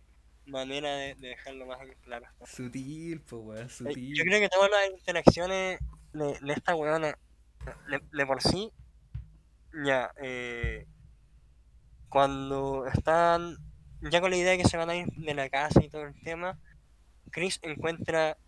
manera 0.47 0.95
de, 0.97 1.15
de 1.17 1.29
dejarlo 1.29 1.67
más 1.67 1.81
en 1.83 1.95
claro. 2.03 2.27
Sutil, 2.45 3.21
po, 3.21 3.39
weón, 3.39 3.67
Eh, 3.67 3.69
sutil. 3.71 4.15
Yo 4.17 4.25
creo 4.25 4.41
que 4.41 4.49
todas 4.49 4.71
las 4.71 4.91
interacciones 4.91 5.79
de, 6.13 6.39
de 6.41 6.53
esta 6.53 6.75
weona, 6.75 7.19
de, 7.89 8.01
de 8.13 8.27
por 8.27 8.43
sí, 8.43 8.73
ya, 9.85 10.11
eh, 10.23 10.87
cuando 12.09 12.87
están 12.87 13.57
ya 14.01 14.21
con 14.21 14.31
la 14.31 14.37
idea 14.37 14.53
de 14.53 14.59
que 14.59 14.69
se 14.69 14.77
van 14.77 14.91
a 14.91 14.97
ir 14.97 15.07
de 15.07 15.35
la 15.35 15.49
casa 15.49 15.83
y 15.83 15.89
todo 15.89 16.03
el 16.03 16.21
tema, 16.23 16.59
Chris 17.31 17.59
encuentra 17.63 18.39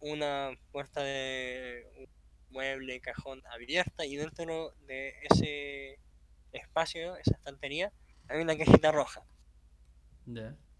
una 0.00 0.50
puerta 0.72 1.02
de 1.02 2.08
mueble, 2.50 3.00
cajón 3.00 3.42
abierta 3.50 4.04
y 4.04 4.16
dentro 4.16 4.72
de 4.86 5.14
ese 5.30 5.98
espacio, 6.52 7.16
esa 7.16 7.34
estantería, 7.34 7.92
hay 8.28 8.40
una 8.40 8.56
cajita 8.56 8.92
roja. 8.92 9.22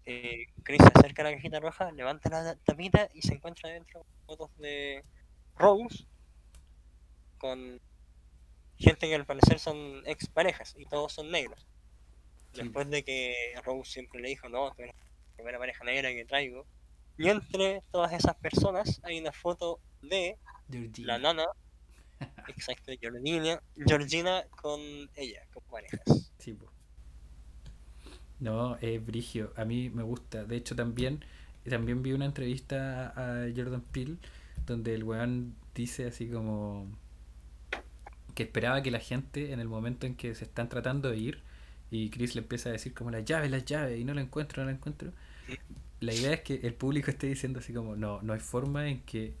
Eh, 0.05 0.47
Chris 0.63 0.81
se 0.81 0.99
acerca 0.99 1.21
a 1.21 1.25
la 1.25 1.35
cajita 1.35 1.59
roja, 1.59 1.91
levanta 1.91 2.29
la 2.29 2.55
tapita 2.55 3.09
y 3.13 3.21
se 3.21 3.33
encuentra 3.33 3.69
dentro 3.69 4.05
fotos 4.25 4.55
de 4.57 5.03
Rose 5.55 6.05
con 7.37 7.81
gente 8.77 9.07
que 9.07 9.15
al 9.15 9.25
parecer 9.25 9.59
son 9.59 10.03
ex 10.05 10.27
parejas 10.27 10.75
y 10.77 10.85
todos 10.85 11.13
son 11.13 11.31
negros. 11.31 11.67
Después 12.53 12.89
de 12.89 13.03
que 13.03 13.35
Rose 13.63 13.91
siempre 13.91 14.21
le 14.21 14.29
dijo, 14.29 14.49
no, 14.49 14.71
tú 14.71 14.81
eres 14.81 14.95
la 14.95 15.35
primera 15.35 15.59
pareja 15.59 15.83
negra 15.83 16.09
que 16.09 16.25
traigo. 16.25 16.65
Y 17.17 17.29
entre 17.29 17.83
todas 17.91 18.13
esas 18.13 18.35
personas 18.35 19.01
hay 19.03 19.19
una 19.19 19.31
foto 19.31 19.79
de 20.01 20.37
la 21.01 21.17
Georgina. 21.17 21.17
nana, 21.19 21.45
exacto, 22.47 22.91
Georgina, 22.99 23.61
Georgina 23.75 24.43
con 24.51 24.81
ella, 25.15 25.41
con 25.53 25.63
parejas. 25.69 26.31
Sí, 26.39 26.53
po. 26.53 26.71
No, 28.39 28.77
es 28.77 29.03
brigio. 29.05 29.53
A 29.55 29.65
mí 29.65 29.89
me 29.89 30.03
gusta. 30.03 30.43
De 30.45 30.55
hecho, 30.57 30.75
también, 30.75 31.23
también 31.67 32.03
vi 32.03 32.13
una 32.13 32.25
entrevista 32.25 33.13
a 33.15 33.47
Jordan 33.55 33.81
Peele 33.81 34.17
donde 34.65 34.93
el 34.95 35.03
weón 35.03 35.55
dice 35.73 36.07
así 36.07 36.29
como 36.29 36.87
que 38.35 38.43
esperaba 38.43 38.83
que 38.83 38.91
la 38.91 38.99
gente 38.99 39.53
en 39.53 39.59
el 39.59 39.67
momento 39.67 40.05
en 40.05 40.15
que 40.15 40.35
se 40.35 40.45
están 40.45 40.69
tratando 40.69 41.09
de 41.09 41.17
ir 41.17 41.43
y 41.89 42.09
Chris 42.09 42.35
le 42.35 42.41
empieza 42.41 42.69
a 42.69 42.73
decir 42.73 42.93
como 42.93 43.09
las 43.11 43.25
llaves, 43.25 43.49
las 43.49 43.65
llaves 43.65 43.99
y 43.99 44.03
no 44.03 44.13
la 44.13 44.21
encuentro, 44.21 44.61
no 44.63 44.69
la 44.69 44.75
encuentro. 44.75 45.11
La 45.99 46.13
idea 46.13 46.33
es 46.33 46.41
que 46.41 46.55
el 46.63 46.73
público 46.73 47.09
esté 47.11 47.27
diciendo 47.27 47.59
así 47.59 47.73
como 47.73 47.95
no, 47.95 48.21
no 48.21 48.33
hay 48.33 48.39
forma 48.39 48.89
en 48.89 49.01
que 49.01 49.33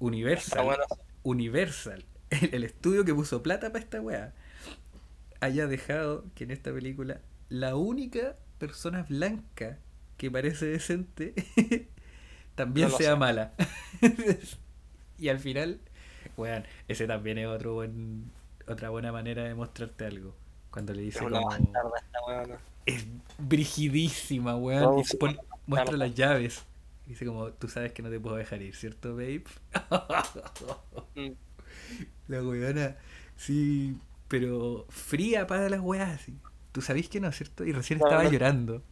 Universal 0.00 0.64
bueno, 0.64 0.84
Universal, 1.22 2.04
el, 2.30 2.54
el 2.54 2.64
estudio 2.64 3.04
que 3.04 3.14
puso 3.14 3.42
plata 3.42 3.68
para 3.72 3.84
esta 3.84 4.00
weá, 4.00 4.34
haya 5.40 5.66
dejado 5.66 6.24
que 6.34 6.44
en 6.44 6.50
esta 6.50 6.72
película 6.72 7.20
la 7.48 7.76
única 7.76 8.36
persona 8.58 9.04
blanca 9.08 9.78
que 10.16 10.30
parece 10.30 10.66
decente 10.66 11.34
también 12.54 12.88
No 12.88 12.96
sea 12.96 13.12
sé. 13.12 13.16
mala. 13.16 13.54
y 15.18 15.28
al 15.28 15.38
final, 15.38 15.80
weón, 16.36 16.64
ese 16.88 17.06
también 17.06 17.38
es 17.38 17.46
otro 17.46 17.74
buen, 17.74 18.30
otra 18.66 18.90
buena 18.90 19.12
manera 19.12 19.44
de 19.44 19.54
mostrarte 19.54 20.06
algo. 20.06 20.34
Cuando 20.70 20.94
le 20.94 21.02
dice 21.02 21.28
como... 21.28 21.50
esta. 21.52 22.60
Es 22.86 23.06
brigidísima, 23.38 24.56
weón. 24.56 24.82
No, 24.82 24.98
y 24.98 25.04
pon- 25.16 25.38
muestra 25.66 25.96
las 25.96 26.14
llaves. 26.14 26.64
Dice 27.10 27.26
como, 27.26 27.52
tú 27.54 27.66
sabes 27.68 27.92
que 27.92 28.02
no 28.02 28.08
te 28.08 28.20
puedo 28.20 28.36
dejar 28.36 28.62
ir, 28.62 28.76
¿cierto, 28.76 29.16
babe? 29.16 29.42
Mm. 31.16 31.32
La 32.28 32.42
weona, 32.42 32.96
sí, 33.36 33.96
pero 34.28 34.86
fría 34.90 35.46
para 35.48 35.68
las 35.68 35.80
weas, 35.80 36.20
sí. 36.22 36.38
Tú 36.72 36.80
sabés 36.82 37.08
que 37.08 37.20
no, 37.20 37.32
¿cierto? 37.32 37.64
Y 37.64 37.72
recién 37.72 37.98
No, 37.98 38.06
estaba 38.06 38.22
no. 38.22 38.28
Ay, 38.28 38.30
llorando. 38.30 38.84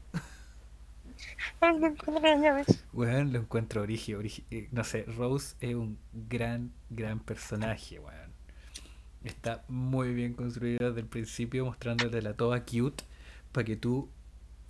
no 1.60 1.68
encuentro 1.86 2.20
las 2.20 2.40
llaves. 2.40 2.84
Weón, 2.92 3.32
lo 3.32 3.38
encuentro 3.40 3.82
origio, 3.82 4.20
no 4.72 4.84
sé, 4.84 5.04
Rose 5.04 5.54
es 5.60 5.74
un 5.74 5.98
gran, 6.12 6.72
gran 6.90 7.20
personaje, 7.20 8.00
weón. 8.00 8.32
Está 9.24 9.64
muy 9.68 10.14
bien 10.14 10.34
construido 10.34 10.88
desde 10.88 11.00
el 11.00 11.06
principio, 11.06 11.64
mostrándote 11.66 12.22
la 12.22 12.34
toda 12.34 12.64
cute, 12.64 13.04
para 13.52 13.64
que 13.64 13.76
tú, 13.76 14.10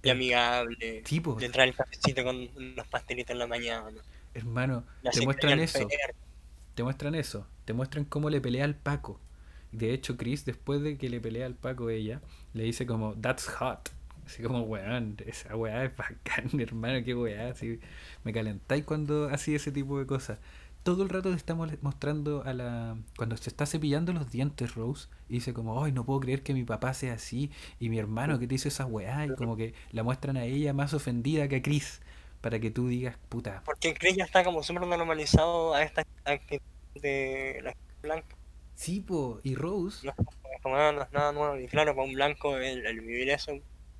Y 0.02 0.10
amigable. 0.10 1.02
Le 1.40 1.48
trae 1.48 1.68
el 1.68 1.74
cafecito 1.74 2.24
con 2.24 2.48
unos 2.56 2.86
pastelitos 2.86 3.30
en 3.30 3.38
la 3.38 3.46
mañana. 3.46 3.90
hermano, 4.34 4.84
La 5.02 5.10
te 5.10 5.22
muestran 5.22 5.58
eso. 5.60 5.88
Te 6.74 6.82
muestran 6.84 7.16
eso, 7.16 7.46
te 7.64 7.72
muestran 7.72 8.04
cómo 8.04 8.30
le 8.30 8.40
pelea 8.40 8.64
al 8.64 8.76
Paco. 8.76 9.20
De 9.72 9.92
hecho, 9.92 10.16
Chris, 10.16 10.44
después 10.44 10.80
de 10.80 10.96
que 10.96 11.08
le 11.10 11.20
pelea 11.20 11.46
al 11.46 11.54
Paco 11.54 11.90
ella, 11.90 12.22
le 12.54 12.62
dice 12.62 12.86
como, 12.86 13.14
that's 13.14 13.48
hot. 13.48 13.90
Así 14.24 14.42
como, 14.42 14.60
weón, 14.62 15.16
esa 15.26 15.56
weá 15.56 15.84
es 15.84 15.96
bacán, 15.96 16.48
hermano, 16.60 17.02
qué 17.04 17.14
weá. 17.14 17.48
Así, 17.50 17.80
me 18.24 18.32
calentáis 18.32 18.84
cuando 18.84 19.28
hacía 19.28 19.56
ese 19.56 19.72
tipo 19.72 19.98
de 19.98 20.06
cosas. 20.06 20.38
Todo 20.82 21.02
el 21.02 21.08
rato 21.10 21.30
te 21.30 21.36
estamos 21.36 21.70
mostrando 21.82 22.42
a 22.44 22.54
la... 22.54 22.96
Cuando 23.16 23.36
se 23.36 23.50
está 23.50 23.66
cepillando 23.66 24.12
los 24.12 24.30
dientes, 24.30 24.74
Rose, 24.74 25.08
y 25.28 25.34
dice 25.34 25.52
como, 25.52 25.82
ay, 25.84 25.92
no 25.92 26.04
puedo 26.04 26.20
creer 26.20 26.42
que 26.42 26.54
mi 26.54 26.64
papá 26.64 26.94
sea 26.94 27.14
así, 27.14 27.50
y 27.78 27.90
mi 27.90 27.98
hermano 27.98 28.38
que 28.38 28.46
te 28.46 28.54
hizo 28.54 28.68
esa 28.68 28.86
weá, 28.86 29.26
y 29.26 29.34
como 29.34 29.56
que 29.56 29.74
la 29.90 30.02
muestran 30.02 30.36
a 30.36 30.44
ella 30.44 30.72
más 30.72 30.94
ofendida 30.94 31.48
que 31.48 31.56
a 31.56 31.62
Chris, 31.62 32.00
para 32.40 32.58
que 32.58 32.70
tú 32.70 32.88
digas, 32.88 33.18
puta, 33.28 33.62
Porque 33.64 33.94
Chris 33.94 34.16
ya 34.16 34.24
está 34.24 34.44
como 34.44 34.62
súper 34.62 34.86
normalizado 34.86 35.74
a 35.74 35.82
esta 35.82 36.02
actitud 36.24 36.62
de 36.94 37.60
la 37.62 37.76
blanca. 38.02 38.36
sí, 38.74 39.00
po, 39.00 39.40
y 39.42 39.54
Rose... 39.54 40.06
No, 40.06 40.14
como, 40.62 40.76
no 40.76 41.02
es 41.02 41.12
nada 41.12 41.32
nuevo. 41.32 41.56
Y 41.58 41.68
claro, 41.68 41.94
para 41.94 42.06
un 42.06 42.14
blanco 42.14 42.56
el, 42.56 42.86
el 42.86 43.00
vivir 43.00 43.30
eso 43.30 43.52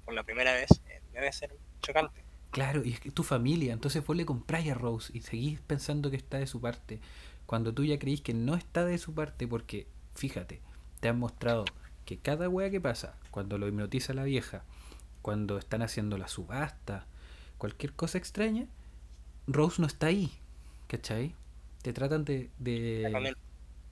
por 0.05 0.15
la 0.15 0.23
primera 0.25 0.53
vez 0.55 0.71
eh, 0.89 1.03
debe 1.13 1.33
ser 1.33 1.55
chocante. 1.83 2.28
Claro, 2.51 2.85
y 2.85 2.93
es 2.93 3.01
que 3.01 3.11
tu 3.11 3.23
familia, 3.23 3.73
entonces 3.73 4.05
vos 4.05 4.17
le 4.17 4.25
compráis 4.25 4.71
a 4.71 4.75
Rose 4.75 5.11
y 5.15 5.21
seguís 5.21 5.61
pensando 5.61 6.11
que 6.11 6.17
está 6.17 6.39
de 6.39 6.47
su 6.47 6.61
parte, 6.61 7.01
cuando 7.47 7.73
tú 7.75 7.85
ya 7.85 7.99
creís 7.99 8.21
que 8.21 8.35
no 8.35 8.55
está 8.55 8.85
de 8.85 8.99
su 8.99 9.15
parte, 9.15 9.47
porque 9.47 9.87
fíjate, 10.15 10.61
te 11.01 11.09
han 11.09 11.19
mostrado 11.19 11.65
que 12.05 12.19
cada 12.19 12.49
wea 12.49 12.71
que 12.71 12.81
pasa, 12.81 13.17
cuando 13.31 13.59
lo 13.59 13.69
hipnotiza 13.69 14.15
la 14.15 14.25
vieja, 14.25 14.65
cuando 15.23 15.59
están 15.59 15.83
haciendo 15.83 16.17
la 16.17 16.29
subasta, 16.29 17.07
cualquier 17.59 17.93
cosa 17.93 18.19
extraña, 18.19 18.67
Rose 19.47 19.81
no 19.81 19.87
está 19.87 20.07
ahí, 20.07 20.33
¿cachai? 20.87 21.35
Te 21.83 21.93
tratan 21.93 22.25
de... 22.25 22.51
De... 22.59 23.35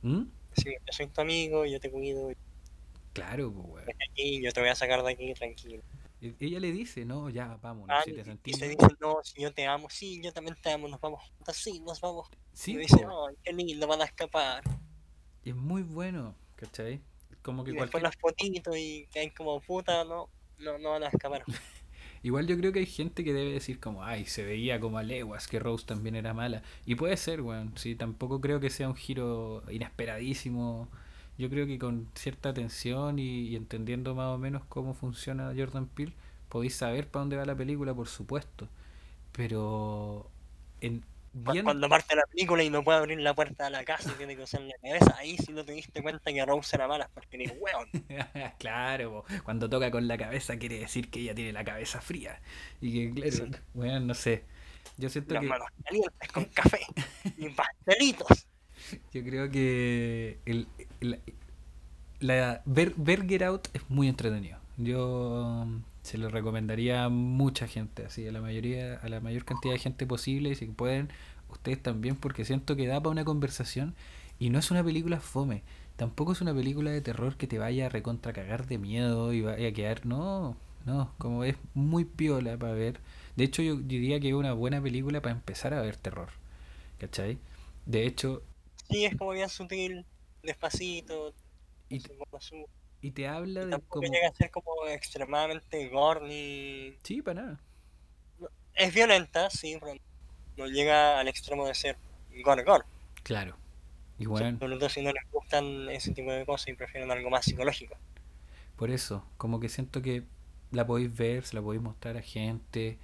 ¿Mm? 0.02 0.22
Sí, 0.52 0.70
yo 0.70 0.92
soy 0.92 1.06
tu 1.08 1.20
amigo, 1.20 1.66
yo 1.66 1.78
te 1.78 1.90
cuido, 1.90 2.30
Claro, 3.16 3.50
pues, 3.50 3.86
weón. 3.86 4.42
yo 4.42 4.52
te 4.52 4.60
voy 4.60 4.68
a 4.68 4.74
sacar 4.74 5.02
de 5.02 5.12
aquí 5.12 5.32
tranquilo. 5.32 5.82
E- 6.26 6.36
Ella 6.40 6.60
le 6.60 6.72
dice, 6.72 7.04
no, 7.04 7.30
ya, 7.30 7.56
vámonos, 7.62 7.98
Ah, 7.98 8.02
si 8.02 8.12
te 8.12 8.24
y, 8.24 8.38
y 8.44 8.54
se 8.54 8.68
mal". 8.68 8.68
dicen, 8.68 8.96
no, 9.00 9.20
si 9.22 9.42
yo 9.42 9.52
te 9.54 9.66
amo, 9.66 9.88
sí, 9.90 10.20
yo 10.22 10.32
también 10.32 10.56
te 10.60 10.72
amo, 10.72 10.88
nos 10.88 11.00
vamos 11.00 11.20
juntos, 11.22 11.56
sí, 11.56 11.80
nos 11.80 12.00
vamos. 12.00 12.28
Sí, 12.54 12.72
y 12.72 12.76
dice, 12.78 13.04
ay, 13.04 13.36
qué 13.42 13.52
lindo, 13.52 13.86
van 13.86 14.02
a 14.02 14.04
escapar. 14.06 14.62
es 15.44 15.54
muy 15.54 15.82
bueno, 15.82 16.34
¿cachai? 16.56 17.00
Como 17.42 17.64
que 17.64 17.74
Y 17.74 17.76
cualquier... 17.76 18.02
las 18.02 18.16
fotitos 18.16 18.74
y 18.78 19.06
caen 19.12 19.30
como 19.36 19.60
puta, 19.60 20.04
no, 20.04 20.30
no, 20.58 20.78
no 20.78 20.90
van 20.90 21.04
a 21.04 21.08
escapar. 21.08 21.46
Igual 22.22 22.46
yo 22.46 22.56
creo 22.56 22.72
que 22.72 22.80
hay 22.80 22.86
gente 22.86 23.24
que 23.24 23.32
debe 23.32 23.52
decir 23.52 23.80
como, 23.80 24.04
ay, 24.04 24.26
se 24.26 24.44
veía 24.44 24.80
como 24.80 24.98
a 24.98 25.02
leguas 25.02 25.48
que 25.48 25.58
Rose 25.58 25.86
también 25.86 26.16
era 26.16 26.34
mala. 26.34 26.62
Y 26.84 26.94
puede 26.96 27.16
ser, 27.16 27.40
weón. 27.42 27.72
Sí, 27.76 27.94
tampoco 27.94 28.40
creo 28.40 28.60
que 28.60 28.70
sea 28.70 28.88
un 28.88 28.96
giro 28.96 29.62
inesperadísimo. 29.70 30.88
Yo 31.38 31.50
creo 31.50 31.66
que 31.66 31.78
con 31.78 32.08
cierta 32.14 32.50
atención 32.50 33.18
y, 33.18 33.48
y 33.48 33.56
entendiendo 33.56 34.14
más 34.14 34.28
o 34.34 34.38
menos 34.38 34.64
cómo 34.68 34.94
funciona 34.94 35.52
Jordan 35.56 35.86
Peele, 35.88 36.14
podéis 36.48 36.76
saber 36.76 37.08
para 37.10 37.22
dónde 37.22 37.36
va 37.36 37.44
la 37.46 37.56
película, 37.56 37.94
por 37.94 38.08
supuesto. 38.08 38.68
Pero 39.32 40.30
en 40.80 41.04
bien 41.32 41.64
Cuando 41.64 41.88
parte 41.88 42.14
la 42.16 42.22
película 42.26 42.62
y 42.62 42.70
no 42.70 42.82
puede 42.84 42.98
abrir 42.98 43.18
la 43.20 43.34
puerta 43.34 43.64
de 43.64 43.70
la 43.70 43.84
casa 43.84 44.10
y 44.12 44.16
tiene 44.16 44.36
que 44.36 44.42
usar 44.44 44.60
la 44.62 44.74
cabeza, 44.82 45.16
ahí 45.18 45.36
sí 45.36 45.52
no 45.52 45.64
te 45.64 45.72
diste 45.72 46.02
cuenta 46.02 46.32
que 46.32 46.44
Rose 46.46 46.76
era 46.76 46.88
mala 46.88 47.10
porque 47.12 47.36
eres 47.36 47.52
weón. 47.58 47.90
claro, 48.58 49.24
cuando 49.44 49.68
toca 49.68 49.90
con 49.90 50.06
la 50.08 50.16
cabeza 50.18 50.58
quiere 50.58 50.78
decir 50.80 51.10
que 51.10 51.20
ella 51.20 51.34
tiene 51.34 51.52
la 51.52 51.64
cabeza 51.64 52.00
fría. 52.00 52.40
Y 52.80 52.92
que, 53.14 53.14
claro, 53.14 53.30
Sí. 53.30 53.50
bueno, 53.74 54.00
no 54.00 54.14
sé. 54.14 54.44
Yo 54.96 55.08
siento 55.10 55.34
Las 55.34 55.40
que... 55.40 55.46
manos 55.46 55.68
calientes 55.84 56.32
con 56.32 56.44
café 56.46 56.80
y 57.36 57.48
pastelitos. 57.50 58.46
Yo 59.12 59.22
creo 59.24 59.50
que 59.50 60.38
el, 60.46 60.68
el- 61.00 61.20
la, 62.20 62.62
ver, 62.64 62.94
ver 62.96 63.26
Get 63.28 63.42
Out 63.42 63.68
es 63.74 63.82
muy 63.88 64.08
entretenido. 64.08 64.58
Yo 64.78 65.62
um, 65.64 65.82
se 66.02 66.18
lo 66.18 66.28
recomendaría 66.28 67.04
a 67.04 67.08
mucha 67.08 67.66
gente, 67.66 68.04
así 68.06 68.26
a 68.26 68.32
la 68.32 68.40
mayoría, 68.40 68.96
a 69.02 69.08
la 69.08 69.20
mayor 69.20 69.44
cantidad 69.44 69.74
de 69.74 69.80
gente 69.80 70.06
posible, 70.06 70.50
y 70.50 70.54
si 70.54 70.66
pueden, 70.66 71.10
ustedes 71.50 71.82
también, 71.82 72.16
porque 72.16 72.44
siento 72.44 72.76
que 72.76 72.86
da 72.86 73.00
para 73.00 73.10
una 73.10 73.24
conversación 73.24 73.94
y 74.38 74.50
no 74.50 74.58
es 74.58 74.70
una 74.70 74.84
película 74.84 75.20
fome. 75.20 75.62
Tampoco 75.96 76.32
es 76.32 76.40
una 76.42 76.54
película 76.54 76.90
de 76.90 77.00
terror 77.00 77.36
que 77.36 77.46
te 77.46 77.58
vaya 77.58 77.86
a 77.86 77.88
recontra 77.88 78.32
cagar 78.32 78.66
de 78.66 78.78
miedo 78.78 79.32
y 79.32 79.40
vaya 79.42 79.68
a 79.68 79.72
quedar. 79.72 80.04
No, 80.06 80.56
no, 80.84 81.10
como 81.18 81.44
es 81.44 81.56
muy 81.74 82.04
piola 82.04 82.56
para 82.58 82.74
ver. 82.74 83.00
De 83.36 83.44
hecho, 83.44 83.62
yo 83.62 83.76
diría 83.76 84.20
que 84.20 84.28
es 84.28 84.34
una 84.34 84.52
buena 84.52 84.80
película 84.82 85.22
para 85.22 85.34
empezar 85.34 85.72
a 85.74 85.80
ver 85.82 85.96
terror. 85.96 86.28
¿Cachai? 86.98 87.38
De 87.86 88.06
hecho, 88.06 88.42
Sí, 88.88 89.04
es 89.04 89.16
como 89.16 89.32
bien 89.32 89.48
sutil, 89.48 90.06
despacito, 90.42 91.34
y, 91.88 92.02
así 92.02 92.16
como 92.18 92.40
su- 92.40 92.68
y 93.00 93.10
te 93.12 93.26
habla 93.28 93.64
y 93.64 93.66
de 93.66 93.80
tampoco 93.80 93.82
cómo... 93.82 94.08
llega 94.08 94.28
a 94.28 94.34
ser 94.34 94.50
como 94.50 94.86
extremadamente 94.88 95.88
gore 95.90 96.22
ni... 96.28 96.98
Sí, 97.02 97.22
para 97.22 97.42
nada. 97.42 97.60
Es 98.74 98.94
violenta, 98.94 99.50
sí, 99.50 99.76
pero 99.80 99.94
no 100.56 100.66
llega 100.66 101.18
al 101.20 101.28
extremo 101.28 101.66
de 101.66 101.74
ser 101.74 101.98
gore 102.44 102.64
gore. 102.64 102.84
Claro. 103.22 103.56
Bueno, 104.18 104.60
Sobre 104.60 104.76
todo 104.76 104.88
si 104.90 105.00
no 105.02 105.10
les 105.12 105.24
gustan 105.30 105.88
ese 105.88 106.12
tipo 106.12 106.30
de 106.30 106.44
cosas 106.44 106.68
y 106.68 106.74
prefieren 106.74 107.10
algo 107.10 107.30
más 107.30 107.44
psicológico. 107.46 107.96
por 108.76 108.90
eso, 108.90 109.24
como 109.38 109.60
que 109.60 109.68
siento 109.68 110.02
que 110.02 110.24
la 110.70 110.86
podéis 110.86 111.14
ver, 111.16 111.44
se 111.44 111.56
la 111.56 111.62
podéis 111.62 111.82
mostrar 111.82 112.16
a 112.16 112.22
gente, 112.22 112.98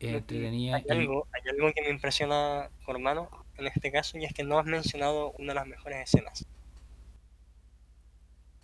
es 0.00 0.14
entretenida 0.14 0.78
Hay 0.78 0.84
y... 0.88 0.88
algo, 0.88 1.28
hay 1.32 1.42
algo 1.50 1.72
que 1.72 1.82
me 1.82 1.90
impresiona, 1.90 2.70
hermano, 2.86 3.28
en 3.60 3.66
este 3.68 3.90
caso, 3.92 4.18
y 4.18 4.24
es 4.24 4.32
que 4.32 4.44
no 4.44 4.58
has 4.58 4.66
mencionado 4.66 5.32
una 5.38 5.48
de 5.48 5.54
las 5.54 5.66
mejores 5.66 5.98
escenas. 6.04 6.46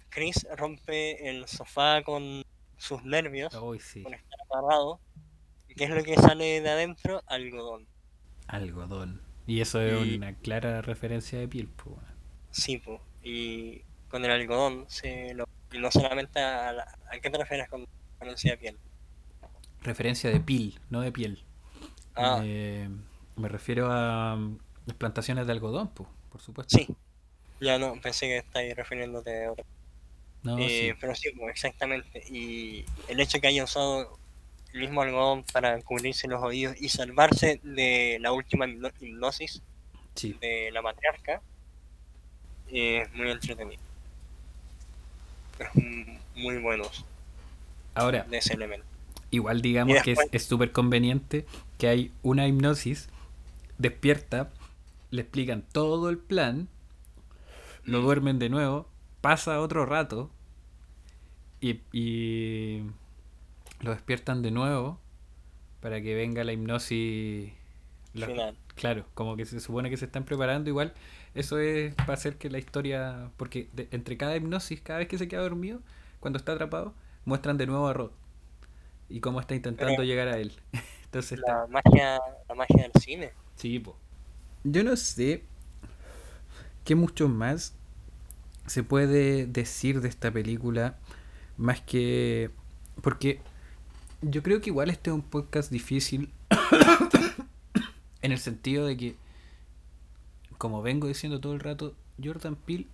Chris 0.08 0.46
rompe 0.56 1.28
el 1.28 1.46
sofá 1.46 2.02
con 2.02 2.42
sus 2.78 3.02
nervios, 3.04 3.54
Uy, 3.54 3.78
sí, 3.80 4.00
por 4.02 4.14
estar 4.14 4.38
agarrado. 4.50 5.00
¿Y 5.68 5.74
¿Qué 5.74 5.84
es 5.84 5.90
lo 5.90 6.02
que 6.02 6.14
sale 6.16 6.60
de 6.60 6.70
adentro? 6.70 7.22
Algodón. 7.26 7.86
algodón. 8.48 9.20
Y 9.46 9.60
eso 9.60 9.80
es 9.80 10.06
Y- 10.06 10.16
una 10.16 10.34
clara 10.34 10.80
referencia 10.82 11.38
de 11.38 11.48
piel, 11.48 11.68
pues. 11.68 11.96
Sí, 12.50 12.78
po. 12.78 13.00
y 13.22 13.82
con 14.08 14.24
el 14.24 14.30
algodón 14.30 14.84
se 14.88 15.34
lo... 15.34 15.46
Y 15.72 15.78
no 15.78 15.90
solamente 15.90 16.38
a, 16.40 16.72
la- 16.72 16.98
¿a 17.10 17.18
qué 17.20 17.28
te 17.28 17.36
refieres 17.38 17.68
con 17.68 17.86
referencia 18.20 18.52
de 18.52 18.58
piel? 18.58 18.78
Referencia 19.82 20.30
de 20.30 20.40
pil, 20.40 20.80
no 20.90 21.00
de 21.00 21.12
piel. 21.12 21.44
Ah, 22.14 22.40
Eh, 22.44 22.88
me 23.36 23.48
refiero 23.48 23.88
a 23.90 24.38
las 24.86 24.96
plantaciones 24.96 25.46
de 25.46 25.52
algodón, 25.52 25.88
pues, 25.88 26.08
por 26.30 26.40
supuesto. 26.40 26.76
sí. 26.78 26.88
Ya 27.60 27.78
no, 27.78 27.98
pensé 28.02 28.26
que 28.26 28.36
estáis 28.38 28.76
refiriéndote 28.76 29.46
a 29.46 29.52
otra 29.52 29.64
No, 30.42 30.58
Eh, 30.58 30.90
sí. 30.92 30.98
Pero 31.00 31.14
sí, 31.14 31.30
pues, 31.36 31.50
exactamente. 31.50 32.22
Y 32.30 32.84
el 33.08 33.18
hecho 33.20 33.40
que 33.40 33.46
haya 33.48 33.64
usado 33.64 34.18
el 34.72 34.80
mismo 34.80 35.02
algodón 35.02 35.42
para 35.52 35.80
cubrirse 35.82 36.28
los 36.28 36.42
oídos 36.42 36.76
y 36.78 36.88
salvarse 36.90 37.60
de 37.64 38.18
la 38.20 38.32
última 38.32 38.66
hipno- 38.66 38.92
hipnosis 39.00 39.62
Sí. 40.14 40.36
de 40.40 40.70
la 40.72 40.82
matriarca 40.82 41.40
eh, 42.68 43.02
es 43.02 43.14
muy 43.14 43.30
entretenido. 43.30 43.80
Es 45.58 45.68
un- 45.74 46.18
muy 46.34 46.58
buenos 46.58 47.04
Ahora, 47.94 48.24
de 48.24 48.36
ese 48.38 48.52
elemento. 48.54 48.84
igual 49.30 49.62
digamos 49.62 50.02
que 50.02 50.14
es 50.32 50.44
súper 50.44 50.72
conveniente 50.72 51.46
que 51.78 51.88
hay 51.88 52.12
una 52.22 52.46
hipnosis, 52.46 53.08
despierta, 53.78 54.50
le 55.16 55.22
explican 55.22 55.62
todo 55.72 56.08
el 56.10 56.18
plan, 56.18 56.68
lo 57.84 58.00
Mm. 58.00 58.04
duermen 58.04 58.38
de 58.38 58.48
nuevo, 58.48 58.88
pasa 59.20 59.60
otro 59.60 59.86
rato 59.86 60.30
y, 61.60 61.80
y 61.92 62.82
lo 63.80 63.90
despiertan 63.92 64.42
de 64.42 64.50
nuevo 64.50 64.98
para 65.80 66.00
que 66.00 66.14
venga 66.14 66.44
la 66.44 66.52
hipnosis. 66.52 67.52
la- 68.14 68.26
Final. 68.26 68.56
claro, 68.76 69.04
como 69.12 69.36
que 69.36 69.44
se 69.44 69.60
supone 69.60 69.90
que 69.90 69.98
se 69.98 70.06
están 70.06 70.24
preparando 70.24 70.70
igual. 70.70 70.94
Eso 71.34 71.58
es 71.58 71.94
para 71.96 72.14
hacer 72.14 72.38
que 72.38 72.48
la 72.48 72.56
historia. 72.58 73.30
Porque 73.36 73.68
de- 73.74 73.88
entre 73.90 74.16
cada 74.16 74.34
hipnosis, 74.36 74.80
cada 74.80 75.00
vez 75.00 75.08
que 75.08 75.18
se 75.18 75.28
queda 75.28 75.42
dormido, 75.42 75.80
cuando 76.18 76.38
está 76.38 76.52
atrapado, 76.52 76.94
muestran 77.26 77.58
de 77.58 77.66
nuevo 77.66 77.86
a 77.88 77.92
Rod. 77.92 78.12
Y 79.10 79.20
cómo 79.20 79.38
está 79.38 79.54
intentando 79.54 79.92
Pero- 79.96 80.04
llegar 80.04 80.28
a 80.28 80.38
él. 80.38 80.52
Entonces 81.04 81.38
está- 81.38 81.58
La 81.60 81.66
magia, 81.66 82.18
la 82.48 82.54
magia 82.54 82.82
del 82.90 83.02
cine. 83.02 83.32
Sí, 83.54 83.78
po. 83.80 83.98
Yo 84.72 84.82
no 84.84 84.96
sé 84.96 85.44
qué 86.84 86.94
mucho 86.94 87.28
más 87.28 87.74
se 88.66 88.82
puede 88.82 89.46
decir 89.46 90.00
de 90.00 90.08
esta 90.08 90.30
película 90.30 90.96
más 91.56 91.80
que 91.80 92.50
porque 93.00 93.40
yo 94.22 94.42
creo 94.42 94.60
que 94.60 94.70
igual 94.70 94.90
este 94.90 95.10
es 95.10 95.14
un 95.14 95.22
podcast 95.22 95.70
difícil 95.70 96.32
en 98.22 98.32
el 98.32 98.38
sentido 98.38 98.86
de 98.86 98.96
que 98.96 99.16
como 100.58 100.82
vengo 100.82 101.06
diciendo 101.06 101.40
todo 101.40 101.54
el 101.54 101.60
rato 101.60 101.94
Jordan 102.22 102.56
Peele 102.56 102.86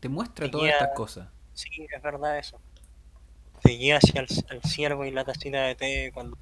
te 0.00 0.08
muestra 0.08 0.50
todas 0.50 0.70
estas 0.70 0.90
cosas 0.96 1.28
Sí, 1.56 1.86
es 1.90 2.02
verdad 2.02 2.38
eso. 2.38 2.60
Te 3.62 3.70
guía 3.70 3.96
hacia 3.96 4.20
el, 4.20 4.26
el 4.50 4.62
ciervo 4.62 5.06
y 5.06 5.10
la 5.10 5.24
tacita 5.24 5.62
de 5.62 5.74
té 5.74 6.10
cuando, 6.12 6.36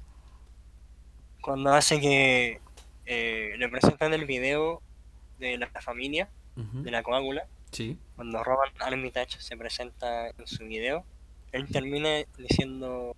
cuando 1.41 1.73
hace 1.73 2.01
que 2.01 2.59
eh, 3.05 3.55
le 3.57 3.69
presentan 3.69 4.13
el 4.13 4.25
video 4.25 4.81
de 5.39 5.57
la 5.57 5.67
familia, 5.81 6.29
de 6.55 6.89
la 6.89 7.03
coágula, 7.03 7.47
sí. 7.71 7.97
cuando 8.15 8.41
Roman 8.41 8.69
Armitage 8.79 9.41
se 9.41 9.57
presenta 9.57 10.29
en 10.29 10.47
su 10.47 10.65
video, 10.65 11.03
él 11.51 11.67
termina 11.67 12.23
diciendo 12.37 13.15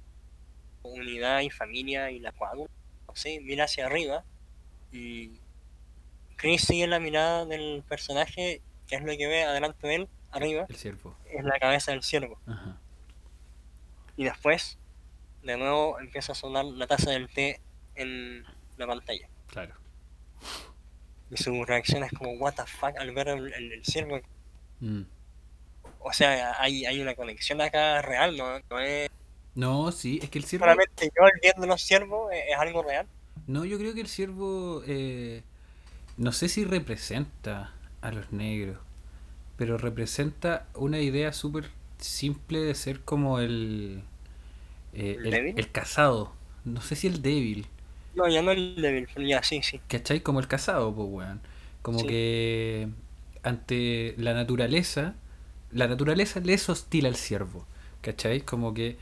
unidad 0.82 1.42
y 1.42 1.52
familia 1.52 2.10
y 2.10 2.20
la 2.20 2.32
coágula, 2.32 2.70
sé, 3.18 3.40
mira 3.42 3.66
hacia 3.66 3.88
arriba 3.88 4.24
y 4.92 5.40
Chris 6.38 6.62
sigue 6.62 6.88
la 6.88 7.00
mirada 7.00 7.46
del 7.46 7.84
personaje, 7.88 8.62
que 8.88 8.96
es 8.96 9.02
lo 9.02 9.18
que 9.18 9.28
ve 9.28 9.44
adelante 9.44 9.88
de 9.88 9.96
él, 9.96 10.08
arriba, 10.32 10.68
el 10.70 10.76
ciervo. 10.76 11.16
Es 11.26 11.44
la 11.44 11.58
cabeza 11.60 11.92
del 11.92 12.04
ciervo. 12.04 12.40
Ajá. 12.46 12.78
Y 14.16 14.24
después, 14.24 14.78
de 15.44 15.58
nuevo, 15.58 16.00
empieza 16.00 16.32
a 16.32 16.36
sonar 16.36 16.66
la 16.66 16.88
taza 16.88 17.12
del 17.12 17.28
té 17.28 17.60
en 17.96 18.46
la 18.78 18.88
pantalla. 18.88 19.28
Claro 19.48 19.74
Y 21.30 21.38
su 21.38 21.64
reacción 21.66 22.04
es 22.04 22.12
como, 22.12 22.32
what 22.34 22.56
the 22.56 22.66
fuck, 22.66 22.98
al 22.98 23.14
ver 23.14 23.30
el, 23.30 23.54
el, 23.54 23.72
el 23.74 23.86
ciervo. 23.86 24.20
Mm. 24.80 25.04
O 26.00 26.14
sea, 26.14 26.60
hay, 26.62 26.86
hay 26.86 27.02
una 27.02 27.16
conexión 27.16 27.62
acá 27.62 28.02
real, 28.02 28.38
¿no? 28.38 28.60
No 28.70 28.80
es 28.80 29.10
no 29.56 29.92
sí 29.92 30.20
es 30.22 30.30
que 30.30 30.40
el 30.40 30.46
ciervo 30.46 30.66
solamente 30.66 31.10
yo 31.16 31.24
viendo 31.42 31.68
los 31.68 31.82
ciervos, 31.82 32.32
es, 32.34 32.44
es 32.54 32.58
algo 32.58 32.84
real. 32.84 33.08
No, 33.48 33.66
yo 33.66 33.78
creo 33.78 33.94
que 33.94 34.02
el 34.02 34.08
ciervo, 34.08 34.84
eh, 34.88 35.44
no 36.18 36.32
sé 36.34 36.50
si 36.50 36.66
representa 36.66 37.74
a 38.02 38.12
los 38.12 38.32
negros, 38.34 38.80
pero 39.58 39.78
representa 39.78 40.68
una 40.76 41.00
idea 41.02 41.34
súper 41.34 41.72
simple 42.00 42.60
de 42.62 42.76
ser 42.76 43.02
como 43.02 43.40
el, 43.40 44.04
eh, 44.94 45.22
¿El 45.24 45.26
el, 45.26 45.32
débil? 45.32 45.56
el 45.56 45.72
casado. 45.72 46.34
No 46.66 46.82
sé 46.82 46.96
si 46.96 47.08
el 47.08 47.22
débil, 47.22 47.68
No, 48.18 48.28
ya 48.28 48.42
no 48.42 48.52
el 48.52 49.08
pero 49.14 49.26
ya 49.28 49.42
sí, 49.44 49.62
sí. 49.64 49.80
¿cachai? 49.88 50.22
Como 50.22 50.40
el 50.40 50.48
casado, 50.48 50.94
pues, 50.94 51.08
weón. 51.10 51.42
Como 51.82 52.00
Sí. 52.00 52.08
que 52.08 52.90
ante 53.44 54.14
la 54.18 54.34
naturaleza, 54.34 55.16
la 55.72 55.88
naturaleza 55.88 56.40
le 56.42 56.54
es 56.54 56.70
hostil 56.70 57.06
al 57.06 57.16
ciervo, 57.16 57.66
¿cachai? 58.02 58.42
Como 58.42 58.74
que 58.74 58.98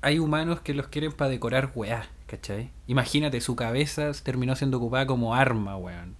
hay 0.00 0.18
humanos 0.18 0.60
que 0.60 0.74
los 0.74 0.88
quieren 0.88 1.12
para 1.12 1.30
decorar 1.30 1.72
weá, 1.74 2.08
¿cachai? 2.26 2.70
Imagínate, 2.86 3.40
su 3.40 3.56
cabeza 3.56 4.12
terminó 4.22 4.54
siendo 4.56 4.78
ocupada 4.78 5.06
como 5.06 5.34
arma, 5.34 5.76
weón, 5.76 6.16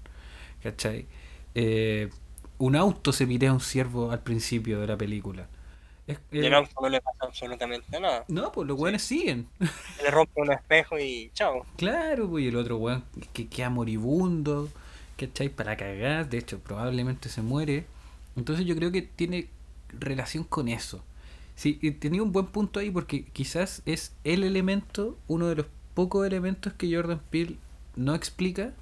¿cachai? 0.63 1.07
Eh, 1.55 2.11
un 2.59 2.77
auto 2.77 3.13
se 3.13 3.27
pitea 3.27 3.51
a 3.51 3.55
un 3.55 3.61
ciervo 3.61 4.13
al 4.13 4.21
principio 4.23 4.81
de 4.81 4.87
la 4.89 4.99
película. 4.99 5.49
Es- 6.09 6.19
Y 6.33 6.39
el 6.39 6.55
auto 6.55 6.73
no 6.83 6.89
le 6.89 7.01
pasa 7.01 7.19
absolutamente 7.21 8.01
nada. 8.01 8.25
no, 8.29 8.51
pues 8.51 8.67
los 8.67 8.77
weones 8.81 9.03
siguen. 9.03 9.47
Le 10.03 10.11
rompe 10.11 10.41
un 10.41 10.51
espejo 10.51 10.99
y 10.99 11.31
chao. 11.35 11.65
Claro, 11.77 12.29
pues, 12.29 12.45
y 12.45 12.49
el 12.49 12.57
otro 12.57 12.79
weón 12.79 13.05
que 13.33 13.47
queda 13.47 13.71
moribundo, 13.71 14.69
¿cachai? 15.17 15.49
Para 15.51 15.77
cagar, 15.77 16.29
de 16.29 16.39
hecho, 16.39 16.59
probablemente 16.59 17.29
se 17.29 17.43
muere. 17.43 17.87
Entonces 18.37 18.67
yo 18.67 18.75
creo 18.75 18.91
que 18.91 19.03
tiene 19.03 19.49
relación 19.91 20.43
con 20.45 20.69
eso. 20.69 21.05
Sí, 21.55 21.79
y 21.83 21.91
tenía 21.93 22.23
un 22.23 22.33
buen 22.33 22.47
punto 22.47 22.81
ahí 22.81 22.91
porque 22.91 23.25
quizás 23.25 23.83
es 23.85 24.15
el 24.25 24.45
elemento, 24.45 25.19
uno 25.29 25.47
de 25.49 25.57
los 25.57 25.67
pocos 25.95 26.27
elementos 26.27 26.73
que 26.75 26.95
Jordan 26.95 27.21
Peele 27.31 27.57
no 27.97 28.15
explica, 28.15 28.73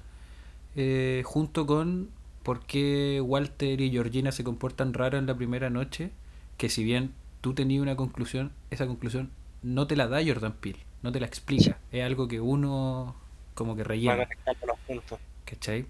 eh, 0.75 1.23
junto 1.25 1.65
con 1.65 2.09
por 2.43 2.61
qué 2.65 3.19
Walter 3.25 3.81
y 3.81 3.89
Georgina 3.91 4.31
se 4.31 4.43
comportan 4.43 4.93
raro 4.93 5.17
en 5.17 5.25
la 5.25 5.35
primera 5.35 5.69
noche, 5.69 6.11
que 6.57 6.69
si 6.69 6.83
bien 6.83 7.13
tú 7.41 7.53
tenías 7.53 7.81
una 7.81 7.95
conclusión, 7.95 8.51
esa 8.71 8.87
conclusión 8.87 9.31
no 9.61 9.87
te 9.87 9.95
la 9.95 10.07
da 10.07 10.23
Jordan 10.25 10.53
Peele, 10.53 10.79
no 11.01 11.11
te 11.11 11.19
la 11.19 11.27
explica. 11.27 11.77
Es 11.91 12.03
algo 12.03 12.27
que 12.27 12.39
uno 12.41 13.15
como 13.53 13.75
que 13.75 13.83
rellena, 13.83 14.17
conectando 14.17 14.67
los 14.67 14.79
puntos. 14.79 15.19
¿cachai? 15.45 15.85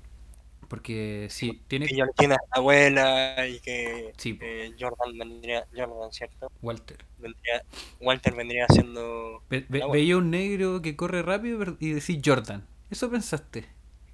Porque 0.68 1.27
sí, 1.30 1.61
tiene 1.68 1.88
Que 1.88 1.95
Georgina 1.95 2.35
es 2.35 2.49
la 2.53 2.60
abuela 2.60 3.48
y 3.48 3.60
que 3.60 4.11
Sí, 4.18 4.38
eh, 4.41 4.73
Jordan 4.77 5.18
vendría, 5.18 5.65
Jordan, 5.73 6.11
¿cierto? 6.11 6.52
Walter. 6.61 6.98
Vendría, 7.18 7.61
Walter 8.02 8.35
vendría 8.35 8.65
siendo 8.68 9.44
Ve- 9.49 9.65
veía 9.69 10.18
un 10.18 10.30
negro 10.30 10.81
que 10.81 10.95
corre 10.98 11.22
rápido 11.22 11.77
y 11.80 11.91
decís 11.91 12.19
Jordan. 12.23 12.68
Eso 12.89 13.10
pensaste. 13.10 13.65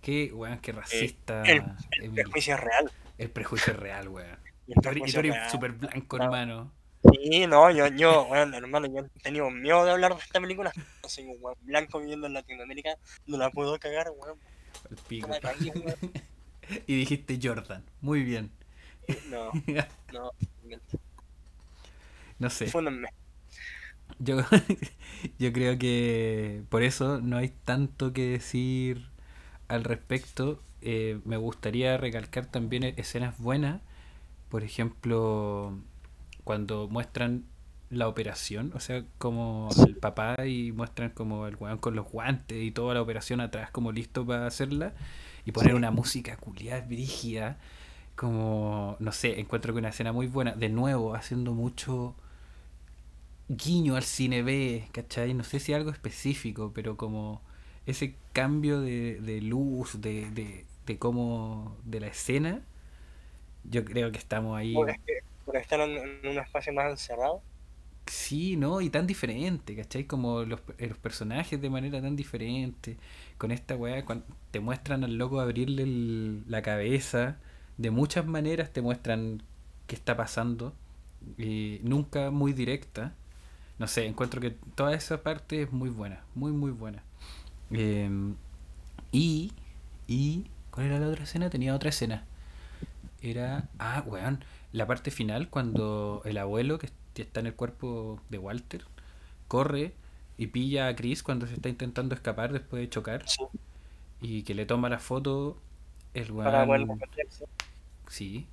Qué, 0.01 0.31
weón, 0.33 0.59
qué 0.59 0.73
racista. 0.73 1.43
el, 1.43 1.63
prejuicio 2.11 2.55
es 2.55 2.59
real. 2.59 2.91
El 3.17 3.29
prejuicio 3.29 3.73
es 3.73 3.79
real, 3.79 4.09
weón. 4.09 4.37
Y 4.67 4.73
y 5.03 5.13
tú 5.13 5.19
eres 5.19 5.37
súper 5.51 5.71
blanco, 5.73 6.17
No. 6.17 6.23
hermano. 6.23 6.71
Sí, 7.11 7.47
no, 7.47 7.69
yo, 7.71 7.87
yo, 7.87 8.25
bueno, 8.27 8.55
hermano, 8.57 8.87
yo 8.87 9.01
he 9.05 9.19
tenido 9.19 9.49
miedo 9.49 9.83
de 9.85 9.91
hablar 9.91 10.15
de 10.15 10.21
esta 10.21 10.39
película. 10.39 10.71
Soy 11.07 11.25
un 11.25 11.37
weón 11.39 11.57
blanco 11.61 11.99
viviendo 11.99 12.27
en 12.27 12.33
Latinoamérica, 12.33 12.97
no 13.27 13.37
la 13.37 13.51
puedo 13.51 13.77
cagar, 13.79 14.09
weón. 14.15 14.39
El 14.89 14.97
pico. 14.97 15.27
No 15.27 15.33
la 15.33 15.39
cagué, 15.41 15.71
weón. 15.75 15.97
y 16.87 16.95
dijiste 16.97 17.39
Jordan. 17.41 17.83
Muy 18.01 18.23
bien. 18.23 18.51
No, 19.23 19.57
no, 20.11 20.31
miento. 20.63 20.99
No 22.39 22.49
sé. 22.49 22.67
Fúndenme. 22.71 23.09
Yo, 24.19 24.37
yo 25.39 25.53
creo 25.53 25.77
que 25.77 26.63
por 26.69 26.83
eso 26.83 27.19
no 27.21 27.37
hay 27.37 27.49
tanto 27.65 28.13
que 28.13 28.23
decir 28.27 29.09
al 29.67 29.83
respecto. 29.83 30.61
Eh, 30.81 31.19
me 31.25 31.37
gustaría 31.37 31.97
recalcar 31.97 32.47
también 32.47 32.83
escenas 32.97 33.37
buenas. 33.39 33.81
Por 34.53 34.63
ejemplo, 34.63 35.79
cuando 36.45 36.87
muestran 36.89 37.45
la 37.91 38.07
operación, 38.07 38.71
o 38.75 38.81
sea, 38.81 39.05
como 39.19 39.69
el 39.87 39.97
papá 39.97 40.35
y 40.47 40.71
muestran 40.73 41.11
como 41.11 41.47
el 41.47 41.57
weón 41.57 41.79
con 41.79 41.95
los 41.95 42.07
guantes 42.11 42.63
y 42.63 42.71
toda 42.71 42.95
la 42.95 43.01
operación 43.03 43.41
atrás 43.41 43.71
como 43.71 43.91
listo 43.93 44.25
para 44.27 44.47
hacerla 44.47 44.95
y 45.45 45.53
poner 45.53 45.73
Sí. 45.73 45.75
una 45.75 45.91
música 45.91 46.37
culiada, 46.37 46.81
brígida, 46.85 47.59
como, 48.15 48.97
no 48.99 49.11
sé, 49.13 49.39
encuentro 49.41 49.73
que 49.73 49.79
una 49.79 49.89
escena 49.89 50.13
muy 50.13 50.27
buena, 50.27 50.53
de 50.53 50.69
nuevo, 50.69 51.15
haciendo 51.15 51.53
mucho 51.53 52.15
guiño 53.49 53.95
al 53.95 54.03
cine 54.03 54.41
B, 54.43 54.87
¿cachai? 54.91 55.33
No 55.33 55.43
sé 55.43 55.59
si 55.59 55.73
algo 55.73 55.91
específico, 55.91 56.71
pero 56.73 56.97
como 56.97 57.41
ese 57.85 58.15
cambio 58.33 58.79
de, 58.81 59.19
de 59.21 59.41
luz, 59.41 60.01
de, 60.01 60.31
de, 60.31 60.65
de 60.85 60.97
cómo, 60.99 61.77
de 61.83 61.99
la 61.99 62.07
escena, 62.07 62.61
yo 63.65 63.85
creo 63.85 64.11
que 64.11 64.17
estamos 64.19 64.57
ahí, 64.57 64.85
Por, 65.45 65.55
estar 65.55 65.79
en, 65.79 65.91
en 65.97 66.27
un 66.31 66.37
espacio 66.39 66.73
más 66.73 66.91
encerrado. 66.91 67.43
sí, 68.05 68.57
¿no? 68.57 68.81
Y 68.81 68.89
tan 68.89 69.07
diferente, 69.07 69.75
¿cachai? 69.75 70.05
Como 70.05 70.43
los, 70.43 70.61
eh, 70.77 70.87
los 70.89 70.97
personajes 70.97 71.61
de 71.61 71.69
manera 71.69 72.01
tan 72.01 72.15
diferente, 72.15 72.97
con 73.37 73.51
esta 73.51 73.75
weá, 73.75 74.05
cuando 74.05 74.25
te 74.51 74.59
muestran 74.59 75.03
al 75.03 75.17
loco 75.17 75.39
abrirle 75.39 75.83
el- 75.83 76.43
la 76.47 76.61
cabeza, 76.61 77.37
de 77.77 77.91
muchas 77.91 78.25
maneras 78.25 78.71
te 78.71 78.81
muestran 78.81 79.41
qué 79.87 79.95
está 79.95 80.15
pasando, 80.17 80.73
y 81.37 81.79
nunca 81.83 82.31
muy 82.31 82.53
directa. 82.53 83.13
No 83.79 83.87
sé, 83.87 84.05
encuentro 84.07 84.41
que 84.41 84.51
toda 84.75 84.93
esa 84.95 85.23
parte 85.23 85.63
es 85.63 85.71
muy 85.73 85.89
buena, 85.89 86.21
muy 86.35 86.51
muy 86.53 86.71
buena. 86.71 87.03
Eh, 87.71 88.09
y, 89.11 89.51
y, 90.07 90.45
¿cuál 90.71 90.87
era 90.87 90.99
la 90.99 91.07
otra 91.09 91.23
escena? 91.23 91.49
Tenía 91.49 91.75
otra 91.75 91.89
escena. 91.89 92.25
Era, 93.23 93.69
ah, 93.79 94.03
weón, 94.05 94.43
la 94.73 94.85
parte 94.85 95.09
final 95.09 95.49
cuando 95.49 96.21
el 96.25 96.37
abuelo 96.37 96.77
que 96.77 96.89
está 97.15 97.39
en 97.39 97.47
el 97.47 97.55
cuerpo 97.55 98.21
de 98.29 98.37
Walter 98.37 98.83
corre 99.47 99.93
y 100.37 100.47
pilla 100.47 100.87
a 100.89 100.95
Chris 100.95 101.23
cuando 101.23 101.47
se 101.47 101.53
está 101.55 101.69
intentando 101.69 102.15
escapar 102.15 102.51
después 102.53 102.81
de 102.81 102.89
chocar 102.89 103.23
Sí. 103.27 103.41
y 104.21 104.43
que 104.43 104.53
le 104.55 104.65
toma 104.65 104.89
la 104.89 104.99
foto 104.99 105.57
el 106.13 106.31
weón, 106.31 106.99
sí, 108.07 108.47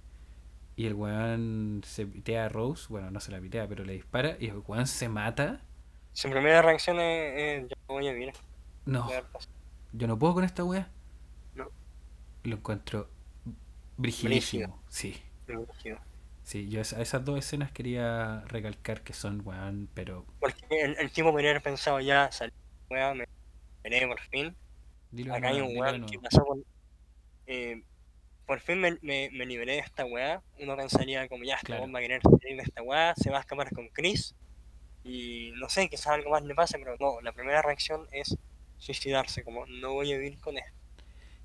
y 0.76 0.86
el 0.86 0.94
weón 0.94 1.82
se 1.84 2.06
pitea 2.06 2.46
a 2.46 2.48
Rose, 2.48 2.86
bueno, 2.88 3.10
no 3.10 3.20
se 3.20 3.32
la 3.32 3.40
pitea, 3.40 3.68
pero 3.68 3.84
le 3.84 3.94
dispara 3.94 4.36
y 4.40 4.46
el 4.48 4.62
weón 4.66 4.86
se 4.86 5.08
mata. 5.08 5.60
Su 6.12 6.30
primera 6.30 6.62
reacción 6.62 6.98
es, 7.00 7.64
es, 7.64 7.68
yo 7.68 7.76
voy 7.88 8.08
a 8.08 8.12
vivir. 8.12 8.32
No, 8.86 9.04
voy 9.04 9.12
a 9.12 9.16
ver 9.16 9.24
pasar". 9.30 9.50
yo 9.92 10.06
no 10.06 10.18
puedo 10.18 10.34
con 10.34 10.44
esta 10.44 10.64
weá. 10.64 10.88
No. 11.54 11.68
Lo 12.44 12.56
encuentro 12.56 13.08
brigidísimo. 14.00 14.82
Sí, 14.88 15.22
sí, 16.42 16.68
yo 16.68 16.80
esa- 16.80 17.00
esas 17.00 17.24
dos 17.24 17.38
escenas 17.38 17.72
quería 17.72 18.42
recalcar 18.46 19.02
que 19.02 19.12
son 19.12 19.42
weón, 19.46 19.88
pero 19.94 20.26
Porque 20.38 20.64
el, 20.70 20.96
el 20.98 21.12
tipo 21.12 21.30
podría 21.32 21.50
haber 21.50 21.62
pensado 21.62 22.00
ya, 22.00 22.30
salí, 22.32 22.52
weá, 22.90 23.14
me 23.14 23.26
veré 23.82 24.06
por 24.06 24.20
fin. 24.20 24.56
dilo 25.12 25.34
Acá 25.34 25.48
hay 25.48 25.60
un 25.60 25.76
weón 25.76 26.06
que 26.06 26.18
pasó 26.18 26.44
con. 26.44 26.64
eh, 27.46 27.82
por 28.46 28.60
fin 28.60 28.80
me, 28.80 28.98
me, 29.02 29.30
me 29.32 29.46
liberé 29.46 29.74
de 29.74 29.78
esta 29.80 30.04
weá. 30.06 30.42
Uno 30.60 30.76
pensaría 30.76 31.28
como 31.28 31.44
ya, 31.44 31.56
este 31.56 31.66
Claro. 31.66 31.82
weón 31.82 31.94
va 31.94 31.98
a 32.00 32.02
querer 32.02 32.22
salir 32.22 32.56
de 32.56 32.62
esta 32.64 32.82
weá, 32.82 33.14
se 33.16 33.30
va 33.30 33.38
a 33.38 33.40
escapar 33.40 33.72
con 33.72 33.88
Chris. 33.90 34.34
Y 35.04 35.52
no 35.56 35.68
sé, 35.70 35.88
quizás 35.90 36.08
algo 36.08 36.30
más 36.30 36.42
le 36.44 36.54
pase, 36.54 36.78
pero 36.78 36.96
no, 37.00 37.20
la 37.22 37.32
primera 37.32 37.62
reacción 37.62 38.08
es 38.12 38.36
suicidarse, 38.78 39.44
como 39.44 39.66
no 39.66 39.94
voy 39.94 40.12
a 40.12 40.18
vivir 40.18 40.40
con 40.40 40.58
esto. 40.58 40.72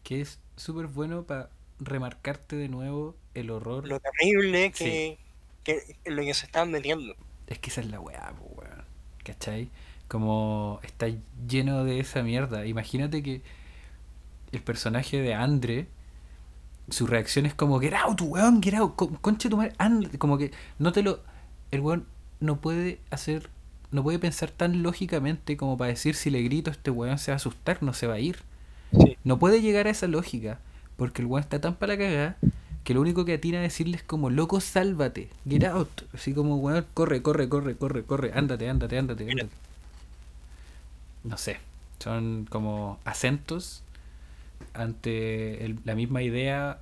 Que 0.03 0.21
es 0.21 0.39
súper 0.55 0.87
bueno 0.87 1.25
para 1.25 1.49
remarcarte 1.79 2.55
de 2.55 2.69
nuevo 2.69 3.15
el 3.33 3.51
horror. 3.51 3.87
Lo 3.87 3.99
terrible 3.99 4.71
Sí. 4.73 4.85
que, 4.85 5.19
que 5.63 5.95
en 6.05 6.15
lo 6.15 6.21
que 6.23 6.33
se 6.33 6.45
estaban 6.45 6.71
metiendo. 6.71 7.15
Es 7.47 7.59
que 7.59 7.69
esa 7.69 7.81
es 7.81 7.87
la 7.89 7.99
weá, 7.99 8.33
weón. 8.41 8.83
¿Cachai? 9.23 9.69
Como 10.07 10.79
está 10.83 11.07
lleno 11.47 11.83
de 11.83 11.99
esa 11.99 12.21
mierda. 12.23 12.65
Imagínate 12.65 13.23
que 13.23 13.41
el 14.51 14.61
personaje 14.61 15.21
de 15.21 15.33
Andre, 15.33 15.87
su 16.89 17.07
reacción 17.07 17.45
es 17.45 17.53
como, 17.53 17.79
get 17.79 17.93
out, 17.93 18.21
weón, 18.21 18.61
get 18.61 18.75
out, 18.75 18.95
con- 18.95 19.15
conche 19.15 19.49
tu 19.49 19.57
madre, 19.57 19.73
and-", 19.77 20.17
como 20.17 20.37
que 20.37 20.51
no 20.79 20.91
te 20.91 21.01
lo... 21.03 21.21
El 21.71 21.81
weón 21.81 22.05
no 22.39 22.61
puede 22.61 22.99
hacer, 23.09 23.49
no 23.91 24.03
puede 24.03 24.19
pensar 24.19 24.51
tan 24.51 24.83
lógicamente 24.83 25.57
como 25.57 25.77
para 25.77 25.89
decir 25.89 26.15
si 26.15 26.29
le 26.29 26.41
grito 26.43 26.69
a 26.69 26.73
este 26.73 26.91
weón 26.91 27.17
se 27.17 27.31
va 27.31 27.33
a 27.33 27.37
asustar, 27.37 27.81
no 27.81 27.93
se 27.93 28.07
va 28.07 28.13
a 28.15 28.19
ir. 28.19 28.37
Sí. 28.91 29.17
No 29.23 29.39
puede 29.39 29.61
llegar 29.61 29.87
a 29.87 29.89
esa 29.89 30.07
lógica, 30.07 30.59
porque 30.97 31.21
el 31.21 31.27
weón 31.27 31.43
está 31.43 31.59
tan 31.61 31.75
para 31.75 31.93
la 31.93 31.99
cagada 31.99 32.37
que 32.83 32.93
lo 32.93 33.01
único 33.01 33.25
que 33.25 33.33
atina 33.33 33.59
a 33.59 33.61
decirle 33.61 33.97
es 33.97 34.03
como, 34.03 34.29
loco, 34.29 34.61
sálvate, 34.61 35.29
get 35.49 35.63
out. 35.65 35.89
Así 36.13 36.33
como, 36.33 36.57
weón, 36.57 36.85
corre, 36.93 37.21
corre, 37.21 37.49
corre, 37.49 37.75
corre, 37.77 38.03
corre, 38.03 38.31
ándate, 38.33 38.69
ándate, 38.69 38.97
ándate, 38.97 39.23
ándate. 39.29 39.49
No 41.23 41.37
sé, 41.37 41.57
son 41.99 42.45
como 42.49 42.99
acentos 43.05 43.83
ante 44.73 45.65
el- 45.65 45.79
la 45.85 45.95
misma 45.95 46.21
idea 46.23 46.79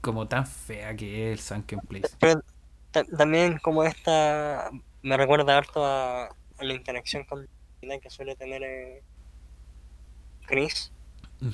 como 0.00 0.26
tan 0.28 0.46
fea 0.46 0.96
que 0.96 1.32
es 1.32 1.38
el 1.38 1.44
Sunken 1.44 1.80
Place. 1.80 2.16
Pero 2.18 2.42
ta- 2.90 3.04
también 3.04 3.58
como 3.58 3.84
esta 3.84 4.70
me 5.02 5.16
recuerda 5.16 5.56
harto 5.58 5.84
a, 5.84 6.26
a 6.26 6.64
la 6.64 6.74
interacción 6.74 7.24
con 7.24 7.46
la 7.82 7.98
que 7.98 8.10
suele 8.10 8.36
tener 8.36 8.62
eh, 8.62 9.02
Chris 10.46 10.92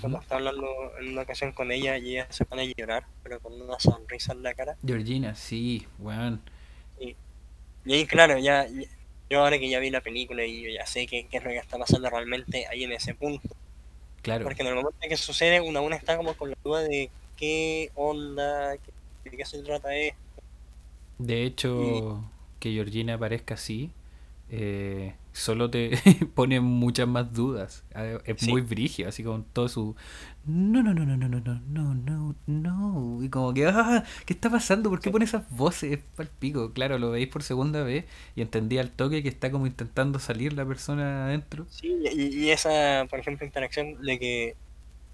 cuando 0.01 0.19
Ujú. 0.19 0.23
está 0.23 0.35
hablando 0.37 0.67
en 1.01 1.09
una 1.11 1.23
ocasión 1.23 1.53
con 1.53 1.71
ella 1.73 1.97
y 1.99 2.13
ella 2.13 2.27
se 2.31 2.45
pone 2.45 2.63
a 2.63 2.73
llorar, 2.77 3.07
pero 3.23 3.41
con 3.41 3.61
una 3.61 3.79
sonrisa 3.79 4.33
en 4.33 4.43
la 4.43 4.55
cara. 4.55 4.77
Georgina, 4.85 5.35
sí, 5.35 5.87
weón. 5.99 6.41
Y, 7.01 7.15
y 7.85 7.95
ahí, 7.95 8.07
claro, 8.07 8.39
ya, 8.39 8.67
ya- 8.69 8.89
yo 9.31 9.41
ahora 9.41 9.59
que 9.59 9.69
ya 9.69 9.81
vi 9.81 9.91
la 9.91 10.01
película 10.01 10.45
y 10.45 10.63
yo 10.65 10.71
ya 10.71 10.87
sé 10.87 11.07
qué, 11.07 11.27
qué 11.29 11.39
es 11.39 11.45
lo 11.45 11.51
que 11.51 11.59
está 11.59 11.79
pasando 11.79 12.09
realmente 12.11 12.67
ahí 12.69 12.85
en 12.85 12.93
ese 12.93 13.15
punto. 13.15 13.49
Claro. 14.23 14.45
Porque 14.45 14.63
en 14.63 14.69
el 14.69 14.75
momento 14.77 14.97
en 15.03 15.09
que 15.11 15.17
sucede, 15.17 15.61
uno 15.61 15.79
aún 15.81 15.93
está 15.93 16.17
como 16.17 16.35
con 16.35 16.51
la 16.51 16.57
duda 16.65 16.83
de 16.83 17.11
qué 17.37 17.91
onda, 17.95 18.77
qué- 18.79 19.31
de 19.31 19.37
qué 19.37 19.45
se 19.45 19.63
trata 19.63 19.95
esto. 19.97 20.19
De 21.19 21.45
hecho, 21.45 22.23
que 22.61 22.73
Georgina 22.73 23.15
aparezca 23.15 23.55
así, 23.55 23.91
eh, 24.51 25.15
solo 25.37 25.71
te 25.71 25.91
pone 26.35 26.61
muchas 26.61 27.07
más 27.09 27.33
dudas. 27.33 27.85
Es 28.25 28.37
Sí. 28.41 28.51
muy 28.51 28.61
brígido, 28.63 29.09
así 29.09 29.23
con 29.23 29.45
todo 29.45 29.69
su... 29.69 29.97
No, 30.45 30.83
no, 30.83 30.95
no, 30.95 31.05
no, 31.05 31.17
no, 31.17 31.29
no, 31.29 31.41
no, 31.41 31.61
no, 31.65 31.95
no, 31.95 32.37
no. 32.47 33.23
Y 33.25 33.29
como 33.31 33.53
que, 33.53 33.67
ah, 33.67 34.05
¿qué 34.25 34.33
está 34.33 34.49
pasando? 34.51 34.91
¿Por 34.91 35.01
qué 35.01 35.11
Sí. 35.11 35.11
pone 35.11 35.25
esas 35.25 35.49
voces 35.51 35.99
pal 36.17 36.29
pico? 36.39 36.73
Claro, 36.73 36.99
lo 36.99 37.11
veis 37.11 37.29
por 37.29 37.43
segunda 37.43 37.83
vez 37.83 38.05
y 38.37 38.43
entendí 38.43 38.79
al 38.79 38.91
toque 38.93 39.23
que 39.23 39.29
está 39.29 39.51
como 39.51 39.67
intentando 39.67 40.19
salir 40.21 40.53
la 40.53 40.65
persona 40.65 41.27
adentro. 41.27 41.67
Sí, 41.69 41.97
y, 42.13 42.45
y 42.47 42.51
esa, 42.51 43.07
por 43.11 43.19
ejemplo, 43.19 43.45
interacción 43.47 44.01
de 44.03 44.19
que 44.19 44.57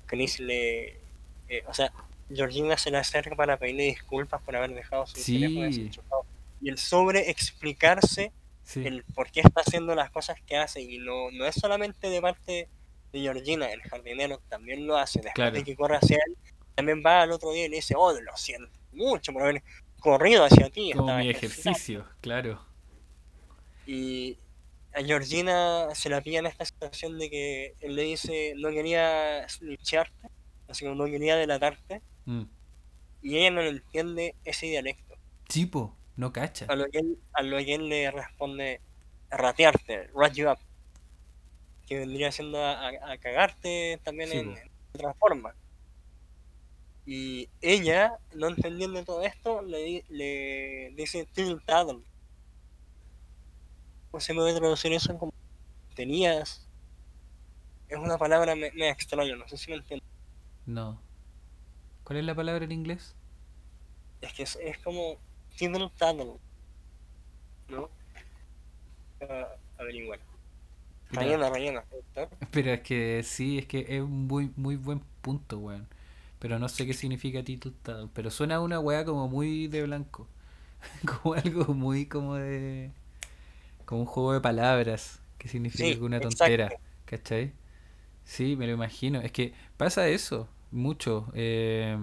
Chris 0.07 0.41
le. 0.41 1.01
eh, 1.49 1.65
o 1.69 1.75
sea, 1.75 1.93
Georgina 2.29 2.77
se 2.77 2.91
le 2.91 2.99
acerca 2.99 3.35
para 3.37 3.59
pedirle 3.59 3.85
disculpas 3.85 4.41
por 4.43 4.57
haber 4.57 4.75
dejado 4.75 5.07
su 5.07 5.17
Sí. 5.17 5.35
teléfono 5.35 5.65
desenchufado. 5.67 6.27
Y 6.61 6.69
el 6.71 6.79
sobre 6.79 7.31
explicarse 7.31 8.33
Sí, 8.65 8.87
el 8.87 9.05
por 9.15 9.31
qué 9.31 9.41
está 9.41 9.61
haciendo 9.63 9.95
las 9.95 10.11
cosas 10.11 10.41
que 10.47 10.57
hace. 10.57 10.81
Y 10.83 10.99
no, 10.99 11.31
no 11.33 11.45
es 11.47 11.55
solamente 11.57 12.09
de 12.09 12.21
parte 12.21 12.69
de 13.13 13.21
Georgina, 13.21 13.71
el 13.73 13.83
jardinero 13.83 14.41
también 14.49 14.87
lo 14.87 14.97
hace. 14.97 15.19
Después 15.19 15.35
Claro. 15.35 15.57
de 15.57 15.65
que 15.65 15.77
corre 15.77 15.97
hacia 15.97 16.17
él, 16.27 16.37
también 16.75 17.03
va 17.05 17.23
al 17.23 17.33
otro 17.33 17.53
día 17.53 17.67
y 17.67 17.69
le 17.69 17.77
dice: 17.77 17.95
Oh, 17.97 18.13
lo 18.13 18.37
siento 18.37 18.71
mucho 18.93 19.33
por 19.33 19.43
haber 19.43 19.63
corrido 20.01 20.45
hacia 20.45 20.71
ti. 20.71 20.93
como 20.93 21.17
mi 21.19 21.29
ejercitando". 21.31 21.71
ejercicio, 21.71 22.07
claro. 22.21 22.65
Y 23.87 24.39
a 24.95 25.03
Georgina 25.03 25.89
se 25.95 26.09
la 26.09 26.21
pilla 26.21 26.39
en 26.41 26.47
esta 26.47 26.65
situación 26.65 27.19
de 27.19 27.31
que 27.31 27.75
él 27.81 27.97
le 27.97 28.03
dice 28.03 28.55
no 28.57 28.71
quería 28.71 29.47
snitcharte, 29.49 30.29
así 30.69 30.85
como 30.85 30.97
no 30.97 31.11
quería 31.11 31.37
delatarte, 31.37 32.03
Mm. 32.25 32.43
y 33.23 33.37
ella 33.39 33.51
no 33.51 33.63
entiende 33.63 34.37
ese 34.45 34.67
dialecto. 34.67 35.17
Chipo, 35.49 35.97
no 36.23 36.33
cacha. 36.33 36.67
A 36.67 36.75
lo 36.77 36.87
que 36.91 36.99
él, 36.99 37.19
a 37.35 37.43
lo 37.43 37.57
que 37.59 37.75
él 37.75 37.89
le 37.89 38.11
responde 38.11 38.81
ratearte, 39.31 40.11
rat 40.15 40.35
you 40.35 40.51
up, 40.51 40.59
que 41.87 41.99
vendría 41.99 42.33
siendo 42.33 42.59
a, 42.59 42.89
a- 42.89 43.13
a 43.13 43.19
cagarte 43.19 44.01
también 44.05 44.31
Sí, 44.31 44.39
en, 44.39 44.59
otra 44.95 45.15
forma. 45.15 45.55
Y 47.05 47.49
ella, 47.61 48.13
no 48.35 48.49
entendiendo 48.49 49.05
todo 49.05 49.23
esto, 49.23 49.63
le, 49.63 50.05
le 50.09 50.93
dice 50.97 51.27
tiltado. 51.33 52.03
¿Cómo 54.11 54.21
se 54.21 54.35
puede 54.35 54.55
traducir 54.59 54.93
eso 54.93 55.19
como 55.19 55.33
tenías? 55.97 56.69
Es 57.89 57.97
una 57.97 58.19
palabra 58.19 58.57
me, 58.57 58.73
me 58.73 58.89
extraña, 58.89 59.37
no 59.37 59.47
sé 59.47 59.57
si 59.57 59.71
me 59.71 59.77
entiendes. 59.77 60.09
No. 60.67 61.01
¿Cuál 62.05 62.21
es 62.21 62.25
la 62.25 62.35
palabra 62.37 62.65
en 62.65 62.73
inglés? 62.73 63.17
Es 64.23 64.33
que 64.33 64.45
es, 64.45 64.57
es 64.57 64.79
como 64.79 65.19
Tinder 65.57 65.89
Tunnel. 65.99 66.39
¿No? 67.69 67.91
Uh, 69.21 69.47
averiguar. 69.79 70.21
Rellena, 71.13 71.51
rellena. 71.51 71.85
Pero 72.51 72.71
es 72.73 72.81
que 72.81 73.23
sí, 73.25 73.59
es 73.59 73.67
que 73.67 73.87
es 73.89 74.01
un 74.03 74.27
muy, 74.27 74.53
muy 74.57 74.77
buen 74.77 75.01
punto, 75.23 75.59
weón. 75.59 75.89
Pero 76.39 76.59
no 76.59 76.69
sé 76.69 76.87
qué 76.87 76.95
significa 76.95 77.43
Tunnel. 77.45 78.11
Pero 78.15 78.31
suena 78.31 78.57
a 78.57 78.61
una 78.61 78.81
weá 78.81 79.05
como 79.05 79.29
muy 79.29 79.69
de 79.69 79.83
blanco. 79.85 80.29
como 81.23 81.35
algo 81.35 81.75
muy 81.75 82.07
como 82.07 82.37
de. 82.37 82.93
como 83.87 84.03
un 84.03 84.07
juego 84.07 84.33
de 84.35 84.41
palabras. 84.41 85.21
Que 85.39 85.49
significa 85.49 85.85
Sí, 85.85 85.93
alguna 85.93 86.19
exacto. 86.19 86.29
tontera. 86.29 86.79
¿Cachai? 87.07 87.55
Sí, 88.25 88.57
me 88.57 88.67
lo 88.67 88.75
imagino. 88.75 89.21
Es 89.21 89.33
que 89.33 89.55
pasa 89.77 90.09
eso, 90.09 90.49
mucho. 90.73 91.31
eh, 91.35 91.99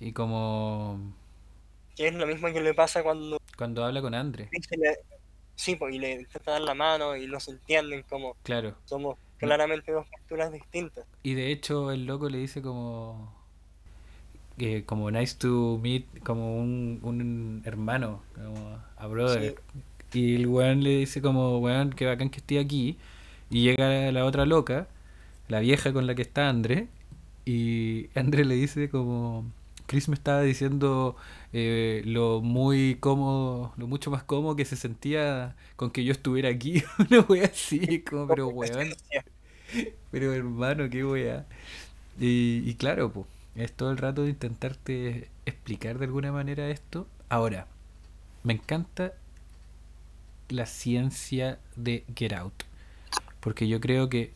y 0.00 0.12
como 0.12 1.00
Que 2.00 2.08
es 2.08 2.14
lo 2.14 2.26
mismo 2.26 2.50
que 2.50 2.62
le 2.62 2.72
pasa 2.72 3.02
cuando 3.02 3.36
cuando 3.58 3.84
habla 3.84 4.00
con 4.00 4.14
Andre. 4.14 4.48
sí, 5.54 5.76
pues, 5.76 5.94
y 5.94 5.98
le 5.98 6.12
intenta 6.12 6.52
dar 6.52 6.62
la 6.62 6.72
mano 6.74 7.14
y 7.14 7.26
no 7.26 7.38
se 7.38 7.50
entienden 7.50 8.04
como 8.08 8.34
Claro. 8.42 8.74
somos 8.86 9.18
No. 9.42 9.48
claramente 9.48 9.92
dos 9.92 10.06
posturas 10.08 10.50
distintas. 10.50 11.04
Y 11.22 11.34
de 11.34 11.52
hecho 11.52 11.92
el 11.92 12.06
loco 12.06 12.30
le 12.30 12.38
dice 12.38 12.62
como... 12.62 13.34
que 14.56 14.86
como 14.86 15.10
nice 15.10 15.36
to 15.36 15.78
meet, 15.82 16.06
como 16.24 16.56
un, 16.56 17.00
un 17.02 17.62
hermano, 17.66 18.22
como 18.34 18.78
a 18.96 19.06
brother. 19.06 19.56
Y 20.14 20.36
el 20.36 20.46
weón 20.46 20.82
le 20.82 20.96
dice 21.00 21.20
como, 21.20 21.58
weón, 21.58 21.90
qué 21.90 22.06
bacán 22.06 22.30
que 22.30 22.38
estoy 22.38 22.56
aquí. 22.58 22.96
Y 23.50 23.62
llega 23.64 24.10
la 24.12 24.24
otra 24.24 24.46
loca, 24.46 24.88
la 25.48 25.60
vieja 25.60 25.92
con 25.92 26.06
la 26.06 26.14
que 26.14 26.22
está 26.22 26.48
André. 26.48 26.88
Y 27.44 28.08
André 28.18 28.46
le 28.46 28.54
dice 28.54 28.88
como... 28.88 29.44
Chris 29.90 30.08
me 30.08 30.14
estaba 30.14 30.42
diciendo 30.42 31.16
eh, 31.52 32.02
lo 32.06 32.40
muy 32.42 32.96
cómodo, 33.00 33.72
lo 33.76 33.88
mucho 33.88 34.08
más 34.12 34.22
cómodo 34.22 34.54
que 34.54 34.64
se 34.64 34.76
sentía 34.76 35.56
con 35.74 35.90
que 35.90 36.04
yo 36.04 36.12
estuviera 36.12 36.48
aquí. 36.48 36.84
Una 37.10 37.22
wea 37.22 37.46
así, 37.46 38.00
como, 38.02 38.28
pero 38.28 38.46
weón, 38.48 38.90
pero 40.10 40.32
hermano, 40.32 40.88
qué 40.90 41.04
wea. 41.04 41.46
Y, 42.20 42.62
y 42.66 42.74
claro, 42.76 43.12
pues, 43.12 43.26
es 43.56 43.72
todo 43.72 43.90
el 43.92 43.98
rato 43.98 44.24
de 44.24 44.30
intentarte 44.30 45.30
explicar 45.46 45.98
de 45.98 46.06
alguna 46.06 46.32
manera 46.32 46.68
esto. 46.70 47.08
Ahora, 47.28 47.66
me 48.44 48.54
encanta 48.54 49.14
la 50.48 50.66
ciencia 50.66 51.58
de 51.76 52.04
Get 52.14 52.32
Out. 52.32 52.64
Porque 53.40 53.68
yo 53.68 53.80
creo 53.80 54.08
que 54.08 54.32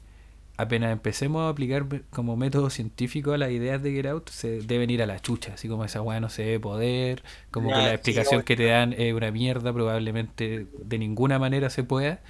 apenas 0.57 0.93
empecemos 0.93 1.43
a 1.43 1.49
aplicar 1.49 1.87
como 2.11 2.37
método 2.37 2.71
científico 2.71 3.33
a 3.33 3.39
las 3.39 3.51
ideas 3.51 3.83
de 3.83 3.93
Get 3.93 4.07
Out, 4.07 4.31
se 4.31 4.61
deben 4.63 4.91
ir 4.91 5.03
a 5.03 5.07
la 5.07 5.21
chucha. 5.21 5.55
Así 5.55 5.69
como 5.69 5.85
esa 5.85 6.03
weá 6.03 6.21
no 6.21 6.29
se 6.29 6.43
debe 6.43 6.61
poder, 6.61 7.23
como 7.51 7.71
que 7.71 7.77
la 7.77 7.95
explicación 7.95 8.43
que 8.43 8.57
te 8.57 8.67
dan 8.67 8.93
es 8.93 9.13
una 9.15 9.31
mierda, 9.31 9.73
probablemente 9.73 10.67
de 10.73 10.99
ninguna 10.99 11.39
manera 11.39 11.71
se 11.71 11.85
pueda, 11.85 12.21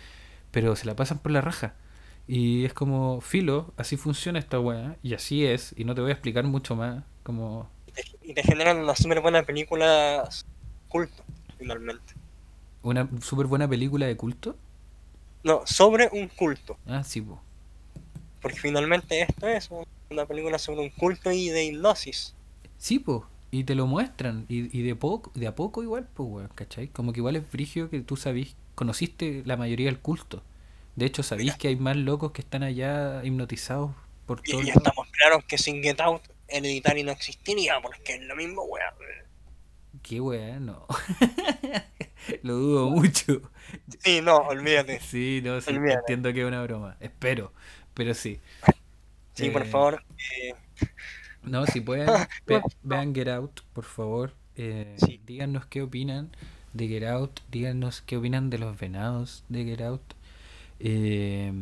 pero 0.51 0.76
se 0.76 0.86
la 0.86 0.96
pasan 0.96 1.18
por 1.18 1.32
la 1.32 1.40
raja. 1.40 1.74
Y 2.26 2.64
es 2.64 2.72
como, 2.72 3.20
filo, 3.20 3.74
así 3.76 3.96
funciona 3.96 4.38
esta 4.38 4.59
weá, 4.59 4.96
y 5.02 5.14
así 5.14 5.44
es, 5.44 5.74
y 5.76 5.84
no 5.84 5.94
te 5.94 6.01
voy 6.01 6.10
a 6.10 6.14
explicar 6.14 6.44
mucho 6.44 6.74
más, 6.76 7.05
como, 7.22 7.68
Y 8.22 8.32
te, 8.34 8.42
generan 8.42 8.78
una 8.78 8.94
súper 8.96 9.20
buena 9.20 9.42
película 9.42 10.28
culto, 10.88 11.22
finalmente. 11.59 12.14
una 12.82 13.09
súper 13.20 13.46
buena 13.46 13.68
película 13.68 14.06
de 14.06 14.16
culto. 14.16 14.56
No, 15.42 15.62
sobre 15.66 16.09
un 16.12 16.28
culto. 16.28 16.78
Ah, 16.86 17.05
sí, 17.05 17.20
po. 17.20 17.43
Porque 18.44 18.60
finalmente 18.60 19.22
esto 19.22 19.48
es 19.48 19.70
un- 19.72 19.86
una 20.10 20.26
película 20.26 20.58
sobre 20.60 20.82
un 20.82 20.90
culto 20.90 21.32
y 21.32 21.48
de 21.50 21.64
hipnosis. 21.64 22.36
Sí, 22.76 22.98
po. 22.98 23.26
Y 23.50 23.64
te 23.64 23.74
lo 23.74 23.86
muestran. 23.86 24.46
Y, 24.48 24.76
y 24.76 24.82
de 24.82 24.96
poco, 24.96 25.30
de 25.34 25.46
a 25.46 25.54
poco 25.54 25.82
igual, 25.82 26.08
pues, 26.14 26.28
weón, 26.30 26.50
¿cachai? 26.54 26.88
Como 26.88 27.12
que 27.12 27.20
igual 27.20 27.36
es 27.36 27.46
frigio 27.46 27.90
que 27.90 28.00
tú 28.00 28.16
sabís, 28.16 28.56
conociste 28.74 29.42
la 29.46 29.56
mayoría 29.56 29.86
del 29.86 30.00
culto. 30.00 30.42
De 30.96 31.06
hecho, 31.06 31.22
sabís 31.22 31.44
Mira. 31.46 31.58
que 31.58 31.68
hay 31.68 31.76
más 31.76 31.96
locos 31.96 32.32
que 32.32 32.42
están 32.42 32.62
allá 32.62 33.24
hipnotizados 33.24 33.92
por 34.26 34.40
todo 34.42 34.62
y 34.62 34.66
mundo. 34.66 34.72
estamos 34.76 35.08
claros 35.10 35.44
que 35.46 35.58
sin 35.58 35.82
Get 35.82 36.00
Out 36.00 36.22
Hereditary 36.48 37.02
no 37.04 37.12
existiría, 37.12 37.80
porque 37.80 38.14
es 38.16 38.22
lo 38.22 38.36
mismo, 38.36 38.62
weá. 38.64 38.94
Qué 40.02 40.20
weá, 40.20 40.58
no. 40.60 40.86
lo 42.42 42.54
dudo 42.54 42.90
mucho. 42.90 43.42
Sí, 44.02 44.20
no, 44.22 44.36
olvídate. 44.38 45.00
Sí, 45.00 45.40
no, 45.44 45.60
sí, 45.60 45.70
Olvídate. 45.70 45.94
entiendo 45.94 46.32
que 46.32 46.40
es 46.42 46.46
una 46.46 46.62
broma. 46.62 46.96
Espero, 47.00 47.52
pero 47.94 48.14
sí. 48.14 48.38
Sí, 49.34 49.50
por 49.50 49.62
Eh, 49.62 49.66
favor. 49.66 50.02
eh, 50.40 50.54
No, 51.42 51.66
si 51.66 51.80
pueden, 51.80 52.06
ve- 52.46 52.62
vean 52.82 53.14
Get 53.14 53.28
Out, 53.28 53.60
por 53.72 53.84
favor. 53.84 54.32
Eh, 54.56 54.94
Sí. 54.98 55.20
Díganos 55.26 55.66
qué 55.66 55.82
opinan 55.82 56.30
de 56.72 56.88
Get 56.88 57.04
Out. 57.04 57.40
Díganos 57.50 58.00
qué 58.02 58.16
opinan 58.16 58.50
de 58.50 58.58
los 58.58 58.78
venados 58.78 59.44
de 59.48 59.64
Get 59.64 59.80
Out. 59.82 60.02
Eh, 60.80 61.52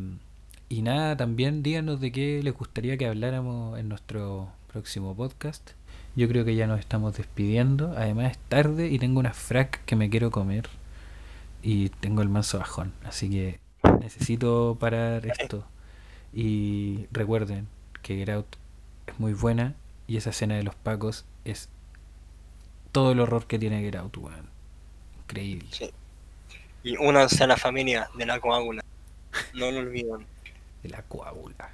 y 0.68 0.82
nada, 0.82 1.16
también 1.16 1.62
díganos 1.62 2.00
de 2.00 2.12
qué 2.12 2.40
les 2.42 2.54
gustaría 2.54 2.96
que 2.96 3.06
habláramos 3.06 3.78
en 3.78 3.88
nuestro 3.88 4.50
próximo 4.72 5.14
podcast. 5.16 5.70
Yo 6.16 6.28
creo 6.28 6.44
que 6.44 6.54
ya 6.54 6.66
nos 6.66 6.78
estamos 6.80 7.16
despidiendo. 7.16 7.94
Además 7.96 8.32
es 8.32 8.38
tarde 8.48 8.88
y 8.88 8.98
tengo 8.98 9.20
una 9.20 9.32
frac 9.32 9.84
que 9.84 9.96
me 9.96 10.10
quiero 10.10 10.30
comer. 10.30 10.68
Y 11.62 11.88
tengo 11.90 12.22
el 12.22 12.28
manso 12.28 12.59
bajón. 12.59 12.92
Así 13.04 13.30
que 13.30 13.60
necesito 14.00 14.76
parar 14.80 15.26
esto. 15.26 15.64
Y 16.32 17.06
recuerden 17.12 17.68
que 18.02 18.16
Get 18.16 18.30
Out 18.30 18.56
es 19.06 19.18
muy 19.18 19.32
buena. 19.32 19.74
Y 20.06 20.16
esa 20.16 20.30
escena 20.30 20.56
de 20.56 20.62
los 20.62 20.74
pacos 20.74 21.24
es 21.44 21.68
todo 22.90 23.12
el 23.12 23.20
horror 23.20 23.46
que 23.46 23.59
tiene 23.59 23.80
Get 23.80 23.96
Out, 23.96 24.16
weón. 24.16 24.48
Increíble. 25.22 25.68
sí. 25.70 25.90
Y 26.84 26.96
únanse 26.96 27.44
a 27.44 27.46
la 27.46 27.56
familia 27.56 28.09
de 28.16 28.26
la 28.26 28.40
coágula. 28.40 28.82
No 29.54 29.70
lo 29.70 29.78
olviden. 29.78 30.26
De 30.82 30.88
la 30.88 31.02
coágula. 31.02 31.70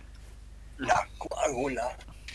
La 0.76 1.08
coágula. 1.16 1.96